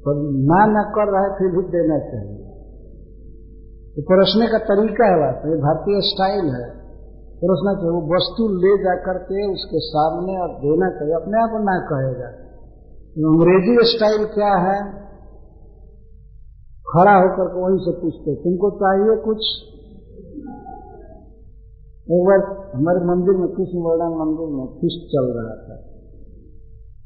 पर 0.00 0.14
ना 0.32 0.66
न 0.66 0.90
कर 0.90 1.12
रहा 1.12 1.22
है, 1.22 1.38
फिर 1.38 1.48
भी 1.48 1.68
देना 1.68 1.98
चाहिए। 1.98 2.46
तो 3.96 4.02
परोसने 4.02 4.46
का 4.46 4.58
तरीका 4.58 5.04
है 5.04 5.26
वास्तव 5.26 5.48
में, 5.48 5.58
भारतीय 5.58 6.00
स्टाइल 6.00 6.44
है। 6.44 6.70
परोसना 7.20 7.74
चाहिए, 7.74 7.90
वो 7.90 8.16
वस्तु 8.16 8.48
ले 8.48 8.84
जाकर 8.84 9.18
के 9.18 9.52
उसके 9.52 9.78
सामने 9.78 10.42
और 10.42 10.48
देना 10.48 10.90
चाहिए, 10.90 11.14
अपने 11.14 11.42
आप 11.42 11.50
ना 11.52 11.78
कहेगा। 11.78 12.45
अंग्रेज़ी 13.16 13.96
स्टाइल 13.96 14.24
क्या 14.24 14.54
है? 14.54 15.06
खड़ा 16.86 17.14
होकर 17.14 17.54
के 17.54 17.60
वहीं 17.60 17.78
से 17.78 18.00
पूछते, 18.00 18.34
तुमको 18.34 18.70
चाहिए 18.70 19.24
कुछ? 19.24 19.36
एक 22.12 22.24
बार 22.24 22.70
हमारे 22.74 22.98
मंदिर 22.98 23.36
में, 23.36 23.48
कृष्ण 23.48 23.78
वर्णन 23.78 24.16
मंदिर 24.18 24.56
में 24.56 24.66
फिस्ट 24.66 25.12
चल 25.12 25.32
रहा 25.36 25.56
था। 25.56 25.76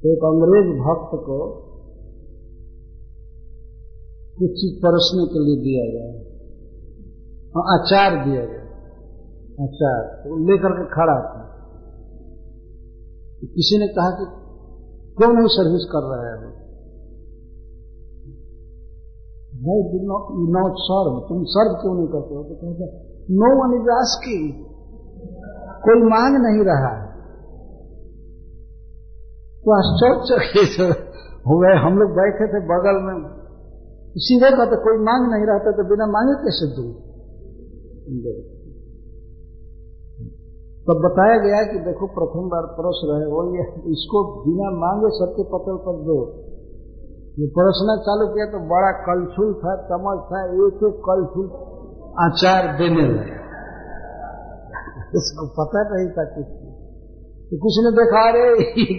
तो 0.03 0.13
एक 0.13 0.19
अंग्रेज़ 0.19 0.67
भक्त 0.67 1.25
को 1.27 1.71
कुछ 4.39 4.51
चीज़ 4.51 4.79
परसने 4.79 5.27
के 5.27 5.39
लिए 5.39 5.57
दिया 5.57 5.85
गया। 5.93 6.31
हाँ 7.57 7.81
अचार 7.81 8.25
दिया 8.25 8.45
गया। 8.45 8.61
अचार 9.65 10.05
तो 10.05 10.37
लेकर 10.37 10.69
के 10.69 10.95
खड़ा 10.95 11.21
था। 11.21 11.41
किसी 13.43 13.79
ने 13.79 13.89
कहा 13.89 14.11
कि 14.11 14.40
नहीं 15.29 15.47
सर्विस 15.47 15.89
कर 15.93 15.99
रहे 15.99 16.33
हो। 16.33 16.61
भाई 19.61 19.83
डू 19.83 20.59
नॉट 20.59 20.73
सर्व 20.73 21.29
तुम 21.29 21.45
सर्व 21.45 21.75
क्यों 21.81 21.95
नहीं 21.95 22.07
करते 22.07 22.35
हो? 22.35 22.43
तो 22.43 22.55
कहते 22.55 23.11
नो 23.35 23.63
वन 23.63 23.83
इज़ 23.83 23.91
आस्किंग 23.91 24.65
कोई 25.85 26.03
मांग 26.03 26.47
नहीं 26.47 26.65
रहा 26.65 27.03
है। 27.03 27.11
तो 29.61 29.71
आश्चर्यचकित 29.73 30.97
हुए, 31.47 31.69
हम 31.69 31.99
लोग 31.99 32.11
बैठे 32.11 32.47
थे 32.49 32.67
बगल 32.67 33.05
में। 33.05 33.41
सीधे 34.17 34.51
कहते 34.51 34.77
कोई 34.77 35.05
मांग 35.05 35.33
नहीं 35.33 35.47
रहता 35.47 35.71
तो 35.71 35.89
बिना 35.89 36.07
मांगे 36.07 36.35
कैसे 36.35 36.77
दू? 36.77 37.11
तब 40.87 41.01
बताया 41.01 41.41
गया 41.41 41.65
कि 41.65 41.81
देखो 41.87 42.07
प्रथम 42.13 42.47
बार 42.53 42.67
परोस 42.77 43.01
रहे 43.09 43.25
हो 43.31 43.41
ये 43.55 43.65
इसको 43.93 44.21
बिना 44.37 44.69
मांगे 44.77 45.11
सबके 45.17 45.45
पतल 45.51 45.81
पर 45.83 45.99
दो 46.05 46.15
ये 47.37 47.49
परोसना 47.57 47.97
चालू 48.07 48.29
किया 48.29 48.47
तो 48.53 48.61
बड़ा 48.71 48.93
कलछुल 49.03 49.53
था 49.59 49.75
चम्मच 49.85 50.23
था 50.31 50.41
एक 50.61 50.81
एक 50.89 51.03
कलछुल 51.05 51.51
आचार 52.21 52.71
देने 52.79 53.05
लगे 53.11 53.37
इसको 55.19 55.47
पता 55.55 55.83
नहीं 55.91 56.09
था 56.17 56.25
कुछ 56.33 56.57
तो 57.51 57.59
कुछ 57.59 57.79
ने 57.85 57.93
देखा 57.95 58.23
अरे 58.29 58.47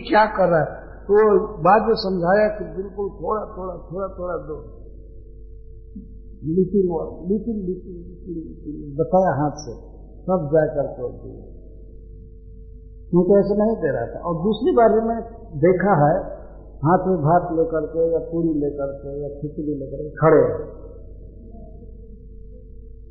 क्या 0.06 0.26
कर 0.38 0.50
रहा 0.50 0.62
है 0.62 0.80
तो 1.04 1.24
बाद 1.64 1.88
में 1.88 1.96
समझाया 2.02 2.48
कि 2.56 2.68
बिल्कुल 2.74 3.10
थोड़ा 3.20 3.46
थोड़ा 3.54 3.76
थोड़ा 3.86 4.08
थोड़ा 4.18 4.36
दो 4.48 4.58
लिटिल 6.52 6.94
लिटिल 7.30 7.58
लिटिल 7.66 8.38
बताया 9.00 9.34
हाथ 9.40 9.64
से 9.64 9.76
सब 10.28 10.46
जाकर 10.54 10.88
कर 10.98 11.12
दिए 11.16 11.51
क्योंकि 13.12 13.34
ऐसे 13.34 13.66
नहीं 13.66 13.76
दे 13.76 13.92
रहा 13.92 14.06
था। 14.06 14.20
और 14.20 14.44
दूसरी 14.44 14.72
बार 14.72 14.90
में 14.90 15.18
देखा 15.56 16.08
है, 16.08 16.42
हाथ 16.86 17.08
में 17.08 17.18
भात 17.18 17.58
लेकर 17.58 17.86
के 17.86 18.14
या 18.14 18.20
पूरी 18.20 18.50
लेकर 18.50 18.94
के 18.94 19.24
या 19.24 19.30
खिचड़ी 19.30 19.76
लेकर 19.76 19.98
के 19.98 20.10
खड़े 20.10 20.82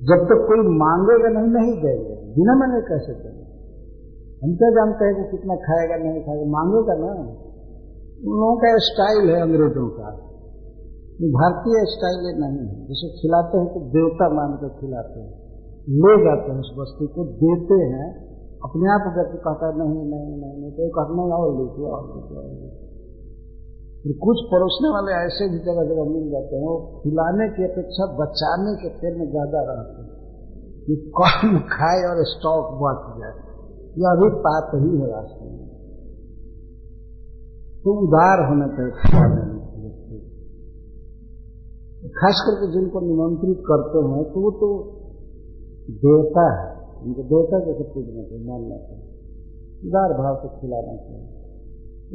जब 0.01 0.25
तक 0.25 0.45
कोई 0.49 0.59
मांगेगा 0.59 1.41
नहीं 1.41 1.53
नहीं 1.53 1.83
देंगे। 1.83 2.15
बिना 2.15 2.55
मांगे 2.55 2.89
कैसे 2.89 3.13
देंगे? 3.13 3.41
हम 4.45 4.57
क्या 4.57 4.71
जानते 4.71 5.05
हैं 5.05 5.15
कि 5.15 5.37
कितना 5.37 5.55
खाएगा, 5.55 5.97
नहीं 5.97 6.23
खाएगा? 6.23 6.45
मांगेगा 6.51 6.95
ना। 6.95 7.21
उन 8.27 8.41
लोगों 8.41 8.57
का 8.57 8.69
स्टाइल 8.73 9.31
है 9.31 9.43
अंग्रेज़ों 9.43 9.89
का। 9.89 10.31
भारतीय 11.31 11.85
स्टाइल 11.85 12.41
नहीं 12.41 12.69
है। 12.69 12.87
जिसे 12.87 13.09
खिलाते 13.09 13.59
हैं 13.59 13.69
तो 13.69 13.81
देवता 13.81 14.29
मान 14.29 14.53
कर 14.53 14.69
खिलाते 14.69 15.21
हैं। 15.21 15.31
ले 15.89 16.25
जाते 16.25 16.53
हैं 16.53 16.59
उस 16.59 16.77
वस्तु 16.81 17.07
को, 17.07 17.25
देते 17.25 17.75
हैं। 17.75 18.30
अपने 18.61 18.89
आप 18.93 19.05
व्यक्ति 19.17 19.39
कहता 19.39 19.67
है, 19.67 19.73
नहीं 19.79 20.05
नहीं 20.05 20.33
नहीं 20.37 20.57
नहीं 20.61 20.71
तो 20.71 20.89
कहते 20.97 21.15
नहीं, 21.17 21.33
और 21.33 21.51
लीजिए 21.59 21.91
और 21.91 22.03
लीजिए 22.07 22.39
और 22.39 22.49
फिर 24.03 24.13
कुछ 24.23 24.43
परोसने 24.51 24.91
वाले 24.91 25.17
ऐसे 25.17 25.49
भी 25.49 25.59
जगह 25.59 25.89
जगह 25.89 26.05
मिल 26.11 26.31
जाते 26.31 26.57
हैं, 26.57 26.63
वो 26.63 26.77
खिलाने 27.03 27.49
की 27.49 27.65
अपेक्षा 27.65 28.07
बचाने 28.21 28.73
के 28.77 28.93
फेर 29.01 29.19
में 29.19 29.27
ज़्यादा 29.31 29.63
रहते 29.63 30.03
हैं। 30.03 30.19
कि 30.81 30.95
कम 31.17 31.59
खाए 31.71 32.05
और 32.05 32.21
स्टॉक 32.25 32.71
बच 32.79 33.03
जाए 33.19 33.35
यह 33.99 34.15
भी 34.21 34.29
पाप 34.41 34.71
ही 34.75 34.93
है 35.01 35.11
रास्ते 35.11 35.49
में। 35.51 35.67
तो 37.85 37.95
उदार 38.01 38.43
होना 38.49 38.69
चाहिए 38.69 38.93
खिलाने 39.01 39.49
खास 42.15 42.41
करके 42.47 42.67
जिनको 42.73 43.01
निमंत्रित 43.01 43.59
करते 43.67 43.99
हैं 43.99 44.25
तो 44.33 44.41
वो 44.41 44.51
तो 44.51 44.69
देवता 46.05 46.45
है। 46.53 46.70
उनको 47.03 47.23
देवता 47.23 47.59
जैसे 47.59 47.85
पूजना 47.85 48.23
चाहिए 48.23 48.47
मानना 48.47 48.77
चाहिए 48.77 49.11
उदार 49.89 50.13
भाव 50.13 50.37
से 50.37 50.61
खिलाना 50.61 50.97
चाहिए। 50.97 51.41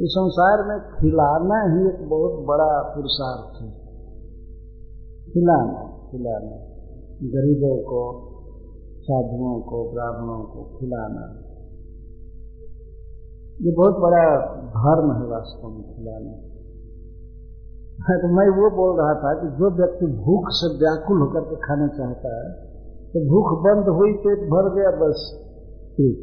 इस 0.04 0.10
संसार 0.10 0.68
में 0.68 0.80
खिलाना 0.80 1.58
ही 1.62 1.88
एक 1.88 2.08
बहुत 2.08 2.44
बड़ा 2.44 2.82
पुरुषार्थ 2.82 3.62
है। 3.62 3.70
खिलाना 5.32 6.08
खिलाना। 6.10 6.56
गरीबों 7.22 7.76
को, 7.76 8.30
साधुओं 9.02 9.60
को, 9.60 9.92
ब्राह्मणों 9.92 10.44
को 10.44 10.78
खिलाना। 10.78 11.42
ये 13.66 13.72
बहुत 13.72 13.94
बड़ा 13.94 14.38
धर्म 14.56 15.12
है 15.12 15.30
वास्तव 15.30 15.68
में 15.68 15.96
खिलाना। 15.96 16.32
तो 18.08 18.28
मैं 18.28 18.48
वो 18.48 18.70
बोल 18.76 18.98
रहा 18.98 19.14
था 19.14 19.40
कि 19.40 19.56
जो 19.56 19.70
व्यक्ति 19.70 20.06
भूख 20.06 20.44
से 20.48 20.78
व्याकुल 20.78 21.18
होकर 21.18 21.40
के 21.40 21.56
खाना 21.56 21.88
चाहता 21.88 22.30
है 22.38 22.65
तो 23.16 23.20
भूख 23.24 23.50
बंद 23.64 23.86
हुई 23.88 24.12
पेट 24.14 24.40
भर 24.48 24.66
गया 24.74 24.90
बस। 25.00 25.20
ठीक 25.92 26.16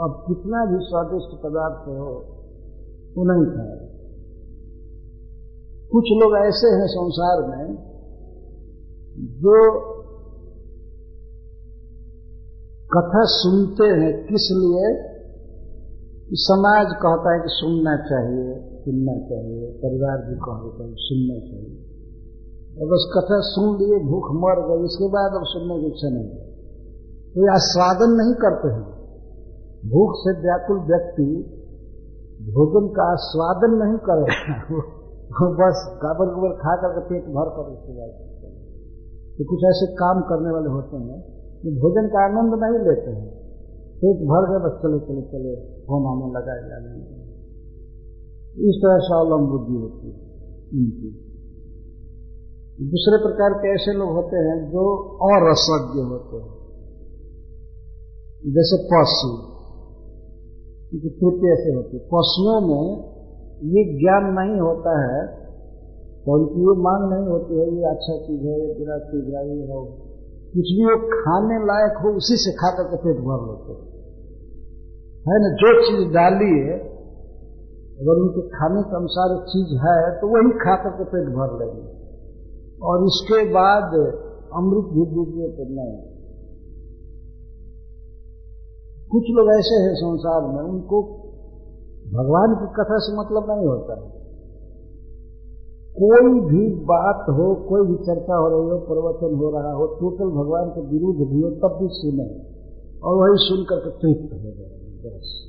अब 0.00 0.14
कितना 0.28 0.60
भी 0.66 0.78
स्वादिष्ट 0.82 1.34
पदार्थ 1.42 1.88
हो 1.88 2.12
वो 3.16 3.24
नहीं 3.24 3.44
खाएगा 3.56 3.88
कुछ 5.92 6.12
लोग 6.20 6.36
ऐसे 6.38 6.70
हैं 6.76 6.86
संसार 6.86 7.42
में 7.48 7.74
जो 9.42 9.58
कथा 12.94 13.22
सुनते 13.24 13.84
हैं 13.84 14.12
किस 14.26 14.48
लिए? 14.54 14.88
समाज 16.32 16.86
कहता 16.86 17.34
है 17.34 17.40
कि 17.40 17.48
सुनना 17.48 17.96
चाहिए 17.96 18.56
सुनना 18.80 19.14
चाहिए 19.28 19.70
परिवार 19.84 20.18
भी 20.18 20.34
कह 20.46 20.58
देता 20.64 20.84
है 20.84 20.94
सुनना 20.96 21.38
चाहिए। 21.40 21.87
और 22.78 22.86
बस 22.86 23.04
कथा 23.14 23.38
सुन 23.44 23.78
लिए, 23.78 23.98
भूख 24.04 24.26
मर 24.34 24.60
गई 24.66 24.84
इसके 24.84 25.08
बाद 25.08 25.36
अब 25.36 25.44
सुनने 25.44 25.78
की 25.80 25.86
इच्छा 25.86 26.08
नहीं 26.08 26.28
तो 27.32 27.46
आस्वादन 27.52 28.10
नहीं 28.14 28.34
करते 28.34 28.68
हैं। 28.68 28.84
भूख 29.90 30.12
से 30.16 30.34
व्याकुल 30.40 30.78
व्यक्ति 30.78 31.54
भोजन 32.52 32.88
का 32.88 33.12
आस्वादन 33.12 33.74
नहीं 33.74 33.98
करेगा 33.98 34.56
वो 35.30 35.48
बस 35.54 35.98
गाबर 36.02 36.34
गुबर 36.34 36.52
खा 36.52 36.76
करके 36.76 37.00
पेट 37.00 37.24
भर 37.24 37.48
कर 37.48 37.72
उसके 37.72 37.92
बाद 37.92 38.12
तो 39.38 39.44
कुछ 39.44 39.64
ऐसे 39.64 39.86
काम 39.94 40.20
करने 40.20 40.50
वाले 40.50 40.68
होते 40.68 40.96
हैं 40.96 41.18
कि 41.62 41.70
भोजन 41.70 42.08
का 42.08 42.24
आनंद 42.24 42.54
नहीं 42.54 42.78
लेते 42.86 43.10
हैं। 43.10 43.28
पेट 44.00 44.16
भर 44.16 44.46
गए, 44.50 44.58
बस 44.64 44.74
चले 44.82 44.98
चले 44.98 45.22
चले, 45.22 45.52
फ़ोन 45.82 46.06
आने 46.06 46.26
लगा 46.32 46.54
जाने 46.68 46.90
इस 48.70 48.80
तरह 48.82 48.98
से 48.98 49.14
अवलम 49.14 49.46
बुद्धि 49.46 49.74
होती 49.74 50.06
है। 50.06 50.16
इनकी। 50.80 51.27
दूसरे 52.82 53.16
प्रकार 53.18 53.52
के 53.52 53.74
ऐसे 53.74 53.92
लोग 53.92 54.08
होते 54.08 54.36
हैं 54.36 54.70
जो 54.70 54.98
अरसज्ञ 55.26 56.00
होते 56.00 56.36
हैं। 56.36 56.58
जैसे 58.54 58.76
पशु 58.76 59.30
क्योंकि 60.88 61.08
तृतीय 61.08 61.52
ऐसे 61.52 61.74
होती 61.74 61.96
है। 61.96 62.02
पशुओं 62.02 62.60
में 62.60 62.98
ये 63.64 63.84
ज्ञान 64.00 64.24
नहीं 64.32 64.60
होता 64.60 64.92
है 65.04 65.48
तो 66.18 66.38
उनकी 66.38 66.60
ये 66.60 66.82
मांग 66.82 67.12
नहीं 67.12 67.28
होती 67.28 67.54
है, 67.54 67.76
ये 67.76 67.84
अच्छा 67.84 68.16
चीज़ 68.26 68.40
है, 68.40 68.68
ये 68.68 68.74
बुरा 68.74 68.98
चीज़ 68.98 69.34
है, 69.34 69.56
ये 69.56 69.72
हो। 69.72 69.84
कुछ 70.44 70.68
भी 70.68 70.84
वो 70.84 70.96
खाने 70.96 71.66
लायक 71.66 71.98
हो, 72.02 72.16
उसी 72.16 72.36
से 72.36 72.52
खा 72.52 72.70
करके 72.70 72.96
पेट 72.96 73.16
भर 73.16 73.46
लेते 73.46 73.72
है। 73.72 73.88
ना? 75.18 75.56
जो 75.56 75.82
चीज़ 75.82 76.14
डाली 76.14 76.68
है 76.68 76.78
अगर 77.98 78.20
उनके 78.22 78.48
खाने 78.48 78.82
के 78.82 78.96
अनुसार 78.96 79.44
चीज़ 79.46 79.78
है 79.86 80.20
तो 80.20 80.26
वही 80.26 80.58
खा 80.58 80.76
करके 80.76 81.04
पेट 81.04 81.24
भर 81.24 81.64
लेंगे। 81.64 81.97
और 82.82 83.04
इसके 83.04 83.50
बाद 83.50 83.94
अमृत 84.54 84.84
भी 84.84 85.06
दीजिए 85.06 85.48
तो 85.48 85.62
नहीं 85.62 86.18
कुछ 89.08 89.22
लोग 89.28 89.58
ऐसे 89.58 89.74
हैं 89.74 89.94
संसार 89.94 90.42
में, 90.42 90.70
उनको 90.70 91.02
भगवान 92.08 92.54
की 92.54 92.66
कथा 92.66 92.98
से 92.98 93.16
मतलब 93.18 93.50
नहीं 93.50 93.66
होता। 93.66 94.02
है 94.02 94.18
कोई 96.00 96.40
भी 96.40 96.74
बात 96.74 97.26
हो, 97.28 97.54
कोई 97.54 97.86
भी 97.86 97.94
चर्चा 97.94 98.36
हो 98.36 98.48
रही 98.48 98.70
हो, 98.70 98.78
प्रवचन 98.78 99.34
हो 99.34 99.50
रहा 99.50 99.72
हो, 99.72 99.86
टोटल 99.86 100.24
भगवान 100.24 100.70
के 100.70 100.80
विरुद्ध 100.80 101.30
भी 101.30 101.40
हो, 101.40 101.50
तब 101.50 101.78
भी 101.80 101.88
सुने। 101.90 102.58
और 103.04 103.14
वही 103.16 103.36
सुनकर 103.36 103.76
के 103.76 103.90
तृप्त 103.90 104.32
हो 104.32 104.50
जाए। 104.50 104.78
बस। 105.06 105.44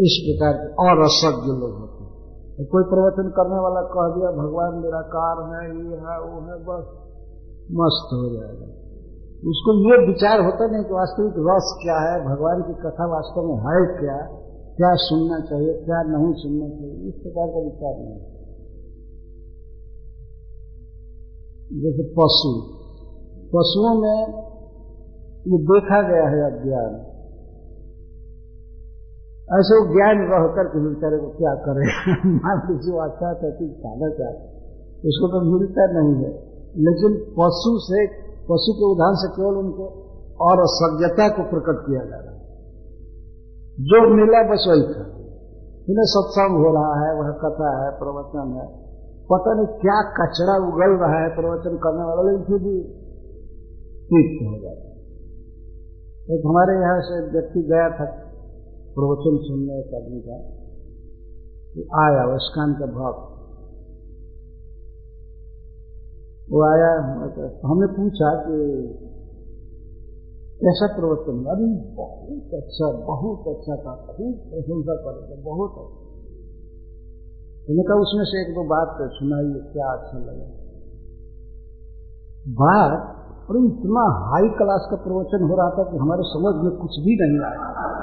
इस 0.00 0.24
प्रकार 0.26 0.66
के 0.66 0.90
और 0.90 1.02
असज्ञ 1.04 1.52
लोग 1.60 1.80
होते 1.80 2.01
हैं 2.58 2.68
कोई 2.68 2.82
प्रवचन 2.82 3.30
करने 3.30 3.58
वाला 3.58 3.80
कह 3.80 4.16
दिया, 4.16 4.30
भगवान 4.30 4.82
निराकार 4.82 5.36
है, 5.52 5.76
ये 5.76 5.96
है, 5.96 6.20
वो 6.20 6.40
है, 6.40 6.58
बस। 6.58 7.02
मस्त 7.72 8.12
हो 8.12 8.40
जाएगा। 8.40 8.82
उसको 9.50 9.90
ये 9.90 10.06
विचार 10.06 10.44
होता 10.44 10.66
नहीं 10.66 10.84
कि 10.84 10.94
वास्तविक 10.94 11.34
रस 11.38 11.78
क्या 11.82 11.98
है, 11.98 12.24
भगवान 12.24 12.62
की 12.62 12.74
कथा 12.74 13.06
वास्तव 13.06 13.42
में 13.42 13.56
है 13.56 14.00
क्या 14.00 14.38
क्या 14.76 14.94
सुनना 14.94 15.40
चाहिए, 15.40 15.72
क्या 15.84 16.02
नहीं 16.02 16.32
सुनना 16.32 16.68
चाहिए, 16.68 17.08
इस 17.08 17.14
प्रकार 17.22 17.48
का 17.48 17.58
विचार 17.58 17.94
नहीं 17.94 18.32
जैसे 21.82 22.02
पशु। 22.02 22.62
पशुओं 23.54 24.00
में 24.00 24.26
ये 25.46 25.58
देखा 25.58 26.02
गया 26.02 26.28
है 26.28 26.60
अज्ञान। 26.60 27.11
ऐसे 29.52 29.94
ज्ञान 29.94 30.16
रह 30.32 30.54
करके 30.54 30.88
बेचारे 30.88 31.18
को 31.18 31.28
क्या 31.28 31.54
करे? 31.54 31.86
मान 32.30 32.62
लीजिए 32.70 33.00
अच्छा 33.00 33.34
था 33.34 33.50
कि 33.50 33.68
खाना 33.68 34.10
चाहते 34.10 34.62
उसको 35.08 35.28
तो 35.28 35.58
मिलता 35.58 35.86
नहीं 35.86 36.24
है। 36.24 36.30
लेकिन 36.76 37.16
पशु 37.18 37.72
से, 37.78 38.06
पशु 38.36 38.72
के 38.72 38.92
उदाहरण 38.92 39.14
से 39.14 39.28
केवल 39.28 39.56
उनको 39.56 39.86
और 40.40 40.60
असभ्यता 40.60 41.28
को 41.28 41.50
प्रकट 41.50 41.86
किया 41.86 42.04
जा 42.04 42.16
रहा 42.16 42.34
है। 42.34 42.42
जो 43.80 44.14
मिला, 44.14 44.52
बस 44.52 44.64
वही 44.68 44.82
था। 44.82 45.08
इन्हें 45.90 46.04
सत्संग 46.04 46.56
हो 46.56 46.72
रहा 46.72 47.06
है, 47.06 47.20
वह 47.20 47.30
कथा 47.30 47.84
है, 47.84 47.90
प्रवचन 47.90 48.60
है। 48.60 48.82
पता 49.32 49.54
नहीं 49.54 49.66
क्या 49.66 50.02
कचरा 50.02 50.68
उगल 50.68 50.98
रहा 51.00 51.22
है, 51.22 51.28
प्रवचन 51.28 51.76
करने 51.76 52.04
वाला 52.04 52.30
लेकिन 52.30 52.46
फिर 52.46 52.68
भी 52.68 52.82
ठीक 54.02 54.48
हो 54.48 54.62
जाता 54.62 54.92
एक 56.34 56.42
हमारे 56.46 56.74
यहाँ 56.74 57.00
से 57.00 57.32
व्यक्ति 57.32 57.62
गया 57.62 57.88
था 57.90 58.31
प्रवचन 58.96 59.36
सुनने 59.42 59.78
एक 59.80 59.94
आदमी 59.94 60.20
का 60.20 60.38
आया 62.02 62.24
स्कान 62.38 62.74
का 62.74 62.86
भक्त 62.86 63.28
वो 66.52 66.62
आया 66.64 66.90
हमने 67.66 67.86
पूछा 67.86 68.30
कि 68.42 68.58
कैसा 70.62 70.86
प्रवचन 70.96 71.38
अरे, 71.44 71.68
बहुत 71.94 72.54
अच्छा 72.54 72.90
बहुत 73.06 73.46
अच्छा 73.48 73.76
था 73.76 73.94
खूब 74.12 74.34
प्रशंसा 74.50 74.96
करेगा 74.96 75.38
बहुत 75.44 75.78
अच्छा। 75.78 76.02
मैंने 77.68 77.82
कहा, 77.82 77.96
उसमें 77.96 78.24
से 78.24 78.40
एक 78.42 78.54
दो 78.54 78.62
बात 78.68 78.96
सुनाइए, 79.16 79.72
क्या 79.72 79.88
अच्छा 79.92 80.18
लगा। 80.18 80.46
बात 82.60 83.50
और 83.50 83.58
इतना 83.58 84.04
हाई 84.28 84.48
क्लास 84.48 84.86
का 84.90 84.96
प्रवचन 84.96 85.42
हो 85.42 85.56
रहा 85.56 85.70
था 85.70 85.90
कि 85.90 85.96
हमारे 85.96 86.22
समझ 86.22 86.54
में 86.64 86.70
कुछ 86.76 86.98
भी 87.04 87.14
नहीं 87.20 87.38
आया। 87.50 88.01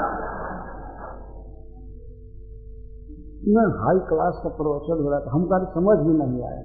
इतना 3.50 3.84
हाई 3.86 4.00
क्लास 4.00 4.34
का 4.44 4.50
प्रवचन 4.50 5.04
हो 5.04 5.10
रहा 5.10 5.20
था 5.20 5.32
हमको 5.32 5.66
समझ 5.66 6.08
भी 6.08 6.18
नहीं 6.18 6.44
आया। 6.44 6.62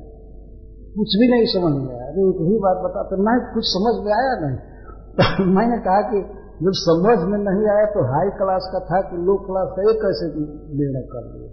कुछ 0.97 1.17
भी 1.21 1.31
नहीं 1.31 1.45
समझ 1.47 1.87
में 1.87 1.95
आया। 1.95 2.07
अरे, 2.07 2.29
एक 2.29 2.41
ही 2.41 2.59
बात 2.59 2.77
बता 2.77 3.03
तो 3.03 3.17
मैं 3.17 3.55
कुछ 3.55 3.65
समझ 3.65 4.07
में 4.07 4.13
आया 4.13 4.49
नहीं। 4.49 4.59
तो 4.59 5.45
मैंने 5.59 5.79
कहा 5.79 6.11
कि 6.11 6.21
जब 6.65 6.71
समझ 6.71 7.19
में 7.19 7.39
नहीं 7.39 7.67
आया 7.77 7.87
तो 7.87 8.15
हाई 8.15 8.29
क्लास 8.29 8.71
का 8.73 8.79
था 8.79 9.11
कि 9.11 9.17
लो 9.17 9.37
क्लास 9.37 9.69
का 9.77 9.83
एक 9.83 9.97
कैसे 9.97 10.27
निर्णय 10.77 11.09
कर 11.13 11.33
लिया? 11.35 11.53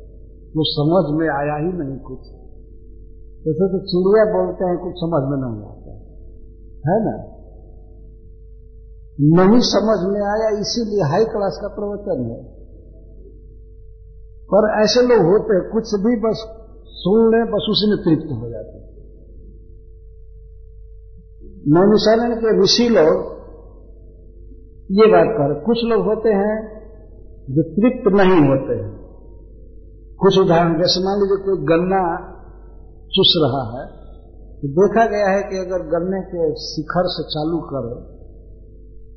वो 0.57 0.63
समझ 0.63 1.19
में 1.19 1.29
आया 1.29 1.55
ही 1.55 1.77
नहीं 1.77 1.99
कुछ। 1.99 2.19
जैसे 3.45 3.67
तो 3.67 3.79
चिड़िया 3.79 4.25
बोलते 4.25 4.65
हैं, 4.65 4.77
कुछ 4.77 4.93
समझ 4.95 5.23
में 5.29 5.37
नहीं 5.37 5.63
आता। 5.63 5.91
है 6.91 7.05
ना? 7.05 7.37
नहीं 9.23 9.59
समझ 9.59 10.13
में 10.13 10.21
आया, 10.21 10.49
इसीलिए 10.49 11.01
हाई 11.01 11.25
क्लास 11.25 11.59
का 11.61 11.67
प्रवचन 11.67 12.21
है। 12.25 12.60
पर 14.53 14.67
ऐसे 14.83 15.01
लोग 15.01 15.21
होते 15.25 15.55
हैं, 15.55 15.63
कुछ 15.71 15.91
भी 16.05 16.15
बस 16.21 16.41
सुन 16.93 17.27
लें, 17.31 17.43
बस 17.51 17.67
उसी 17.69 17.89
में 17.89 17.99
तृप्त 17.99 18.31
हो 18.31 18.49
जाते 18.49 18.73
हैं। 18.77 18.89
के 22.35 22.63
ऋषि 22.63 22.89
लोग 22.89 23.21
ये 24.91 25.07
बात 25.07 25.31
कर, 25.37 25.53
कुछ 25.65 25.83
लोग 25.83 26.05
होते 26.05 26.29
हैं 26.29 26.55
जो 27.49 27.63
तृप्त 27.63 28.09
नहीं 28.15 28.41
होते 28.49 28.73
हैं। 28.73 28.91
कुछ 30.19 30.39
उदाहरण, 30.39 30.73
जैसे 30.77 31.03
मान 31.03 31.21
लीजिए 31.21 31.45
कोई 31.45 31.65
गन्ना 31.65 32.01
चुस 33.07 33.33
रहा 33.37 33.63
है 33.71 33.85
तो 34.59 34.67
देखा 34.67 35.05
गया 35.05 35.29
है 35.29 35.43
कि 35.43 35.57
अगर 35.57 35.85
गन्ने 35.87 36.21
के 36.21 36.43
शिखर 36.55 37.07
से 37.07 37.23
चालू 37.23 37.61
करो 37.61 37.95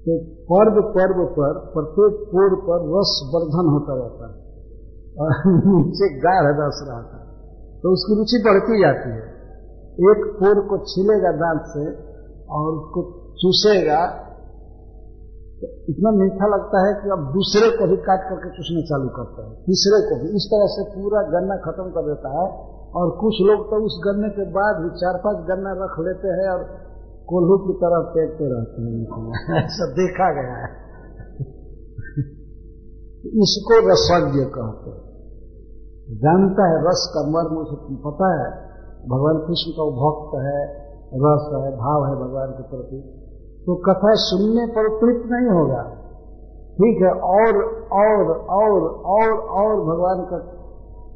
तो 0.07 0.15
पर्व 0.53 0.81
पर्व 0.95 1.19
पर, 1.27 1.59
प्रत्येक 1.59 2.25
पोर 2.31 2.57
पर 2.63 2.81
रस 2.95 3.13
वर्धन 3.35 3.69
होता 3.73 3.95
रहता 4.03 4.31
है। 4.33 4.44
और 5.19 5.31
नीचे 5.47 6.09
गाढ़ 6.19 6.47
रस 6.53 6.79
रहता 6.89 7.17
है 7.19 7.25
तो 7.83 7.93
उसकी 7.93 8.15
रुचि 8.17 8.39
बढ़ती 8.47 8.77
जाती 8.83 9.11
है। 9.11 9.35
एक 9.95 10.21
पोर 10.41 10.67
को 10.67 10.79
छिलेगा 10.79 11.33
दांत 11.33 11.63
से 11.67 11.85
और 12.51 12.73
उसको 12.73 13.03
चूसेगा 13.43 14.07
तो 15.61 15.67
इतना 15.89 16.11
मीठा 16.11 16.47
लगता 16.47 16.79
है 16.87 16.95
कि 16.95 17.11
अब 17.11 17.19
दूसरे 17.19 17.71
को 17.77 17.87
भी 17.87 17.97
काट 17.97 18.21
करके 18.21 18.49
चूसना 18.51 18.81
चालू 18.81 19.09
करता 19.09 19.47
है। 19.47 19.55
तीसरे 19.55 20.01
को 20.09 20.23
भी। 20.23 20.37
इस 20.37 20.49
तरह 20.55 20.67
से 20.67 20.83
पूरा 20.95 21.23
गन्ना 21.23 21.57
खत्म 21.57 21.85
कर 21.91 22.03
देता 22.03 22.29
है 22.29 22.49
और 22.93 23.11
कुछ 23.11 23.35
लोग 23.41 23.67
तो 23.67 23.87
उस 23.87 24.01
गन्ने 24.05 24.29
के 24.29 24.51
बाद 24.51 24.83
भी 24.83 24.91
चार 24.91 25.17
पाँच 25.25 25.37
गन्ना 25.37 25.73
रख 25.85 25.95
लेते 26.01 26.29
हैं 26.29 26.49
और 26.51 26.65
कोल्हू 27.27 27.59
की 27.59 27.73
तरफ़ 27.73 28.07
फेंकते 28.11 28.45
रहते 28.55 28.83
हैं। 28.83 29.65
ऐसा 29.65 29.87
देखा 29.91 30.33
गया 30.33 30.57
है। 30.57 30.71
इसको 33.45 33.79
रसज्ञ 33.89 34.41
कहते 34.59 34.91
हैं। 34.91 35.04
जानता 36.11 36.63
है 36.69 36.77
रस 36.85 37.03
का 37.15 37.21
मर्म, 37.31 37.57
उसे 37.57 37.97
पता 37.97 38.31
है। 38.35 38.49
भगवान 39.09 39.37
कृष्ण 39.39 39.71
का 39.73 39.85
भक्त 40.01 40.33
है, 40.35 40.59
रस 41.15 41.45
है, 41.53 41.71
भाव 41.77 42.07
है 42.07 42.15
भगवान 42.15 42.51
के 42.51 42.63
प्रति। 42.63 42.99
तो 43.67 43.75
कथा 43.77 44.13
सुनने 44.13 44.67
पर 44.67 44.89
तृप्त 44.89 45.31
नहीं 45.31 45.49
होगा। 45.51 45.83
ठीक 46.75 47.03
है, 47.03 47.11
और 47.11 47.63
और 47.93 48.33
और 48.51 48.87
और 49.07 49.39
और 49.39 49.73
भगवान 49.81 50.21
का 50.25 50.39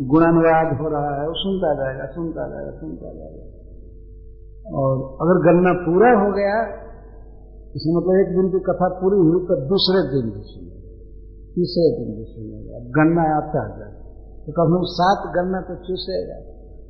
गुणानुवाद 0.02 0.69
हो 0.81 0.89
रहा 0.89 1.15
है, 1.15 1.28
वो 1.28 1.35
सुनता 1.35 1.74
जाएगा 1.74 2.06
सुनता 2.06 2.48
जाएगा 2.48 2.70
सुनता 2.70 3.12
जाएगा। 3.12 3.44
और 4.78 4.97
अगर 5.23 5.36
गन्ना 5.47 5.73
पूरा 5.73 6.10
हो 6.20 6.32
गया 6.32 6.89
इसमें 7.74 7.94
मतलब 7.97 8.16
एक 8.20 8.28
दिन 8.36 8.51
की 8.51 8.59
कथा 8.59 8.89
पूरी 8.89 9.19
हुई 9.19 9.40
तो 9.47 9.56
दूसरे 9.69 10.02
दिन 10.02 10.31
भी 10.31 10.43
सुनेगा, 10.43 10.90
तीसरे 11.55 11.86
दिन 11.97 12.16
भी 12.16 12.24
सुनेगा। 12.24 12.78
गन्ना 12.78 13.24
आता 13.36 13.62
है। 13.66 13.88
तो 14.48 14.52
कभी 14.52 14.80
सात 14.82 15.32
गन्ना 15.34 15.60
तो 15.60 15.74
चूसेगा 15.74 16.36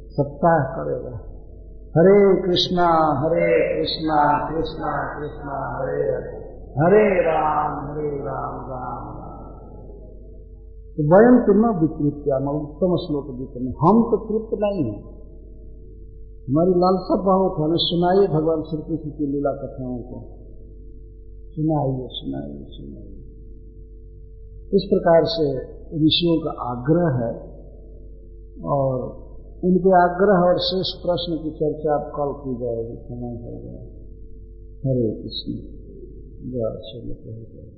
सप्ताह 0.09 0.59
करेगा 0.63 1.15
हरे 1.97 2.43
कृष्णा 2.43 2.87
हरे 3.21 3.79
कृष्णा 3.79 4.49
कृष्णा 4.49 5.19
कृष्णा, 5.21 5.79
हरे 5.79 6.03
हरे 6.03 6.39
हरे 6.79 7.21
राम 7.21 7.91
हरे 7.91 8.19
राम 8.19 8.71
राम 8.71 9.19
तो 10.97 11.03
वयम 11.03 11.39
तो 11.39 11.53
न 11.53 11.81
विकृत्या 11.81 12.39
मैं 12.39 12.53
उत्तम 12.53 12.97
श्लोक 12.97 13.27
में 13.63 13.73
हम 13.73 14.03
तो 14.03 14.17
तृप्त 14.17 14.59
नहीं 14.63 14.85
है। 14.85 15.03
हमारी 16.49 16.71
लालसा 16.71 17.17
बहुत 17.17 17.59
है। 17.59 17.65
हमें 17.65 17.77
सुनाइए 17.77 18.29
भगवान 18.29 18.63
श्री 18.63 18.83
कृष्ण 18.83 19.11
की 19.11 19.27
लीला 19.27 19.53
कथाओं 19.53 19.99
को। 19.99 20.25
सुनाइए 21.49 22.09
सुनाइए 22.11 22.65
सुनाइए। 22.69 23.19
इस 24.75 24.89
प्रकार 24.95 25.25
से 25.25 25.79
ऋषियों 26.07 26.41
का 26.41 26.51
आग्रह 26.63 27.27
है 27.27 27.48
और 28.65 29.01
उनके 29.65 30.03
आग्रह 30.03 30.49
और 30.49 30.59
शेष 30.59 31.03
प्रश्न 31.03 31.37
की 31.43 31.51
चर्चा 31.51 31.95
आप 31.95 32.13
कल 32.15 32.33
की 32.33 32.61
जाएगी, 32.61 32.97
समय 32.97 33.45
हो 33.45 33.59
गया। 33.59 33.81
हरे 34.91 35.23
कृष्ण। 35.23 35.53
जय 36.51 36.81
श्री 36.85 37.78